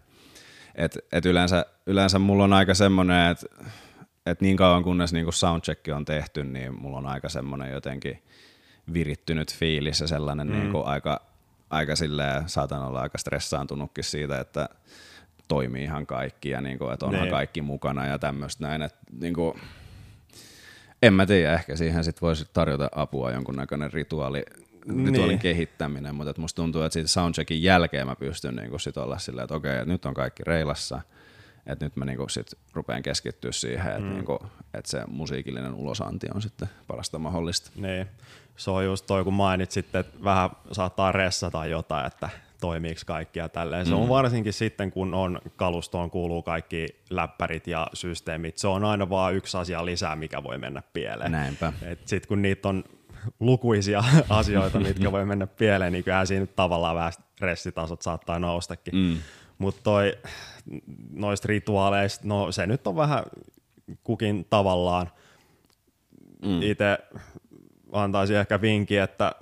et, 0.76 0.97
et 1.11 1.26
yleensä, 1.26 1.65
yleensä 1.86 2.20
mulla 2.20 2.43
on 2.43 2.53
aika 2.53 2.74
semmoinen, 2.74 3.32
että 3.32 3.45
et 4.26 4.41
niin 4.41 4.57
kauan 4.57 4.84
kunnes 4.84 5.13
niin 5.13 5.26
kuin 5.26 5.34
soundcheck 5.34 5.88
on 5.95 6.05
tehty, 6.05 6.43
niin 6.43 6.82
mulla 6.82 6.97
on 6.97 7.05
aika 7.05 7.30
semmoinen 7.30 7.72
jotenkin 7.72 8.24
virittynyt 8.93 9.55
fiilis 9.55 10.01
ja 10.01 10.07
sellainen 10.07 10.47
mm. 10.47 10.53
niin 10.53 10.72
kuin 10.72 10.86
aika, 10.86 11.22
aika 11.70 11.95
silleen, 11.95 12.49
saatan 12.49 12.82
olla 12.84 13.01
aika 13.01 13.17
stressaantunutkin 13.17 14.03
siitä, 14.03 14.39
että 14.39 14.70
toimii 15.47 15.84
ihan 15.84 16.05
kaikki 16.05 16.49
ja 16.49 16.61
niin 16.61 16.78
kuin, 16.80 16.93
että 16.93 17.05
onhan 17.05 17.22
Niin. 17.22 17.32
kaikki 17.32 17.61
mukana 17.61 18.05
ja 18.05 18.20
tämmöistä 18.20 18.67
näin, 18.67 18.82
että 18.82 18.99
niin 19.20 19.34
kuin, 19.34 19.59
en 21.01 21.13
mä 21.13 21.26
tiedä, 21.26 21.53
ehkä 21.53 21.76
siihen 21.76 22.03
sit 22.03 22.22
voisi 22.22 22.45
tarjota 22.53 22.89
apua 22.95 23.32
jonkunnäköinen 23.32 23.93
rituaali, 23.93 24.43
rituaalin 25.05 25.28
Niin. 25.28 25.39
kehittäminen, 25.39 26.15
mutta 26.15 26.32
et 26.32 26.38
musta 26.38 26.55
tuntuu, 26.55 26.82
että 26.82 26.93
siitä 26.93 27.07
soundcheckin 27.09 27.63
jälkeen 27.63 28.07
mä 28.07 28.15
pystyn 28.15 28.55
niinku 28.55 28.80
sit 28.80 28.97
olla 28.97 29.17
silleen, 29.17 29.43
että 29.43 29.55
okei, 29.55 29.74
että 29.76 29.86
nyt 29.86 30.05
on 30.05 30.13
kaikki 30.13 30.43
reilassa, 30.43 31.01
että 31.65 31.86
nyt 31.86 31.95
mä 31.95 32.05
niinku 32.05 32.30
sit 32.30 32.47
rupean 32.74 33.03
keskittyä 33.03 33.51
siihen, 33.51 33.88
että 33.88 33.99
mm. 33.99 34.09
niinku, 34.09 34.39
et 34.74 34.86
se 34.86 35.03
musiikillinen 35.07 35.74
ulosanti 35.74 36.28
on 36.36 36.41
sitten 36.41 36.70
parasta 36.88 37.20
mahdollista. 37.20 37.72
Niin, 37.76 38.07
se 38.60 38.72
on 38.72 38.86
just 38.86 39.05
toi, 39.05 39.24
kun 39.24 39.34
mainitsit, 39.34 39.95
että 39.95 40.24
vähän 40.24 40.49
saattaa 40.72 41.12
ressata 41.12 41.66
jotain, 41.66 42.07
että 42.07 42.30
toimiiko 42.62 43.01
kaikki 43.05 43.39
ja 43.39 43.49
tälleen. 43.49 43.86
Se 43.86 43.95
on 43.95 44.10
varsinkin 44.10 44.53
sitten, 44.53 44.91
kun 44.91 45.14
on 45.14 45.41
kalustoon 45.55 46.12
kuuluu 46.12 46.43
kaikki 46.43 46.88
läppärit 47.10 47.68
ja 47.68 47.88
systeemit. 47.93 48.57
Se 48.57 48.68
on 48.68 48.84
aina 48.84 49.10
vaan 49.10 49.36
yksi 49.36 49.57
asia 49.57 49.86
lisää, 49.86 50.16
mikä 50.16 50.43
voi 50.43 50.57
mennä 50.57 50.84
pieleen. 50.93 51.32
Näinpä. 51.32 51.74
Sitten 52.05 52.28
kun 52.28 52.41
niitä 52.41 52.70
on 52.70 52.84
lukuisia 53.39 54.03
asioita, 54.30 54.80
mitkä 54.80 55.12
voi 55.12 55.26
mennä 55.26 55.47
pieleen, 55.47 55.93
niin 55.93 56.03
kyllähän 56.03 56.28
siinä 56.28 56.45
tavallaan 56.45 56.95
vähän 56.95 57.14
stressitasot 57.14 58.01
saattaa 58.01 58.39
noustakin. 58.39 58.95
Mm. 58.95 59.18
Mutta 59.57 59.82
toi 59.84 60.18
noista 61.14 61.47
rituaaleista, 61.47 62.28
no 62.28 62.51
se 62.51 62.68
nyt 62.68 62.88
on 62.88 62.95
vähän 62.95 63.24
kukin 64.03 64.45
tavallaan. 64.49 65.10
Mm. 66.45 66.62
Itse 66.62 66.97
antaisin 67.91 68.35
ehkä 68.35 68.61
vinki, 68.61 68.97
että 68.97 69.35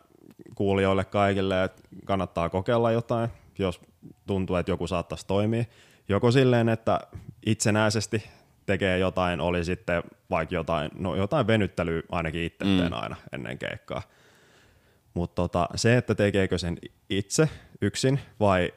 kuulijoille 0.56 1.06
kaikille, 1.06 1.64
että 1.64 1.82
kannattaa 2.06 2.50
kokeilla 2.50 2.92
jotain, 2.92 3.30
jos 3.60 3.82
tuntuu, 4.28 4.56
että 4.56 4.72
joku 4.72 4.88
saattaisi 4.88 5.28
toimia. 5.28 5.64
Joko 6.10 6.32
silleen, 6.32 6.70
että 6.70 7.00
itsenäisesti 7.46 8.24
tekee 8.66 8.98
jotain, 8.98 9.42
oli 9.42 9.66
sitten 9.66 10.04
vaikka 10.30 10.56
jotain, 10.56 10.92
no 10.96 11.16
jotain 11.16 11.48
venyttelyä 11.48 12.02
ainakin 12.12 12.44
itse 12.44 12.66
teen 12.66 12.94
aina 12.94 13.16
ennen 13.32 13.58
keikkaa. 13.58 14.02
Mutta 15.14 15.36
tota, 15.36 15.70
se, 15.76 15.98
että 15.98 16.16
tekeekö 16.16 16.58
sen 16.58 16.78
itse 17.10 17.50
yksin 17.82 18.20
vai 18.40 18.74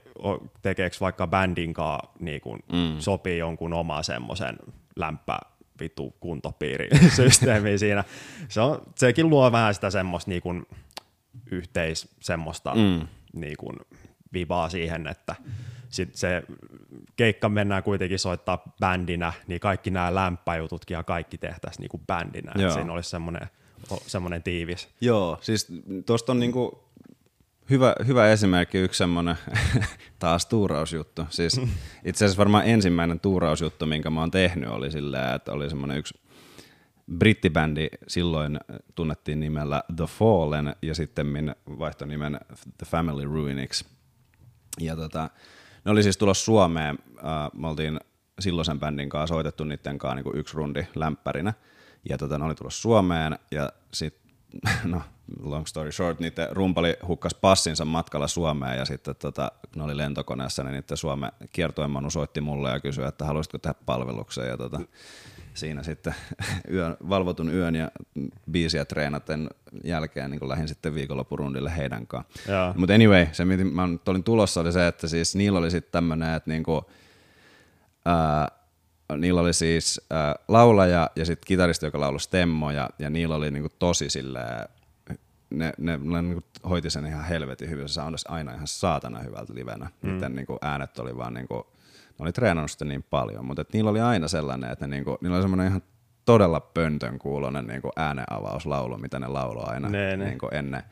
tekeekö 0.62 0.96
vaikka 1.00 1.26
bändin 1.26 1.74
kanssa 1.74 2.08
niin 2.20 2.40
kun 2.40 2.58
mm. 2.72 2.98
sopii 2.98 3.38
jonkun 3.38 3.72
oma 3.72 4.02
semmoisen 4.02 4.58
lämpä 4.96 5.38
vitu 5.80 6.16
kuntopiirisysteemi 6.20 7.78
siinä. 7.78 8.04
Se 8.48 8.60
on, 8.60 8.82
sekin 8.94 9.30
luo 9.30 9.52
vähän 9.52 9.74
sitä 9.74 9.90
semmoista 9.90 10.30
niin 10.30 10.42
kun 10.42 10.66
yhteis 11.50 12.08
semmoista 12.20 12.74
mm. 12.74 13.06
niin 13.32 13.56
kun 13.56 13.76
vibaa 14.32 14.68
siihen, 14.68 15.06
että 15.06 15.34
sit 15.88 16.14
se 16.14 16.42
keikka 17.16 17.48
mennään 17.48 17.82
kuitenkin 17.82 18.18
soittaa 18.18 18.62
bändinä, 18.80 19.32
niin 19.46 19.60
kaikki 19.60 19.90
nämä 19.90 20.14
lämpäjututkin 20.14 20.94
ja 20.94 21.02
kaikki 21.02 21.38
tehtäisiin 21.38 21.82
niin 21.82 21.90
kuin 21.90 22.02
bändinä. 22.06 22.72
Siinä 22.72 22.92
olisi 22.92 23.10
semmoinen, 23.10 23.48
semmoinen 24.06 24.42
tiivis. 24.42 24.88
Joo, 25.00 25.38
siis 25.40 25.68
tuosta 26.06 26.32
on 26.32 26.40
niinku 26.40 26.89
hyvä, 27.70 27.94
hyvä 28.06 28.28
esimerkki 28.28 28.78
yksi 28.78 28.98
semmoinen 28.98 29.36
taas 30.18 30.46
tuurausjuttu. 30.46 31.26
Siis 31.30 31.60
itse 32.04 32.24
asiassa 32.24 32.38
varmaan 32.38 32.66
ensimmäinen 32.66 33.20
tuurausjuttu, 33.20 33.86
minkä 33.86 34.10
mä 34.10 34.20
oon 34.20 34.30
tehnyt, 34.30 34.70
oli 34.70 34.90
sillä, 34.90 35.34
että 35.34 35.52
oli 35.52 35.70
semmoinen 35.70 35.98
yksi 35.98 36.20
brittibändi, 37.18 37.88
silloin 38.08 38.60
tunnettiin 38.94 39.40
nimellä 39.40 39.82
The 39.96 40.04
Fallen 40.04 40.76
ja 40.82 40.94
sitten 40.94 41.54
vaihtoi 41.78 42.08
nimen 42.08 42.40
The 42.78 42.86
Family 42.86 43.24
Ruiniksi. 43.24 43.84
Ja 44.80 44.96
tota, 44.96 45.30
ne 45.84 45.90
oli 45.90 46.02
siis 46.02 46.16
tulossa 46.16 46.44
Suomeen, 46.44 46.98
äh, 47.18 47.50
me 47.54 47.68
oltiin 47.68 48.00
silloisen 48.40 48.80
bändin 48.80 49.08
kanssa 49.08 49.34
soitettu 49.34 49.64
niiden 49.64 49.98
kanssa 49.98 50.14
niin 50.14 50.38
yksi 50.38 50.56
rundi 50.56 50.86
lämpärinä. 50.94 51.54
Ja 52.08 52.18
tota, 52.18 52.38
ne 52.38 52.44
oli 52.44 52.54
tulossa 52.54 52.82
Suomeen 52.82 53.38
ja 53.50 53.72
sitten, 53.94 54.29
no 54.84 55.02
long 55.42 55.66
story 55.66 55.92
short, 55.92 56.20
niiden 56.20 56.48
rumpali 56.50 56.96
hukkas 57.06 57.34
passinsa 57.34 57.84
matkalla 57.84 58.28
Suomeen 58.28 58.78
ja 58.78 58.84
sitten 58.84 59.14
tota, 59.16 59.52
ne 59.76 59.82
oli 59.82 59.96
lentokoneessa, 59.96 60.62
niin 60.62 60.72
niiden 60.72 60.96
Suomen 60.96 61.32
kiertoemanu 61.52 62.10
soitti 62.10 62.40
mulle 62.40 62.70
ja 62.70 62.80
kysyi, 62.80 63.04
että 63.04 63.24
haluaisitko 63.24 63.58
tehdä 63.58 63.74
palveluksen 63.86 64.48
ja 64.48 64.56
tota, 64.56 64.80
siinä 65.54 65.82
sitten 65.82 66.14
yön, 66.74 66.96
valvotun 67.08 67.54
yön 67.54 67.74
ja 67.74 67.90
biisiä 68.50 68.84
treenaten 68.84 69.50
jälkeen 69.84 70.30
niin 70.30 70.48
lähdin 70.48 70.68
sitten 70.68 70.94
viikonloppurundille 70.94 71.76
heidän 71.76 72.06
kanssaan. 72.06 72.74
Mutta 72.76 72.94
anyway, 72.94 73.26
se 73.32 73.44
mitä 73.44 73.64
mä 73.64 73.88
olin 74.06 74.24
tulossa 74.24 74.60
oli 74.60 74.72
se, 74.72 74.86
että 74.86 75.08
siis 75.08 75.36
niillä 75.36 75.58
oli 75.58 75.70
sitten 75.70 75.92
tämmönen, 75.92 76.34
että 76.34 76.50
niinku, 76.50 76.90
ää, 78.04 78.48
niillä 79.16 79.40
oli 79.40 79.52
siis 79.52 80.00
ää, 80.10 80.34
laulaja 80.48 81.10
ja 81.16 81.24
sitten 81.24 81.46
kitaristi, 81.46 81.86
joka 81.86 82.00
lauloi 82.00 82.20
stemmoja 82.20 82.90
ja 82.98 83.10
niillä 83.10 83.34
oli 83.34 83.50
niinku 83.50 83.68
tosi 83.78 84.10
silleen, 84.10 84.68
ne, 85.50 85.72
ne, 85.78 85.98
ne 86.02 86.22
niinku 86.22 86.44
hoiti 86.68 86.90
sen 86.90 87.06
ihan 87.06 87.24
helvetin 87.24 87.70
hyvin, 87.70 87.88
se 87.88 87.94
soundasi 87.94 88.26
aina 88.28 88.54
ihan 88.54 88.66
saatana 88.66 89.18
hyvältä 89.18 89.54
livenä. 89.54 89.90
Mm. 90.02 90.10
Niiden 90.10 90.34
niinku 90.34 90.58
äänet 90.62 90.98
oli 90.98 91.16
vaan 91.16 91.34
niinku, 91.34 91.66
ne 92.18 92.22
oli 92.22 92.32
treenannut 92.32 92.70
sitä 92.70 92.84
niin 92.84 93.04
paljon, 93.10 93.44
mutta 93.44 93.62
et 93.62 93.72
niillä 93.72 93.90
oli 93.90 94.00
aina 94.00 94.28
sellainen, 94.28 94.70
että 94.70 94.86
ne 94.86 94.96
niinku, 94.96 95.18
niillä 95.20 95.36
oli 95.36 95.42
semmoinen 95.42 95.66
ihan 95.66 95.82
todella 96.24 96.60
pöntön 96.60 97.18
kuulonen 97.18 97.66
niinku 97.66 97.90
äänenavauslaulu, 97.96 98.98
mitä 98.98 99.18
ne 99.18 99.26
lauloi 99.26 99.64
aina 99.66 99.88
Ne, 99.88 100.16
ne. 100.16 100.24
Niinku 100.24 100.48
ennen, 100.52 100.82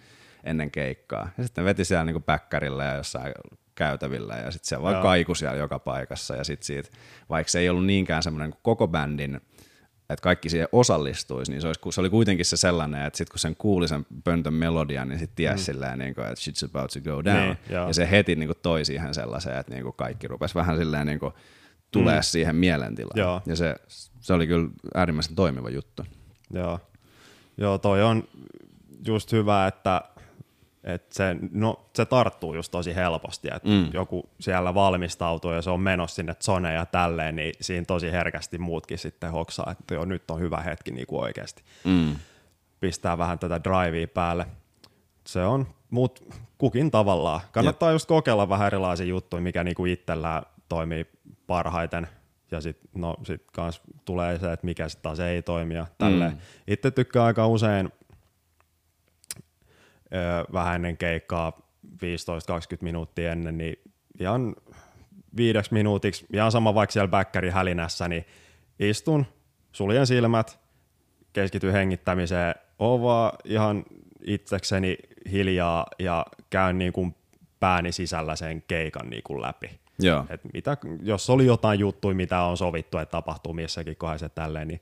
ennen 0.44 0.70
keikkaa. 0.70 1.28
Ja 1.38 1.44
sitten 1.44 1.64
ne 1.64 1.68
veti 1.68 1.84
siellä 1.84 2.04
niinku 2.04 2.20
päkkärillä 2.20 2.84
ja 2.84 2.94
jossain 2.94 3.32
käytävillä 3.78 4.34
ja 4.34 4.50
sitten 4.50 4.68
siellä 4.68 4.82
vaan 4.82 4.94
Joo. 4.94 5.02
kaiku 5.02 5.34
siellä 5.34 5.56
joka 5.56 5.78
paikassa 5.78 6.36
ja 6.36 6.44
sitten 6.44 6.66
siitä, 6.66 6.90
vaikka 7.28 7.50
se 7.50 7.58
ei 7.58 7.68
ollut 7.68 7.86
niinkään 7.86 8.22
semmoinen 8.22 8.50
kuin 8.50 8.60
koko 8.62 8.88
bändin, 8.88 9.40
että 10.10 10.22
kaikki 10.22 10.48
siihen 10.48 10.68
osallistuisi, 10.72 11.52
niin 11.52 11.60
se, 11.60 11.66
olisi, 11.66 11.80
se 11.90 12.00
oli 12.00 12.10
kuitenkin 12.10 12.46
se 12.46 12.56
sellainen, 12.56 13.06
että 13.06 13.16
sitten 13.16 13.32
kun 13.32 13.38
sen 13.38 13.56
kuuli 13.56 13.88
sen 13.88 14.06
pöntön 14.24 14.54
melodian, 14.54 15.08
niin 15.08 15.18
sitten 15.18 15.36
tiesi 15.36 15.62
mm. 15.62 15.64
silleen, 15.64 15.98
niin 15.98 16.14
kuin, 16.14 16.26
että 16.26 16.40
shit's 16.40 16.68
about 16.70 16.90
to 16.90 17.00
go 17.00 17.24
down. 17.24 17.36
Niin, 17.36 17.58
joo. 17.70 17.86
ja 17.86 17.94
se 17.94 18.10
heti 18.10 18.36
niin 18.36 18.48
kuin, 18.48 18.58
toi 18.62 18.84
siihen 18.84 19.14
sellaiseen, 19.14 19.58
että 19.58 19.72
niin 19.74 19.82
kuin 19.82 19.94
kaikki 19.96 20.28
rupesi 20.28 20.54
vähän 20.54 20.76
silleen 20.76 21.06
niin 21.06 21.18
kuin, 21.18 21.32
tulee 21.90 22.16
mm. 22.16 22.22
siihen 22.22 22.56
mielentilaan. 22.56 23.18
Joo. 23.18 23.42
Ja 23.46 23.56
se, 23.56 23.76
se 24.20 24.32
oli 24.32 24.46
kyllä 24.46 24.68
äärimmäisen 24.94 25.34
toimiva 25.34 25.70
juttu. 25.70 26.04
Joo. 26.50 26.80
Joo, 27.56 27.78
toi 27.78 28.02
on 28.02 28.28
just 29.06 29.32
hyvä, 29.32 29.66
että, 29.66 30.02
että 30.88 31.14
se, 31.14 31.36
no, 31.52 31.80
se 31.94 32.04
tarttuu 32.04 32.54
just 32.54 32.70
tosi 32.70 32.94
helposti, 32.94 33.48
että 33.54 33.68
mm. 33.68 33.90
joku 33.92 34.28
siellä 34.40 34.74
valmistautuu 34.74 35.50
ja 35.52 35.62
se 35.62 35.70
on 35.70 35.80
menossa 35.80 36.14
sinne 36.14 36.34
zone 36.34 36.74
ja 36.74 36.86
tälleen, 36.86 37.36
niin 37.36 37.54
siinä 37.60 37.84
tosi 37.84 38.12
herkästi 38.12 38.58
muutkin 38.58 38.98
sitten 38.98 39.32
hoksaa, 39.32 39.70
että 39.70 39.94
joo, 39.94 40.04
nyt 40.04 40.30
on 40.30 40.40
hyvä 40.40 40.60
hetki 40.60 40.90
niin 40.90 41.06
kuin 41.06 41.22
oikeasti. 41.22 41.62
Mm. 41.84 42.16
Pistää 42.80 43.18
vähän 43.18 43.38
tätä 43.38 43.60
drivea 43.64 44.08
päälle. 44.08 44.46
Se 45.26 45.44
on, 45.44 45.66
mut 45.90 46.34
kukin 46.58 46.90
tavallaan. 46.90 47.40
Kannattaa 47.52 47.92
just 47.92 48.08
kokeilla 48.08 48.48
vähän 48.48 48.66
erilaisia 48.66 49.06
juttuja, 49.06 49.42
mikä 49.42 49.64
niinku 49.64 49.84
itsellään 49.84 50.42
toimii 50.68 51.06
parhaiten. 51.46 52.08
Ja 52.50 52.60
sitten 52.60 53.00
no, 53.00 53.16
sit 53.22 53.42
kans 53.52 53.80
tulee 54.04 54.38
se, 54.38 54.52
että 54.52 54.66
mikä 54.66 54.88
sitten 54.88 55.02
taas 55.02 55.20
ei 55.20 55.42
toimi 55.42 55.74
ja 55.74 55.86
tälleen. 55.98 56.32
Mm. 56.32 56.38
Itse 56.68 56.90
tykkään 56.90 57.26
aika 57.26 57.46
usein 57.46 57.92
vähän 60.52 60.74
ennen 60.74 60.96
keikkaa, 60.96 61.52
15-20 61.86 61.98
minuuttia 62.80 63.32
ennen, 63.32 63.58
niin 63.58 63.76
ihan 64.20 64.56
viideksi 65.36 65.74
minuutiksi, 65.74 66.26
ihan 66.32 66.52
sama 66.52 66.74
vaikka 66.74 66.92
siellä 66.92 67.08
bäkkäri 67.08 67.50
hälinässä, 67.50 68.08
niin 68.08 68.24
istun, 68.78 69.26
suljen 69.72 70.06
silmät, 70.06 70.60
keskityn 71.32 71.72
hengittämiseen, 71.72 72.54
oon 72.78 73.02
vaan 73.02 73.32
ihan 73.44 73.84
itsekseni 74.26 74.98
hiljaa 75.32 75.86
ja 75.98 76.26
käyn 76.50 76.78
niin 76.78 76.92
kuin 76.92 77.14
pääni 77.60 77.92
sisällä 77.92 78.36
sen 78.36 78.62
keikan 78.62 79.10
niin 79.10 79.22
kuin 79.22 79.42
läpi. 79.42 79.80
Joo. 79.98 80.24
Et 80.30 80.40
mitä, 80.52 80.76
jos 81.02 81.30
oli 81.30 81.46
jotain 81.46 81.80
juttuja, 81.80 82.14
mitä 82.14 82.42
on 82.42 82.56
sovittu, 82.56 82.98
että 82.98 83.10
tapahtuu 83.10 83.52
missäkin 83.52 83.96
kohdassa 83.96 84.28
tälleen, 84.28 84.68
niin 84.68 84.80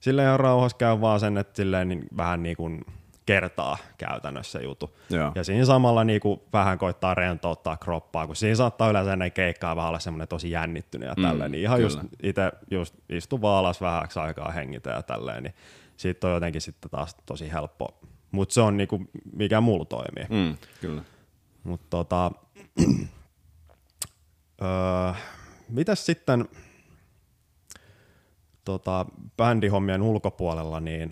silleen 0.00 0.26
ihan 0.26 0.40
rauhassa 0.40 0.78
käy 0.78 1.00
vaan 1.00 1.20
sen, 1.20 1.38
että 1.38 1.56
silleen 1.56 1.88
niin 1.88 2.02
vähän 2.16 2.42
niin 2.42 2.56
kuin 2.56 2.84
kertaa 3.30 3.78
käytännössä 3.98 4.60
jutu. 4.60 4.96
Joo. 5.10 5.32
Ja 5.34 5.44
siinä 5.44 5.64
samalla 5.64 6.04
niin 6.04 6.20
kuin 6.20 6.40
vähän 6.52 6.78
koittaa 6.78 7.14
rentouttaa 7.14 7.76
kroppaa, 7.76 8.26
kun 8.26 8.36
siinä 8.36 8.54
saattaa 8.54 8.90
yleensä 8.90 9.12
ennen 9.12 9.32
keikkaa 9.32 9.76
vähän 9.76 9.88
olla 9.88 9.98
semmoinen 9.98 10.28
tosi 10.28 10.50
jännittynyt 10.50 11.08
ja 11.08 11.14
tälleen, 11.22 11.50
niin 11.50 11.62
ihan 11.62 11.76
kyllä. 11.78 11.86
just 11.86 12.00
itse 12.22 12.52
just 12.70 12.94
istu 13.08 13.42
vaan 13.42 13.58
alas 13.58 13.80
vähäksi 13.80 14.18
aikaa 14.18 14.50
hengitä 14.50 14.90
ja 14.90 15.02
tälleen, 15.02 15.42
niin 15.42 15.54
siitä 15.96 16.26
on 16.26 16.32
jotenkin 16.34 16.60
sitten 16.60 16.90
taas 16.90 17.16
tosi 17.26 17.52
helppo. 17.52 17.98
Mutta 18.30 18.52
se 18.52 18.60
on 18.60 18.76
niinku, 18.76 19.04
mikä 19.32 19.60
mulla 19.60 19.84
toimii. 19.84 20.26
Mm, 20.30 20.56
kyllä. 20.80 21.02
Mutta 21.64 21.86
tota, 21.90 22.32
öö, 24.62 25.12
mitäs 25.68 26.06
sitten 26.06 26.48
tota, 28.64 29.06
bändihommien 29.36 30.02
ulkopuolella, 30.02 30.80
niin 30.80 31.10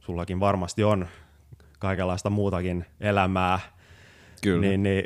sullakin 0.00 0.40
varmasti 0.40 0.84
on 0.84 1.08
kaikenlaista 1.78 2.30
muutakin 2.30 2.86
elämää, 3.00 3.60
Kyllä. 4.42 4.60
niin, 4.60 4.82
niin 4.82 5.04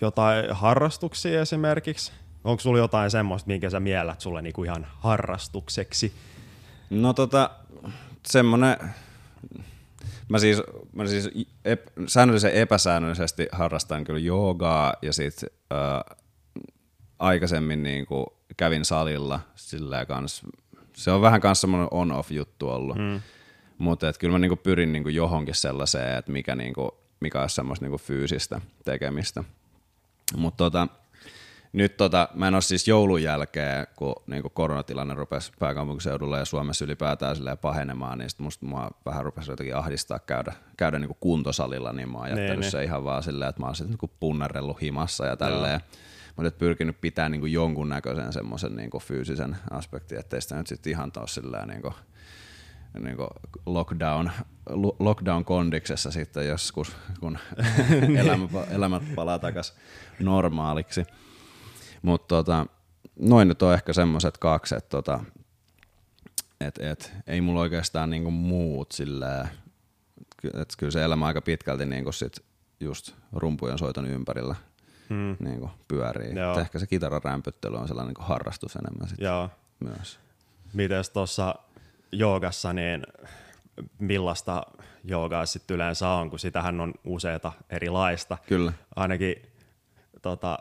jotain 0.00 0.44
harrastuksia 0.50 1.40
esimerkiksi? 1.40 2.12
Onko 2.44 2.60
sulla 2.60 2.78
jotain 2.78 3.10
semmoista, 3.10 3.46
minkä 3.46 3.70
sä 3.70 3.80
miellät 3.80 4.20
sulle 4.20 4.42
niinku 4.42 4.64
ihan 4.64 4.86
harrastukseksi? 4.98 6.12
No 6.90 7.12
tota, 7.12 7.50
semmonen, 8.28 8.76
mä 10.28 10.38
siis, 10.38 10.62
mä 10.92 11.06
siis 11.06 11.30
ep, 11.64 11.86
säännöllisen 12.06 12.52
epäsäännöllisesti 12.52 13.48
harrastan 13.52 14.04
kyllä 14.04 14.18
joogaa 14.18 14.94
ja 15.02 15.12
sit 15.12 15.44
äh, 15.44 16.16
aikaisemmin 17.18 17.82
niinku 17.82 18.26
kävin 18.56 18.84
salilla 18.84 19.40
sillä 19.54 20.06
kans, 20.06 20.42
se 20.92 21.10
on 21.10 21.22
vähän 21.22 21.40
kans 21.40 21.60
semmonen 21.60 21.88
on-off 21.90 22.30
juttu 22.30 22.68
ollut. 22.68 22.96
Mm. 22.96 23.20
Mutta 23.80 24.08
et 24.08 24.18
kyllä 24.18 24.32
mä 24.32 24.38
niinku 24.38 24.56
pyrin 24.56 24.92
niinku 24.92 25.08
johonkin 25.08 25.54
sellaiseen, 25.54 26.18
että 26.18 26.32
mikä, 26.32 26.54
niinku, 26.54 26.98
mikä 27.20 27.40
olisi 27.40 27.54
semmoista 27.54 27.84
niinku 27.84 27.98
fyysistä 27.98 28.60
tekemistä. 28.84 29.44
Mutta 30.36 30.56
tota, 30.56 30.88
nyt 31.72 31.96
tota, 31.96 32.28
mä 32.34 32.48
en 32.48 32.54
ole 32.54 32.62
siis 32.62 32.88
joulun 32.88 33.22
jälkeen, 33.22 33.86
kun 33.96 34.14
niinku 34.26 34.50
koronatilanne 34.50 35.14
rupesi 35.14 35.52
pääkaupunkiseudulla 35.58 36.38
ja 36.38 36.44
Suomessa 36.44 36.84
ylipäätään 36.84 37.36
pahenemaan, 37.60 38.18
niin 38.18 38.30
sit 38.30 38.38
musta 38.38 38.66
mua 38.66 38.90
vähän 39.06 39.24
rupesi 39.24 39.50
jotenkin 39.50 39.76
ahdistaa 39.76 40.18
käydä, 40.18 40.52
käydä 40.76 40.98
niinku 40.98 41.16
kuntosalilla, 41.20 41.92
niin 41.92 42.08
mä 42.08 42.18
oon 42.18 42.28
jättänyt 42.28 42.58
Niin, 42.58 42.70
se 42.70 42.84
ihan 42.84 43.04
vaan 43.04 43.22
silleen, 43.22 43.48
että 43.48 43.60
mä 43.60 43.66
oon 43.66 43.74
sitten 43.74 43.90
niinku 43.90 44.10
punnarellut 44.20 44.82
himassa 44.82 45.26
ja 45.26 45.36
tälleen. 45.36 45.80
Mutta 46.36 46.50
pyrkinyt 46.50 47.00
pitää 47.00 47.28
niinku 47.28 47.46
jonkunnäköisen 47.46 48.32
semmoisen 48.32 48.76
niinku 48.76 48.98
fyysisen 48.98 49.56
aspektin, 49.70 50.18
ettei 50.18 50.40
sitä 50.40 50.56
nyt 50.56 50.66
sitten 50.66 50.90
ihan 50.90 51.12
taas 51.12 51.34
silleen 51.34 51.68
niinku, 51.68 51.92
niinku 52.98 53.26
lockdown, 53.66 54.30
lo- 54.70 54.96
lockdown 54.98 55.44
kondiksessa 55.44 56.10
sitten 56.10 56.48
joskus, 56.48 56.96
kun 57.20 57.38
elämä, 58.20 58.48
elämä 58.70 59.00
palaa 59.14 59.38
takaisin 59.38 59.76
normaaliksi. 60.20 61.04
Mutta 62.02 62.26
tota, 62.34 62.66
noin 63.18 63.48
nyt 63.48 63.62
on 63.62 63.74
ehkä 63.74 63.92
semmoiset 63.92 64.38
kaksi, 64.38 64.74
että 64.76 64.88
tota, 64.88 65.24
et, 66.60 66.78
et, 66.78 67.12
ei 67.26 67.40
mulla 67.40 67.60
oikeastaan 67.60 68.10
niinku 68.10 68.30
muut 68.30 68.92
silleen, 68.92 69.48
että 70.44 70.74
kyllä 70.78 70.90
se 70.90 71.04
elämä 71.04 71.26
aika 71.26 71.40
pitkälti 71.40 71.86
niinku 71.86 72.12
sit 72.12 72.36
just 72.80 73.14
rumpujen 73.32 73.78
soiton 73.78 74.06
ympärillä 74.06 74.54
Hmm. 75.08 75.36
niinku 75.40 75.70
pyörii. 75.88 76.34
Joo. 76.34 76.52
Et 76.52 76.58
ehkä 76.58 76.78
se 76.78 76.86
kitaran 76.86 77.22
rämpyttely 77.24 77.76
on 77.76 77.88
sellainen 77.88 78.08
niinku 78.08 78.22
harrastus 78.22 78.76
enemmän 78.76 79.08
sit 79.08 79.18
Joo. 79.20 79.50
myös. 79.80 80.18
Mites 80.72 81.10
tuossa 81.10 81.54
joogassa, 82.12 82.72
niin 82.72 83.02
millaista 83.98 84.62
joogaa 85.04 85.46
sitten 85.46 85.74
yleensä 85.74 86.08
on, 86.08 86.30
kun 86.30 86.38
sitähän 86.38 86.80
on 86.80 86.94
useita 87.04 87.52
erilaista. 87.70 88.38
Kyllä. 88.46 88.72
Ainakin 88.96 89.34
tota, 90.22 90.58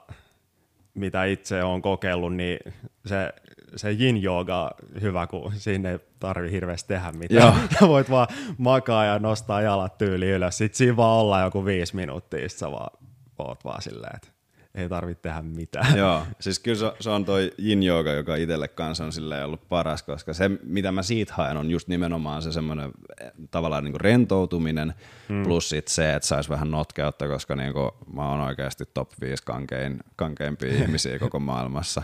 mitä 0.93 1.25
itse 1.25 1.63
olen 1.63 1.81
kokeillut, 1.81 2.35
niin 2.35 2.59
se, 3.05 3.33
se 3.75 3.91
yin 3.91 4.21
jooga 4.21 4.71
hyvä, 5.01 5.27
kun 5.27 5.53
sinne 5.55 5.91
ei 5.91 5.99
tarvi 6.19 6.51
hirveästi 6.51 6.87
tehdä 6.87 7.11
mitään. 7.11 7.69
Joo. 7.81 7.89
Voit 7.91 8.09
vaan 8.09 8.27
makaa 8.57 9.05
ja 9.05 9.19
nostaa 9.19 9.61
jalat 9.61 9.97
tyyli 9.97 10.29
ylös. 10.29 10.57
Sitten 10.57 10.77
siinä 10.77 10.97
vaan 10.97 11.19
olla 11.19 11.41
joku 11.41 11.65
viisi 11.65 11.95
minuuttia, 11.95 12.49
sit 12.49 12.59
sä 12.59 12.71
vaan 12.71 12.97
oot 13.39 13.65
vaan 13.65 13.81
silleen, 13.81 14.15
että 14.15 14.38
ei 14.79 14.89
tarvitse 14.89 15.21
tehdä 15.21 15.41
mitään. 15.41 15.97
Joo, 15.97 16.23
siis 16.39 16.59
kyllä 16.59 16.77
se, 16.77 16.91
se 16.99 17.09
on 17.09 17.25
toi 17.25 17.51
yin 17.59 17.83
yoga, 17.83 18.11
joka 18.11 18.35
itselle 18.35 18.67
kanssa 18.67 19.03
on 19.03 19.13
silleen 19.13 19.45
ollut 19.45 19.69
paras, 19.69 20.03
koska 20.03 20.33
se, 20.33 20.49
mitä 20.63 20.91
mä 20.91 21.03
siitä 21.03 21.33
haen, 21.33 21.57
on 21.57 21.69
just 21.69 21.87
nimenomaan 21.87 22.41
se 22.41 22.51
semmoinen 22.51 22.91
eh, 23.21 23.31
tavallaan 23.51 23.83
niinku 23.83 23.97
rentoutuminen, 23.97 24.93
mm. 25.29 25.43
plus 25.43 25.69
sit 25.69 25.87
se, 25.87 26.13
että 26.13 26.27
sais 26.27 26.49
vähän 26.49 26.71
notkeutta, 26.71 27.27
koska 27.27 27.55
niinku 27.55 27.91
mä 28.13 28.29
oon 28.29 28.41
oikeasti 28.41 28.85
top 28.93 29.09
5 29.21 29.43
kankein, 29.43 29.99
kankeimpia 30.15 30.73
ihmisiä 30.83 31.19
koko 31.19 31.39
maailmassa. 31.39 32.03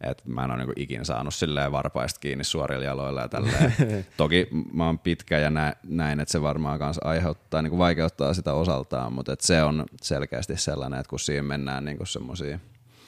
Et 0.00 0.22
mä 0.26 0.44
en 0.44 0.50
ole 0.50 0.58
niinku 0.58 0.72
ikin 0.76 1.04
saanut 1.04 1.34
silleen 1.34 1.72
varpaista 1.72 2.20
kiinni 2.20 2.44
suorilla 2.44 2.84
jaloilla 2.84 3.20
ja 3.20 3.28
tälleen. 3.28 3.74
Toki 4.16 4.48
mä 4.72 4.86
oon 4.86 4.98
pitkä 4.98 5.38
ja 5.38 5.50
nä, 5.50 5.76
näin, 5.82 6.20
että 6.20 6.32
se 6.32 6.42
varmaan 6.42 6.78
kanssa 6.78 7.08
aiheuttaa, 7.08 7.62
niinku 7.62 7.78
vaikeuttaa 7.78 8.34
sitä 8.34 8.52
osaltaan, 8.52 9.12
mutta 9.12 9.32
et 9.32 9.40
se 9.40 9.62
on 9.62 9.84
selkeästi 10.02 10.56
sellainen, 10.56 11.00
että 11.00 11.10
kun 11.10 11.20
siinä 11.20 11.42
mennään 11.42 11.84
niinku 11.84 12.06
semmosia, 12.06 12.58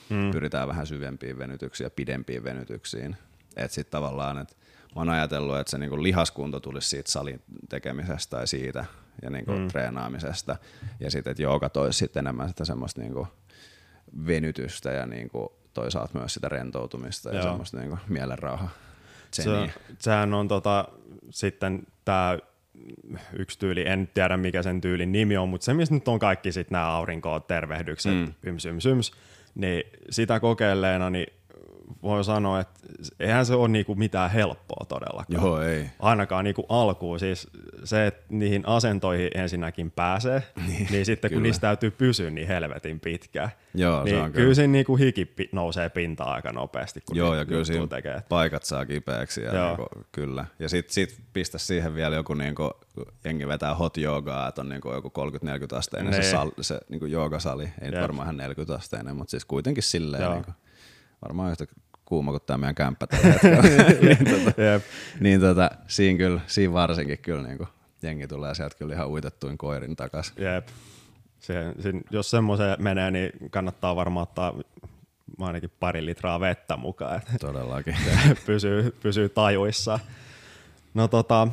mm. 0.08 0.30
pyritään 0.30 0.68
vähän 0.68 0.86
syvempiin 0.86 1.38
venytyksiin 1.38 1.84
ja 1.84 1.90
pidempiin 1.90 2.44
venytyksiin. 2.44 3.16
Että 3.56 3.74
sitten 3.74 3.92
tavallaan, 3.92 4.38
että 4.38 4.54
mä 4.94 5.00
oon 5.00 5.08
ajatellut, 5.08 5.58
että 5.58 5.70
se 5.70 5.78
niinku 5.78 6.02
lihaskunto 6.02 6.60
tulisi 6.60 6.88
siitä 6.88 7.10
salin 7.10 7.42
tekemisestä 7.68 8.36
ja 8.36 8.46
siitä 8.46 8.84
ja 9.22 9.30
niinku 9.30 9.52
mm. 9.52 9.68
treenaamisesta. 9.68 10.56
Ja 11.00 11.10
sitten, 11.10 11.30
että 11.30 11.42
jooga 11.42 11.68
toisi 11.68 11.98
sitten 11.98 12.20
enemmän 12.20 12.48
sitä 12.48 12.64
semmoista 12.64 13.00
niinku 13.00 13.28
venytystä 14.26 14.92
ja 14.92 15.06
niinku 15.06 15.55
toisaalta 15.80 16.18
myös 16.18 16.34
sitä 16.34 16.48
rentoutumista 16.48 17.28
ja 17.28 17.34
Joo. 17.34 17.42
semmoista 17.42 17.78
niinku 17.78 17.98
mielenrauha. 18.08 18.68
Se, 19.30 19.70
sehän 19.98 20.34
on 20.34 20.48
tota, 20.48 20.84
sitten 21.30 21.82
tämä 22.04 22.38
yksi 23.38 23.58
tyyli, 23.58 23.88
en 23.88 24.08
tiedä 24.14 24.36
mikä 24.36 24.62
sen 24.62 24.80
tyylin 24.80 25.12
nimi 25.12 25.36
on, 25.36 25.48
mutta 25.48 25.64
se 25.64 25.74
missä 25.74 25.94
nyt 25.94 26.08
on 26.08 26.18
kaikki 26.18 26.52
sitten 26.52 26.72
nämä 26.72 26.86
aurinko-tervehdykset, 26.86 28.14
mm. 28.14 28.34
yms, 28.42 28.66
yms, 28.66 28.86
yms, 28.86 29.12
niin 29.54 29.84
sitä 30.10 30.40
kokeilleena 30.40 31.10
niin 31.10 31.26
voi 32.06 32.24
sanoa, 32.24 32.60
että 32.60 32.80
eihän 33.20 33.46
se 33.46 33.54
ole 33.54 33.68
niinku 33.68 33.94
mitään 33.94 34.30
helppoa 34.30 34.86
todellakaan. 34.88 35.42
Joo, 35.44 35.60
ei. 35.62 35.90
Ainakaan 35.98 36.44
niinku 36.44 36.66
alkuun. 36.68 37.20
Siis 37.20 37.48
se, 37.84 38.06
että 38.06 38.24
niihin 38.28 38.62
asentoihin 38.66 39.30
ensinnäkin 39.34 39.90
pääsee, 39.90 40.42
niin, 40.68 40.86
niin 40.90 41.06
sitten 41.06 41.30
kun 41.30 41.36
kyllä. 41.36 41.42
niistä 41.48 41.60
täytyy 41.60 41.90
pysyä 41.90 42.30
niin 42.30 42.48
helvetin 42.48 43.00
pitkään. 43.00 43.50
Joo, 43.74 43.98
se 43.98 44.04
niin 44.04 44.16
on 44.22 44.32
kyllä 44.32 44.42
kyllä. 44.44 44.54
siinä 44.54 44.72
niinku 44.72 44.96
hiki 44.96 45.34
nousee 45.52 45.88
pintaan 45.88 46.32
aika 46.34 46.52
nopeasti, 46.52 47.00
kun 47.00 47.16
Joo, 47.16 47.34
ja 47.34 47.44
kyllä 47.44 47.64
siinä 47.64 47.86
tekee. 47.86 48.22
paikat 48.28 48.62
saa 48.62 48.86
kipeäksi. 48.86 49.42
Ja 49.42 49.54
Joo. 49.54 49.66
niinku, 49.66 49.86
kyllä. 50.12 50.44
Ja 50.58 50.68
sit, 50.68 50.90
sit 50.90 51.20
pistä 51.32 51.58
siihen 51.58 51.94
vielä 51.94 52.16
joku, 52.16 52.34
niinku, 52.34 52.70
jengi 53.24 53.48
vetää 53.48 53.74
hot 53.74 53.96
joogaa, 53.96 54.48
että 54.48 54.60
on 54.60 54.68
niinku 54.68 54.92
joku 54.92 55.12
30-40 55.74 55.76
asteinen 55.76 56.12
se, 56.14 56.20
Nee. 56.20 56.30
sal, 56.30 56.50
se 56.60 56.80
niinku 56.88 57.06
joogasali. 57.06 57.68
Ei 57.80 57.92
varmaan 58.00 58.26
ihan 58.26 58.36
40 58.36 58.74
asteinen, 58.74 59.16
mutta 59.16 59.30
siis 59.30 59.44
kuitenkin 59.44 59.82
silleen 59.82 60.22
Joo. 60.22 60.32
niinku, 60.34 60.50
varmaan 61.22 61.50
yhtä 61.50 61.66
kuuma 62.06 62.30
kuin 62.30 62.42
tämä 62.46 62.58
meidän 62.58 62.74
kämppä 62.74 63.06
tällä 63.06 63.34
niin, 64.02 64.18
tota, 64.18 64.62
Jep. 64.62 64.82
niin 65.20 65.40
tota, 65.40 65.70
siinä, 65.88 66.18
kyllä, 66.18 66.40
siinä 66.46 66.72
varsinkin 66.72 67.18
kyllä 67.18 67.42
niinku, 67.42 67.68
jengi 68.02 68.28
tulee 68.28 68.54
sieltä 68.54 68.76
kyllä 68.78 68.94
ihan 68.94 69.08
uitettuin 69.08 69.58
koirin 69.58 69.96
takas. 69.96 70.32
Jep. 70.36 70.68
Se, 71.38 71.54
se, 71.80 71.92
jos 72.10 72.30
semmoiseen 72.30 72.82
menee, 72.82 73.10
niin 73.10 73.30
kannattaa 73.50 73.96
varmaan 73.96 74.22
ottaa 74.22 74.54
ainakin 75.40 75.70
pari 75.80 76.06
litraa 76.06 76.40
vettä 76.40 76.76
mukaan, 76.76 77.16
että 77.16 77.32
Todellakin. 77.40 77.96
pysyy, 78.46 78.96
pysyy 79.02 79.28
tajuissa. 79.28 79.98
No 80.94 81.08
tota, 81.08 81.48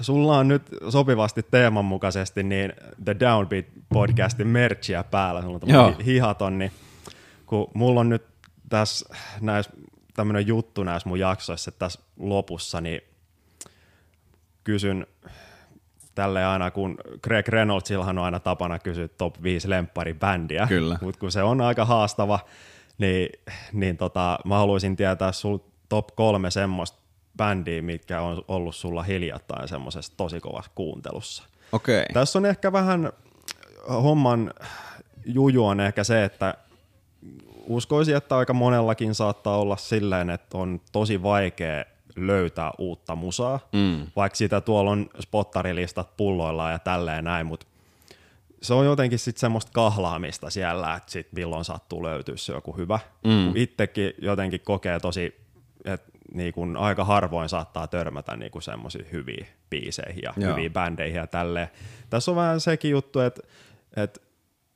sulla 0.00 0.38
on 0.38 0.48
nyt 0.48 0.62
sopivasti 0.88 1.46
teeman 1.50 1.84
mukaisesti 1.84 2.42
niin 2.42 2.72
The 3.04 3.16
Downbeat 3.20 3.66
podcastin 3.88 4.46
merchia 4.46 5.04
päällä, 5.04 5.42
sulla 5.42 5.86
on 5.86 6.00
hihaton, 6.00 6.58
niin 6.58 6.72
kun 7.48 7.70
mulla 7.74 8.00
on 8.00 8.08
nyt 8.08 8.26
tässä 8.68 9.14
näissä 9.40 9.72
tämmöinen 10.14 10.46
juttu 10.46 10.84
näissä 10.84 11.08
mun 11.08 11.18
jaksoissa, 11.18 11.68
että 11.68 11.78
tässä 11.78 12.00
lopussa, 12.16 12.80
niin 12.80 13.00
kysyn 14.64 15.06
tälle 16.14 16.44
aina, 16.44 16.70
kun 16.70 16.98
Greg 17.22 17.48
Reynoldsilla 17.48 18.06
on 18.06 18.18
aina 18.18 18.40
tapana 18.40 18.78
kysyä 18.78 19.08
top 19.08 19.42
5 19.42 19.70
lempparibändiä, 19.70 20.66
Kyllä. 20.66 20.98
mutta 21.02 21.20
kun 21.20 21.32
se 21.32 21.42
on 21.42 21.60
aika 21.60 21.84
haastava, 21.84 22.40
niin, 22.98 23.28
niin 23.72 23.96
tota, 23.96 24.38
mä 24.44 24.56
haluaisin 24.58 24.96
tietää 24.96 25.32
sul 25.32 25.58
top 25.88 26.06
kolme 26.16 26.50
semmoista 26.50 26.98
bändiä, 27.36 27.82
mitkä 27.82 28.20
on 28.20 28.44
ollut 28.48 28.74
sulla 28.74 29.02
hiljattain 29.02 29.68
semmoisessa 29.68 30.12
tosi 30.16 30.40
kovassa 30.40 30.70
kuuntelussa. 30.74 31.42
Okei. 31.72 32.06
Tässä 32.12 32.38
on 32.38 32.46
ehkä 32.46 32.72
vähän 32.72 33.12
homman 33.88 34.50
juju 35.24 35.66
on 35.66 35.80
ehkä 35.80 36.04
se, 36.04 36.24
että 36.24 36.54
uskoisin, 37.68 38.16
että 38.16 38.36
aika 38.36 38.52
monellakin 38.54 39.14
saattaa 39.14 39.58
olla 39.58 39.76
silleen, 39.76 40.30
että 40.30 40.58
on 40.58 40.80
tosi 40.92 41.22
vaikea 41.22 41.84
löytää 42.16 42.70
uutta 42.78 43.16
musaa, 43.16 43.60
Mm. 43.72 44.06
vaikka 44.16 44.36
sitä 44.36 44.60
tuolla 44.60 44.90
on 44.90 45.10
spottarilistat 45.20 46.16
pulloillaan 46.16 46.72
ja 46.72 46.78
tälleen 46.78 47.24
näin, 47.24 47.46
mutta 47.46 47.66
se 48.62 48.74
on 48.74 48.84
jotenkin 48.86 49.18
sitten 49.18 49.40
semmoista 49.40 49.70
kahlaamista 49.74 50.50
siellä, 50.50 50.94
että 50.94 51.12
sit 51.12 51.28
milloin 51.32 51.64
sattuu 51.64 52.02
löytyä 52.02 52.36
se 52.36 52.52
joku 52.52 52.76
hyvä. 52.76 52.98
Mm. 53.24 53.56
Itsekin 53.56 54.12
jotenkin 54.22 54.60
kokee 54.60 55.00
tosi, 55.00 55.40
että 55.84 56.12
niin 56.34 56.52
kun 56.54 56.76
aika 56.76 57.04
harvoin 57.04 57.48
saattaa 57.48 57.86
törmätä 57.86 58.36
niin 58.36 58.62
semmoisiin 58.62 59.06
hyviä 59.12 59.46
biiseihin 59.70 60.22
ja 60.22 60.32
Joo. 60.36 60.50
hyviin 60.50 60.72
bändeihin 60.72 61.16
ja 61.16 61.26
tälleen. 61.26 61.68
Tässä 62.10 62.30
on 62.30 62.36
vähän 62.36 62.60
sekin 62.60 62.90
juttu, 62.90 63.20
että, 63.20 63.42
että, 63.96 64.20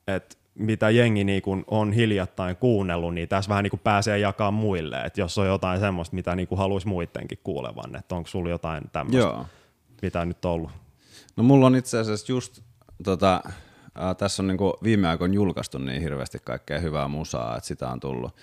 että 0.07 0.35
mitä 0.55 0.89
jengi 0.89 1.23
niin 1.23 1.41
kun 1.41 1.63
on 1.67 1.91
hiljattain 1.91 2.55
kuunnellut, 2.55 3.13
niin 3.13 3.29
tässä 3.29 3.49
vähän 3.49 3.63
niin 3.63 3.69
kuin 3.71 3.81
pääsee 3.83 4.19
jakaa 4.19 4.51
muille. 4.51 5.01
Että 5.01 5.21
jos 5.21 5.37
on 5.37 5.47
jotain 5.47 5.79
semmoista, 5.79 6.15
mitä 6.15 6.35
niin 6.35 6.47
kuin 6.47 6.59
haluaisi 6.59 6.87
muidenkin 6.87 7.39
kuulevan, 7.43 7.95
että 7.95 8.15
onko 8.15 8.27
sulla 8.27 8.49
jotain 8.49 8.83
tämmöistä, 8.91 9.19
Joo. 9.29 9.45
mitä 10.01 10.25
nyt 10.25 10.45
on 10.45 10.51
ollut? 10.51 10.71
No 11.35 11.43
mulla 11.43 11.65
on 11.67 11.75
itse 11.75 11.99
asiassa 11.99 12.31
just, 12.31 12.61
tota, 13.03 13.41
ää, 13.95 14.13
tässä 14.15 14.43
on 14.43 14.47
niinku 14.47 14.73
viime 14.83 15.07
aikoina 15.07 15.33
julkaistu 15.33 15.77
niin 15.77 16.01
hirveästi 16.01 16.37
kaikkea 16.45 16.79
hyvää 16.79 17.07
musaa, 17.07 17.57
että 17.57 17.67
sitä 17.67 17.89
on 17.89 17.99
tullut. 17.99 18.35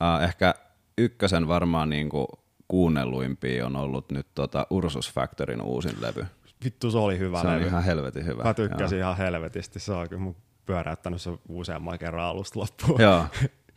Ää, 0.00 0.24
ehkä 0.24 0.54
ykkösen 0.98 1.48
varmaan 1.48 1.90
niinku 1.90 2.26
kuunnelluimpia 2.68 3.66
on 3.66 3.76
ollut 3.76 4.10
nyt 4.10 4.26
tota 4.34 4.66
Ursus 4.70 5.12
Factorin 5.12 5.62
uusin 5.62 5.96
levy. 6.00 6.26
Vittu, 6.64 6.90
se 6.90 6.98
oli 6.98 7.18
hyvä 7.18 7.40
Se 7.40 7.46
on 7.46 7.54
levy. 7.54 7.66
ihan 7.66 7.84
helvetin 7.84 8.26
hyvä. 8.26 8.42
Mä 8.42 8.54
tykkäsin 8.54 8.98
Joo. 8.98 9.08
ihan 9.08 9.16
helvetisti. 9.18 9.80
Se 9.80 9.92
on 9.92 10.08
kyllä 10.08 10.22
mun 10.22 10.36
pyöräyttänyt 10.66 11.22
se 11.22 11.30
useamman 11.48 11.98
kerran 11.98 12.24
alusta 12.24 12.60
loppuun. 12.60 13.00
Joo, 13.00 13.26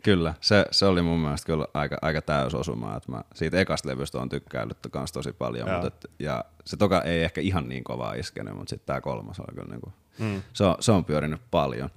kyllä. 0.04 0.34
Se, 0.42 0.66
se 0.72 0.86
oli 0.86 1.02
mun 1.02 1.20
mielestä 1.20 1.46
kyllä 1.46 1.68
aika, 1.74 1.98
aika 2.02 2.22
täys 2.22 2.56
osuma. 2.56 2.98
Että 2.98 3.12
mä 3.12 3.24
siitä 3.36 3.60
ekasta 3.60 3.90
levystä 3.90 4.20
on 4.20 4.30
tykkäillyt 4.30 4.78
kans 4.92 5.12
tosi 5.12 5.34
paljon. 5.34 5.68
Joo. 5.68 5.82
Mutta 5.82 5.88
et, 5.88 6.12
ja 6.20 6.46
se 6.66 6.78
toka 6.78 7.02
ei 7.02 7.24
ehkä 7.24 7.42
ihan 7.42 7.70
niin 7.70 7.84
kovaa 7.84 8.14
iskenyt, 8.14 8.56
mutta 8.56 8.70
sitten 8.70 8.86
tää 8.86 9.02
kolmas 9.02 9.40
on 9.40 9.56
kyllä 9.56 9.68
niinku, 9.70 9.94
mm. 10.20 10.42
se, 10.54 10.64
on, 10.64 10.76
se 10.80 10.92
on 10.92 11.06
pyörinyt 11.06 11.42
paljon. 11.52 11.90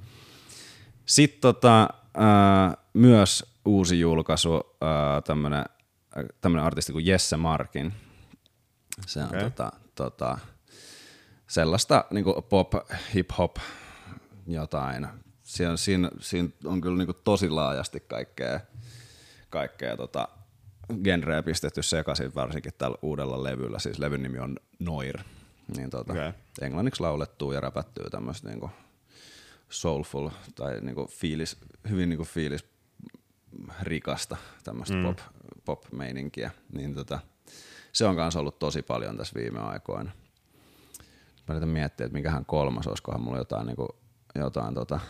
Sitten 1.06 1.40
tota, 1.40 1.82
äh, 2.18 2.76
myös 2.92 3.44
uusi 3.64 4.00
julkaisu, 4.00 4.54
äh, 4.54 5.22
tämmönen, 5.24 5.64
äh, 6.18 6.24
tämmönen 6.40 6.64
artisti 6.64 6.92
kuin 6.92 7.06
Jesse 7.06 7.36
Markin. 7.36 7.92
Se 9.06 9.20
on 9.20 9.26
Okei. 9.26 9.40
tota, 9.40 9.72
tota, 9.94 10.38
sellaista 11.46 12.04
niinku 12.10 12.42
pop, 12.42 12.74
hip-hop, 13.14 13.56
jotain. 14.46 15.08
Siinä, 15.42 15.76
siinä, 15.76 16.10
siinä 16.20 16.48
on 16.64 16.80
kyllä 16.80 16.98
niinku 16.98 17.12
tosi 17.12 17.50
laajasti 17.50 18.00
kaikkea, 18.00 18.60
kaikkea 19.50 19.96
tota, 19.96 20.28
genreä 21.04 21.42
pistetty 21.42 21.82
sekaisin, 21.82 22.34
varsinkin 22.34 22.72
tällä 22.78 22.98
uudella 23.02 23.42
levyllä. 23.42 23.78
Siis 23.78 23.98
levyn 23.98 24.22
nimi 24.22 24.38
on 24.38 24.56
Noir. 24.78 25.18
Niin 25.76 25.90
tota, 25.90 26.12
Okei. 26.12 26.32
englanniksi 26.60 27.00
laulettuu 27.00 27.52
ja 27.52 27.60
räpättyy 27.60 28.10
tämmöistä 28.10 28.48
niinku 28.48 28.70
soulful 29.68 30.28
tai 30.54 30.80
niinku 30.80 31.06
fiilis, 31.10 31.56
hyvin 31.88 32.08
niinku 32.08 32.24
fiilis 32.24 32.64
rikasta 33.82 34.36
tämmöistä 34.64 34.94
mm. 34.94 35.02
pop, 35.02 35.18
pop-meininkiä. 35.64 36.50
Niin 36.72 36.94
tota, 36.94 37.18
se 37.92 38.06
on 38.06 38.16
kanssa 38.16 38.40
ollut 38.40 38.58
tosi 38.58 38.82
paljon 38.82 39.16
tässä 39.16 39.40
viime 39.40 39.60
aikoina. 39.60 40.10
Mä 41.48 41.54
yritän 41.54 41.68
miettiä, 41.68 42.06
että 42.06 42.18
mikähän 42.18 42.46
kolmas, 42.46 42.86
olisikohan 42.86 43.20
mulla 43.20 43.38
jotain, 43.38 43.66
niinku, 43.66 43.88
jotain, 44.36 44.74
tota, 44.74 45.00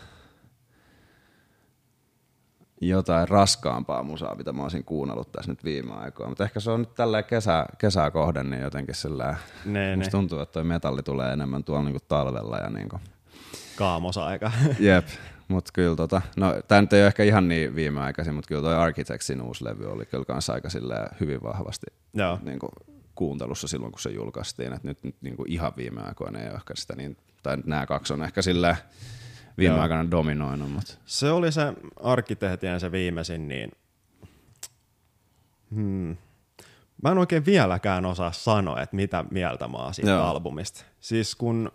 jotain 2.81 3.27
raskaampaa 3.27 4.03
musaa, 4.03 4.35
mitä 4.35 4.53
mä 4.53 4.63
olisin 4.63 4.83
kuunnellut 4.83 5.31
tässä 5.31 5.51
nyt 5.51 5.63
viime 5.63 5.93
aikoina. 5.93 6.29
Mutta 6.29 6.43
ehkä 6.43 6.59
se 6.59 6.71
on 6.71 6.79
nyt 6.79 6.95
tälleen 6.95 7.23
kesä, 7.23 7.65
kesää 7.77 8.11
kohden, 8.11 8.49
niin 8.49 8.61
jotenkin 8.61 8.95
sillä 8.95 9.35
Ne, 9.65 9.89
ne. 9.89 9.95
Musta 9.95 10.11
tuntuu, 10.11 10.39
että 10.39 10.53
toi 10.53 10.63
metalli 10.63 11.03
tulee 11.03 11.33
enemmän 11.33 11.63
tuolla 11.63 11.83
niinku 11.83 12.05
talvella 12.07 12.57
ja 12.57 12.69
niinku, 12.69 12.99
Kaamosaika. 13.75 14.51
jep. 14.79 15.07
Mut 15.47 15.71
kyllä 15.73 15.95
tota, 15.95 16.21
no 16.37 16.53
tää 16.67 16.81
nyt 16.81 16.93
ei 16.93 17.01
ole 17.01 17.07
ehkä 17.07 17.23
ihan 17.23 17.47
niin 17.47 17.75
viimeaikaisin, 17.75 18.33
mutta 18.33 18.47
kyllä 18.47 18.61
toi 18.61 18.75
Architectsin 18.75 19.41
uusi 19.41 19.65
levy 19.65 19.91
oli 19.91 20.05
kyllä 20.05 20.25
kans 20.25 20.49
aika 20.49 20.69
hyvin 21.19 21.43
vahvasti 21.43 21.85
Joo. 22.13 22.39
niinku, 22.43 22.69
kuuntelussa 23.15 23.67
silloin, 23.67 23.91
kun 23.91 23.99
se 23.99 24.09
julkaistiin. 24.09 24.73
Et 24.73 24.83
nyt, 24.83 25.03
nyt 25.03 25.15
niinku 25.21 25.45
ihan 25.47 25.73
viime 25.77 26.01
aikoina 26.01 26.39
ei 26.39 26.47
ole 26.47 26.55
ehkä 26.55 26.73
sitä 26.75 26.95
niin, 26.95 27.17
tai 27.43 27.57
nyt 27.57 27.65
nämä 27.65 27.85
kaksi 27.85 28.13
on 28.13 28.23
ehkä 28.23 28.41
silleen 28.41 28.77
viime 29.57 29.73
Joo. 29.75 29.81
aikana 29.81 30.11
dominoinut, 30.11 30.71
mutta 30.71 30.93
Se 31.05 31.31
oli 31.31 31.51
se 31.51 31.73
arkkitehtien 32.03 32.79
se 32.79 32.91
viimeisin, 32.91 33.47
niin 33.47 33.71
hmm. 35.75 36.17
mä 37.03 37.11
en 37.11 37.17
oikein 37.17 37.45
vieläkään 37.45 38.05
osaa 38.05 38.31
sanoa, 38.31 38.81
että 38.81 38.95
mitä 38.95 39.25
mieltä 39.31 39.67
mä 39.67 39.77
oon 39.77 39.93
siitä 39.93 40.11
Joo. 40.11 40.23
albumista. 40.23 40.85
Siis 40.99 41.35
kun 41.35 41.71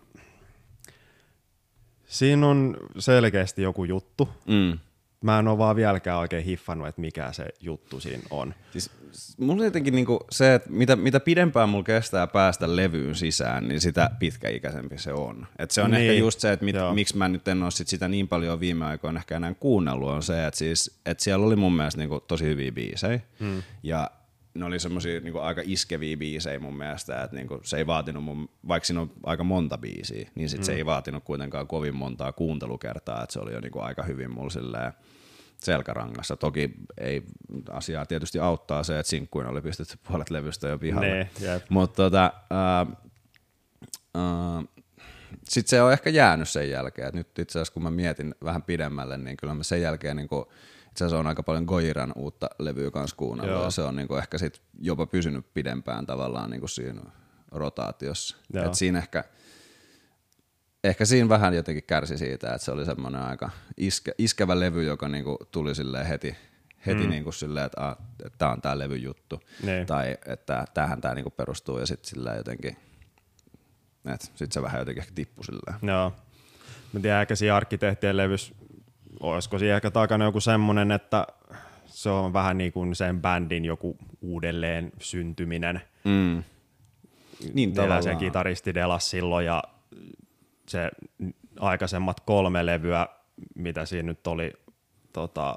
siinä 2.05 2.47
on 2.47 2.77
selkeästi 2.99 3.61
joku 3.61 3.83
juttu, 3.83 4.29
mm. 4.45 4.79
Mä 5.23 5.39
en 5.39 5.47
ole 5.47 5.57
vaan 5.57 5.75
vieläkään 5.75 6.19
oikein 6.19 6.43
hiffannut, 6.43 6.87
että 6.87 7.01
mikä 7.01 7.31
se 7.31 7.45
juttu 7.59 7.99
siinä 7.99 8.23
on. 8.29 8.53
Siis, 8.71 8.91
mulla 9.37 9.61
on 9.61 9.65
jotenkin 9.65 9.95
niinku 9.95 10.19
se, 10.31 10.53
että 10.53 10.69
mitä, 10.71 10.95
mitä 10.95 11.19
pidempään 11.19 11.69
mulla 11.69 11.83
kestää 11.83 12.27
päästä 12.27 12.75
levyyn 12.75 13.15
sisään, 13.15 13.67
niin 13.67 13.81
sitä 13.81 14.09
pitkäikäisempi 14.19 14.97
se 14.97 15.13
on. 15.13 15.47
Et 15.59 15.71
se 15.71 15.81
on 15.81 15.91
Niin, 15.91 16.01
ehkä 16.01 16.13
just 16.13 16.39
se, 16.39 16.51
että 16.51 16.65
mit, 16.65 16.75
miksi 16.93 17.17
mä 17.17 17.29
nyt 17.29 17.47
en 17.47 17.63
ole 17.63 17.71
sit 17.71 17.87
sitä 17.87 18.07
niin 18.07 18.27
paljon 18.27 18.59
viime 18.59 18.85
aikoina 18.85 19.19
ehkä 19.19 19.37
enää 19.37 19.53
kuunnellut, 19.53 20.09
on 20.09 20.23
se, 20.23 20.45
että 20.47 20.57
siis, 20.57 20.99
et 21.05 21.19
siellä 21.19 21.45
oli 21.45 21.55
mun 21.55 21.73
mielestä 21.73 21.99
niinku 21.99 22.19
tosi 22.19 22.45
hyviä 22.45 22.71
biisejä. 22.71 23.19
Hmm. 23.39 23.63
Ja 23.83 24.11
ne 24.53 24.65
oli 24.65 24.79
semmosia 24.79 25.19
niinku 25.19 25.39
aika 25.39 25.61
iskeviä 25.65 26.17
biisejä 26.17 26.59
mun 26.59 26.77
mielestä, 26.77 27.23
että 27.23 27.35
niinku 27.35 27.59
se 27.63 27.77
ei 27.77 27.87
vaatinut 27.87 28.23
mun, 28.23 28.49
vaikka 28.67 28.87
siinä 28.87 29.01
on 29.01 29.11
aika 29.23 29.43
monta 29.43 29.77
biisiä, 29.77 30.29
niin 30.35 30.49
sit 30.49 30.63
se 30.63 30.73
ei 30.73 30.85
vaatinut 30.85 31.23
kuitenkaan 31.23 31.67
kovin 31.67 31.95
montaa 31.95 32.31
kuuntelukertaa, 32.31 33.23
että 33.23 33.33
se 33.33 33.39
oli 33.39 33.53
jo 33.53 33.59
niinku 33.59 33.79
aika 33.79 34.03
hyvin 34.03 34.31
mulla 34.31 34.49
silleen, 34.49 34.93
selkärangassa. 35.57 36.35
Toki 36.35 36.73
ei 36.97 37.23
asiaa 37.69 38.05
tietysti 38.05 38.39
auttaa 38.39 38.83
se, 38.83 38.99
että 38.99 39.09
sinkkuina 39.09 39.49
oli 39.49 39.61
pistetty 39.61 39.97
puolet 40.07 40.29
levystä 40.29 40.67
jo 40.67 40.79
pihalle. 40.79 41.29
Mutta 41.69 41.95
tota, 41.95 42.33
sitten 45.43 45.69
se 45.69 45.81
on 45.81 45.93
ehkä 45.93 46.09
jäänyt 46.09 46.49
sen 46.49 46.69
jälkeen. 46.69 47.07
Et 47.07 47.13
nyt 47.13 47.39
itse 47.39 47.59
asiassa 47.59 47.73
kun 47.73 47.83
mä 47.83 47.91
mietin 47.91 48.35
vähän 48.43 48.63
pidemmälle, 48.63 49.17
niin 49.17 49.37
kyllä 49.37 49.53
mä 49.53 49.63
sen 49.63 49.81
jälkeen 49.81 50.15
niin 50.17 50.29
itse 50.93 51.05
asiassa 51.05 51.19
on 51.19 51.27
aika 51.27 51.43
paljon 51.43 51.65
Goiran 51.65 52.13
uutta 52.15 52.49
levyä 52.59 52.91
kanssa 52.91 53.15
kuunnellut. 53.15 53.55
Joo. 53.55 53.63
Ja 53.63 53.71
se 53.71 53.81
on 53.81 53.95
niin 53.95 54.17
ehkä 54.17 54.37
sit 54.37 54.61
jopa 54.79 55.05
pysynyt 55.05 55.53
pidempään 55.53 56.05
tavallaan 56.05 56.49
niin 56.49 56.69
siinä 56.69 57.01
rotaatiossa. 57.51 58.37
Joo. 58.53 58.65
Et 58.65 58.73
siinä 58.73 58.99
ehkä, 58.99 59.23
ehkä 60.83 61.05
siinä 61.05 61.29
vähän 61.29 61.53
jotenkin 61.53 61.83
kärsi 61.83 62.17
siitä, 62.17 62.53
että 62.53 62.65
se 62.65 62.71
oli 62.71 62.85
semmoinen 62.85 63.21
aika 63.21 63.49
iske, 63.77 64.11
iskevä 64.17 64.59
levy, 64.59 64.83
joka 64.83 65.09
niinku 65.09 65.37
tuli 65.51 65.75
silleen 65.75 66.05
heti, 66.05 66.35
heti 66.85 67.03
mm. 67.03 67.09
niinku 67.09 67.31
silleen, 67.31 67.65
että, 67.65 67.87
ah, 67.87 67.97
tämä 68.37 68.51
on 68.51 68.61
tämä 68.61 68.79
levyn 68.79 69.03
juttu. 69.03 69.39
Niin. 69.63 69.85
Tai 69.85 70.17
että 70.25 70.65
tähän 70.73 71.01
tämä 71.01 71.15
niinku 71.15 71.29
perustuu 71.29 71.79
ja 71.79 71.85
sitten 71.85 72.09
silleen 72.09 72.37
jotenkin, 72.37 72.77
että 74.05 74.25
sitten 74.25 74.51
se 74.51 74.61
vähän 74.61 74.79
jotenkin 74.79 75.01
ehkä 75.01 75.13
tippui 75.15 75.45
silleen. 75.45 75.77
Joo. 75.81 76.13
Mä 76.93 76.99
tiedän, 76.99 77.21
ehkä 77.21 77.35
siinä 77.35 77.55
arkkitehtien 77.55 78.17
levys, 78.17 78.53
olisiko 79.19 79.59
siinä 79.59 79.75
ehkä 79.75 79.91
takana 79.91 80.25
joku 80.25 80.39
semmonen, 80.39 80.91
että 80.91 81.27
se 81.85 82.09
on 82.09 82.33
vähän 82.33 82.57
niin 82.57 82.73
kuin 82.73 82.95
sen 82.95 83.21
bändin 83.21 83.65
joku 83.65 83.97
uudelleen 84.21 84.91
syntyminen. 85.01 85.81
Mm. 86.03 86.43
Niin 87.53 87.75
Delas 87.75 87.75
sen 87.75 87.75
tavallaan. 87.75 88.17
kitaristi 88.17 88.73
Delas 88.73 89.09
silloin 89.09 89.45
ja 89.45 89.63
se 90.67 90.91
aikaisemmat 91.59 92.19
kolme 92.19 92.65
levyä, 92.65 93.07
mitä 93.55 93.85
siinä 93.85 94.05
nyt 94.05 94.27
oli, 94.27 94.53
tota, 95.13 95.55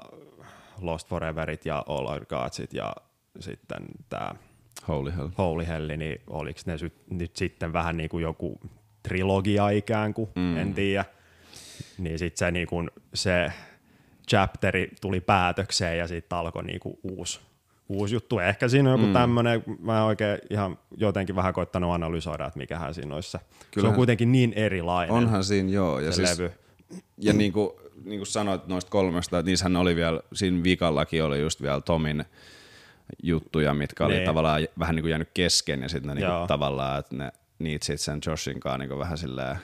Lost 0.81 1.07
Foreverit 1.07 1.65
ja 1.65 1.83
All 1.87 2.05
Our 2.05 2.25
Godsit 2.25 2.73
ja 2.73 2.93
sitten 3.39 3.85
tämä 4.09 4.35
Holy 4.87 5.11
hell. 5.17 5.29
Holy 5.37 5.67
Hell, 5.67 5.87
niin 5.97 6.21
oliko 6.27 6.59
ne 6.65 6.77
sy- 6.77 7.01
nyt 7.09 7.35
sitten 7.35 7.73
vähän 7.73 7.97
niin 7.97 8.09
kuin 8.09 8.21
joku 8.21 8.59
trilogia 9.03 9.69
ikään 9.69 10.13
kuin, 10.13 10.29
mm. 10.35 10.57
en 10.57 10.73
tiedä. 10.73 11.05
Niin 11.97 12.19
sitten 12.19 12.37
se, 12.47 12.51
niin 12.51 12.67
kuin, 12.67 12.89
se 13.13 13.51
chapteri 14.29 14.91
tuli 15.01 15.19
päätökseen 15.21 15.97
ja 15.97 16.07
sitten 16.07 16.37
alkoi 16.37 16.63
niin 16.63 16.79
kuin 16.79 16.99
uusi, 17.03 17.39
uusi 17.89 18.15
juttu. 18.15 18.39
Ehkä 18.39 18.67
siinä 18.67 18.89
on 18.93 18.99
joku 18.99 19.07
mm. 19.07 19.13
tämmöinen, 19.13 19.63
mä 19.79 19.97
en 19.97 20.03
oikein 20.03 20.39
ihan 20.49 20.77
jotenkin 20.97 21.35
vähän 21.35 21.53
koittanut 21.53 21.93
analysoida, 21.93 22.45
että 22.45 22.57
mikähän 22.59 22.93
siinä 22.93 23.15
olisi 23.15 23.31
se. 23.31 23.37
Se 23.37 23.43
on 23.45 23.65
Kyllähän- 23.71 23.95
kuitenkin 23.95 24.31
niin 24.31 24.53
erilainen 24.53 25.15
Onhan 25.15 25.43
siinä 25.43 25.69
joo. 25.69 25.99
Ja 25.99 26.11
siis, 26.11 26.39
levy. 26.39 26.51
Ja 27.17 27.33
niin 27.33 27.53
kuin, 27.53 27.69
niin 28.05 28.19
kuin 28.19 28.27
sanoit 28.27 28.67
noista 28.67 28.91
kolmesta, 28.91 29.39
että 29.39 29.49
niissähän 29.49 29.75
oli 29.75 29.95
vielä, 29.95 30.19
siinä 30.33 30.63
vikallakin 30.63 31.23
oli 31.23 31.39
just 31.41 31.61
vielä 31.61 31.81
Tomin 31.81 32.25
juttuja, 33.23 33.73
mitkä 33.73 34.05
oli 34.05 34.13
Niin. 34.13 34.25
tavallaan 34.25 34.67
vähän 34.79 34.95
niin 34.95 35.03
kuin 35.03 35.09
jäänyt 35.09 35.29
kesken 35.33 35.81
ja 35.81 35.89
sitten 35.89 36.07
ne 36.07 36.15
niin 36.15 36.31
kuin 36.37 36.47
tavallaan, 36.47 36.99
että 36.99 37.15
ne 37.15 37.31
niitä 37.59 37.85
sitten 37.85 37.97
sen 38.05 38.19
Joshin 38.31 38.59
kanssa 38.59 38.77
niin 38.77 38.89
kuin 38.89 38.99
vähän 38.99 39.17
silleen, 39.17 39.57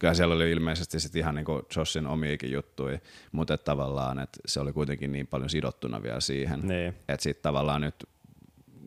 kyllä 0.00 0.14
siellä 0.14 0.34
oli 0.34 0.50
ilmeisesti 0.50 1.00
sit 1.00 1.16
ihan 1.16 1.34
niin 1.34 1.46
Joshin 1.76 2.06
omiakin 2.06 2.52
juttuja, 2.52 2.98
mutta 3.32 3.54
että 3.54 3.64
tavallaan, 3.64 4.18
että 4.18 4.40
se 4.46 4.60
oli 4.60 4.72
kuitenkin 4.72 5.12
niin 5.12 5.26
paljon 5.26 5.50
sidottuna 5.50 6.02
vielä 6.02 6.20
siihen, 6.20 6.60
Niin. 6.60 6.94
että 7.08 7.22
sitten 7.22 7.42
tavallaan 7.42 7.80
nyt 7.80 8.08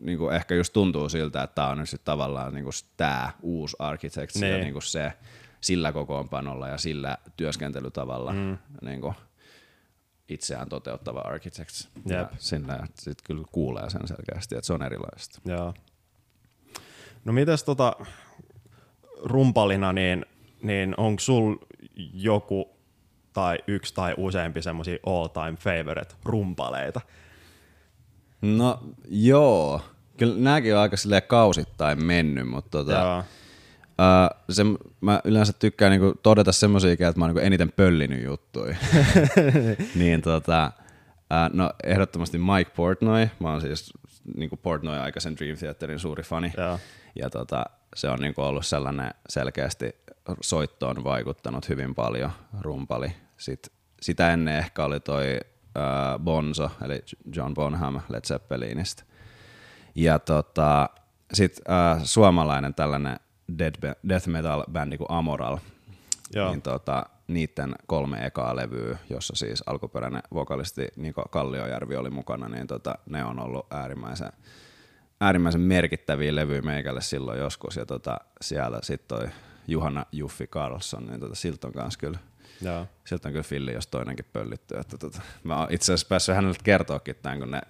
niin 0.00 0.18
kuin 0.18 0.34
ehkä 0.34 0.54
just 0.54 0.72
tuntuu 0.72 1.08
siltä, 1.08 1.42
että 1.42 1.54
tämä 1.54 1.68
on 1.68 1.78
nyt 1.78 1.88
sitten 1.88 2.04
tavallaan 2.04 2.54
niin 2.54 2.64
kuin 2.64 2.72
tämä 2.96 3.30
uusi 3.42 3.76
Architects 3.78 4.40
niin. 4.40 4.52
ja 4.52 4.58
niin 4.58 4.82
se 4.82 5.12
sillä 5.60 5.92
kokoonpanolla 5.92 6.68
ja 6.68 6.78
sillä 6.78 7.18
työskentelytavalla 7.36 8.32
mm. 8.32 8.58
niin 8.82 9.00
kuin 9.00 9.14
itseään 10.28 10.68
toteuttava 10.68 11.20
Architects. 11.20 11.88
Ja 12.06 12.28
sillä 12.38 12.86
sitten 12.94 13.24
kyllä 13.24 13.44
kuulee 13.52 13.90
sen 13.90 14.08
selkeästi, 14.08 14.54
että 14.54 14.66
se 14.66 14.72
on 14.72 14.82
erilaista. 14.82 15.40
Joo. 15.44 15.74
No 17.24 17.32
mites 17.32 17.64
tota 17.64 17.96
rumpalina, 19.24 19.92
niin, 19.92 20.26
niin 20.64 20.94
onko 20.96 21.20
sul 21.20 21.56
joku 22.14 22.70
tai 23.32 23.58
yksi 23.66 23.94
tai 23.94 24.14
useampi 24.16 24.62
semmoisia 24.62 24.98
all 25.06 25.26
time 25.26 25.56
favorite 25.56 26.14
rumpaleita? 26.24 27.00
No 28.42 28.80
joo, 29.08 29.80
kyllä 30.16 30.34
nämäkin 30.38 30.74
on 30.74 30.80
aika 30.80 30.96
silleen 30.96 31.22
kausittain 31.22 32.04
mennyt, 32.04 32.48
mutta 32.48 32.78
tota, 32.78 33.24
Uh, 33.98 34.40
se, 34.50 34.62
mä 35.00 35.20
yleensä 35.24 35.52
tykkään 35.52 35.90
niinku 35.90 36.20
todeta 36.22 36.52
semmoisia, 36.52 36.92
että 36.92 37.12
mä 37.16 37.24
oon 37.24 37.34
niinku 37.34 37.46
eniten 37.46 37.72
pöllinyt 37.72 38.24
juttuja. 38.24 38.76
niin 39.94 40.22
tota, 40.22 40.72
uh, 41.18 41.56
no 41.56 41.70
ehdottomasti 41.84 42.38
Mike 42.38 42.70
Portnoy, 42.76 43.28
mä 43.40 43.50
oon 43.50 43.60
siis 43.60 43.92
niinku 44.36 44.56
Portnoy 44.56 44.98
aikaisen 44.98 45.36
Dream 45.36 45.56
Theaterin 45.56 45.98
suuri 45.98 46.22
fani. 46.22 46.52
Ja, 46.56 46.78
ja 47.14 47.30
tota, 47.30 47.64
se 47.94 48.08
on 48.08 48.18
niinku 48.18 48.42
ollut 48.42 48.66
sellainen 48.66 49.10
selkeästi 49.28 49.96
soittoon 50.40 51.04
vaikuttanut 51.04 51.68
hyvin 51.68 51.94
paljon 51.94 52.30
rumpali. 52.60 53.12
Sit, 53.36 53.72
sitä 54.00 54.32
ennen 54.32 54.58
ehkä 54.58 54.84
oli 54.84 55.00
toi 55.00 55.40
uh, 55.40 56.24
Bonzo, 56.24 56.70
eli 56.84 57.02
John 57.36 57.54
Bonham 57.54 58.00
Led 58.08 58.24
Zeppelinistä. 58.24 59.02
Ja 59.94 60.18
tota, 60.18 60.88
sitten 61.32 61.64
uh, 61.68 62.02
suomalainen 62.04 62.74
tällainen 62.74 63.20
death 64.08 64.28
metal 64.28 64.64
bändi 64.72 64.98
kuin 64.98 65.10
Amoral, 65.10 65.58
Joo. 66.34 66.50
niin 66.50 66.62
tota, 66.62 67.06
niiden 67.28 67.74
kolme 67.86 68.26
ekaa 68.26 68.56
levyä, 68.56 68.98
jossa 69.10 69.36
siis 69.36 69.62
alkuperäinen 69.66 70.22
vokalisti 70.34 70.88
Niko 70.96 71.24
Kalliojärvi 71.30 71.96
oli 71.96 72.10
mukana, 72.10 72.48
niin 72.48 72.66
tota, 72.66 72.98
ne 73.06 73.24
on 73.24 73.38
ollut 73.38 73.66
äärimmäisen, 73.72 74.32
äärimmäisen 75.20 75.60
merkittäviä 75.60 76.34
levyjä 76.34 76.62
meikälle 76.62 77.00
silloin 77.00 77.38
joskus, 77.38 77.76
ja 77.76 77.86
tota, 77.86 78.18
siellä 78.40 78.78
sitten 78.82 79.18
toi 79.18 79.28
Juhana 79.68 80.06
Juffi 80.12 80.46
Carlson, 80.46 81.06
niin 81.06 81.20
tota, 81.20 81.34
siltä 81.34 81.66
on 81.66 81.72
kanssa 81.72 82.00
kyllä 82.00 82.18
Joo. 82.60 82.86
Sieltä 83.04 83.28
on 83.28 83.32
kyllä 83.32 83.42
filli, 83.42 83.72
jos 83.72 83.86
toinenkin 83.86 84.26
pöllittyy. 84.32 84.78
Että 84.78 84.98
tota, 84.98 85.20
mä 85.44 85.58
oon 85.58 85.66
itse 85.70 85.84
asiassa 85.92 86.06
päässyt 86.08 86.34
hänelle 86.34 86.56
kertoakin 86.64 87.16
tämän, 87.22 87.38
kun 87.38 87.50
ne, 87.50 87.60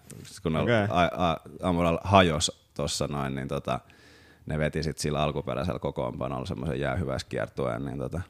kun 0.43 0.57
okay. 0.57 0.75
ne 0.75 0.89
a, 0.91 1.31
a, 1.31 1.37
aamulla 1.63 2.01
hajos 2.05 2.69
tuossa 2.75 3.07
noin, 3.07 3.35
niin 3.35 3.49
tota, 3.49 3.81
ne 4.47 4.59
veti 4.59 4.83
sit 4.83 4.99
sillä 4.99 5.23
alkuperäisellä 5.23 5.79
kokoonpanolla 5.79 6.47
semmoisen 6.47 6.81
jäähyväiskiertueen, 6.81 7.85
niin 7.85 7.99
tota, 7.99 8.21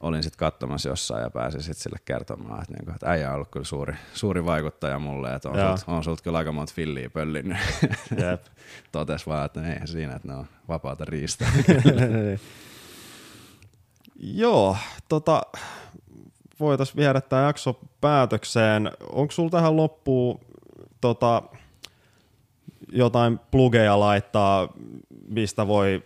olin 0.00 0.22
sitten 0.22 0.38
katsomassa 0.38 0.88
jossain 0.88 1.22
ja 1.22 1.30
pääsin 1.30 1.62
sitten 1.62 1.82
sille 1.82 1.98
kertomaan, 2.04 2.62
että, 2.62 2.72
niinku, 2.72 2.90
että 2.90 3.10
äijä 3.10 3.28
on 3.28 3.34
ollut 3.34 3.48
kyllä 3.50 3.64
suuri, 3.64 3.94
suuri 4.14 4.44
vaikuttaja 4.44 4.98
mulle, 4.98 5.34
että 5.34 5.48
on, 5.48 5.54
sulta, 5.54 5.92
on 5.92 6.04
sulta 6.04 6.22
kyllä 6.22 6.38
aika 6.38 6.52
monta 6.52 6.72
filliä 6.74 7.10
pöllinnyt. 7.10 7.58
Jep. 8.22 8.42
Totes 8.92 9.26
vaan, 9.26 9.46
että 9.46 9.72
ei 9.72 9.86
siinä, 9.86 10.16
että 10.16 10.28
ne 10.28 10.34
on 10.34 10.46
vapaata 10.68 11.04
riistä. 11.04 11.46
Joo, 14.20 14.76
tota, 15.08 15.42
voitaisiin 16.60 16.96
viedä 16.96 17.20
tämä 17.20 17.42
jakso 17.42 17.80
päätökseen. 18.00 18.90
Onko 19.12 19.32
sulla 19.32 19.50
tähän 19.50 19.76
loppuun 19.76 20.40
tota, 21.00 21.42
jotain 22.92 23.38
plugeja 23.50 24.00
laittaa, 24.00 24.68
mistä 25.28 25.66
voi, 25.66 26.02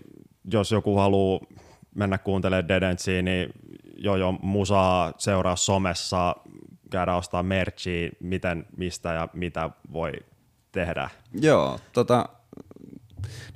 jos 0.53 0.73
joku 0.73 0.97
haluaa 0.97 1.41
mennä 1.95 2.19
kuuntelemaan 2.19 2.69
Dedentsiä, 2.69 3.23
niin 3.23 3.53
jo 4.01 4.17
jo 4.17 4.33
musaa 4.33 5.13
seuraa 5.19 5.57
somessa, 5.57 6.37
käydä 6.91 7.15
ostaa 7.15 7.43
merchia, 7.43 8.11
miten, 8.21 8.67
mistä 8.77 9.13
ja 9.13 9.29
mitä 9.33 9.71
voi 9.93 10.13
tehdä. 10.73 11.11
Joo, 11.41 11.79
tota, 11.93 12.29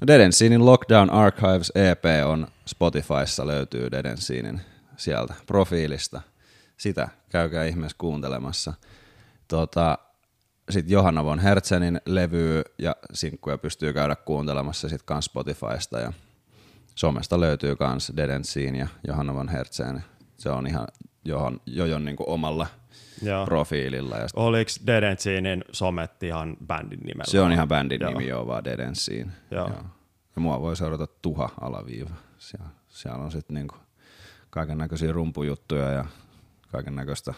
no 0.00 0.06
Dedensiinin 0.06 0.66
Lockdown 0.66 1.10
Archives 1.10 1.72
EP 1.74 2.04
on 2.26 2.46
Spotifyssa 2.66 3.46
löytyy 3.46 3.90
Dedensiinin 3.90 4.60
sieltä 4.96 5.34
profiilista. 5.46 6.20
Sitä 6.76 7.08
käykää 7.30 7.64
ihmeessä 7.64 7.96
kuuntelemassa. 7.98 8.74
Tota, 9.48 9.98
sitten 10.70 10.92
Johanna 10.92 11.24
von 11.24 11.38
Hertzenin 11.38 12.00
levy 12.06 12.62
ja 12.78 12.96
sinkkuja 13.12 13.58
pystyy 13.58 13.92
käydä 13.92 14.16
kuuntelemassa 14.16 14.88
sitten 14.88 15.06
kans 15.06 15.24
Spotifysta 15.24 16.00
ja 16.00 16.12
somesta 16.94 17.40
löytyy 17.40 17.76
kans 17.76 18.12
Dead 18.16 18.44
Scene 18.44 18.78
ja 18.78 18.88
Johanna 19.06 19.34
von 19.34 19.48
Hertzen. 19.48 20.04
Se 20.36 20.50
on 20.50 20.66
ihan 20.66 20.86
johon, 21.24 21.60
Jojon 21.66 22.04
niinku 22.04 22.24
omalla 22.26 22.66
joo. 23.22 23.44
profiililla. 23.44 24.16
Ja 24.16 24.26
Oliko 24.34 24.70
Dead 24.86 25.16
Scenein 25.16 25.64
somet 25.72 26.22
ihan 26.22 26.56
bändin 26.66 27.00
nimellä? 27.00 27.30
Se 27.30 27.40
on 27.40 27.52
ihan 27.52 27.68
bändin 27.68 28.00
joo. 28.00 28.10
nimi 28.10 28.26
joo, 28.28 28.46
vaan 28.46 28.64
Dead. 28.64 28.80
Joo. 29.50 29.68
joo. 29.68 29.84
Ja 30.36 30.40
mua 30.40 30.60
voi 30.60 30.76
seurata 30.76 31.06
Tuha 31.06 31.50
alaviiva. 31.60 32.10
Siellä, 32.38 32.66
siellä 32.88 33.24
on 33.24 33.32
sitten 33.32 33.54
niinku 33.54 33.76
kaiken 34.50 34.78
näköisiä 34.78 35.12
rumpujuttuja 35.12 35.90
ja 35.90 36.04
kaiken 36.72 36.96
näköistä 36.96 37.34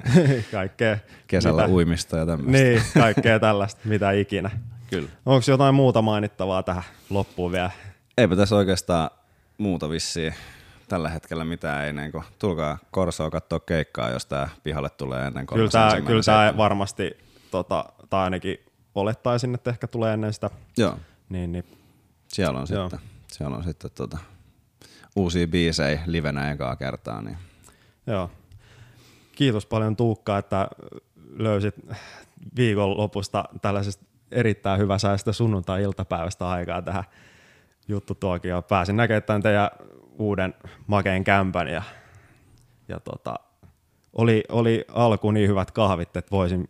kaikkea, 0.52 0.98
kesällä 1.26 1.62
mitä, 1.62 1.74
uimista 1.74 2.16
ja 2.16 2.26
tämmöistä. 2.26 2.64
Niin, 2.64 2.82
kaikkea 2.94 3.40
tällaista, 3.40 3.80
mitä 3.84 4.10
ikinä. 4.12 4.50
Kyllä. 4.90 5.08
Onko 5.26 5.44
jotain 5.48 5.74
muuta 5.74 6.02
mainittavaa 6.02 6.62
tähän 6.62 6.82
loppuun 7.10 7.52
vielä? 7.52 7.70
Eipä 8.18 8.36
tässä 8.36 8.56
oikeastaan 8.56 9.10
muuta 9.58 9.90
vissiin 9.90 10.34
tällä 10.88 11.08
hetkellä 11.08 11.44
mitään 11.44 11.88
ennen 11.88 12.12
kuin 12.12 12.24
tulkaa 12.38 12.78
Korsoa 12.90 13.30
katsoa 13.30 13.60
keikkaa, 13.60 14.10
jos 14.10 14.26
tämä 14.26 14.48
pihalle 14.62 14.90
tulee 14.90 15.26
ennen 15.26 15.46
Kyllä 15.46 15.68
tämä, 15.68 16.00
kyllä 16.00 16.22
tämä 16.22 16.54
varmasti, 16.56 17.16
tota, 17.50 17.84
tai 18.10 18.24
ainakin 18.24 18.58
olettaisin, 18.94 19.54
että 19.54 19.70
ehkä 19.70 19.86
tulee 19.86 20.14
ennen 20.14 20.32
sitä. 20.32 20.50
Joo. 20.76 20.98
Niin, 21.28 21.52
niin. 21.52 21.64
Siellä 22.28 22.60
on 22.60 22.66
Joo. 22.70 22.90
sitten, 22.90 23.08
siellä 23.26 23.56
on 23.56 23.64
sitten 23.64 23.90
tota, 23.94 24.18
uusia 25.16 25.46
biisejä 25.46 26.00
livenä 26.06 26.50
ekaa 26.50 26.76
kertaa. 26.76 27.22
Niin. 27.22 27.38
Joo, 28.06 28.30
kiitos 29.32 29.66
paljon 29.66 29.96
Tuukka, 29.96 30.38
että 30.38 30.68
löysit 31.36 31.74
viikonlopusta 32.56 33.44
tällaisesta 33.62 34.04
erittäin 34.30 34.80
hyväsäistä 34.80 35.32
sunnuntai-iltapäivästä 35.32 36.48
aikaa 36.48 36.82
tähän 36.82 37.04
juttu 37.88 38.14
tuokin. 38.14 38.48
Ja 38.48 38.62
pääsin 38.62 38.96
näkemään 38.96 39.22
tämän 39.22 39.42
teidän 39.42 39.70
uuden 40.18 40.54
makeen 40.86 41.24
kämpän 41.24 41.68
ja, 41.68 41.82
ja 42.88 43.00
tota, 43.00 43.34
oli, 44.12 44.44
oli 44.48 44.84
alku 44.88 45.30
niin 45.30 45.48
hyvät 45.48 45.70
kahvit, 45.70 46.16
että 46.16 46.30
voisin 46.30 46.68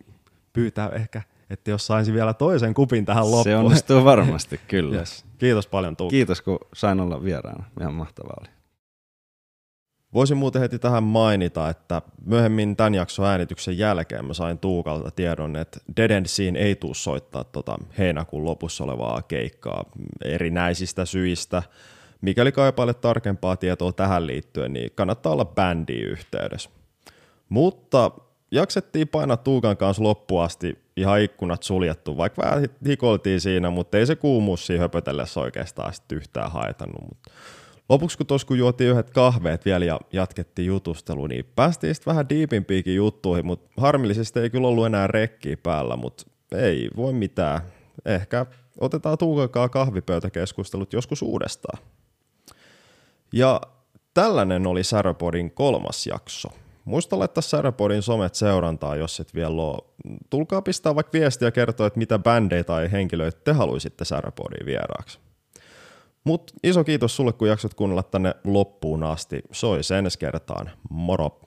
pyytää 0.53 0.89
ehkä, 0.89 1.21
että 1.49 1.71
jos 1.71 1.87
saisin 1.87 2.13
vielä 2.13 2.33
toisen 2.33 2.73
kupin 2.73 3.05
tähän 3.05 3.23
loppuun. 3.23 3.43
Se 3.43 3.55
onnistuu 3.55 4.05
varmasti, 4.05 4.59
kyllä. 4.67 4.95
Yes. 4.99 5.25
Kiitos 5.37 5.67
paljon 5.67 5.95
Tuukka. 5.95 6.11
Kiitos, 6.11 6.41
kun 6.41 6.59
sain 6.73 6.99
olla 6.99 7.23
vieraana. 7.23 7.63
Ihan 7.81 7.93
mahtavaa 7.93 8.37
oli. 8.41 8.54
Voisin 10.15 10.37
muuten 10.37 10.61
heti 10.61 10.79
tähän 10.79 11.03
mainita, 11.03 11.69
että 11.69 12.01
myöhemmin 12.25 12.75
tämän 12.75 12.95
jakson 12.95 13.25
äänityksen 13.25 13.77
jälkeen 13.77 14.25
mä 14.25 14.33
sain 14.33 14.59
Tuukalta 14.59 15.11
tiedon, 15.11 15.55
että 15.55 15.79
Dead 15.97 16.11
End 16.11 16.25
Scene 16.25 16.59
ei 16.59 16.75
tuu 16.75 16.93
soittaa 16.93 17.43
tota 17.43 17.75
heinäkuun 17.97 18.45
lopussa 18.45 18.83
olevaa 18.83 19.21
keikkaa 19.21 19.85
erinäisistä 20.25 21.05
syistä. 21.05 21.63
Mikäli 22.21 22.51
kaipailet 22.51 23.01
tarkempaa 23.01 23.57
tietoa 23.57 23.91
tähän 23.91 24.27
liittyen, 24.27 24.73
niin 24.73 24.91
kannattaa 24.95 25.33
olla 25.33 25.45
bändi 25.45 25.99
yhteydessä. 25.99 26.69
Mutta 27.49 28.11
jaksettiin 28.51 29.07
painaa 29.07 29.37
Tuukan 29.37 29.77
kanssa 29.77 30.03
loppuasti 30.03 30.79
ihan 30.97 31.21
ikkunat 31.21 31.63
suljettu, 31.63 32.17
vaikka 32.17 32.41
vähän 32.41 32.65
hikoiltiin 32.87 33.41
siinä, 33.41 33.69
mutta 33.69 33.97
ei 33.97 34.05
se 34.05 34.15
kuumuus 34.15 34.67
siinä 34.67 34.81
höpötellessä 34.81 35.39
oikeastaan 35.39 35.93
yhtään 36.11 36.51
haitannut. 36.51 37.01
Mutta 37.01 37.31
Lopuksi 37.89 38.17
kun 38.17 38.27
tuossa 38.27 38.47
kun 38.47 38.57
juotiin 38.57 38.89
yhdet 38.89 39.09
kahveet 39.09 39.65
vielä 39.65 39.85
ja 39.85 39.99
jatkettiin 40.13 40.65
jutustelu, 40.65 41.27
niin 41.27 41.45
päästiin 41.55 41.95
sitten 41.95 42.11
vähän 42.11 42.29
diipimpiikin 42.29 42.95
juttuihin, 42.95 43.45
mutta 43.45 43.81
harmillisesti 43.81 44.39
ei 44.39 44.49
kyllä 44.49 44.67
ollut 44.67 44.85
enää 44.85 45.07
rekkiä 45.07 45.57
päällä, 45.63 45.95
mutta 45.95 46.25
ei 46.55 46.89
voi 46.95 47.13
mitään. 47.13 47.61
Ehkä 48.05 48.45
otetaan 48.79 49.17
tuukakaa 49.17 49.69
kahvipöytäkeskustelut 49.69 50.93
joskus 50.93 51.21
uudestaan. 51.21 51.83
Ja 53.33 53.61
tällainen 54.13 54.67
oli 54.67 54.83
Säröpodin 54.83 55.51
kolmas 55.51 56.07
jakso. 56.07 56.49
Muista 56.85 57.19
laittaa 57.19 57.41
Säröpodin 57.41 58.01
somet 58.01 58.35
seurantaa, 58.35 58.95
jos 58.95 59.19
et 59.19 59.35
vielä 59.35 59.61
ole. 59.61 59.83
Tulkaa 60.29 60.61
pistää 60.61 60.95
vaikka 60.95 61.13
viestiä 61.13 61.47
ja 61.47 61.51
kertoa, 61.51 61.87
että 61.87 61.99
mitä 61.99 62.19
bändejä 62.19 62.63
tai 62.63 62.91
henkilöitä 62.91 63.39
te 63.43 63.53
haluaisitte 63.53 64.05
Säröpodin 64.05 64.65
vieraaksi. 64.65 65.19
Mutta 66.25 66.53
iso 66.63 66.83
kiitos 66.83 67.15
sulle, 67.15 67.33
kun 67.33 67.47
jaksot 67.47 67.73
kuunnella 67.73 68.03
tänne 68.03 68.35
loppuun 68.43 69.03
asti. 69.03 69.41
Soi 69.51 69.83
sen 69.83 70.05
ensi 70.05 70.19
kertaan. 70.19 70.71
Moro! 70.89 71.39